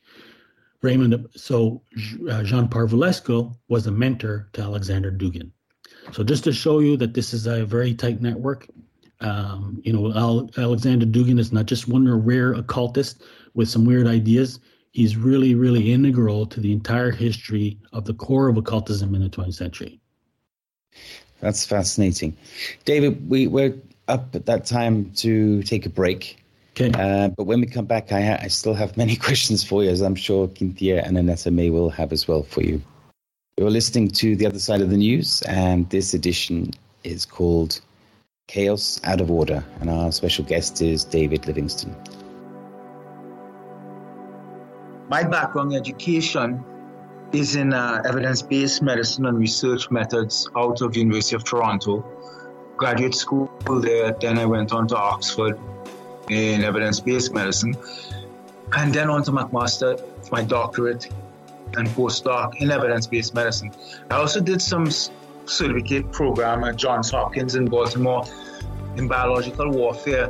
Raymond, 0.82 1.28
so 1.36 1.82
uh, 2.28 2.42
Jean 2.42 2.68
Parvulescu 2.68 3.54
was 3.68 3.86
a 3.86 3.92
mentor 3.92 4.48
to 4.54 4.62
Alexander 4.62 5.12
Dugin. 5.12 5.52
So 6.12 6.24
just 6.24 6.42
to 6.44 6.52
show 6.52 6.80
you 6.80 6.96
that 6.96 7.14
this 7.14 7.32
is 7.32 7.46
a 7.46 7.64
very 7.64 7.94
tight 7.94 8.20
network, 8.20 8.66
um, 9.22 9.80
you 9.84 9.92
know, 9.92 10.12
Al- 10.14 10.50
Alexander 10.56 11.06
Dugin 11.06 11.38
is 11.38 11.52
not 11.52 11.66
just 11.66 11.88
one 11.88 12.08
rare 12.24 12.52
occultist 12.54 13.22
with 13.54 13.68
some 13.68 13.84
weird 13.84 14.06
ideas. 14.06 14.60
He's 14.92 15.16
really, 15.16 15.54
really 15.54 15.92
integral 15.92 16.46
to 16.46 16.60
the 16.60 16.72
entire 16.72 17.10
history 17.10 17.78
of 17.92 18.04
the 18.04 18.14
core 18.14 18.48
of 18.48 18.56
occultism 18.56 19.14
in 19.14 19.22
the 19.22 19.28
20th 19.28 19.54
century. 19.54 20.00
That's 21.40 21.64
fascinating. 21.64 22.36
David, 22.84 23.28
we, 23.28 23.46
we're 23.46 23.74
up 24.08 24.34
at 24.34 24.46
that 24.46 24.66
time 24.66 25.10
to 25.12 25.62
take 25.62 25.86
a 25.86 25.88
break. 25.88 26.38
Okay. 26.72 26.90
Uh, 26.94 27.28
but 27.28 27.44
when 27.44 27.60
we 27.60 27.66
come 27.66 27.84
back, 27.84 28.12
I, 28.12 28.22
ha- 28.22 28.38
I 28.40 28.48
still 28.48 28.74
have 28.74 28.96
many 28.96 29.16
questions 29.28 29.64
for 29.64 29.82
you, 29.82 29.90
as 29.90 30.00
I'm 30.00 30.14
sure 30.14 30.50
Cynthia 30.56 31.02
and 31.02 31.18
Annetta 31.18 31.50
May 31.50 31.70
will 31.70 31.90
have 31.90 32.12
as 32.12 32.28
well 32.28 32.42
for 32.42 32.62
you. 32.62 32.80
You're 33.58 33.70
listening 33.70 34.08
to 34.08 34.34
The 34.36 34.46
Other 34.46 34.58
Side 34.58 34.80
of 34.80 34.90
the 34.90 34.96
News, 34.96 35.42
and 35.42 35.88
this 35.90 36.14
edition 36.14 36.70
is 37.04 37.26
called 37.26 37.80
Chaos 38.52 39.00
Out 39.04 39.22
of 39.22 39.30
Order, 39.30 39.64
and 39.80 39.88
our 39.88 40.12
special 40.12 40.44
guest 40.44 40.82
is 40.82 41.04
David 41.04 41.46
Livingstone. 41.46 41.96
My 45.08 45.22
background 45.22 45.72
education 45.72 46.62
is 47.32 47.56
in 47.56 47.72
uh, 47.72 48.02
evidence-based 48.04 48.82
medicine 48.82 49.24
and 49.24 49.38
research 49.38 49.90
methods 49.90 50.50
out 50.54 50.82
of 50.82 50.94
University 50.94 51.34
of 51.34 51.44
Toronto. 51.44 52.04
Graduate 52.76 53.14
school 53.14 53.50
there, 53.80 54.12
then 54.20 54.38
I 54.38 54.44
went 54.44 54.74
on 54.74 54.86
to 54.88 54.98
Oxford 54.98 55.58
in 56.28 56.62
evidence-based 56.62 57.32
medicine, 57.32 57.74
and 58.74 58.92
then 58.92 59.08
on 59.08 59.22
to 59.22 59.32
McMaster 59.32 59.98
for 59.98 60.30
my 60.30 60.44
doctorate 60.44 61.08
and 61.78 61.88
postdoc 61.88 62.56
in 62.56 62.70
evidence-based 62.70 63.34
medicine. 63.34 63.72
I 64.10 64.16
also 64.16 64.40
did 64.40 64.60
some 64.60 64.90
certificate 65.46 66.10
program 66.12 66.64
at 66.64 66.76
Johns 66.76 67.10
Hopkins 67.10 67.54
in 67.54 67.66
Baltimore 67.66 68.24
in 68.96 69.08
biological 69.08 69.70
warfare, 69.70 70.28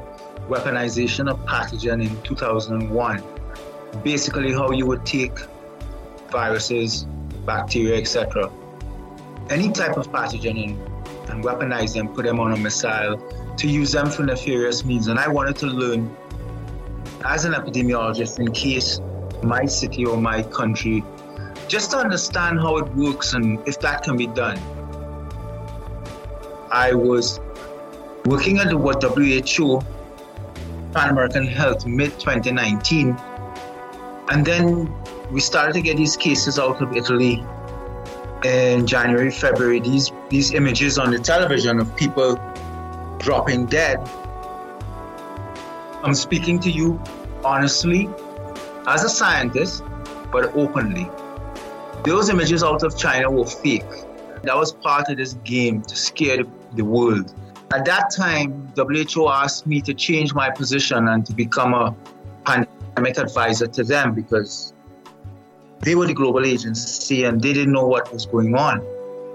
weaponization 0.49 1.31
of 1.31 1.39
pathogen 1.47 2.07
in 2.07 2.23
2001. 2.23 3.23
Basically, 4.03 4.53
how 4.53 4.71
you 4.71 4.87
would 4.87 5.05
take 5.05 5.39
viruses, 6.31 7.07
bacteria, 7.45 8.01
etc., 8.01 8.51
any 9.51 9.71
type 9.71 9.97
of 9.97 10.11
pathogen 10.11 10.65
and, 10.65 11.31
and 11.31 11.45
weaponize 11.45 11.95
them, 11.95 12.09
put 12.09 12.25
them 12.25 12.41
on 12.41 12.53
a 12.53 12.57
missile 12.57 13.19
to 13.57 13.69
use 13.69 13.93
them 13.93 14.11
for 14.11 14.23
nefarious 14.23 14.85
means. 14.85 15.09
And 15.09 15.19
I 15.19 15.29
wanted 15.29 15.57
to 15.57 15.67
learn 15.67 16.15
as 17.25 17.45
an 17.45 17.53
epidemiologist 17.53 18.39
in 18.39 18.51
case 18.53 19.01
my 19.43 19.67
city 19.67 20.05
or 20.05 20.17
my 20.17 20.43
country 20.43 21.05
just 21.69 21.91
to 21.91 21.99
understand 21.99 22.61
how 22.61 22.77
it 22.79 22.89
works 22.95 23.35
and 23.35 23.59
if 23.67 23.79
that 23.81 24.03
can 24.03 24.17
be 24.17 24.27
done. 24.27 24.59
I 26.73 26.95
was 26.95 27.39
working 28.25 28.59
at 28.59 28.71
the 28.71 28.79
WHO, 28.79 29.81
Pan 30.95 31.11
American 31.11 31.47
Health, 31.47 31.85
mid 31.85 32.19
2019, 32.19 33.15
and 34.31 34.47
then 34.47 34.91
we 35.31 35.41
started 35.41 35.75
to 35.75 35.83
get 35.83 35.99
these 35.99 36.17
cases 36.17 36.59
out 36.59 36.81
of 36.81 36.97
Italy 36.97 37.45
in 38.43 38.87
January, 38.87 39.31
February. 39.31 39.81
These 39.81 40.13
these 40.31 40.55
images 40.55 40.99
on 40.99 41.11
the 41.11 41.19
television 41.19 41.79
of 41.79 41.95
people 41.95 42.41
dropping 43.19 43.67
dead. 43.67 43.99
I'm 46.03 46.15
speaking 46.15 46.59
to 46.61 46.71
you 46.71 46.99
honestly 47.45 48.09
as 48.87 49.05
a 49.05 49.11
scientist, 49.11 49.85
but 50.33 50.57
openly. 50.57 51.07
Those 52.05 52.31
images 52.31 52.65
out 52.65 52.83
of 52.83 52.97
China 52.97 53.31
were 53.31 53.45
fake. 53.45 53.93
That 54.43 54.57
was 54.57 54.73
part 54.73 55.11
of 55.11 55.19
this 55.19 55.35
game 55.45 55.83
to 55.83 55.95
scare 55.95 56.39
the 56.39 56.62
world. 56.81 57.35
At 57.75 57.85
that 57.87 58.11
time, 58.11 58.69
WHO 58.77 59.29
asked 59.29 59.67
me 59.67 59.81
to 59.83 59.95
change 59.95 60.35
my 60.35 60.51
position 60.51 61.09
and 61.09 61.25
to 61.27 61.33
become 61.33 61.75
a 61.75 61.95
pandemic 62.45 63.19
advisor 63.19 63.67
to 63.67 63.85
them 63.85 64.15
because 64.15 64.75
they 65.81 65.95
were 65.95 66.07
the 66.07 66.15
global 66.15 66.45
agency 66.45 67.25
and 67.25 67.41
they 67.41 67.53
didn't 67.53 67.73
know 67.73 67.87
what 67.87 68.13
was 68.13 68.27
going 68.27 68.55
on. 68.57 68.87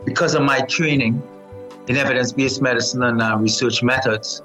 Because 0.06 0.36
of 0.36 0.44
my 0.44 0.62
training 0.62 1.22
in 1.88 1.98
evidence 1.98 2.32
based 2.32 2.62
medicine 2.62 3.04
and 3.04 3.22
uh, 3.22 3.38
research 3.38 3.84
methods 3.84 4.42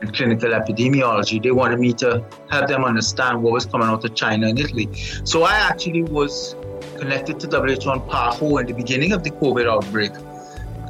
and 0.00 0.14
clinical 0.14 0.50
epidemiology, 0.50 1.42
they 1.42 1.50
wanted 1.50 1.78
me 1.78 1.92
to 1.94 2.24
help 2.50 2.68
them 2.68 2.84
understand 2.84 3.42
what 3.42 3.52
was 3.52 3.64
coming 3.64 3.88
out 3.88 4.04
of 4.04 4.14
China 4.14 4.48
and 4.48 4.58
Italy. 4.58 4.88
So 5.24 5.44
I 5.44 5.54
actually 5.54 6.02
was 6.02 6.56
connected 6.98 7.40
to 7.40 7.46
WHO 7.46 7.90
and 7.90 8.02
PAHO 8.02 8.58
in 8.58 8.66
the 8.66 8.74
beginning 8.74 9.12
of 9.12 9.22
the 9.22 9.30
COVID 9.30 9.66
outbreak. 9.66 10.12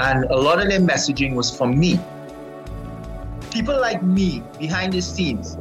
And 0.00 0.24
a 0.24 0.36
lot 0.36 0.60
of 0.62 0.68
their 0.68 0.80
messaging 0.80 1.34
was 1.34 1.56
from 1.56 1.78
me. 1.78 1.98
People 3.50 3.80
like 3.80 4.02
me 4.02 4.42
behind 4.58 4.92
the 4.92 5.00
scenes, 5.00 5.56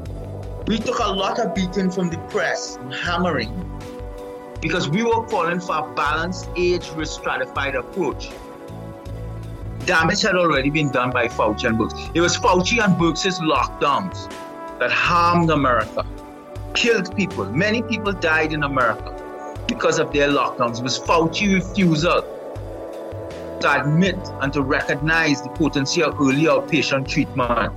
we 0.68 0.78
took 0.78 1.00
a 1.00 1.08
lot 1.08 1.40
of 1.40 1.56
beating 1.56 1.90
from 1.90 2.10
the 2.10 2.18
press, 2.30 2.76
and 2.76 2.94
hammering, 2.94 3.52
because 4.62 4.90
we 4.90 5.02
were 5.02 5.26
calling 5.28 5.60
for 5.60 5.78
a 5.78 5.94
balanced 5.96 6.50
age 6.56 6.90
risk 6.92 7.20
stratified 7.20 7.76
approach. 7.76 8.30
Damage 9.86 10.22
had 10.22 10.36
already 10.36 10.70
been 10.70 10.92
done 10.92 11.12
by 11.12 11.30
Fauci 11.30 11.64
and 11.64 11.78
Birx. 11.78 12.12
It 12.14 12.20
was 12.20 12.36
Fauci 12.38 12.84
and 12.84 12.98
Birx's 12.98 13.40
lockdowns 13.40 14.30
that 14.80 14.92
harmed 14.92 15.50
America, 15.50 16.06
killed 16.74 17.16
people. 17.16 17.46
Many 17.46 17.82
people 17.82 18.12
died 18.12 18.52
in 18.52 18.64
America 18.64 19.64
because 19.68 19.98
of 19.98 20.12
their 20.12 20.28
lockdowns. 20.28 20.80
It 20.80 20.84
was 20.84 21.00
Fauci 21.00 21.54
refusal 21.54 22.22
to 23.62 23.82
admit 23.82 24.18
and 24.42 24.52
to 24.54 24.62
recognize 24.62 25.42
the 25.42 25.50
potency 25.50 26.04
of 26.04 26.16
early 26.16 26.44
outpatient 26.44 27.08
treatment. 27.08 27.74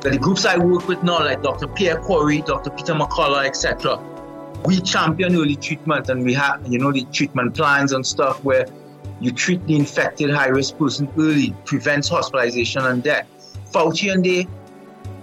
That 0.00 0.12
the 0.12 0.18
groups 0.18 0.44
I 0.44 0.58
work 0.58 0.88
with 0.88 1.02
now, 1.02 1.20
like 1.20 1.42
Dr. 1.42 1.66
Pierre 1.68 1.98
Kory, 2.00 2.42
Dr. 2.42 2.70
Peter 2.70 2.94
McCullough, 2.94 3.46
etc., 3.46 3.98
we 4.64 4.80
champion 4.80 5.34
early 5.34 5.56
treatment 5.56 6.08
and 6.08 6.24
we 6.24 6.34
have, 6.34 6.66
you 6.66 6.78
know, 6.78 6.92
the 6.92 7.04
treatment 7.06 7.54
plans 7.54 7.92
and 7.92 8.04
stuff 8.06 8.42
where 8.42 8.66
you 9.20 9.30
treat 9.30 9.64
the 9.66 9.76
infected 9.76 10.30
high-risk 10.30 10.76
person 10.78 11.08
early, 11.18 11.54
prevents 11.64 12.08
hospitalization 12.08 12.84
and 12.84 13.02
death. 13.02 13.26
Fauci 13.70 14.12
and 14.12 14.24
they 14.24 14.46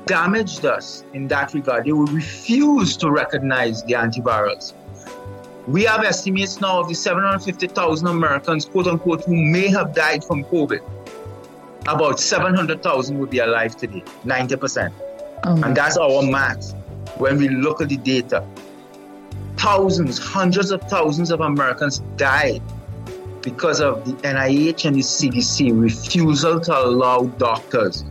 damaged 0.05 0.65
us 0.65 1.03
in 1.13 1.27
that 1.27 1.53
regard. 1.53 1.85
They 1.85 1.91
will 1.91 2.07
refuse 2.07 2.97
to 2.97 3.11
recognize 3.11 3.83
the 3.83 3.93
antivirals. 3.93 4.73
We 5.67 5.83
have 5.83 6.03
estimates 6.03 6.59
now 6.59 6.81
of 6.81 6.89
the 6.89 6.93
750,000 6.93 8.07
Americans, 8.07 8.65
quote 8.65 8.87
unquote, 8.87 9.23
who 9.23 9.35
may 9.35 9.69
have 9.69 9.95
died 9.95 10.23
from 10.23 10.43
COVID. 10.45 10.81
About 11.87 12.19
700,000 12.19 13.17
would 13.17 13.29
be 13.29 13.39
alive 13.39 13.77
today, 13.77 14.03
90%. 14.25 14.91
Oh 15.45 15.61
and 15.63 15.75
that's 15.75 15.97
our 15.97 16.21
math 16.21 16.73
when 17.17 17.37
we 17.37 17.49
look 17.49 17.81
at 17.81 17.89
the 17.89 17.97
data. 17.97 18.45
Thousands, 19.57 20.17
hundreds 20.17 20.71
of 20.71 20.81
thousands 20.83 21.31
of 21.31 21.41
Americans 21.41 21.99
died 22.17 22.61
because 23.41 23.81
of 23.81 24.05
the 24.05 24.13
NIH 24.27 24.85
and 24.85 24.95
the 24.95 25.01
CDC 25.01 25.79
refusal 25.79 26.59
to 26.61 26.77
allow 26.77 27.23
doctors 27.37 28.03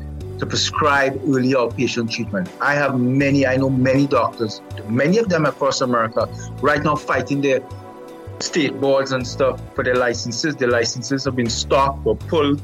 to 0.42 0.46
prescribe 0.46 1.20
early 1.28 1.52
outpatient 1.52 2.10
treatment. 2.10 2.50
I 2.60 2.74
have 2.74 2.98
many, 2.98 3.46
I 3.46 3.56
know 3.56 3.70
many 3.70 4.08
doctors, 4.08 4.60
many 4.88 5.18
of 5.18 5.28
them 5.28 5.46
across 5.46 5.82
America, 5.82 6.28
right 6.60 6.82
now 6.82 6.96
fighting 6.96 7.40
their 7.40 7.60
state 8.40 8.80
boards 8.80 9.12
and 9.12 9.24
stuff 9.24 9.60
for 9.76 9.84
their 9.84 9.94
licenses. 9.94 10.56
Their 10.56 10.70
licenses 10.70 11.26
have 11.26 11.36
been 11.36 11.48
stopped 11.48 12.04
or 12.04 12.16
pulled. 12.16 12.60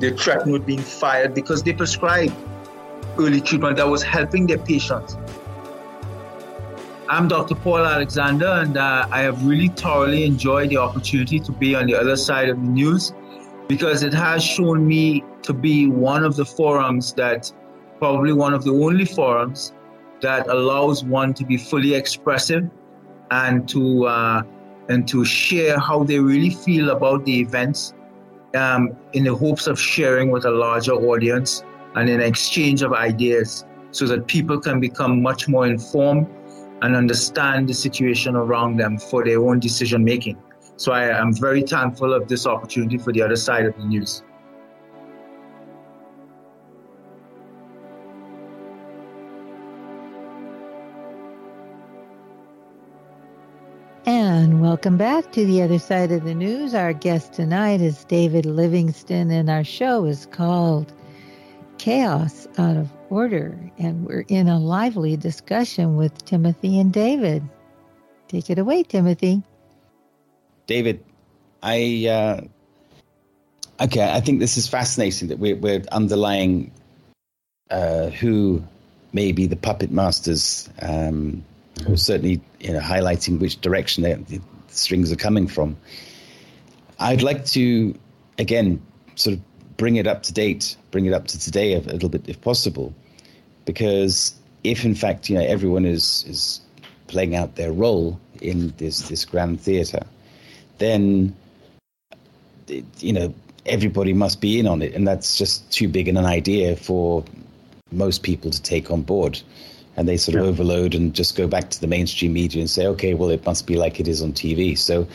They're 0.00 0.16
threatened 0.16 0.52
with 0.52 0.66
being 0.66 0.80
fired 0.80 1.32
because 1.32 1.62
they 1.62 1.72
prescribed 1.72 2.34
early 3.20 3.40
treatment 3.40 3.76
that 3.76 3.86
was 3.86 4.02
helping 4.02 4.48
their 4.48 4.58
patients. 4.58 5.16
I'm 7.08 7.28
Dr. 7.28 7.54
Paul 7.54 7.86
Alexander, 7.86 8.48
and 8.48 8.76
uh, 8.76 9.06
I 9.12 9.20
have 9.20 9.46
really 9.46 9.68
thoroughly 9.68 10.24
enjoyed 10.24 10.70
the 10.70 10.78
opportunity 10.78 11.38
to 11.38 11.52
be 11.52 11.76
on 11.76 11.86
the 11.86 11.94
other 11.94 12.16
side 12.16 12.48
of 12.48 12.56
the 12.56 12.66
news 12.66 13.12
because 13.68 14.02
it 14.02 14.12
has 14.12 14.44
shown 14.44 14.86
me 14.86 15.24
to 15.42 15.52
be 15.52 15.86
one 15.86 16.24
of 16.24 16.36
the 16.36 16.44
forums 16.44 17.12
that, 17.14 17.52
probably 17.98 18.32
one 18.32 18.52
of 18.52 18.64
the 18.64 18.72
only 18.72 19.04
forums 19.04 19.72
that 20.20 20.46
allows 20.48 21.04
one 21.04 21.34
to 21.34 21.44
be 21.44 21.56
fully 21.56 21.94
expressive 21.94 22.68
and 23.30 23.68
to 23.68 24.06
uh, 24.06 24.42
and 24.88 25.08
to 25.08 25.24
share 25.24 25.78
how 25.78 26.04
they 26.04 26.18
really 26.18 26.50
feel 26.50 26.90
about 26.90 27.24
the 27.24 27.40
events 27.40 27.94
um, 28.54 28.96
in 29.12 29.24
the 29.24 29.34
hopes 29.34 29.66
of 29.66 29.80
sharing 29.80 30.30
with 30.30 30.44
a 30.44 30.50
larger 30.50 30.92
audience 30.92 31.64
and 31.94 32.08
an 32.08 32.20
exchange 32.20 32.82
of 32.82 32.92
ideas 32.92 33.64
so 33.92 34.06
that 34.06 34.26
people 34.26 34.60
can 34.60 34.80
become 34.80 35.22
much 35.22 35.48
more 35.48 35.66
informed 35.66 36.28
and 36.82 36.94
understand 36.96 37.68
the 37.68 37.74
situation 37.74 38.36
around 38.36 38.76
them 38.76 38.98
for 38.98 39.24
their 39.24 39.40
own 39.40 39.58
decision 39.58 40.04
making. 40.04 40.36
So 40.76 40.92
I 40.92 41.04
am 41.04 41.32
very 41.32 41.62
thankful 41.62 42.12
of 42.12 42.26
this 42.26 42.46
opportunity 42.46 42.98
for 42.98 43.12
the 43.12 43.22
other 43.22 43.36
side 43.36 43.64
of 43.64 43.76
the 43.76 43.84
news. 43.84 44.22
And 54.04 54.60
welcome 54.60 54.98
back 54.98 55.30
to 55.32 55.46
the 55.46 55.62
other 55.62 55.78
side 55.78 56.10
of 56.10 56.24
the 56.24 56.34
news. 56.34 56.74
Our 56.74 56.92
guest 56.92 57.32
tonight 57.32 57.80
is 57.80 58.04
David 58.04 58.44
Livingstone, 58.44 59.30
and 59.30 59.48
our 59.48 59.64
show 59.64 60.04
is 60.04 60.26
called 60.26 60.92
Chaos 61.78 62.48
Out 62.58 62.76
of 62.76 62.92
Order. 63.10 63.56
And 63.78 64.04
we're 64.06 64.24
in 64.28 64.48
a 64.48 64.58
lively 64.58 65.16
discussion 65.16 65.96
with 65.96 66.24
Timothy 66.24 66.80
and 66.80 66.92
David. 66.92 67.48
Take 68.28 68.50
it 68.50 68.58
away, 68.58 68.82
Timothy. 68.82 69.42
David, 70.66 71.04
I 71.62 72.06
uh, 72.08 73.84
okay. 73.84 74.10
I 74.10 74.20
think 74.20 74.40
this 74.40 74.56
is 74.56 74.68
fascinating 74.68 75.28
that 75.28 75.38
we're, 75.38 75.56
we're 75.56 75.82
underlying 75.92 76.72
uh, 77.70 78.08
who 78.10 78.62
may 79.12 79.32
be 79.32 79.46
the 79.46 79.56
puppet 79.56 79.90
masters. 79.90 80.68
Um, 80.80 81.44
or 81.88 81.96
certainly 81.96 82.40
you 82.60 82.72
know, 82.72 82.80
highlighting 82.80 83.40
which 83.40 83.60
direction 83.60 84.02
the 84.02 84.40
strings 84.68 85.12
are 85.12 85.16
coming 85.16 85.46
from. 85.46 85.76
I'd 86.98 87.22
like 87.22 87.44
to, 87.46 87.98
again, 88.38 88.80
sort 89.16 89.36
of 89.36 89.76
bring 89.76 89.96
it 89.96 90.06
up 90.06 90.22
to 90.24 90.32
date, 90.32 90.76
bring 90.90 91.06
it 91.06 91.12
up 91.12 91.26
to 91.28 91.38
today 91.38 91.74
a, 91.74 91.78
a 91.78 91.92
little 91.92 92.08
bit 92.08 92.28
if 92.28 92.40
possible, 92.40 92.94
because 93.64 94.34
if 94.62 94.84
in 94.84 94.94
fact 94.94 95.28
you 95.28 95.36
know 95.36 95.44
everyone 95.44 95.84
is 95.84 96.24
is 96.28 96.60
playing 97.06 97.34
out 97.34 97.56
their 97.56 97.72
role 97.72 98.18
in 98.40 98.72
this 98.78 99.08
this 99.08 99.24
grand 99.24 99.60
theatre, 99.60 100.04
then 100.78 101.34
you 102.98 103.12
know 103.12 103.34
everybody 103.66 104.12
must 104.12 104.40
be 104.40 104.58
in 104.58 104.66
on 104.66 104.82
it, 104.82 104.94
and 104.94 105.06
that's 105.06 105.38
just 105.38 105.70
too 105.72 105.88
big 105.88 106.08
an 106.08 106.16
idea 106.16 106.76
for 106.76 107.24
most 107.92 108.22
people 108.22 108.50
to 108.50 108.60
take 108.62 108.90
on 108.90 109.02
board 109.02 109.40
and 109.96 110.08
they 110.08 110.16
sort 110.16 110.36
of 110.36 110.44
overload 110.44 110.94
and 110.94 111.14
just 111.14 111.36
go 111.36 111.46
back 111.46 111.70
to 111.70 111.80
the 111.80 111.86
mainstream 111.86 112.32
media 112.32 112.60
and 112.60 112.68
say, 112.68 112.86
okay, 112.86 113.14
well, 113.14 113.30
it 113.30 113.44
must 113.46 113.66
be 113.66 113.76
like 113.76 114.00
it 114.00 114.08
is 114.08 114.22
on 114.22 114.32
TV. 114.32 114.76
So, 114.76 115.06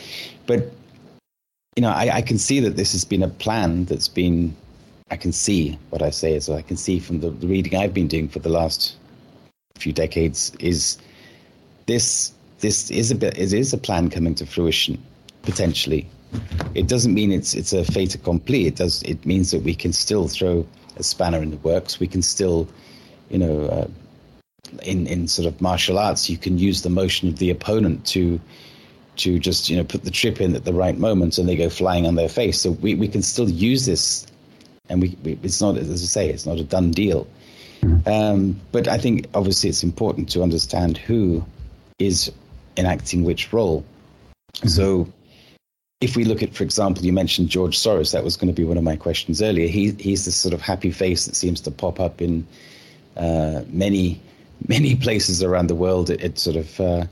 but 0.46 0.72
you 1.76 1.82
know, 1.82 1.90
I, 1.90 2.16
I 2.16 2.22
can 2.22 2.38
see 2.38 2.60
that 2.60 2.76
this 2.76 2.92
has 2.92 3.04
been 3.04 3.22
a 3.22 3.28
plan 3.28 3.84
that's 3.84 4.08
been. 4.08 4.56
I 5.12 5.16
can 5.16 5.32
see 5.32 5.78
what 5.90 6.02
I 6.02 6.10
say 6.10 6.34
is 6.34 6.48
I 6.48 6.62
can 6.62 6.76
see 6.76 7.00
from 7.00 7.20
the, 7.20 7.30
the 7.30 7.48
reading 7.48 7.76
I've 7.76 7.92
been 7.92 8.06
doing 8.06 8.28
for 8.28 8.38
the 8.38 8.48
last 8.48 8.96
few 9.76 9.92
decades 9.92 10.52
is 10.60 10.98
this 11.86 12.32
this 12.60 12.90
is 12.90 13.10
a 13.10 13.14
bit 13.14 13.36
it 13.36 13.52
is 13.52 13.72
a 13.72 13.78
plan 13.78 14.08
coming 14.10 14.34
to 14.36 14.46
fruition 14.46 15.02
potentially. 15.42 16.08
It 16.74 16.86
doesn't 16.86 17.14
mean 17.14 17.32
it's 17.32 17.54
it's 17.54 17.72
a 17.72 17.84
fait 17.84 18.14
accompli. 18.14 18.66
It 18.66 18.76
does 18.76 19.02
it 19.02 19.24
means 19.26 19.50
that 19.50 19.62
we 19.62 19.74
can 19.74 19.92
still 19.92 20.28
throw 20.28 20.66
a 20.96 21.02
spanner 21.02 21.42
in 21.42 21.50
the 21.50 21.56
works. 21.58 21.98
We 21.98 22.06
can 22.06 22.22
still, 22.22 22.68
you 23.30 23.38
know, 23.38 23.64
uh, 23.66 23.88
in 24.82 25.06
in 25.06 25.28
sort 25.28 25.46
of 25.46 25.60
martial 25.60 25.98
arts, 25.98 26.30
you 26.30 26.38
can 26.38 26.58
use 26.58 26.82
the 26.82 26.90
motion 26.90 27.28
of 27.28 27.38
the 27.38 27.50
opponent 27.50 28.06
to 28.06 28.40
to 29.16 29.38
just 29.38 29.68
you 29.68 29.76
know 29.76 29.84
put 29.84 30.04
the 30.04 30.10
trip 30.10 30.40
in 30.40 30.54
at 30.54 30.64
the 30.64 30.72
right 30.72 30.96
moment, 30.96 31.38
and 31.38 31.48
they 31.48 31.56
go 31.56 31.68
flying 31.68 32.06
on 32.06 32.14
their 32.14 32.28
face. 32.28 32.60
So 32.60 32.72
we, 32.72 32.94
we 32.94 33.08
can 33.08 33.22
still 33.22 33.48
use 33.48 33.86
this, 33.86 34.26
and 34.88 35.02
we, 35.02 35.16
we 35.24 35.38
it's 35.42 35.60
not 35.60 35.76
as 35.76 35.90
I 35.90 36.06
say, 36.06 36.28
it's 36.28 36.46
not 36.46 36.58
a 36.58 36.64
done 36.64 36.90
deal. 36.92 37.26
Um, 38.06 38.60
but 38.72 38.88
I 38.88 38.98
think 38.98 39.26
obviously 39.34 39.70
it's 39.70 39.82
important 39.82 40.28
to 40.30 40.42
understand 40.42 40.98
who 40.98 41.44
is 41.98 42.30
enacting 42.76 43.24
which 43.24 43.52
role. 43.52 43.84
So 44.66 45.08
if 46.00 46.16
we 46.16 46.24
look 46.24 46.42
at, 46.42 46.54
for 46.54 46.64
example, 46.64 47.04
you 47.04 47.12
mentioned 47.12 47.50
George 47.50 47.78
Soros. 47.78 48.12
That 48.12 48.24
was 48.24 48.36
going 48.36 48.48
to 48.48 48.54
be 48.54 48.64
one 48.64 48.78
of 48.78 48.84
my 48.84 48.96
questions 48.96 49.42
earlier. 49.42 49.68
He 49.68 49.90
he's 49.92 50.24
this 50.24 50.36
sort 50.36 50.54
of 50.54 50.62
happy 50.62 50.90
face 50.90 51.26
that 51.26 51.36
seems 51.36 51.60
to 51.62 51.70
pop 51.70 52.00
up 52.00 52.22
in 52.22 52.46
uh, 53.16 53.62
many 53.68 54.20
many 54.66 54.96
places 55.06 55.42
around 55.42 55.68
the 55.68 55.74
world 55.74 56.10
at, 56.10 56.38
sort 56.38 56.56
of 56.56 56.80
uh, 56.80 57.04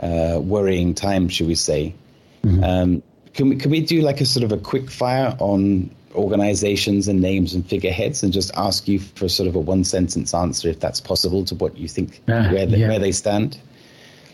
uh, 0.00 0.40
worrying 0.40 0.94
times, 0.94 1.32
should 1.32 1.46
we 1.46 1.54
say? 1.54 1.94
Mm-hmm. 2.42 2.64
Um, 2.64 3.02
can 3.34 3.50
we 3.50 3.56
can 3.56 3.70
we 3.70 3.80
do 3.80 4.00
like 4.00 4.20
a 4.20 4.26
sort 4.26 4.44
of 4.44 4.50
a 4.50 4.58
quick 4.58 4.90
fire 4.90 5.36
on 5.38 5.90
organizations 6.14 7.06
and 7.06 7.20
names 7.20 7.54
and 7.54 7.64
figureheads 7.64 8.22
and 8.24 8.32
just 8.32 8.50
ask 8.56 8.88
you 8.88 8.98
for 8.98 9.28
sort 9.28 9.48
of 9.48 9.54
a 9.54 9.60
one 9.60 9.84
sentence 9.84 10.34
answer 10.34 10.68
if 10.68 10.80
that's 10.80 11.00
possible 11.00 11.44
to 11.44 11.54
what 11.54 11.76
you 11.76 11.86
think 11.86 12.20
uh, 12.26 12.48
where 12.48 12.66
they, 12.66 12.78
yeah. 12.78 12.88
where 12.88 12.98
they 12.98 13.12
stand? 13.12 13.60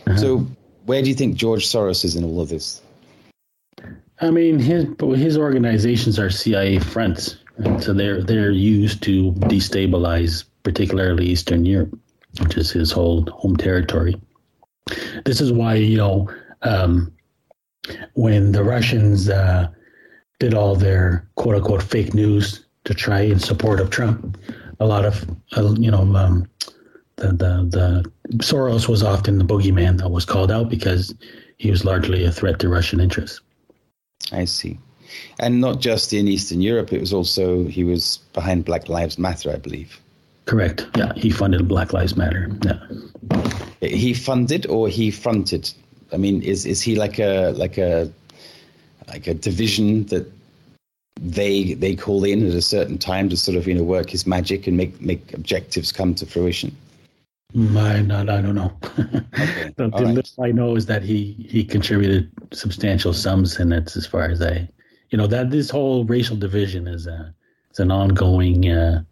Uh-huh. 0.06 0.16
So 0.16 0.46
where 0.86 1.02
do 1.02 1.08
you 1.08 1.14
think 1.14 1.36
George 1.36 1.66
Soros 1.66 2.04
is 2.04 2.16
in 2.16 2.24
all 2.24 2.40
of 2.40 2.48
this? 2.48 2.80
I 4.24 4.30
mean, 4.30 4.58
his 4.58 4.86
his 5.16 5.36
organizations 5.36 6.18
are 6.18 6.30
CIA 6.30 6.78
fronts, 6.78 7.36
and 7.58 7.82
so 7.82 7.92
they're 7.92 8.22
they're 8.22 8.50
used 8.50 9.02
to 9.04 9.32
destabilize, 9.32 10.44
particularly 10.62 11.26
Eastern 11.26 11.64
Europe 11.64 11.98
which 12.40 12.56
is 12.56 12.70
his 12.70 12.90
whole 12.90 13.22
home 13.32 13.56
territory. 13.56 14.20
This 15.24 15.40
is 15.40 15.52
why, 15.52 15.74
you 15.74 15.96
know, 15.96 16.30
um, 16.62 17.12
when 18.14 18.52
the 18.52 18.64
Russians 18.64 19.28
uh, 19.28 19.68
did 20.40 20.54
all 20.54 20.74
their 20.74 21.28
quote 21.36 21.56
unquote 21.56 21.82
fake 21.82 22.14
news 22.14 22.66
to 22.84 22.94
try 22.94 23.20
in 23.20 23.38
support 23.38 23.80
of 23.80 23.90
Trump, 23.90 24.38
a 24.80 24.86
lot 24.86 25.04
of, 25.04 25.28
uh, 25.56 25.74
you 25.78 25.90
know, 25.90 26.02
um, 26.16 26.48
the, 27.16 27.28
the, 27.28 27.70
the 27.70 28.10
Soros 28.38 28.88
was 28.88 29.02
often 29.02 29.38
the 29.38 29.44
boogeyman 29.44 29.98
that 29.98 30.10
was 30.10 30.24
called 30.24 30.50
out 30.50 30.68
because 30.68 31.14
he 31.58 31.70
was 31.70 31.84
largely 31.84 32.24
a 32.24 32.32
threat 32.32 32.58
to 32.58 32.68
Russian 32.68 33.00
interests. 33.00 33.40
I 34.32 34.44
see. 34.44 34.78
And 35.38 35.60
not 35.60 35.80
just 35.80 36.12
in 36.12 36.28
Eastern 36.28 36.60
Europe, 36.60 36.92
it 36.92 37.00
was 37.00 37.12
also, 37.12 37.64
he 37.64 37.84
was 37.84 38.18
behind 38.32 38.64
Black 38.64 38.88
Lives 38.88 39.18
Matter, 39.18 39.50
I 39.52 39.56
believe. 39.56 40.00
Correct. 40.46 40.86
Yeah, 40.96 41.12
he 41.14 41.30
funded 41.30 41.66
Black 41.68 41.92
Lives 41.92 42.16
Matter. 42.16 42.50
Yeah. 42.64 42.78
He 43.80 44.14
funded 44.14 44.66
or 44.66 44.88
he 44.88 45.10
fronted. 45.10 45.70
I 46.12 46.16
mean, 46.16 46.42
is 46.42 46.66
is 46.66 46.82
he 46.82 46.96
like 46.96 47.18
a 47.18 47.50
like 47.56 47.78
a 47.78 48.12
like 49.08 49.26
a 49.26 49.34
division 49.34 50.04
that 50.06 50.30
they 51.20 51.74
they 51.74 51.94
call 51.96 52.24
in 52.24 52.46
at 52.46 52.54
a 52.54 52.62
certain 52.62 52.98
time 52.98 53.28
to 53.30 53.36
sort 53.36 53.56
of 53.56 53.66
you 53.66 53.74
know 53.74 53.82
work 53.82 54.10
his 54.10 54.26
magic 54.26 54.66
and 54.66 54.76
make 54.76 55.00
make 55.00 55.32
objectives 55.32 55.92
come 55.92 56.14
to 56.16 56.26
fruition? 56.26 56.76
I 57.56 58.02
not 58.02 58.28
I 58.28 58.40
don't 58.40 58.54
know. 58.54 58.72
Okay. 58.84 59.70
the, 59.76 59.88
the 59.88 59.90
right. 59.90 60.14
little 60.14 60.44
I 60.44 60.50
know 60.50 60.76
is 60.76 60.86
that 60.86 61.02
he 61.02 61.46
he 61.48 61.64
contributed 61.64 62.30
substantial 62.52 63.12
sums, 63.12 63.58
and 63.58 63.70
that's 63.70 63.96
as 63.96 64.06
far 64.06 64.24
as 64.24 64.42
I, 64.42 64.68
you 65.10 65.18
know, 65.18 65.26
that 65.28 65.50
this 65.50 65.70
whole 65.70 66.04
racial 66.04 66.36
division 66.36 66.88
is 66.88 67.06
a 67.06 67.34
it's 67.70 67.78
an 67.78 67.90
ongoing. 67.90 68.70
Uh, 68.70 69.02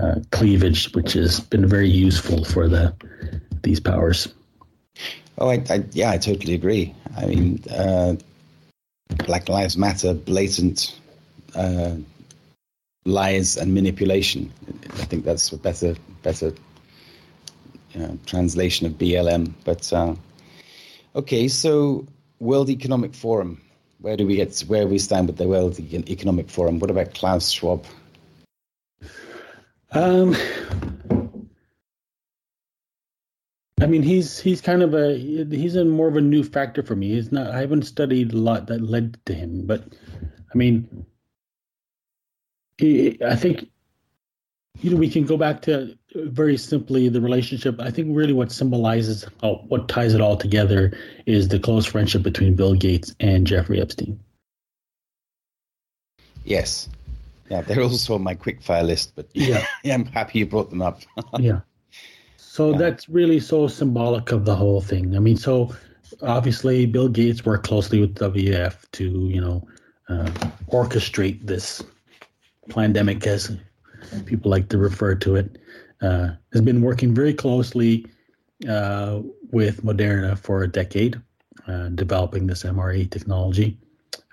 uh, 0.00 0.16
cleavage, 0.32 0.92
which 0.94 1.12
has 1.12 1.40
been 1.40 1.68
very 1.68 1.88
useful 1.88 2.44
for 2.44 2.68
the 2.68 2.94
these 3.62 3.80
powers. 3.80 4.28
Oh, 5.38 5.50
I, 5.50 5.64
I 5.70 5.84
yeah, 5.92 6.10
I 6.10 6.18
totally 6.18 6.54
agree. 6.54 6.94
I 7.16 7.26
mean, 7.26 7.62
uh, 7.70 8.16
Black 9.26 9.48
Lives 9.48 9.76
Matter, 9.76 10.14
blatant 10.14 10.98
uh, 11.54 11.94
lies 13.04 13.56
and 13.56 13.74
manipulation. 13.74 14.52
I 14.94 15.04
think 15.04 15.24
that's 15.24 15.52
a 15.52 15.58
better 15.58 15.94
better 16.22 16.52
translation 18.26 18.86
of 18.86 18.92
BLM. 18.94 19.52
But 19.64 19.92
uh, 19.92 20.14
okay, 21.16 21.48
so 21.48 22.06
World 22.40 22.70
Economic 22.70 23.14
Forum. 23.14 23.60
Where 24.00 24.16
do 24.16 24.26
we 24.26 24.36
get? 24.36 24.58
Where 24.66 24.86
we 24.86 24.98
stand 24.98 25.28
with 25.28 25.36
the 25.36 25.48
World 25.48 25.78
Economic 25.80 26.50
Forum? 26.50 26.78
What 26.78 26.90
about 26.90 27.14
Klaus 27.14 27.50
Schwab? 27.50 27.84
Um, 29.92 30.36
I 33.80 33.86
mean, 33.86 34.02
he's 34.02 34.38
he's 34.38 34.60
kind 34.60 34.82
of 34.82 34.94
a 34.94 35.16
he's 35.16 35.76
a 35.76 35.84
more 35.84 36.08
of 36.08 36.16
a 36.16 36.20
new 36.20 36.42
factor 36.42 36.82
for 36.82 36.96
me. 36.96 37.10
He's 37.10 37.32
not. 37.32 37.50
I 37.50 37.60
haven't 37.60 37.82
studied 37.82 38.32
a 38.32 38.36
lot 38.36 38.66
that 38.66 38.80
led 38.80 39.18
to 39.26 39.34
him, 39.34 39.66
but 39.66 39.84
I 40.52 40.56
mean, 40.58 41.06
he, 42.78 43.18
I 43.24 43.36
think 43.36 43.68
you 44.80 44.90
know 44.90 44.96
we 44.96 45.08
can 45.08 45.24
go 45.24 45.36
back 45.36 45.62
to 45.62 45.96
very 46.14 46.56
simply 46.56 47.08
the 47.08 47.20
relationship. 47.20 47.80
I 47.80 47.90
think 47.90 48.08
really 48.10 48.32
what 48.32 48.52
symbolizes 48.52 49.26
oh, 49.42 49.56
what 49.68 49.88
ties 49.88 50.14
it 50.14 50.20
all 50.20 50.36
together 50.36 50.92
is 51.26 51.48
the 51.48 51.58
close 51.58 51.86
friendship 51.86 52.22
between 52.22 52.54
Bill 52.54 52.74
Gates 52.74 53.14
and 53.20 53.46
Jeffrey 53.46 53.80
Epstein. 53.80 54.18
Yes, 56.44 56.88
yeah, 57.50 57.62
they're 57.62 57.82
also 57.82 58.14
on 58.14 58.22
my 58.22 58.34
quick 58.34 58.62
fire 58.62 58.82
list, 58.82 59.12
but 59.14 59.28
yeah, 59.32 59.64
yeah 59.84 59.94
I'm 59.94 60.06
happy 60.06 60.40
you 60.40 60.46
brought 60.46 60.70
them 60.70 60.82
up. 60.82 61.00
yeah. 61.38 61.60
So 62.36 62.72
yeah. 62.72 62.78
that's 62.78 63.08
really 63.08 63.40
so 63.40 63.66
symbolic 63.68 64.32
of 64.32 64.44
the 64.44 64.54
whole 64.54 64.80
thing. 64.80 65.16
I 65.16 65.18
mean, 65.18 65.36
so 65.36 65.74
obviously 66.22 66.86
Bill 66.86 67.08
Gates 67.08 67.44
worked 67.44 67.66
closely 67.66 68.00
with 68.00 68.14
WF 68.14 68.76
to, 68.92 69.04
you 69.04 69.40
know, 69.40 69.66
uh, 70.08 70.30
orchestrate 70.70 71.46
this 71.46 71.82
pandemic, 72.68 73.26
as 73.26 73.56
people 74.26 74.50
like 74.50 74.68
to 74.70 74.78
refer 74.78 75.14
to 75.16 75.36
it. 75.36 75.58
Uh, 76.02 76.30
has 76.52 76.62
been 76.62 76.82
working 76.82 77.14
very 77.14 77.32
closely 77.32 78.06
uh, 78.68 79.20
with 79.50 79.84
Moderna 79.84 80.38
for 80.38 80.62
a 80.62 80.68
decade. 80.68 81.20
uh, 81.66 81.88
developing 81.90 82.46
this 82.46 82.62
mRNA 82.62 83.10
technology, 83.10 83.78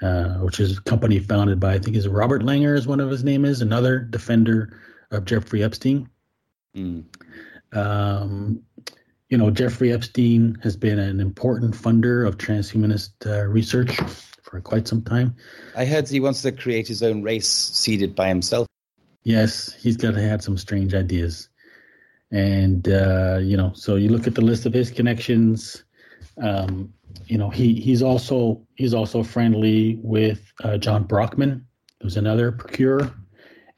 uh, 0.02 0.36
which 0.40 0.60
is 0.60 0.78
a 0.78 0.82
company 0.82 1.20
founded 1.20 1.60
by 1.60 1.74
I 1.74 1.80
think 1.80 1.96
is 1.96 2.08
Robert 2.08 2.42
Langer 2.44 2.78
is 2.78 2.88
one 2.88 3.00
of 3.00 3.10
his 3.10 3.24
name 3.24 3.46
is 3.46 3.62
another 3.62 4.00
defender 4.00 4.80
of 5.12 5.26
Jeffrey 5.26 5.64
Epstein. 5.64 6.10
Mm. 6.76 7.06
Um, 7.74 8.64
you 9.30 9.38
know, 9.38 9.50
Jeffrey 9.50 9.94
Epstein 9.94 10.58
has 10.62 10.76
been 10.76 11.00
an 11.00 11.20
important 11.20 11.74
funder 11.74 12.28
of 12.28 12.38
transhumanist 12.38 13.12
uh, 13.26 13.46
research 13.48 13.96
for 14.44 14.60
quite 14.60 14.88
some 14.88 15.02
time. 15.02 15.36
I 15.76 15.86
heard 15.86 16.10
he 16.10 16.20
wants 16.20 16.42
to 16.42 16.52
create 16.52 16.88
his 16.88 17.02
own 17.02 17.24
race 17.24 17.48
seeded 17.48 18.14
by 18.14 18.28
himself. 18.28 18.68
Yes, 19.24 19.74
he's 19.74 19.98
got 19.98 20.16
had 20.16 20.44
some 20.44 20.58
strange 20.58 20.94
ideas. 20.94 21.50
And, 22.32 22.88
uh, 22.88 23.40
you 23.42 23.58
know, 23.58 23.72
so 23.74 23.96
you 23.96 24.10
look 24.10 24.26
at 24.26 24.36
the 24.36 24.42
list 24.42 24.66
of 24.66 24.74
his 24.74 24.90
connections. 24.90 25.84
Um, 26.42 26.94
you 27.26 27.38
know, 27.38 27.50
he, 27.50 27.76
he's 27.76 28.02
also 28.02 28.66
he's 28.76 28.94
also 28.94 29.22
friendly 29.22 30.00
with 30.02 30.52
uh, 30.64 30.78
John 30.78 31.04
Brockman, 31.04 31.66
who's 32.02 32.18
another 32.18 32.52
procurer. 32.52 33.12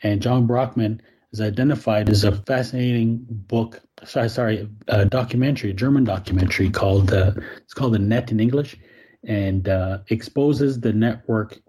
And 0.03 0.21
John 0.21 0.45
Brockman 0.45 1.01
is 1.31 1.41
identified 1.41 2.09
as 2.09 2.23
a 2.23 2.31
fascinating 2.31 3.25
book. 3.27 3.81
Sorry, 4.05 4.29
sorry, 4.29 4.69
a 4.87 5.05
documentary, 5.05 5.71
a 5.71 5.73
German 5.73 6.03
documentary 6.03 6.69
called 6.69 7.11
uh, 7.11 7.31
it's 7.57 7.73
called 7.73 7.93
the 7.93 7.99
Net 7.99 8.31
in 8.31 8.39
English, 8.39 8.77
and 9.25 9.67
uh, 9.67 9.99
exposes 10.09 10.79
the 10.79 10.93
network 10.93 11.59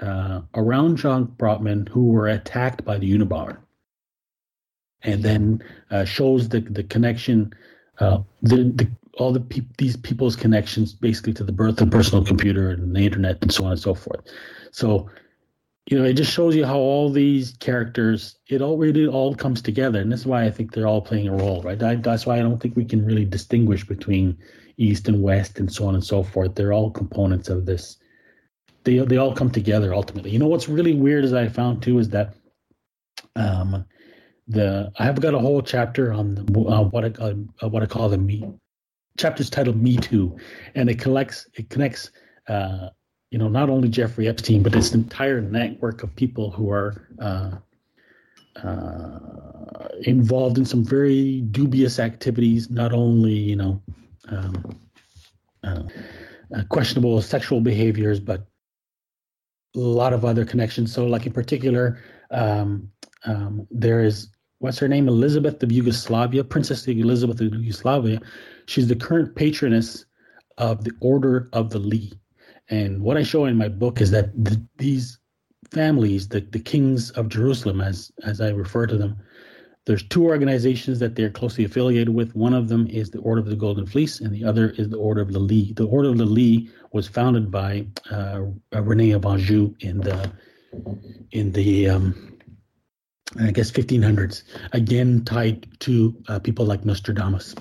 uh, 0.00 0.40
around 0.54 0.96
John 0.96 1.24
Brockman 1.24 1.86
who 1.86 2.06
were 2.06 2.28
attacked 2.28 2.84
by 2.84 2.98
the 2.98 3.12
Unabomber, 3.12 3.58
and 5.02 5.22
then 5.22 5.62
uh, 5.90 6.04
shows 6.04 6.48
the 6.48 6.60
the 6.60 6.84
connection, 6.84 7.54
uh, 7.98 8.18
the, 8.42 8.56
the 8.56 8.88
all 9.18 9.32
the 9.32 9.64
these 9.78 9.96
people's 9.96 10.36
connections 10.36 10.92
basically 10.92 11.32
to 11.34 11.44
the 11.44 11.52
birth 11.52 11.80
of 11.80 11.90
personal 11.90 12.24
computer 12.24 12.70
and 12.70 12.94
the 12.94 13.00
internet 13.00 13.40
and 13.42 13.52
so 13.52 13.64
on 13.64 13.72
and 13.72 13.80
so 13.80 13.94
forth. 13.94 14.20
So 14.72 15.08
you 15.90 15.98
know, 15.98 16.04
it 16.04 16.14
just 16.14 16.32
shows 16.32 16.56
you 16.56 16.64
how 16.64 16.78
all 16.78 17.10
these 17.10 17.56
characters, 17.58 18.36
it 18.48 18.62
all 18.62 18.78
really 18.78 19.06
all 19.06 19.34
comes 19.34 19.60
together, 19.60 20.00
and 20.00 20.10
that's 20.10 20.24
why 20.24 20.44
I 20.44 20.50
think 20.50 20.72
they're 20.72 20.86
all 20.86 21.02
playing 21.02 21.28
a 21.28 21.36
role, 21.36 21.62
right? 21.62 21.82
I, 21.82 21.96
that's 21.96 22.24
why 22.24 22.38
I 22.38 22.42
don't 22.42 22.58
think 22.58 22.74
we 22.74 22.86
can 22.86 23.04
really 23.04 23.26
distinguish 23.26 23.86
between 23.86 24.38
East 24.78 25.08
and 25.08 25.22
West 25.22 25.58
and 25.58 25.70
so 25.70 25.86
on 25.86 25.94
and 25.94 26.02
so 26.02 26.22
forth. 26.22 26.54
They're 26.54 26.72
all 26.72 26.90
components 26.90 27.50
of 27.50 27.66
this. 27.66 27.98
They 28.84 28.98
they 28.98 29.16
all 29.16 29.34
come 29.34 29.50
together 29.50 29.94
ultimately. 29.94 30.30
You 30.30 30.38
know 30.38 30.48
what's 30.48 30.68
really 30.68 30.94
weird, 30.94 31.24
as 31.24 31.32
I 31.32 31.48
found 31.48 31.82
too, 31.82 31.98
is 31.98 32.08
that 32.10 32.34
um, 33.36 33.84
the 34.46 34.92
I 34.98 35.04
have 35.04 35.20
got 35.20 35.34
a 35.34 35.38
whole 35.38 35.62
chapter 35.62 36.12
on 36.12 36.34
the, 36.34 36.60
uh, 36.60 36.82
what 36.82 37.04
I 37.04 37.08
uh, 37.20 37.68
what 37.68 37.82
I 37.82 37.86
call 37.86 38.08
the 38.08 38.18
me 38.18 38.44
chapter's 39.18 39.50
titled 39.50 39.80
Me 39.80 39.96
Too, 39.96 40.36
and 40.74 40.88
it 40.90 40.98
collects 40.98 41.46
it 41.54 41.70
connects. 41.70 42.10
Uh, 42.48 42.90
you 43.30 43.38
know, 43.38 43.48
not 43.48 43.68
only 43.68 43.88
Jeffrey 43.88 44.28
Epstein, 44.28 44.62
but 44.62 44.72
this 44.72 44.94
entire 44.94 45.40
network 45.40 46.04
of 46.04 46.14
people 46.14 46.52
who 46.52 46.70
are 46.70 47.08
uh, 47.18 47.50
uh, 48.62 49.18
involved 50.02 50.56
in 50.56 50.64
some 50.64 50.84
very 50.84 51.40
dubious 51.40 51.98
activities. 51.98 52.70
Not 52.70 52.92
only, 52.92 53.32
you 53.32 53.56
know, 53.56 53.82
um, 54.28 54.78
uh, 55.64 55.82
uh, 56.54 56.62
questionable 56.68 57.20
sexual 57.22 57.60
behaviors, 57.60 58.20
but 58.20 58.46
a 59.74 59.80
lot 59.80 60.12
of 60.12 60.24
other 60.24 60.44
connections. 60.44 60.92
So, 60.92 61.06
like 61.06 61.26
in 61.26 61.32
particular, 61.32 61.98
um, 62.30 62.88
um, 63.24 63.66
there 63.70 64.02
is 64.02 64.28
what's 64.58 64.78
her 64.78 64.88
name, 64.88 65.08
Elizabeth 65.08 65.62
of 65.62 65.72
Yugoslavia, 65.72 66.44
Princess 66.44 66.86
Elizabeth 66.86 67.40
of 67.40 67.54
Yugoslavia. 67.54 68.20
She's 68.66 68.88
the 68.88 68.96
current 68.96 69.34
patroness 69.34 70.06
of 70.58 70.84
the 70.84 70.92
Order 71.00 71.48
of 71.52 71.70
the 71.70 71.80
Lee 71.80 72.12
and 72.68 73.02
what 73.02 73.16
I 73.16 73.22
show 73.22 73.44
in 73.44 73.56
my 73.56 73.68
book 73.68 74.00
is 74.00 74.10
that 74.12 74.32
the, 74.42 74.62
these 74.78 75.18
families, 75.70 76.28
the, 76.28 76.40
the 76.40 76.58
kings 76.58 77.10
of 77.12 77.28
Jerusalem, 77.28 77.80
as 77.80 78.10
as 78.22 78.40
I 78.40 78.50
refer 78.50 78.86
to 78.86 78.96
them, 78.96 79.16
there's 79.86 80.02
two 80.02 80.24
organizations 80.24 80.98
that 81.00 81.14
they're 81.14 81.30
closely 81.30 81.64
affiliated 81.64 82.08
with. 82.08 82.34
One 82.34 82.54
of 82.54 82.68
them 82.68 82.86
is 82.86 83.10
the 83.10 83.18
Order 83.18 83.40
of 83.40 83.46
the 83.46 83.56
Golden 83.56 83.86
Fleece, 83.86 84.20
and 84.20 84.34
the 84.34 84.44
other 84.44 84.70
is 84.70 84.88
the 84.88 84.96
Order 84.96 85.20
of 85.20 85.32
the 85.32 85.38
Lee. 85.38 85.74
The 85.74 85.86
Order 85.86 86.08
of 86.08 86.18
the 86.18 86.24
Lee 86.24 86.70
was 86.92 87.06
founded 87.06 87.50
by 87.50 87.86
uh, 88.10 88.40
Rene 88.72 89.10
of 89.10 89.26
Anjou 89.26 89.74
in 89.80 89.98
the 89.98 90.30
in 91.32 91.52
the 91.52 91.88
um, 91.90 92.38
I 93.38 93.50
guess 93.50 93.70
1500s. 93.70 94.42
Again, 94.72 95.24
tied 95.24 95.66
to 95.80 96.14
uh, 96.28 96.38
people 96.38 96.64
like 96.64 96.84
Nostradamus, 96.84 97.54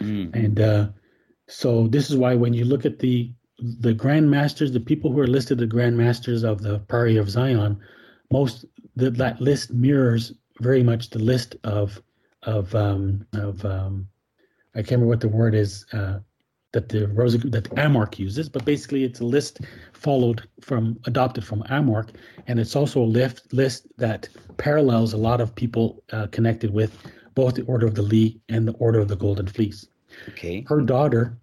mm. 0.00 0.34
and 0.34 0.60
uh, 0.60 0.88
so 1.48 1.86
this 1.86 2.10
is 2.10 2.16
why 2.16 2.34
when 2.34 2.54
you 2.54 2.64
look 2.64 2.86
at 2.86 2.98
the 2.98 3.32
the 3.60 3.94
Grand 3.94 4.30
Masters, 4.30 4.72
the 4.72 4.80
people 4.80 5.12
who 5.12 5.20
are 5.20 5.26
listed 5.28 5.58
the 5.58 5.66
Grand 5.66 5.96
Masters 5.96 6.42
of 6.42 6.62
the 6.62 6.80
Priory 6.80 7.16
of 7.16 7.30
Zion, 7.30 7.78
most 8.32 8.64
the, 8.96 9.10
that 9.10 9.40
list 9.40 9.72
mirrors 9.72 10.32
very 10.60 10.82
much 10.82 11.10
the 11.10 11.18
list 11.18 11.56
of 11.64 12.00
of 12.42 12.74
um, 12.74 13.26
of 13.32 13.64
um, 13.64 14.08
I 14.74 14.78
can't 14.78 14.92
remember 14.92 15.08
what 15.08 15.20
the 15.20 15.28
word 15.28 15.54
is 15.54 15.86
uh, 15.92 16.18
that 16.72 16.88
the 16.88 17.08
Rosa 17.08 17.38
that 17.38 17.64
the 17.64 17.70
AMORC 17.70 18.18
uses, 18.18 18.48
but 18.48 18.64
basically 18.64 19.04
it's 19.04 19.20
a 19.20 19.24
list 19.24 19.60
followed 19.92 20.48
from 20.60 20.98
adopted 21.06 21.44
from 21.44 21.62
AMORC, 21.64 22.10
and 22.46 22.60
it's 22.60 22.76
also 22.76 23.02
a 23.02 23.04
list 23.04 23.52
list 23.52 23.88
that 23.96 24.28
parallels 24.56 25.12
a 25.12 25.18
lot 25.18 25.40
of 25.40 25.54
people 25.54 26.02
uh, 26.12 26.26
connected 26.28 26.72
with 26.72 26.96
both 27.34 27.54
the 27.54 27.62
Order 27.62 27.86
of 27.86 27.94
the 27.94 28.02
Lee 28.02 28.40
and 28.48 28.66
the 28.66 28.72
Order 28.74 29.00
of 29.00 29.08
the 29.08 29.16
Golden 29.16 29.46
Fleece. 29.46 29.86
Okay. 30.28 30.64
Her 30.68 30.80
daughter 30.80 31.38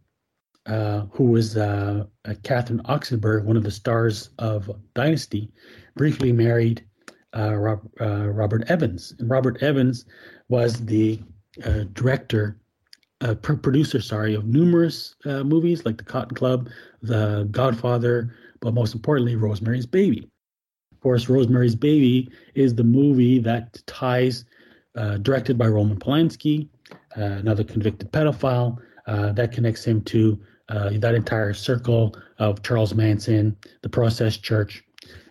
uh, 0.65 1.05
who 1.11 1.25
was 1.25 1.57
uh, 1.57 2.05
Catherine 2.43 2.81
Oxenberg, 2.85 3.43
one 3.43 3.57
of 3.57 3.63
the 3.63 3.71
stars 3.71 4.31
of 4.39 4.69
Dynasty, 4.95 5.51
briefly 5.95 6.31
married 6.31 6.83
uh, 7.35 7.75
uh, 8.01 8.27
Robert 8.27 8.63
Evans. 8.69 9.13
And 9.19 9.29
Robert 9.29 9.61
Evans 9.61 10.05
was 10.49 10.85
the 10.85 11.21
uh, 11.65 11.83
director, 11.93 12.59
uh, 13.21 13.35
producer, 13.35 14.01
sorry, 14.01 14.33
of 14.35 14.45
numerous 14.45 15.15
movies 15.25 15.85
like 15.85 15.97
The 15.97 16.03
Cotton 16.03 16.35
Club, 16.35 16.69
The 17.01 17.47
Godfather, 17.51 18.35
but 18.61 18.73
most 18.73 18.93
importantly, 18.93 19.35
Rosemary's 19.35 19.85
Baby. 19.85 20.29
Of 20.91 20.99
course, 21.01 21.29
Rosemary's 21.29 21.75
Baby 21.75 22.29
is 22.55 22.73
the 22.73 22.83
movie 22.83 23.39
that 23.39 23.81
ties, 23.85 24.45
directed 25.21 25.57
by 25.57 25.67
Roman 25.67 25.99
Polanski, 25.99 26.69
another 27.15 27.63
convicted 27.63 28.11
pedophile, 28.11 28.77
that 29.07 29.51
connects 29.51 29.83
him 29.83 30.01
to 30.03 30.39
uh, 30.69 30.89
that 30.95 31.15
entire 31.15 31.53
circle 31.53 32.15
of 32.39 32.63
Charles 32.63 32.93
Manson, 32.93 33.55
the 33.81 33.89
Process 33.89 34.37
Church, 34.37 34.83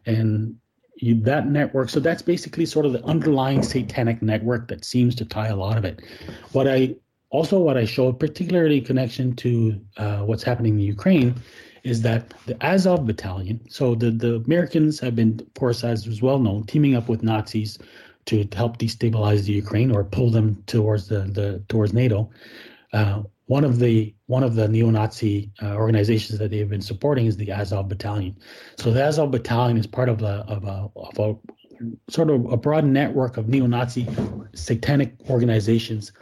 and 0.07 0.55
you, 1.05 1.15
that 1.21 1.47
network. 1.49 1.89
So 1.91 2.01
that's 2.01 2.23
basically 2.23 2.67
sort 2.67 2.87
of 2.87 2.93
the 2.93 3.05
underlying 3.05 3.63
satanic 3.63 4.23
network 4.23 4.69
that 4.69 4.85
seems 4.85 5.15
to 5.17 5.25
tie 5.25 5.49
a 5.49 5.57
lot 5.57 5.77
of 5.77 5.85
it. 5.85 6.01
What 6.53 6.67
I 6.67 6.95
also 7.31 7.59
what 7.59 7.77
I 7.77 7.85
showed, 7.85 8.19
particularly 8.19 8.79
in 8.79 8.85
connection 8.85 9.37
to 9.37 9.81
uh, 9.97 10.19
what's 10.21 10.43
happening 10.43 10.75
in 10.75 10.81
Ukraine, 10.81 11.35
is 11.83 12.01
that 12.03 12.33
the 12.47 12.57
Azov 12.65 13.07
Battalion. 13.07 13.61
So 13.69 13.95
the 13.95 14.11
the 14.11 14.37
Americans 14.47 15.01
have 15.01 15.15
been, 15.15 15.41
of 15.41 15.55
course, 15.55 15.85
as 15.85 16.07
is 16.07 16.23
well 16.23 16.39
known, 16.39 16.65
teaming 16.65 16.95
up 16.95 17.09
with 17.09 17.23
Nazis 17.23 17.79
to 18.27 18.49
help 18.55 18.79
destabilize 18.79 19.45
the 19.45 19.53
Ukraine 19.53 19.91
or 19.95 20.03
pull 20.03 20.31
them 20.31 20.63
towards 20.67 21.09
the, 21.09 21.21
the 21.39 21.63
towards 21.69 21.93
NATO. 21.93 22.31
Uh, 22.93 23.25
one 23.47 23.65
of 23.65 23.79
the 23.79 24.15
one 24.27 24.43
of 24.43 24.55
the 24.55 24.69
neo-Nazi 24.69 25.51
uh, 25.63 25.75
organizations 25.75 26.39
that 26.39 26.51
they've 26.51 26.69
been 26.69 26.81
supporting 26.81 27.27
is 27.27 27.37
the 27.37 27.53
Azov 27.53 27.89
Battalion. 27.89 28.37
So 28.79 28.91
the 28.91 29.05
Azov 29.05 29.31
Battalion 29.31 29.77
is 29.77 29.87
part 29.87 30.09
of 30.09 30.23
a 30.23 30.45
of 30.49 30.65
a, 30.65 30.89
of 30.97 31.19
a 31.19 31.37
sort 32.11 32.31
of 32.31 32.51
a 32.51 32.57
broad 32.57 32.85
network 32.85 33.37
of 33.37 33.49
neo-Nazi 33.49 34.07
satanic 34.55 35.15
organizations 35.29 36.13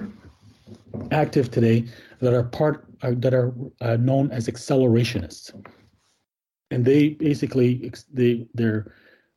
active 1.11 1.51
today 1.51 1.85
that 2.21 2.35
are 2.35 2.43
part 2.43 2.87
uh, 3.03 3.13
that 3.17 3.35
are 3.35 3.55
uh, 3.81 3.97
known 3.97 4.31
as 4.33 4.49
accelerationists, 4.49 5.55
and 6.71 6.85
they 6.85 7.11
basically 7.11 7.93
they 8.13 8.47
they're 8.55 8.93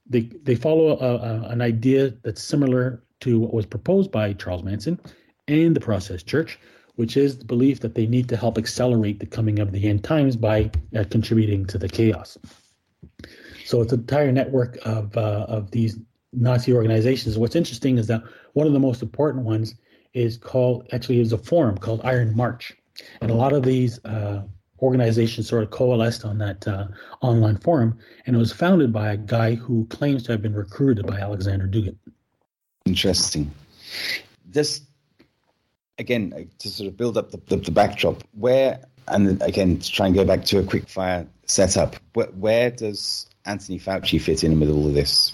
they 0.08 0.22
they 0.44 0.56
follow 0.56 0.98
a, 0.98 1.16
a, 1.16 1.50
an 1.50 1.62
idea 1.62 2.14
that's 2.24 2.44
similar 2.44 3.04
to 3.22 3.40
what 3.40 3.54
was 3.54 3.66
proposed 3.66 4.12
by 4.12 4.34
Charles 4.34 4.64
Manson 4.64 5.00
and 5.48 5.76
the 5.76 5.80
Process 5.80 6.24
Church, 6.24 6.60
which 6.96 7.18
is 7.18 7.38
the 7.38 7.46
belief 7.46 7.80
that 7.82 7.96
they 7.96 8.06
need 8.06 8.30
to 8.30 8.38
help 8.38 8.58
accelerate 8.58 9.20
the 9.20 9.26
coming 9.26 9.60
of 9.60 9.72
the 9.72 9.88
end 9.88 10.04
times 10.04 10.36
by 10.36 10.72
uh, 10.96 11.04
contributing 11.10 11.66
to 11.66 11.78
the 11.78 11.90
chaos. 11.90 12.38
So 13.66 13.82
it's 13.82 13.92
an 13.94 14.00
entire 14.02 14.32
network 14.32 14.78
of 14.86 15.18
uh, 15.18 15.46
of 15.48 15.72
these 15.72 15.98
Nazi 16.34 16.74
organizations. 16.74 17.38
What's 17.38 17.56
interesting 17.56 17.98
is 17.98 18.08
that 18.08 18.24
one 18.54 18.68
of 18.68 18.74
the 18.74 18.80
most 18.80 19.02
important 19.02 19.46
ones 19.46 19.76
is 20.14 20.38
called 20.38 20.88
actually 20.92 21.20
is 21.20 21.34
a 21.34 21.38
forum 21.38 21.78
called 21.78 22.02
Iron 22.04 22.36
March, 22.36 22.74
and 23.22 23.32
a 23.32 23.34
lot 23.34 23.54
of 23.54 23.64
these 23.64 24.04
uh, 24.06 24.44
organizations 24.82 25.48
sort 25.50 25.64
of 25.64 25.72
coalesced 25.72 26.26
on 26.26 26.38
that 26.38 26.68
uh, 26.68 26.88
online 27.22 27.58
forum, 27.58 27.98
and 28.26 28.36
it 28.36 28.40
was 28.40 28.54
founded 28.54 28.94
by 28.94 29.14
a 29.14 29.18
guy 29.18 29.56
who 29.56 29.86
claims 29.88 30.24
to 30.24 30.32
have 30.32 30.42
been 30.42 30.54
recruited 30.54 31.08
by 31.08 31.18
Alexander 31.18 31.68
Dugin. 31.68 31.98
Interesting. 32.86 33.52
This 34.46 34.82
again 35.98 36.34
uh, 36.36 36.42
to 36.60 36.70
sort 36.70 36.88
of 36.88 36.98
build 36.98 37.18
up 37.18 37.32
the, 37.32 37.42
the, 37.48 37.58
the 37.58 37.72
backdrop 37.72 38.24
where 38.34 38.80
and 39.08 39.42
again, 39.42 39.80
to 39.80 39.92
try 39.92 40.08
and 40.08 40.16
go 40.16 40.26
back 40.26 40.46
to 40.46 40.60
a 40.60 40.64
quick 40.64 40.88
fire 40.88 41.28
setup, 41.46 41.96
where, 42.14 42.28
where 42.28 42.72
does 42.72 43.28
Anthony 43.46 43.80
Fauci 43.80 44.20
fit 44.20 44.44
in 44.44 44.60
with 44.60 44.70
all 44.70 44.88
of 44.88 44.94
this? 44.94 45.34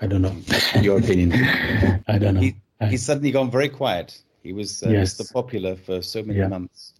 I 0.00 0.06
don't 0.06 0.22
know. 0.22 0.36
Your 0.80 0.98
opinion? 0.98 1.32
I 2.08 2.18
don't 2.18 2.34
know. 2.34 2.40
He, 2.40 2.56
he's 2.88 3.04
suddenly 3.04 3.30
gone 3.30 3.50
very 3.50 3.68
quiet. 3.68 4.20
He 4.42 4.52
was 4.52 4.82
uh, 4.82 4.90
yes. 4.90 5.14
Mr. 5.14 5.32
Popular 5.32 5.76
for 5.76 6.02
so 6.02 6.22
many 6.22 6.38
yeah. 6.38 6.48
months. 6.48 6.94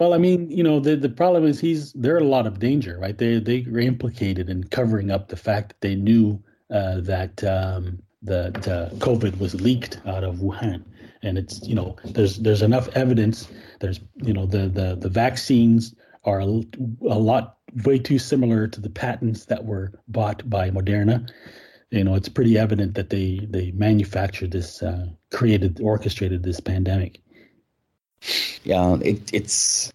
Well, 0.00 0.12
I 0.12 0.18
mean, 0.18 0.50
you 0.50 0.64
know, 0.64 0.80
the, 0.80 0.96
the 0.96 1.08
problem 1.08 1.44
is 1.44 1.60
he's 1.60 1.92
they're 1.92 2.18
a 2.18 2.24
lot 2.24 2.48
of 2.48 2.58
danger, 2.58 2.98
right? 2.98 3.16
They 3.16 3.38
they 3.38 3.64
were 3.70 3.78
implicated 3.78 4.50
in 4.50 4.64
covering 4.64 5.12
up 5.12 5.28
the 5.28 5.36
fact 5.36 5.68
that 5.68 5.80
they 5.80 5.94
knew 5.94 6.42
uh, 6.68 7.00
that 7.02 7.44
um, 7.44 8.02
that 8.24 8.68
uh, 8.68 8.88
COVID 8.94 9.38
was 9.38 9.60
leaked 9.60 10.00
out 10.06 10.24
of 10.24 10.36
Wuhan, 10.36 10.82
and 11.22 11.38
it's 11.38 11.66
you 11.66 11.74
know 11.74 11.96
there's 12.04 12.38
there's 12.38 12.62
enough 12.62 12.88
evidence. 12.96 13.48
There's 13.80 14.00
you 14.16 14.32
know 14.32 14.46
the 14.46 14.68
the 14.68 14.96
the 14.96 15.08
vaccines 15.08 15.94
are 16.24 16.40
a, 16.40 16.44
a 16.44 17.18
lot 17.18 17.58
way 17.84 17.98
too 17.98 18.18
similar 18.18 18.66
to 18.68 18.80
the 18.80 18.90
patents 18.90 19.46
that 19.46 19.64
were 19.64 19.92
bought 20.08 20.48
by 20.48 20.70
Moderna. 20.70 21.28
You 21.90 22.04
know, 22.04 22.14
it's 22.14 22.28
pretty 22.28 22.58
evident 22.58 22.94
that 22.94 23.10
they 23.10 23.46
they 23.48 23.70
manufactured 23.72 24.50
this, 24.50 24.82
uh, 24.82 25.08
created, 25.30 25.80
orchestrated 25.80 26.42
this 26.42 26.60
pandemic. 26.60 27.20
Yeah, 28.64 28.96
it, 29.02 29.32
it's 29.32 29.92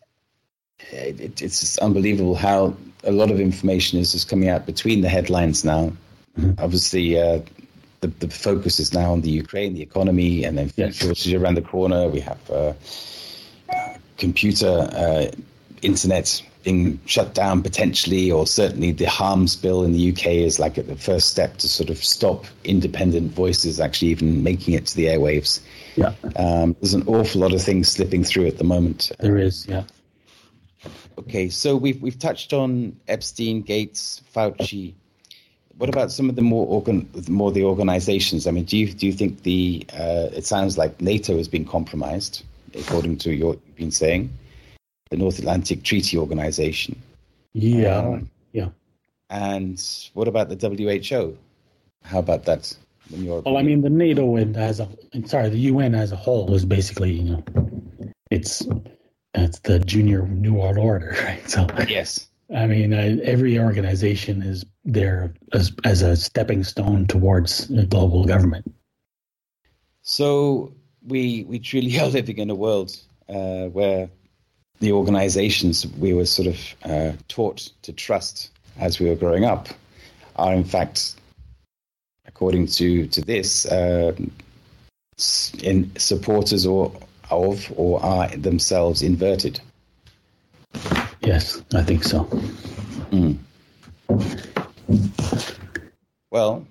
it, 0.92 1.42
it's 1.42 1.60
just 1.60 1.80
unbelievable 1.80 2.36
how 2.36 2.76
a 3.04 3.12
lot 3.12 3.32
of 3.32 3.40
information 3.40 4.00
is 4.00 4.12
just 4.12 4.30
coming 4.30 4.50
out 4.50 4.66
between 4.66 5.02
the 5.02 5.10
headlines 5.10 5.64
now. 5.64 5.92
Mm-hmm. 6.38 6.54
Obviously, 6.60 7.20
uh, 7.20 7.42
the, 8.02 8.08
the 8.08 8.30
focus 8.30 8.80
is 8.80 8.94
now 8.94 9.12
on 9.12 9.22
the 9.22 9.30
Ukraine, 9.30 9.74
the 9.74 9.82
economy, 9.82 10.44
and 10.44 10.58
then 10.58 10.72
yes. 10.76 10.96
shortages 10.96 11.34
around 11.34 11.56
the 11.56 11.62
corner. 11.62 12.08
We 12.08 12.22
have 12.22 12.52
uh, 12.52 12.74
computer, 14.18 14.90
uh, 14.94 15.32
internet 15.82 16.42
being 16.64 17.00
shut 17.06 17.34
down 17.34 17.62
potentially, 17.64 18.32
or 18.32 18.46
certainly 18.46 18.92
the 18.92 19.06
harms 19.06 19.56
bill 19.56 19.84
in 19.84 19.94
the 19.94 20.12
UK 20.12 20.28
is 20.28 20.60
like 20.60 20.76
the 20.76 20.96
first 20.96 21.30
step 21.30 21.58
to 21.58 21.70
sort 21.70 21.90
of 21.90 22.04
stop 22.04 22.46
independent 22.66 23.32
voices 23.32 23.80
actually 23.80 24.10
even 24.10 24.44
making 24.44 24.74
it 24.74 24.86
to 24.86 24.96
the 24.96 25.06
airwaves. 25.06 25.62
Yeah. 25.96 26.14
Um, 26.36 26.76
there's 26.82 26.94
an 26.94 27.04
awful 27.08 27.42
lot 27.42 27.54
of 27.54 27.62
things 27.62 27.90
slipping 27.90 28.24
through 28.24 28.48
at 28.48 28.58
the 28.58 28.64
moment. 28.64 29.12
There 29.20 29.38
is, 29.38 29.68
yeah. 29.68 29.84
Okay, 31.18 31.50
so 31.50 31.76
we've 31.76 32.02
we've 32.02 32.18
touched 32.18 32.54
on 32.54 32.96
Epstein, 33.08 33.62
Gates, 33.62 34.22
Fauci. 34.34 34.94
What 35.80 35.88
about 35.88 36.12
some 36.12 36.30
of 36.30 36.36
the 36.36 36.42
more 36.42 36.68
organ, 36.68 37.10
more 37.30 37.54
the 37.54 37.64
organizations? 37.64 38.48
I 38.48 38.52
mean, 38.52 38.66
do 38.66 38.78
you 38.78 38.92
do 38.92 39.08
you 39.08 39.14
think 39.14 39.44
the 39.44 39.86
uh, 39.94 40.28
it 40.34 40.46
sounds 40.46 40.78
like 40.78 41.00
NATO 41.00 41.38
has 41.38 41.48
been 41.48 41.64
compromised, 41.64 42.44
according 42.76 43.18
to 43.20 43.34
your 43.34 43.54
you've 43.54 43.76
been 43.78 43.92
saying, 43.92 44.30
the 45.10 45.18
North 45.18 45.40
Atlantic 45.40 45.84
Treaty 45.84 46.18
Organization. 46.18 47.02
Yeah, 47.54 47.98
um, 47.98 48.30
yeah. 48.52 48.70
And 49.30 49.82
what 50.14 50.28
about 50.28 50.50
the 50.50 50.56
WHO? 50.56 51.38
How 52.04 52.20
about 52.20 52.46
that? 52.46 52.76
well, 53.12 53.58
I 53.58 53.64
mean, 53.64 53.82
the 53.82 53.90
NATO 53.90 54.36
and 54.36 54.56
as 54.56 54.80
a 54.80 54.90
sorry, 55.26 55.50
the 55.50 55.60
UN 55.60 55.96
as 55.96 56.12
a 56.12 56.16
whole 56.16 56.54
is 56.54 56.66
basically 56.66 57.14
you 57.14 57.24
know, 57.24 57.44
it's 58.30 58.68
it's 59.34 59.60
the 59.60 59.80
junior 59.80 60.28
New 60.28 60.56
World 60.56 60.78
Order, 60.78 61.16
right? 61.24 61.50
So 61.50 61.68
yes, 61.88 62.29
I 62.56 62.66
mean, 62.66 62.94
uh, 62.94 63.18
every 63.24 63.60
organization 63.60 64.42
is 64.42 64.66
there 64.84 65.34
as 65.54 65.72
as 65.86 66.02
a 66.02 66.16
stepping 66.16 66.64
stone 66.64 67.06
towards 67.06 67.68
global 67.90 68.26
government. 68.26 68.74
So 70.02 70.74
we 71.08 71.44
we 71.48 71.60
truly 71.60 72.00
are 72.02 72.08
living 72.08 72.38
in 72.38 72.50
a 72.50 72.56
world 72.56 72.96
uh, 73.28 73.66
where 73.68 74.10
the 74.80 74.92
organizations 74.94 75.86
we 76.00 76.14
were 76.14 76.26
sort 76.26 76.48
of 76.48 76.76
uh, 76.84 77.12
taught 77.28 77.70
to 77.84 77.94
trust 77.94 78.50
as 78.80 79.00
we 79.00 79.10
were 79.10 79.16
growing 79.16 79.46
up 79.46 79.68
are 80.38 80.54
in 80.54 80.64
fact 80.64 81.16
according 82.26 82.66
to 82.66 83.06
to 83.08 83.22
this, 83.22 83.66
uh, 83.66 84.16
in 85.62 85.92
supporters 85.98 86.66
or 86.66 86.92
of 87.30 87.72
or 87.76 88.02
are 88.04 88.30
themselves 88.30 89.02
inverted. 89.02 89.60
Yes, 91.22 91.62
I 91.74 91.84
think 91.84 92.04
so. 92.04 92.26
Mm. 93.12 93.38
Well, 96.32 96.66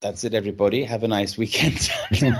that's 0.00 0.24
it, 0.24 0.34
everybody. 0.34 0.84
Have 0.84 1.02
a 1.02 1.08
nice 1.08 1.36
weekend. 1.36 1.90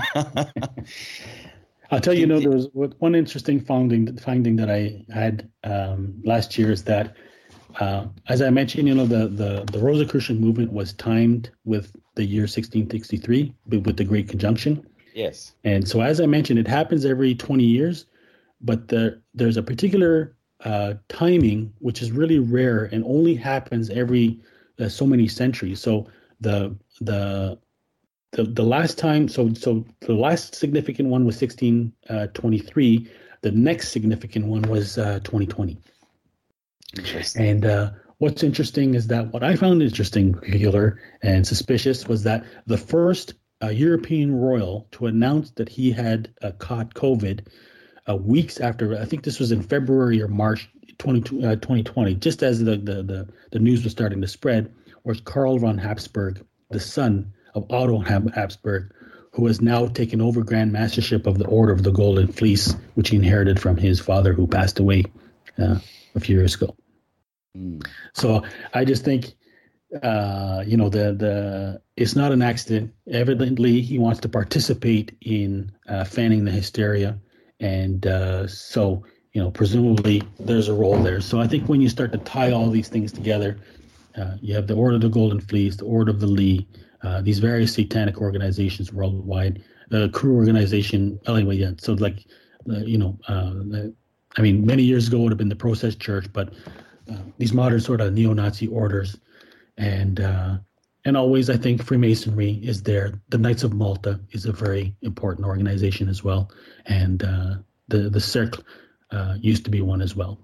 I'll 1.91 1.99
tell 1.99 2.13
you, 2.13 2.21
you 2.21 2.27
know, 2.27 2.39
there 2.39 2.51
was 2.51 2.69
one 2.99 3.15
interesting 3.15 3.59
finding 3.59 4.17
finding 4.17 4.55
that 4.55 4.71
I 4.71 5.05
had 5.13 5.49
um, 5.63 6.21
last 6.23 6.57
year 6.57 6.71
is 6.71 6.85
that 6.85 7.15
uh, 7.79 8.07
as 8.27 8.41
I 8.41 8.49
mentioned, 8.49 8.87
you 8.87 8.95
know, 8.95 9.05
the, 9.05 9.27
the, 9.27 9.63
the 9.71 9.79
Rosicrucian 9.79 10.39
movement 10.39 10.73
was 10.73 10.93
timed 10.93 11.51
with 11.63 11.95
the 12.15 12.25
year 12.25 12.43
1663 12.43 13.53
with 13.67 13.97
the 13.97 14.03
Great 14.03 14.27
Conjunction. 14.27 14.85
Yes. 15.13 15.53
And 15.63 15.87
so, 15.87 16.01
as 16.01 16.19
I 16.19 16.25
mentioned, 16.25 16.59
it 16.59 16.67
happens 16.67 17.05
every 17.05 17.35
20 17.35 17.63
years, 17.63 18.05
but 18.63 18.87
there, 18.87 19.21
there's 19.33 19.57
a 19.57 19.63
particular 19.63 20.35
uh, 20.63 20.93
timing 21.09 21.73
which 21.79 22.01
is 22.01 22.11
really 22.11 22.39
rare 22.39 22.85
and 22.85 23.03
only 23.05 23.35
happens 23.35 23.89
every 23.89 24.39
uh, 24.79 24.89
so 24.89 25.05
many 25.05 25.27
centuries. 25.27 25.81
So 25.81 26.07
the 26.39 26.75
the 26.99 27.57
the, 28.31 28.43
the 28.43 28.63
last 28.63 28.97
time, 28.97 29.27
so 29.27 29.53
so 29.53 29.85
the 30.01 30.13
last 30.13 30.55
significant 30.55 31.09
one 31.09 31.25
was 31.25 31.41
1623. 31.41 32.97
Uh, 32.97 33.09
the 33.41 33.51
next 33.51 33.89
significant 33.89 34.45
one 34.45 34.61
was 34.63 34.95
2020. 34.95 35.77
Uh, 36.97 37.23
and 37.35 37.65
uh, 37.65 37.91
what's 38.19 38.43
interesting 38.43 38.93
is 38.93 39.07
that 39.07 39.33
what 39.33 39.43
I 39.43 39.55
found 39.55 39.81
interesting, 39.81 40.33
peculiar, 40.33 40.99
and 41.21 41.45
suspicious 41.45 42.07
was 42.07 42.23
that 42.23 42.45
the 42.67 42.77
first 42.77 43.33
uh, 43.63 43.69
European 43.69 44.35
royal 44.35 44.87
to 44.91 45.07
announce 45.07 45.51
that 45.51 45.69
he 45.69 45.91
had 45.91 46.33
uh, 46.41 46.51
caught 46.51 46.93
COVID 46.93 47.47
uh, 48.07 48.15
weeks 48.15 48.59
after, 48.59 48.99
I 48.99 49.05
think 49.05 49.23
this 49.23 49.39
was 49.39 49.51
in 49.51 49.61
February 49.61 50.21
or 50.21 50.27
March 50.27 50.69
20, 50.97 51.21
2020, 51.21 52.11
uh, 52.11 52.15
just 52.15 52.43
as 52.43 52.63
the, 52.63 52.77
the, 52.77 53.03
the, 53.03 53.27
the, 53.51 53.59
news 53.59 53.83
was 53.83 53.91
starting 53.91 54.21
to 54.21 54.27
spread, 54.27 54.73
was 55.03 55.21
Karl 55.21 55.57
von 55.59 55.77
Habsburg, 55.77 56.45
the 56.69 56.79
son 56.79 57.33
of 57.53 57.65
Otto 57.71 57.99
Habsburg, 57.99 58.93
who 59.33 59.47
has 59.47 59.61
now 59.61 59.87
taken 59.87 60.21
over 60.21 60.43
Grand 60.43 60.71
Mastership 60.71 61.25
of 61.25 61.37
the 61.37 61.47
Order 61.47 61.73
of 61.73 61.83
the 61.83 61.91
Golden 61.91 62.27
Fleece, 62.27 62.75
which 62.95 63.09
he 63.09 63.15
inherited 63.15 63.59
from 63.59 63.77
his 63.77 63.99
father, 63.99 64.33
who 64.33 64.47
passed 64.47 64.79
away 64.79 65.03
uh, 65.57 65.79
a 66.15 66.19
few 66.19 66.37
years 66.37 66.55
ago. 66.55 66.75
Mm. 67.57 67.85
So 68.13 68.43
I 68.73 68.85
just 68.85 69.03
think, 69.03 69.33
uh, 70.01 70.63
you 70.65 70.77
know, 70.77 70.89
the 70.89 71.13
the 71.13 71.81
it's 71.95 72.15
not 72.15 72.31
an 72.31 72.41
accident. 72.41 72.93
Evidently, 73.09 73.81
he 73.81 73.97
wants 73.97 74.21
to 74.21 74.29
participate 74.29 75.15
in 75.21 75.71
uh, 75.87 76.03
fanning 76.03 76.45
the 76.45 76.51
hysteria, 76.51 77.19
and 77.61 78.05
uh, 78.05 78.47
so 78.47 79.03
you 79.33 79.41
know, 79.41 79.49
presumably 79.49 80.21
there's 80.39 80.67
a 80.67 80.73
role 80.73 81.01
there. 81.01 81.21
So 81.21 81.39
I 81.39 81.47
think 81.47 81.69
when 81.69 81.79
you 81.79 81.87
start 81.87 82.11
to 82.11 82.17
tie 82.17 82.51
all 82.51 82.69
these 82.69 82.89
things 82.89 83.13
together, 83.13 83.57
uh, 84.17 84.35
you 84.41 84.53
have 84.55 84.67
the 84.67 84.75
Order 84.75 84.95
of 84.95 85.01
the 85.01 85.09
Golden 85.09 85.39
Fleece, 85.39 85.77
the 85.77 85.85
Order 85.85 86.11
of 86.11 86.19
the 86.19 86.27
Lee, 86.27 86.67
uh, 87.03 87.21
these 87.21 87.39
various 87.39 87.73
satanic 87.73 88.19
organizations 88.19 88.91
worldwide, 88.91 89.63
the 89.89 90.09
Crew 90.09 90.35
organization. 90.35 91.17
Anyway, 91.27 91.55
yeah. 91.55 91.71
So 91.77 91.93
like, 91.93 92.25
you 92.65 92.97
know, 92.97 93.17
uh, 93.27 93.53
I 94.37 94.41
mean, 94.41 94.65
many 94.65 94.83
years 94.83 95.07
ago 95.07 95.19
it 95.19 95.21
would 95.21 95.31
have 95.31 95.37
been 95.37 95.49
the 95.49 95.55
Process 95.55 95.95
Church, 95.95 96.27
but 96.33 96.53
uh, 97.09 97.17
these 97.37 97.53
modern 97.53 97.79
sort 97.79 98.01
of 98.01 98.13
neo-Nazi 98.13 98.67
orders, 98.67 99.17
and 99.77 100.19
uh, 100.19 100.57
and 101.05 101.17
always 101.17 101.49
I 101.49 101.57
think 101.57 101.83
Freemasonry 101.83 102.59
is 102.63 102.83
there. 102.83 103.13
The 103.29 103.37
Knights 103.37 103.63
of 103.63 103.73
Malta 103.73 104.19
is 104.31 104.45
a 104.45 104.51
very 104.51 104.95
important 105.01 105.47
organization 105.47 106.09
as 106.09 106.23
well, 106.23 106.51
and 106.85 107.23
uh, 107.23 107.55
the 107.87 108.09
the 108.09 108.19
Cercle 108.19 108.63
uh, 109.11 109.35
used 109.39 109.65
to 109.65 109.71
be 109.71 109.81
one 109.81 110.01
as 110.01 110.15
well. 110.15 110.39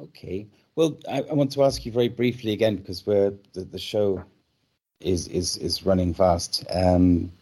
Okay, 0.00 0.46
well, 0.74 0.98
I, 1.08 1.22
I, 1.22 1.32
want 1.32 1.52
to 1.52 1.64
ask 1.64 1.86
you 1.86 1.92
very 1.92 2.08
briefly 2.08 2.52
again 2.52 2.76
because 2.76 3.06
we're 3.06 3.32
the, 3.54 3.64
the 3.64 3.78
show 3.78 4.22
is 5.00 5.28
is 5.28 5.56
is 5.56 5.86
running 5.86 6.12
fast. 6.12 6.64
Um, 6.70 7.32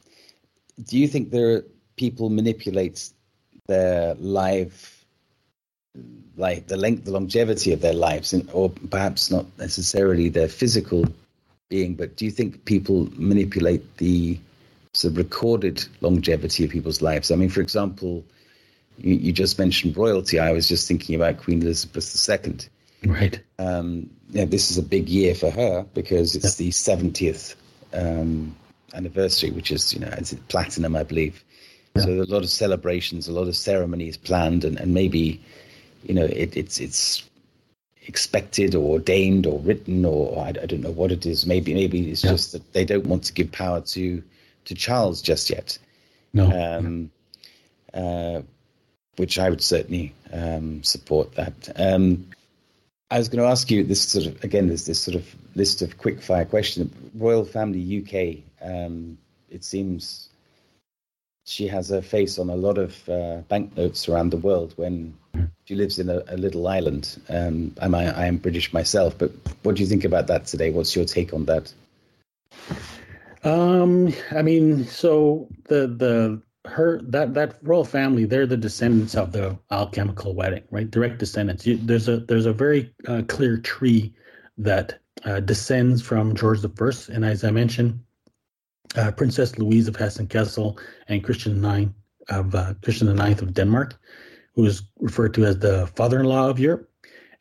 do 0.84 0.98
you 0.98 1.08
think 1.08 1.30
there 1.30 1.54
are 1.54 1.64
people 1.96 2.30
manipulate 2.30 3.10
their 3.66 4.14
live 4.14 5.04
like 6.36 6.66
the 6.66 6.76
length, 6.76 7.04
the 7.04 7.12
longevity 7.12 7.72
of 7.72 7.80
their 7.80 7.92
lives, 7.92 8.32
and, 8.32 8.48
or 8.52 8.68
perhaps 8.68 9.30
not 9.30 9.46
necessarily 9.58 10.28
their 10.28 10.48
physical 10.48 11.04
being, 11.74 11.94
but 11.94 12.14
do 12.14 12.24
you 12.24 12.30
think 12.30 12.64
people 12.66 13.08
manipulate 13.16 13.96
the 13.96 14.38
sort 14.92 15.10
of 15.10 15.16
recorded 15.18 15.84
longevity 16.00 16.64
of 16.64 16.70
people's 16.70 17.02
lives? 17.02 17.32
I 17.32 17.34
mean, 17.34 17.48
for 17.48 17.60
example, 17.60 18.24
you, 18.98 19.14
you 19.14 19.32
just 19.32 19.58
mentioned 19.58 19.96
royalty. 19.96 20.38
I 20.38 20.52
was 20.52 20.68
just 20.68 20.86
thinking 20.86 21.16
about 21.16 21.38
Queen 21.38 21.60
Elizabeth 21.62 22.06
II. 22.28 23.10
Right. 23.10 23.40
Um, 23.58 24.08
yeah, 24.30 24.44
this 24.44 24.70
is 24.70 24.78
a 24.78 24.84
big 24.84 25.08
year 25.08 25.34
for 25.34 25.50
her 25.50 25.84
because 25.94 26.36
it's 26.36 26.54
the 26.54 26.70
70th 26.70 27.56
um, 27.92 28.54
anniversary, 28.94 29.50
which 29.50 29.72
is, 29.72 29.92
you 29.92 29.98
know, 29.98 30.14
it's 30.16 30.32
platinum, 30.46 30.94
I 30.94 31.02
believe. 31.02 31.42
Yeah. 31.96 32.02
So 32.02 32.10
a 32.22 32.30
lot 32.36 32.44
of 32.44 32.50
celebrations, 32.50 33.26
a 33.26 33.32
lot 33.32 33.48
of 33.48 33.56
ceremonies 33.56 34.16
planned, 34.16 34.64
and, 34.64 34.78
and 34.78 34.94
maybe, 34.94 35.40
you 36.04 36.14
know, 36.14 36.24
it, 36.24 36.56
it's 36.56 36.78
it's 36.78 37.28
expected 38.06 38.74
or 38.74 38.92
ordained 38.92 39.46
or 39.46 39.58
written 39.60 40.04
or 40.04 40.38
I, 40.38 40.48
I 40.48 40.66
don't 40.66 40.82
know 40.82 40.90
what 40.90 41.12
it 41.12 41.26
is. 41.26 41.46
Maybe 41.46 41.74
maybe 41.74 42.10
it's 42.10 42.24
yeah. 42.24 42.32
just 42.32 42.52
that 42.52 42.72
they 42.72 42.84
don't 42.84 43.06
want 43.06 43.24
to 43.24 43.32
give 43.32 43.52
power 43.52 43.80
to 43.80 44.22
to 44.66 44.74
Charles 44.74 45.22
just 45.22 45.50
yet. 45.50 45.78
No. 46.32 46.50
Um, 46.50 47.10
uh, 47.92 48.42
which 49.16 49.38
I 49.38 49.48
would 49.48 49.62
certainly 49.62 50.12
um, 50.32 50.82
support 50.82 51.36
that. 51.36 51.70
Um, 51.76 52.30
I 53.10 53.18
was 53.18 53.28
going 53.28 53.44
to 53.44 53.48
ask 53.48 53.70
you 53.70 53.84
this 53.84 54.02
sort 54.02 54.26
of 54.26 54.42
again. 54.42 54.68
There's 54.68 54.86
this 54.86 55.00
sort 55.00 55.14
of 55.14 55.34
list 55.54 55.82
of 55.82 55.98
quick 55.98 56.20
fire 56.20 56.44
questions. 56.44 56.92
Royal 57.14 57.44
Family 57.44 58.02
UK. 58.02 58.42
Um, 58.66 59.18
it 59.50 59.62
seems 59.62 60.28
she 61.44 61.68
has 61.68 61.90
her 61.90 62.02
face 62.02 62.38
on 62.38 62.48
a 62.48 62.56
lot 62.56 62.78
of 62.78 63.08
uh, 63.08 63.38
banknotes 63.48 64.08
around 64.08 64.30
the 64.30 64.38
world 64.38 64.72
when 64.76 65.14
she 65.66 65.74
lives 65.74 65.98
in 65.98 66.08
a, 66.08 66.22
a 66.28 66.36
little 66.36 66.66
island. 66.66 67.20
Um, 67.28 67.74
I'm, 67.80 67.94
I, 67.94 68.06
I 68.16 68.26
am 68.26 68.38
British 68.38 68.72
myself, 68.72 69.16
but 69.16 69.30
what 69.62 69.76
do 69.76 69.82
you 69.82 69.88
think 69.88 70.04
about 70.04 70.26
that 70.28 70.46
today? 70.46 70.70
What's 70.70 70.96
your 70.96 71.04
take 71.04 71.32
on 71.34 71.44
that? 71.44 71.72
Um, 73.44 74.12
I 74.30 74.40
mean, 74.40 74.86
so 74.86 75.48
the 75.64 75.86
the 75.86 76.42
her 76.66 77.02
that 77.02 77.34
that 77.34 77.58
royal 77.62 77.84
family, 77.84 78.24
they're 78.24 78.46
the 78.46 78.56
descendants 78.56 79.14
of 79.14 79.32
the 79.32 79.58
alchemical 79.70 80.34
wedding, 80.34 80.64
right? 80.70 80.90
Direct 80.90 81.18
descendants. 81.18 81.66
You, 81.66 81.76
there's 81.76 82.08
a 82.08 82.18
there's 82.18 82.46
a 82.46 82.54
very 82.54 82.90
uh, 83.06 83.22
clear 83.28 83.58
tree 83.58 84.14
that 84.56 84.98
uh, 85.24 85.40
descends 85.40 86.00
from 86.00 86.34
George 86.34 86.62
the 86.62 86.70
First, 86.70 87.10
and 87.10 87.22
as 87.22 87.44
I 87.44 87.50
mentioned, 87.50 88.00
uh, 88.96 89.10
Princess 89.12 89.58
Louise 89.58 89.88
of 89.88 89.96
Hessen-Kassel 89.96 90.78
and 91.08 91.22
Christian 91.22 91.64
IX 91.64 91.90
of 92.28 92.54
uh, 92.54 92.74
Christian 92.82 93.08
IX 93.08 93.42
of 93.42 93.54
Denmark, 93.54 93.98
who 94.54 94.64
is 94.64 94.82
referred 94.98 95.34
to 95.34 95.44
as 95.44 95.58
the 95.58 95.86
father-in-law 95.94 96.48
of 96.48 96.58
Europe. 96.58 96.88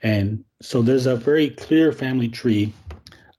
And 0.02 0.44
so 0.62 0.82
there's 0.82 1.06
a 1.06 1.16
very 1.16 1.50
clear 1.52 1.92
family 1.92 2.28
tree 2.28 2.74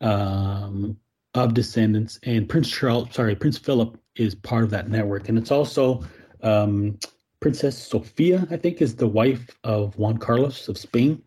um, 0.01 0.97
of 1.35 1.55
descendants, 1.55 2.19
and 2.23 2.49
Prince 2.49 2.71
Charles, 2.71 3.09
sorry, 3.13 3.35
Prince 3.35 3.59
Philip 3.59 3.99
is 4.17 4.35
part 4.35 4.65
of 4.65 4.71
that 4.71 4.89
network, 4.89 5.29
and 5.29 5.37
it's 5.37 5.51
also 5.51 6.05
um, 6.43 6.99
Princess 7.41 7.77
Sophia, 7.77 8.47
I 8.51 8.57
think, 8.57 8.81
is 8.81 8.97
the 8.97 9.09
wife 9.09 9.51
of 9.65 9.97
Juan 9.99 10.19
Carlos 10.19 10.69
of 10.69 10.79
Spain, 10.79 11.23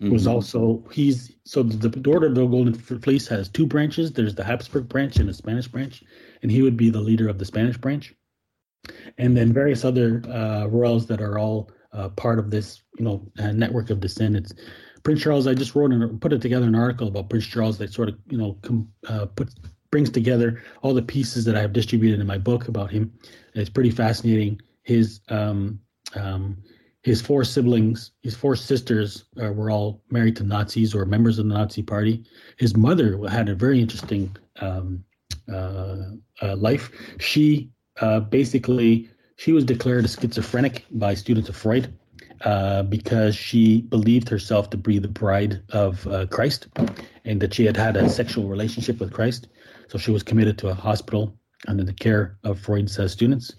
mm-hmm. 0.00 0.10
who's 0.10 0.26
also 0.26 0.84
he's 0.92 1.32
so 1.44 1.62
the, 1.62 2.10
Order 2.10 2.28
of 2.28 2.34
the 2.34 2.46
Golden 2.46 2.74
Fleece 2.74 3.28
has 3.28 3.48
two 3.48 3.66
branches. 3.66 4.12
There's 4.12 4.34
the 4.34 4.44
Habsburg 4.44 4.88
branch 4.88 5.16
and 5.16 5.28
the 5.28 5.34
Spanish 5.34 5.68
branch, 5.68 6.02
and 6.42 6.50
he 6.50 6.62
would 6.62 6.76
be 6.76 6.90
the 6.90 7.00
leader 7.00 7.28
of 7.28 7.38
the 7.38 7.44
Spanish 7.44 7.76
branch, 7.76 8.14
and 9.18 9.36
then 9.36 9.52
various 9.52 9.84
other 9.84 10.22
uh, 10.28 10.66
royals 10.66 11.06
that 11.06 11.20
are 11.20 11.38
all 11.38 11.70
uh, 11.92 12.08
part 12.10 12.38
of 12.38 12.50
this, 12.50 12.82
you 12.98 13.04
know, 13.04 13.30
uh, 13.38 13.52
network 13.52 13.90
of 13.90 14.00
descendants. 14.00 14.54
Prince 15.02 15.22
Charles, 15.22 15.46
I 15.46 15.54
just 15.54 15.74
wrote 15.74 15.92
and 15.92 16.20
put 16.20 16.32
it 16.32 16.42
together 16.42 16.66
an 16.66 16.74
article 16.74 17.08
about 17.08 17.30
Prince 17.30 17.46
Charles 17.46 17.78
that 17.78 17.92
sort 17.92 18.08
of, 18.08 18.18
you 18.28 18.36
know, 18.36 18.58
com, 18.62 18.88
uh, 19.08 19.26
put 19.26 19.48
brings 19.90 20.10
together 20.10 20.62
all 20.82 20.92
the 20.92 21.02
pieces 21.02 21.44
that 21.46 21.56
I 21.56 21.60
have 21.62 21.72
distributed 21.72 22.20
in 22.20 22.26
my 22.26 22.38
book 22.38 22.68
about 22.68 22.90
him. 22.90 23.12
It's 23.54 23.70
pretty 23.70 23.90
fascinating. 23.90 24.60
His 24.82 25.20
um, 25.28 25.80
um, 26.14 26.58
his 27.02 27.22
four 27.22 27.44
siblings, 27.44 28.10
his 28.22 28.34
four 28.34 28.56
sisters, 28.56 29.24
uh, 29.40 29.52
were 29.52 29.70
all 29.70 30.02
married 30.10 30.36
to 30.36 30.44
Nazis 30.44 30.94
or 30.94 31.04
members 31.04 31.38
of 31.38 31.48
the 31.48 31.54
Nazi 31.54 31.82
Party. 31.82 32.24
His 32.56 32.76
mother 32.76 33.18
had 33.28 33.48
a 33.48 33.54
very 33.54 33.80
interesting 33.80 34.36
um, 34.60 35.04
uh, 35.50 36.10
uh, 36.42 36.56
life. 36.56 36.90
She 37.18 37.70
uh, 38.00 38.20
basically 38.20 39.08
she 39.36 39.52
was 39.52 39.64
declared 39.64 40.04
a 40.04 40.08
schizophrenic 40.08 40.84
by 40.90 41.14
students 41.14 41.48
of 41.48 41.56
Freud 41.56 41.92
uh, 42.44 42.82
because 42.82 43.36
she 43.36 43.82
believed 43.82 44.28
herself 44.28 44.70
to 44.70 44.76
be 44.76 44.98
the 44.98 45.08
bride 45.08 45.62
of 45.70 46.06
uh, 46.08 46.26
Christ, 46.26 46.66
and 47.24 47.40
that 47.40 47.54
she 47.54 47.64
had 47.64 47.76
had 47.76 47.96
a 47.96 48.08
sexual 48.08 48.48
relationship 48.48 48.98
with 48.98 49.12
Christ. 49.12 49.48
So 49.88 49.98
she 49.98 50.10
was 50.10 50.22
committed 50.22 50.58
to 50.58 50.68
a 50.68 50.74
hospital 50.74 51.36
under 51.66 51.84
the 51.84 51.92
care 51.92 52.38
of 52.44 52.58
Freud's 52.58 52.98
students 53.10 53.54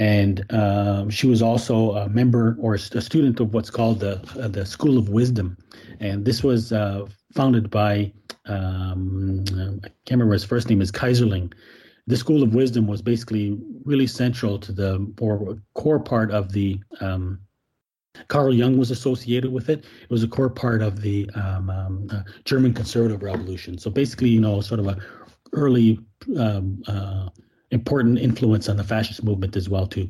and 0.00 0.50
um, 0.50 1.10
she 1.10 1.26
was 1.26 1.42
also 1.42 1.92
a 1.92 2.08
member 2.08 2.56
or 2.58 2.74
a 2.74 2.78
student 2.78 3.38
of 3.38 3.52
what's 3.52 3.68
called 3.68 4.00
the 4.00 4.16
the 4.50 4.64
School 4.64 4.96
of 4.96 5.10
Wisdom, 5.10 5.58
and 6.00 6.24
this 6.24 6.42
was 6.42 6.72
uh, 6.72 7.06
founded 7.34 7.70
by 7.70 8.10
um, 8.46 9.44
I 9.84 9.88
can't 10.06 10.12
remember 10.12 10.32
his 10.32 10.44
first 10.44 10.70
name 10.70 10.80
is 10.80 10.90
Keyserling. 10.90 11.52
The 12.06 12.16
School 12.16 12.42
of 12.42 12.54
Wisdom 12.54 12.86
was 12.86 13.02
basically 13.02 13.58
really 13.84 14.06
central 14.06 14.58
to 14.58 14.72
the 14.72 14.98
more 15.20 15.58
core 15.74 16.00
part 16.00 16.32
of 16.32 16.52
the. 16.52 16.80
Um, 17.00 17.38
Carl 18.26 18.52
Jung 18.52 18.76
was 18.76 18.90
associated 18.90 19.52
with 19.52 19.68
it. 19.68 19.84
It 20.02 20.10
was 20.10 20.24
a 20.24 20.28
core 20.28 20.50
part 20.50 20.82
of 20.82 21.00
the 21.00 21.30
um, 21.34 21.70
um, 21.70 22.08
uh, 22.10 22.22
German 22.44 22.74
conservative 22.74 23.22
revolution. 23.22 23.78
So 23.78 23.88
basically, 23.88 24.30
you 24.30 24.40
know, 24.40 24.60
sort 24.60 24.80
of 24.80 24.88
a 24.88 24.98
early 25.52 26.00
um, 26.36 26.82
uh, 26.88 27.28
important 27.70 28.18
influence 28.18 28.68
on 28.68 28.76
the 28.76 28.84
fascist 28.84 29.22
movement 29.22 29.56
as 29.56 29.68
well 29.68 29.86
too. 29.86 30.08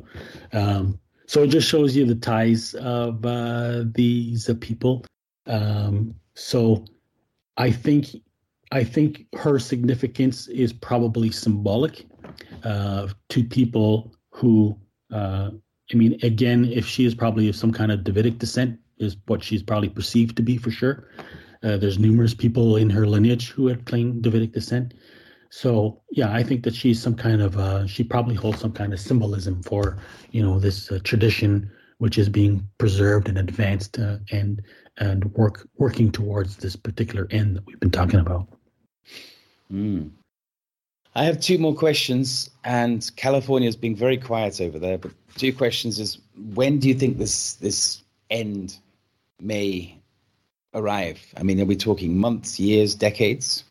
Um, 0.52 0.98
so 1.26 1.42
it 1.42 1.48
just 1.48 1.68
shows 1.68 1.94
you 1.94 2.04
the 2.04 2.14
ties 2.14 2.74
of 2.74 3.24
uh, 3.24 3.84
these 3.94 4.48
uh, 4.48 4.54
people. 4.60 5.04
Um, 5.46 6.14
so 6.34 6.84
I 7.56 7.70
think 7.70 8.16
I 8.72 8.84
think 8.84 9.26
her 9.36 9.58
significance 9.58 10.48
is 10.48 10.72
probably 10.72 11.30
symbolic 11.30 12.06
uh, 12.64 13.08
to 13.28 13.44
people 13.44 14.12
who. 14.30 14.76
Uh, 15.12 15.50
I 15.92 15.96
mean, 15.96 16.16
again, 16.22 16.66
if 16.66 16.86
she 16.86 17.04
is 17.04 17.16
probably 17.16 17.48
of 17.48 17.56
some 17.56 17.72
kind 17.72 17.90
of 17.90 18.04
Davidic 18.04 18.38
descent, 18.38 18.78
is 18.98 19.16
what 19.26 19.42
she's 19.42 19.62
probably 19.62 19.88
perceived 19.88 20.36
to 20.36 20.42
be 20.42 20.56
for 20.56 20.70
sure. 20.70 21.08
Uh, 21.62 21.76
there's 21.76 21.98
numerous 21.98 22.32
people 22.32 22.76
in 22.76 22.88
her 22.90 23.06
lineage 23.06 23.50
who 23.50 23.66
had 23.66 23.86
claimed 23.86 24.22
Davidic 24.22 24.52
descent. 24.52 24.94
So 25.50 26.00
yeah, 26.10 26.32
I 26.32 26.42
think 26.42 26.62
that 26.64 26.74
she's 26.74 27.02
some 27.02 27.16
kind 27.16 27.42
of 27.42 27.56
uh, 27.56 27.86
she 27.86 28.04
probably 28.04 28.36
holds 28.36 28.60
some 28.60 28.72
kind 28.72 28.92
of 28.92 29.00
symbolism 29.00 29.62
for 29.62 29.98
you 30.30 30.42
know 30.42 30.58
this 30.58 30.90
uh, 30.90 31.00
tradition 31.02 31.70
which 31.98 32.16
is 32.16 32.30
being 32.30 32.66
preserved 32.78 33.28
and 33.28 33.36
advanced 33.36 33.98
uh, 33.98 34.16
and 34.30 34.62
and 34.98 35.24
work 35.34 35.68
working 35.76 36.10
towards 36.10 36.56
this 36.56 36.76
particular 36.76 37.26
end 37.30 37.56
that 37.56 37.66
we've 37.66 37.80
been 37.80 37.90
talking 37.90 38.20
about. 38.20 38.48
Mm. 39.72 40.12
I 41.16 41.24
have 41.24 41.40
two 41.40 41.58
more 41.58 41.74
questions, 41.74 42.50
and 42.62 43.10
California 43.16 43.68
is 43.68 43.76
being 43.76 43.96
very 43.96 44.16
quiet 44.16 44.60
over 44.60 44.78
there. 44.78 44.98
But 44.98 45.10
two 45.36 45.52
questions: 45.52 45.98
is 45.98 46.18
when 46.54 46.78
do 46.78 46.86
you 46.86 46.94
think 46.94 47.18
this 47.18 47.54
this 47.54 48.02
end 48.30 48.76
may 49.40 50.00
arrive? 50.74 51.20
I 51.36 51.42
mean, 51.42 51.60
are 51.60 51.64
we 51.64 51.74
talking 51.74 52.16
months, 52.16 52.60
years, 52.60 52.94
decades? 52.94 53.64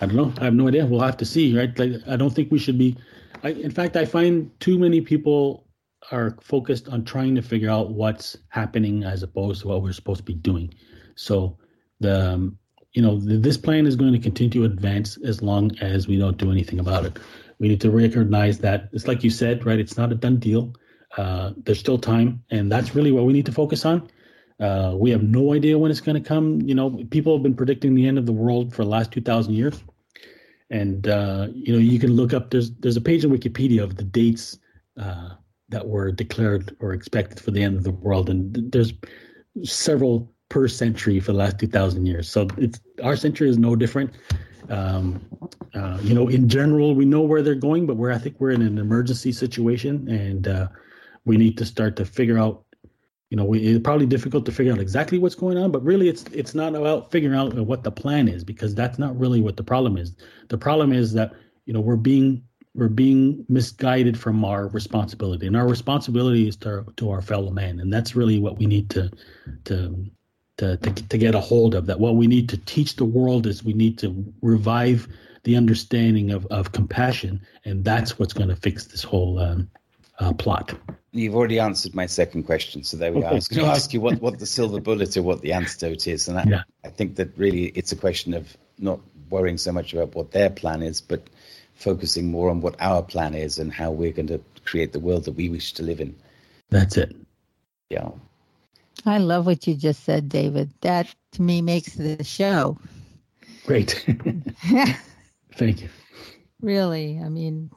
I 0.00 0.06
don't 0.06 0.16
know. 0.16 0.32
I 0.40 0.44
have 0.44 0.54
no 0.54 0.68
idea. 0.68 0.86
We'll 0.86 1.00
have 1.00 1.16
to 1.18 1.24
see, 1.24 1.56
right? 1.56 1.76
Like, 1.78 2.02
I 2.06 2.16
don't 2.16 2.30
think 2.30 2.50
we 2.50 2.58
should 2.58 2.78
be. 2.78 2.96
I, 3.42 3.50
in 3.50 3.70
fact, 3.70 3.96
I 3.96 4.04
find 4.04 4.50
too 4.60 4.78
many 4.78 5.00
people 5.00 5.66
are 6.10 6.36
focused 6.40 6.88
on 6.88 7.04
trying 7.04 7.34
to 7.34 7.42
figure 7.42 7.70
out 7.70 7.90
what's 7.90 8.36
happening 8.48 9.04
as 9.04 9.22
opposed 9.22 9.62
to 9.62 9.68
what 9.68 9.82
we're 9.82 9.92
supposed 9.92 10.18
to 10.18 10.24
be 10.24 10.34
doing. 10.34 10.72
So 11.14 11.58
the 12.00 12.32
um, 12.32 12.58
you 12.92 13.02
know 13.02 13.18
this 13.18 13.56
plan 13.56 13.86
is 13.86 13.96
going 13.96 14.12
to 14.12 14.18
continue 14.18 14.50
to 14.60 14.64
advance 14.64 15.18
as 15.24 15.42
long 15.42 15.76
as 15.80 16.06
we 16.06 16.16
don't 16.18 16.36
do 16.36 16.50
anything 16.50 16.78
about 16.78 17.04
it. 17.04 17.18
We 17.58 17.68
need 17.68 17.80
to 17.80 17.90
recognize 17.90 18.58
that 18.58 18.88
it's 18.92 19.08
like 19.08 19.24
you 19.24 19.30
said, 19.30 19.64
right? 19.64 19.78
It's 19.78 19.96
not 19.96 20.12
a 20.12 20.14
done 20.14 20.36
deal. 20.36 20.74
Uh, 21.16 21.52
there's 21.64 21.80
still 21.80 21.98
time, 21.98 22.42
and 22.50 22.70
that's 22.70 22.94
really 22.94 23.12
what 23.12 23.24
we 23.24 23.32
need 23.32 23.46
to 23.46 23.52
focus 23.52 23.84
on. 23.86 24.08
Uh, 24.58 24.94
we 24.96 25.10
have 25.10 25.22
no 25.22 25.52
idea 25.52 25.78
when 25.78 25.90
it's 25.90 26.00
going 26.00 26.20
to 26.20 26.26
come. 26.26 26.60
You 26.62 26.74
know, 26.74 27.04
people 27.10 27.36
have 27.36 27.42
been 27.42 27.54
predicting 27.54 27.94
the 27.94 28.06
end 28.06 28.18
of 28.18 28.26
the 28.26 28.32
world 28.32 28.74
for 28.74 28.84
the 28.84 28.90
last 28.90 29.12
2,000 29.12 29.52
years. 29.54 29.82
And, 30.70 31.06
uh, 31.06 31.48
you 31.52 31.72
know, 31.72 31.78
you 31.78 31.98
can 31.98 32.12
look 32.14 32.32
up, 32.32 32.50
there's, 32.50 32.72
there's 32.72 32.96
a 32.96 33.00
page 33.00 33.24
in 33.24 33.30
Wikipedia 33.30 33.82
of 33.82 33.96
the 33.96 34.04
dates 34.04 34.58
uh, 34.98 35.30
that 35.68 35.86
were 35.86 36.10
declared 36.10 36.74
or 36.80 36.92
expected 36.92 37.38
for 37.38 37.50
the 37.50 37.62
end 37.62 37.76
of 37.76 37.84
the 37.84 37.90
world. 37.90 38.30
And 38.30 38.72
there's 38.72 38.92
several 39.62 40.32
per 40.48 40.68
century 40.68 41.20
for 41.20 41.32
the 41.32 41.38
last 41.38 41.58
2,000 41.58 42.06
years. 42.06 42.28
So 42.28 42.48
it's 42.56 42.80
our 43.02 43.16
century 43.16 43.48
is 43.48 43.58
no 43.58 43.76
different. 43.76 44.14
Um, 44.68 45.24
uh, 45.74 45.98
you 46.02 46.14
know, 46.14 46.28
in 46.28 46.48
general, 46.48 46.94
we 46.94 47.04
know 47.04 47.20
where 47.20 47.42
they're 47.42 47.54
going, 47.54 47.86
but 47.86 47.96
we're, 47.96 48.12
I 48.12 48.18
think 48.18 48.36
we're 48.38 48.50
in 48.50 48.62
an 48.62 48.78
emergency 48.78 49.32
situation 49.32 50.08
and 50.08 50.48
uh, 50.48 50.68
we 51.24 51.36
need 51.36 51.58
to 51.58 51.64
start 51.64 51.96
to 51.96 52.04
figure 52.04 52.38
out 52.38 52.65
you 53.30 53.36
know, 53.36 53.44
we, 53.44 53.58
it's 53.60 53.82
probably 53.82 54.06
difficult 54.06 54.46
to 54.46 54.52
figure 54.52 54.72
out 54.72 54.78
exactly 54.78 55.18
what's 55.18 55.34
going 55.34 55.58
on, 55.58 55.72
but 55.72 55.82
really, 55.82 56.08
it's 56.08 56.24
it's 56.32 56.54
not 56.54 56.74
about 56.74 57.10
figuring 57.10 57.36
out 57.36 57.54
what 57.54 57.82
the 57.82 57.90
plan 57.90 58.28
is 58.28 58.44
because 58.44 58.74
that's 58.74 58.98
not 58.98 59.18
really 59.18 59.40
what 59.40 59.56
the 59.56 59.64
problem 59.64 59.96
is. 59.96 60.14
The 60.48 60.58
problem 60.58 60.92
is 60.92 61.12
that 61.14 61.32
you 61.64 61.72
know 61.72 61.80
we're 61.80 61.96
being 61.96 62.42
we're 62.74 62.88
being 62.88 63.44
misguided 63.48 64.18
from 64.18 64.44
our 64.44 64.68
responsibility, 64.68 65.46
and 65.46 65.56
our 65.56 65.66
responsibility 65.66 66.46
is 66.46 66.56
to 66.58 66.84
to 66.96 67.10
our 67.10 67.20
fellow 67.20 67.50
man, 67.50 67.80
and 67.80 67.92
that's 67.92 68.14
really 68.14 68.38
what 68.38 68.58
we 68.58 68.66
need 68.66 68.90
to 68.90 69.10
to 69.64 70.06
to 70.58 70.76
to, 70.76 70.92
to 70.92 71.18
get 71.18 71.34
a 71.34 71.40
hold 71.40 71.74
of. 71.74 71.86
That 71.86 71.98
what 71.98 72.14
we 72.14 72.28
need 72.28 72.48
to 72.50 72.56
teach 72.58 72.94
the 72.94 73.04
world 73.04 73.48
is 73.48 73.64
we 73.64 73.72
need 73.72 73.98
to 73.98 74.32
revive 74.40 75.08
the 75.42 75.56
understanding 75.56 76.30
of 76.30 76.46
of 76.46 76.70
compassion, 76.70 77.40
and 77.64 77.84
that's 77.84 78.20
what's 78.20 78.32
going 78.32 78.50
to 78.50 78.56
fix 78.56 78.86
this 78.86 79.02
whole 79.02 79.40
um, 79.40 79.68
uh, 80.20 80.32
plot. 80.32 80.74
You've 81.16 81.34
already 81.34 81.58
answered 81.58 81.94
my 81.94 82.06
second 82.06 82.44
question, 82.44 82.84
so 82.84 82.96
there 82.96 83.12
we 83.12 83.20
go. 83.20 83.26
I 83.26 83.32
was 83.32 83.48
going 83.48 83.64
to 83.64 83.70
ask 83.70 83.92
you 83.92 84.00
what, 84.00 84.20
what 84.20 84.38
the 84.38 84.46
silver 84.46 84.80
bullet 84.80 85.16
or 85.16 85.22
what 85.22 85.40
the 85.40 85.52
antidote 85.52 86.06
is, 86.06 86.28
and 86.28 86.38
I, 86.38 86.44
yeah. 86.46 86.62
I 86.84 86.88
think 86.88 87.16
that 87.16 87.36
really 87.36 87.66
it's 87.68 87.92
a 87.92 87.96
question 87.96 88.34
of 88.34 88.56
not 88.78 89.00
worrying 89.30 89.58
so 89.58 89.72
much 89.72 89.92
about 89.94 90.14
what 90.14 90.32
their 90.32 90.50
plan 90.50 90.82
is, 90.82 91.00
but 91.00 91.28
focusing 91.74 92.30
more 92.30 92.50
on 92.50 92.60
what 92.60 92.74
our 92.80 93.02
plan 93.02 93.34
is 93.34 93.58
and 93.58 93.72
how 93.72 93.90
we're 93.90 94.12
going 94.12 94.26
to 94.28 94.40
create 94.64 94.92
the 94.92 95.00
world 95.00 95.24
that 95.24 95.32
we 95.32 95.48
wish 95.48 95.72
to 95.74 95.82
live 95.82 96.00
in. 96.00 96.14
That's 96.70 96.96
it. 96.96 97.14
Yeah. 97.90 98.10
I 99.04 99.18
love 99.18 99.46
what 99.46 99.66
you 99.66 99.74
just 99.74 100.04
said, 100.04 100.28
David. 100.28 100.70
That 100.80 101.14
to 101.32 101.42
me 101.42 101.62
makes 101.62 101.94
the 101.94 102.22
show. 102.24 102.78
Great. 103.64 104.04
Thank 105.54 105.82
you. 105.82 105.88
Really, 106.60 107.20
I 107.22 107.28
mean, 107.28 107.70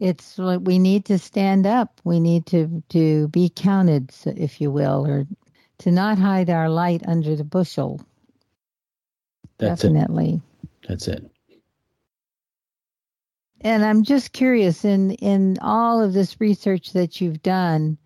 it's 0.00 0.38
what 0.38 0.62
we 0.62 0.78
need 0.78 1.04
to 1.04 1.18
stand 1.18 1.66
up. 1.66 2.00
We 2.04 2.18
need 2.18 2.46
to 2.46 2.82
to 2.88 3.28
be 3.28 3.52
counted, 3.54 4.12
if 4.24 4.60
you 4.60 4.70
will, 4.70 5.06
or 5.06 5.26
to 5.78 5.90
not 5.92 6.18
hide 6.18 6.48
our 6.48 6.70
light 6.70 7.02
under 7.06 7.36
the 7.36 7.44
bushel. 7.44 8.00
That's 9.58 9.82
Definitely. 9.82 10.40
It. 10.62 10.88
That's 10.88 11.06
it. 11.06 11.30
And 13.60 13.84
I'm 13.84 14.02
just 14.04 14.32
curious 14.32 14.86
in 14.86 15.12
in 15.12 15.58
all 15.60 16.02
of 16.02 16.14
this 16.14 16.40
research 16.40 16.94
that 16.94 17.20
you've 17.20 17.42
done, 17.42 17.98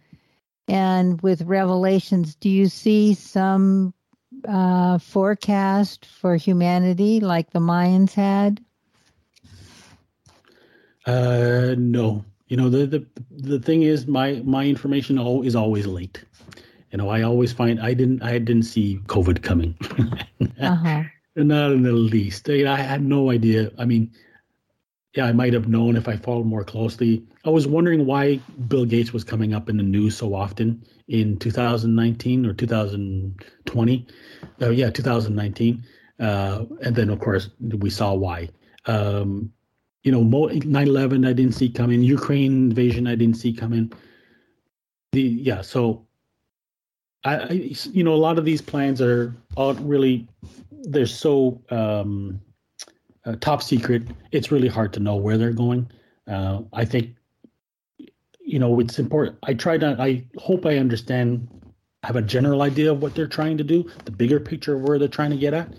and 0.66 1.21
with 1.23 1.43
Revelations, 1.43 2.35
do 2.35 2.51
you 2.51 2.66
see 2.66 3.15
some 3.15 3.95
uh, 4.49 4.99
forecast 4.99 6.07
for 6.07 6.35
humanity 6.35 7.21
like 7.21 7.51
the 7.51 7.61
Mayans 7.61 8.15
had? 8.15 8.61
Uh, 11.06 11.74
no. 11.78 12.24
You 12.48 12.56
know 12.59 12.68
the 12.68 12.86
the 12.86 13.06
the 13.31 13.59
thing 13.59 13.82
is, 13.82 14.06
my 14.06 14.43
my 14.44 14.64
information 14.66 15.18
is 15.44 15.56
always 15.56 15.86
late. 15.86 16.22
You 16.93 16.98
know, 16.98 17.09
I 17.09 17.22
always 17.22 17.52
find 17.52 17.81
I 17.81 17.94
didn't 17.94 18.22
I 18.22 18.39
didn't 18.39 18.64
see 18.64 19.01
COVID 19.06 19.43
coming. 19.43 19.76
uh-huh. 20.60 21.02
Not 21.36 21.72
in 21.72 21.82
the 21.82 21.93
least. 21.93 22.48
I 22.48 22.76
had 22.76 23.02
no 23.02 23.31
idea. 23.31 23.72
I 23.78 23.85
mean, 23.86 24.12
yeah, 25.14 25.26
I 25.26 25.32
might 25.32 25.52
have 25.52 25.68
known 25.68 25.97
if 25.97 26.09
I 26.09 26.16
followed 26.16 26.47
more 26.47 26.64
closely. 26.64 27.24
I 27.44 27.51
was 27.51 27.66
wondering 27.66 28.06
why 28.06 28.36
Bill 28.68 28.85
Gates 28.85 29.12
was 29.12 29.24
coming 29.24 29.55
up 29.55 29.68
in 29.68 29.76
the 29.76 29.82
news 29.82 30.16
so 30.16 30.35
often 30.35 30.85
in 31.09 31.39
2019 31.39 32.47
or 32.47 32.52
2020. 32.52 34.06
Uh, 34.60 34.70
yeah, 34.70 34.90
2019. 34.90 35.85
Uh, 36.20 36.64
and 36.82 36.97
then, 36.97 37.10
of 37.10 37.20
course, 37.20 37.51
we 37.60 37.90
saw 37.90 38.14
why. 38.14 38.48
Um, 38.86 39.52
you 40.05 40.12
know, 40.12 40.22
9/11 40.22 41.26
I 41.26 41.32
didn't 41.32 41.55
see 41.55 41.68
coming. 41.68 42.02
Ukraine 42.02 42.70
invasion 42.70 43.06
I 43.06 43.14
didn't 43.14 43.39
see 43.39 43.52
coming. 43.52 43.90
The 45.12 45.22
yeah, 45.22 45.62
so 45.62 46.06
I, 47.24 47.36
I 47.36 47.51
you 47.93 48.05
know 48.05 48.14
a 48.14 48.22
lot 48.28 48.39
of 48.39 48.44
these 48.44 48.60
plans 48.60 49.01
are 49.01 49.35
all 49.56 49.74
really 49.74 50.28
they're 50.82 51.06
so 51.06 51.60
um, 51.70 52.40
uh, 53.24 53.36
top 53.40 53.62
secret. 53.62 54.02
It's 54.31 54.52
really 54.52 54.68
hard 54.68 54.93
to 54.93 55.01
know 55.01 55.16
where 55.16 55.39
they're 55.39 55.52
going. 55.52 55.90
Uh, 56.28 56.60
I 56.74 56.85
think 56.85 57.16
you 58.40 58.59
know 58.59 58.78
it's 58.81 58.98
important. 58.98 59.39
I 59.43 59.55
try 59.55 59.78
to. 59.78 59.97
I 59.98 60.22
hope 60.39 60.66
I 60.66 60.76
understand. 60.76 61.48
Have 62.02 62.16
a 62.16 62.22
general 62.22 62.60
idea 62.60 62.93
of 62.93 63.01
what 63.01 63.14
they're 63.14 63.26
trying 63.26 63.56
to 63.56 63.64
do, 63.64 63.90
the 64.05 64.10
bigger 64.10 64.39
picture 64.39 64.74
of 64.74 64.82
where 64.82 64.98
they're 64.98 65.09
trying 65.09 65.31
to 65.31 65.39
get 65.39 65.55
at 65.55 65.72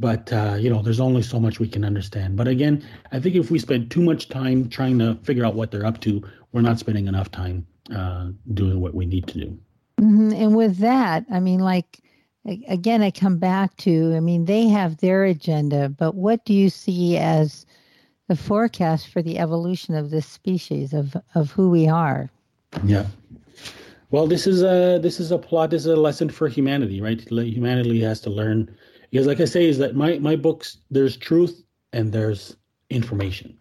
but 0.00 0.32
uh, 0.32 0.56
you 0.58 0.68
know 0.70 0.82
there's 0.82 1.00
only 1.00 1.22
so 1.22 1.38
much 1.38 1.60
we 1.60 1.68
can 1.68 1.84
understand. 1.84 2.36
But 2.36 2.48
again 2.48 2.82
i 3.12 3.20
think 3.20 3.36
if 3.36 3.50
we 3.50 3.58
spend 3.58 3.90
too 3.90 4.02
much 4.02 4.28
time 4.28 4.68
trying 4.68 4.98
to 4.98 5.14
figure 5.22 5.44
out 5.44 5.54
what 5.54 5.70
they're 5.70 5.86
up 5.86 6.00
to 6.00 6.22
we're 6.52 6.62
not 6.62 6.78
spending 6.78 7.06
enough 7.06 7.30
time 7.30 7.66
uh, 7.94 8.30
doing 8.54 8.80
what 8.80 8.94
we 8.94 9.06
need 9.06 9.26
to 9.28 9.38
do. 9.38 9.58
Mm-hmm. 10.00 10.32
and 10.32 10.56
with 10.56 10.78
that 10.78 11.24
i 11.30 11.38
mean 11.40 11.60
like 11.60 12.00
again 12.68 13.02
i 13.02 13.10
come 13.10 13.36
back 13.36 13.76
to 13.76 14.14
i 14.16 14.20
mean 14.20 14.46
they 14.46 14.66
have 14.66 14.96
their 14.96 15.24
agenda 15.24 15.90
but 15.90 16.14
what 16.14 16.42
do 16.46 16.54
you 16.54 16.70
see 16.70 17.18
as 17.18 17.66
the 18.30 18.36
forecast 18.36 19.08
for 19.08 19.22
the 19.22 19.40
evolution 19.40 19.96
of 19.96 20.10
this 20.10 20.24
species 20.24 20.92
of 20.92 21.16
of 21.34 21.50
who 21.50 21.68
we 21.68 21.88
are? 21.88 22.30
Yeah. 22.84 23.06
Well 24.12 24.28
this 24.28 24.46
is 24.46 24.62
a 24.62 25.00
this 25.02 25.18
is 25.18 25.32
a 25.32 25.38
plot 25.38 25.70
this 25.70 25.80
is 25.80 25.92
a 25.92 25.96
lesson 25.96 26.30
for 26.30 26.46
humanity 26.46 27.00
right? 27.00 27.20
Humanity 27.28 28.00
has 28.02 28.20
to 28.20 28.30
learn 28.30 28.72
because 29.10 29.26
like 29.26 29.40
i 29.40 29.44
say 29.44 29.68
is 29.68 29.78
that 29.78 29.96
my 29.96 30.18
my 30.18 30.36
books 30.36 30.78
there's 30.90 31.16
truth 31.16 31.62
and 31.92 32.12
there's 32.12 32.56
information. 32.90 33.56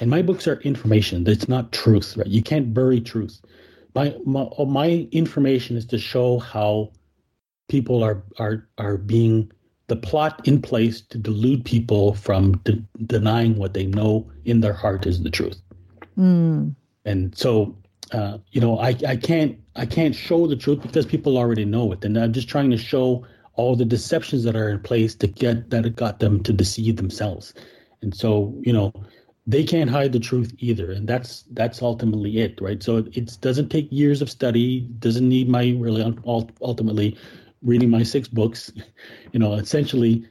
And 0.00 0.10
my 0.10 0.22
books 0.22 0.46
are 0.46 0.60
information 0.60 1.26
it's 1.26 1.48
not 1.48 1.72
truth 1.72 2.16
right? 2.16 2.26
You 2.26 2.42
can't 2.42 2.72
bury 2.72 3.00
truth. 3.00 3.40
My 3.94 4.14
my, 4.24 4.46
my 4.66 5.08
information 5.12 5.76
is 5.76 5.86
to 5.86 5.98
show 5.98 6.38
how 6.38 6.92
people 7.68 8.02
are 8.02 8.22
are 8.38 8.68
are 8.78 8.96
being 8.96 9.50
the 9.88 9.96
plot 9.96 10.46
in 10.46 10.60
place 10.60 11.00
to 11.00 11.18
delude 11.18 11.64
people 11.64 12.14
from 12.14 12.52
de- 12.58 12.84
denying 13.06 13.56
what 13.56 13.72
they 13.72 13.86
know 13.86 14.30
in 14.44 14.60
their 14.60 14.74
heart 14.74 15.06
is 15.06 15.22
the 15.22 15.30
truth. 15.30 15.60
Mm. 16.18 16.74
and 17.04 17.36
so 17.36 17.76
uh, 18.12 18.38
you 18.50 18.60
know 18.60 18.78
I, 18.78 18.96
I 19.06 19.16
can't 19.16 19.56
i 19.76 19.86
can't 19.86 20.14
show 20.14 20.48
the 20.48 20.56
truth 20.56 20.82
because 20.82 21.06
people 21.06 21.38
already 21.38 21.64
know 21.64 21.92
it. 21.92 22.04
And 22.04 22.16
i'm 22.18 22.32
just 22.32 22.48
trying 22.48 22.70
to 22.70 22.76
show 22.76 23.24
all 23.58 23.76
the 23.76 23.84
deceptions 23.84 24.44
that 24.44 24.56
are 24.56 24.70
in 24.70 24.80
place 24.80 25.14
to 25.16 25.26
get 25.26 25.70
that 25.70 25.96
got 25.96 26.20
them 26.20 26.42
to 26.44 26.52
deceive 26.52 26.96
themselves. 26.96 27.52
And 28.02 28.14
so 28.14 28.54
you 28.62 28.72
know 28.72 28.92
they 29.46 29.64
can't 29.64 29.90
hide 29.90 30.12
the 30.12 30.20
truth 30.20 30.54
either. 30.58 30.92
And 30.92 31.08
that's 31.08 31.44
that's 31.52 31.82
ultimately 31.82 32.38
it 32.38 32.60
right? 32.60 32.82
So 32.82 32.98
it, 32.98 33.16
it 33.16 33.38
doesn't 33.40 33.70
take 33.70 33.88
years 33.90 34.22
of 34.22 34.30
study 34.30 34.80
doesn't 34.98 35.28
need 35.28 35.48
my 35.48 35.74
really 35.78 36.02
ultimately 36.60 37.18
reading 37.62 37.90
my 37.90 38.02
six 38.02 38.28
books. 38.28 38.72
You 39.32 39.40
know 39.40 39.54
essentially 39.54 40.26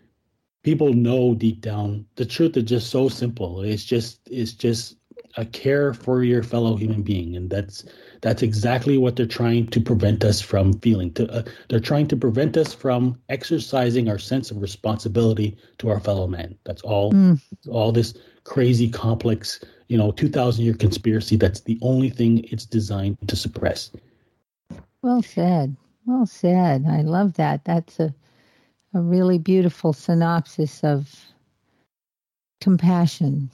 people 0.64 0.92
know 0.92 1.36
deep 1.36 1.62
down 1.62 2.06
the 2.16 2.26
truth 2.26 2.58
is 2.58 2.64
just 2.64 2.90
so 2.90 3.10
simple. 3.10 3.62
It's 3.62 3.86
just 3.86 4.20
it's 4.32 4.54
just 4.54 4.98
a 5.38 5.46
care 5.46 5.94
for 5.94 6.24
your 6.24 6.44
fellow 6.44 6.76
human 6.76 7.04
being. 7.04 7.36
And 7.36 7.50
that's 7.50 7.86
that's 8.22 8.42
exactly 8.42 8.98
what 8.98 9.16
they're 9.16 9.26
trying 9.26 9.68
to 9.68 9.82
prevent 9.82 10.24
us 10.24 10.42
from 10.42 10.74
feeling 10.80 11.14
to 11.14 11.30
uh, 11.32 11.44
they're 11.70 11.80
trying 11.80 12.08
to 12.08 12.16
prevent 12.16 12.58
us 12.58 12.74
from 12.74 13.20
exercising 13.30 14.10
our 14.10 14.20
sense 14.20 14.52
of 14.52 14.62
responsibility 14.62 15.58
to 15.80 15.90
our 15.90 16.00
fellow 16.00 16.28
man. 16.28 16.58
That's 16.66 16.82
all 16.82 17.14
mm. 17.14 17.42
all 17.70 17.92
this 17.92 18.14
crazy 18.44 18.90
complex 18.90 19.60
you 19.88 19.98
know 19.98 20.12
2000 20.12 20.64
year 20.64 20.74
conspiracy 20.74 21.36
that's 21.36 21.62
the 21.62 21.78
only 21.82 22.10
thing 22.10 22.44
it's 22.46 22.66
designed 22.66 23.18
to 23.28 23.36
suppress. 23.36 23.92
Well 25.02 25.22
said. 25.22 25.76
Well 26.06 26.26
said. 26.26 26.86
I 26.88 27.02
love 27.02 27.34
that. 27.34 27.66
That's 27.66 28.00
a 28.00 28.14
a 28.94 29.02
really 29.02 29.38
beautiful 29.38 29.94
synopsis 29.94 30.84
of 30.84 31.14
compassion. 32.62 33.50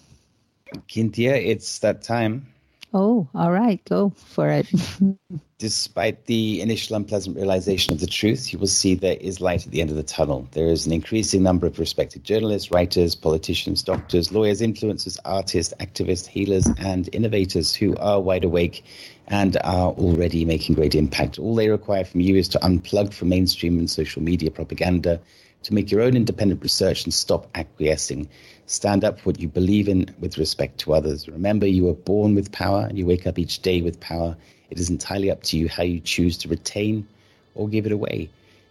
Cynthia, 0.90 1.35
it's 1.35 1.80
that 1.80 2.02
time. 2.02 2.52
Oh, 2.95 3.28
all 3.34 3.52
right, 3.52 3.84
go 3.86 4.11
for 4.11 4.49
it. 4.49 4.68
Despite 5.57 6.26
the 6.26 6.61
initial 6.61 6.95
unpleasant 6.95 7.36
realization 7.36 7.94
of 7.94 7.99
the 7.99 8.07
truth, 8.07 8.53
you 8.53 8.60
will 8.60 8.68
see 8.68 8.94
there 8.94 9.18
is 9.20 9.41
light 9.41 9.65
at 9.65 9.72
the 9.72 9.82
end 9.82 9.90
of 9.90 9.95
the 9.95 10.03
tunnel. 10.03 10.48
There 10.52 10.68
is 10.68 10.86
an 10.86 10.91
increasing 10.91 11.41
number 11.41 11.65
of 11.65 11.80
respected 11.80 12.24
journalists, 12.24 12.70
writers, 12.70 13.15
politicians, 13.15 13.82
doctors, 13.82 14.32
lawyers, 14.32 14.61
influencers, 14.61 15.18
artists, 15.26 15.74
activists, 15.80 16.28
healers, 16.28 16.68
and 16.78 17.10
innovators 17.14 17.74
who 17.74 17.95
are 17.98 18.22
wide 18.22 18.44
awake 18.44 18.84
and 19.28 19.57
are 19.64 19.91
already 19.94 20.45
making 20.45 20.76
great 20.76 20.94
impact. 20.94 21.40
All 21.40 21.56
they 21.56 21.70
require 21.70 22.03
from 22.03 22.22
you 22.22 22.36
is 22.36 22.48
to 22.49 22.60
unplug 22.60 23.14
from 23.14 23.30
mainstream 23.30 23.80
and 23.80 23.90
social 23.90 24.22
media 24.22 24.52
propaganda, 24.52 25.20
to 25.64 25.73
make 25.73 25.91
your 25.91 26.02
own 26.02 26.15
independent 26.15 26.61
research 26.61 27.03
and 27.03 27.14
stop 27.14 27.49
acquiescing. 27.56 28.30
Stand 28.65 29.03
up 29.03 29.19
for 29.19 29.30
what 29.30 29.40
you 29.40 29.48
believe 29.48 29.88
in 29.88 30.14
with 30.19 30.38
respect 30.38 30.77
to 30.80 30.94
others. 30.94 31.27
Remember, 31.27 31.68
you 31.68 31.85
were 31.85 31.94
born 31.94 32.35
with 32.35 32.52
power 32.52 32.85
and 32.88 32.98
you 32.98 33.06
wake 33.06 33.27
up 33.27 33.40
each 33.40 33.61
day 33.61 33.81
with 33.81 33.99
power. 33.99 34.35
It 34.69 34.80
is 34.80 34.90
entirely 34.90 35.31
up 35.31 35.44
to 35.44 35.57
you 35.57 35.68
how 35.69 35.84
you 35.84 35.99
choose 35.99 36.38
to 36.40 36.48
retain 36.48 37.07
or 37.56 37.68
give 37.68 37.85
it 37.85 37.91
away. 37.91 38.30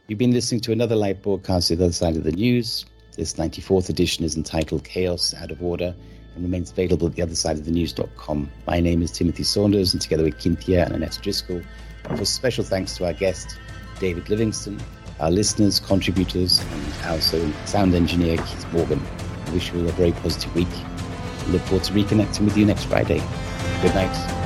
You've 0.08 0.18
been 0.18 0.32
listening 0.32 0.60
to 0.62 0.72
another 0.72 0.96
live 0.96 1.22
broadcast 1.22 1.68
the 1.68 1.74
other 1.74 1.92
side 1.92 2.16
of 2.16 2.24
the 2.24 2.32
news. 2.32 2.84
This 3.16 3.34
94th 3.34 3.88
edition 3.88 4.24
is 4.24 4.36
entitled 4.36 4.84
Chaos 4.84 5.34
Out 5.34 5.50
of 5.50 5.62
Order 5.62 5.94
and 6.34 6.42
remains 6.42 6.70
available 6.70 7.08
at 7.08 7.14
the 7.14 7.22
other 7.22 7.34
side 7.34 7.58
of 7.58 7.64
the 7.64 7.70
news.com. 7.70 8.50
My 8.66 8.80
name 8.80 9.02
is 9.02 9.12
Timothy 9.12 9.42
Saunders, 9.42 9.92
and 9.92 10.00
together 10.00 10.24
with 10.24 10.40
Cynthia 10.40 10.84
and 10.84 10.94
Annette 10.94 11.18
Driscoll, 11.22 11.62
for 12.16 12.24
special 12.24 12.64
thanks 12.64 12.96
to 12.96 13.06
our 13.06 13.12
guest, 13.12 13.58
David 14.00 14.28
Livingstone, 14.28 14.80
our 15.22 15.30
listeners, 15.30 15.78
contributors, 15.78 16.60
and 16.60 17.06
also 17.06 17.50
sound 17.64 17.94
engineer, 17.94 18.36
Keith 18.36 18.72
Morgan. 18.72 19.00
I 19.46 19.50
wish 19.52 19.72
you 19.72 19.80
all 19.80 19.88
a 19.88 19.92
very 19.92 20.12
positive 20.12 20.54
week. 20.54 20.68
I 20.68 21.46
look 21.50 21.62
forward 21.62 21.84
to 21.84 21.92
reconnecting 21.92 22.44
with 22.44 22.56
you 22.56 22.66
next 22.66 22.84
Friday. 22.84 23.22
Good 23.80 23.94
night. 23.94 24.41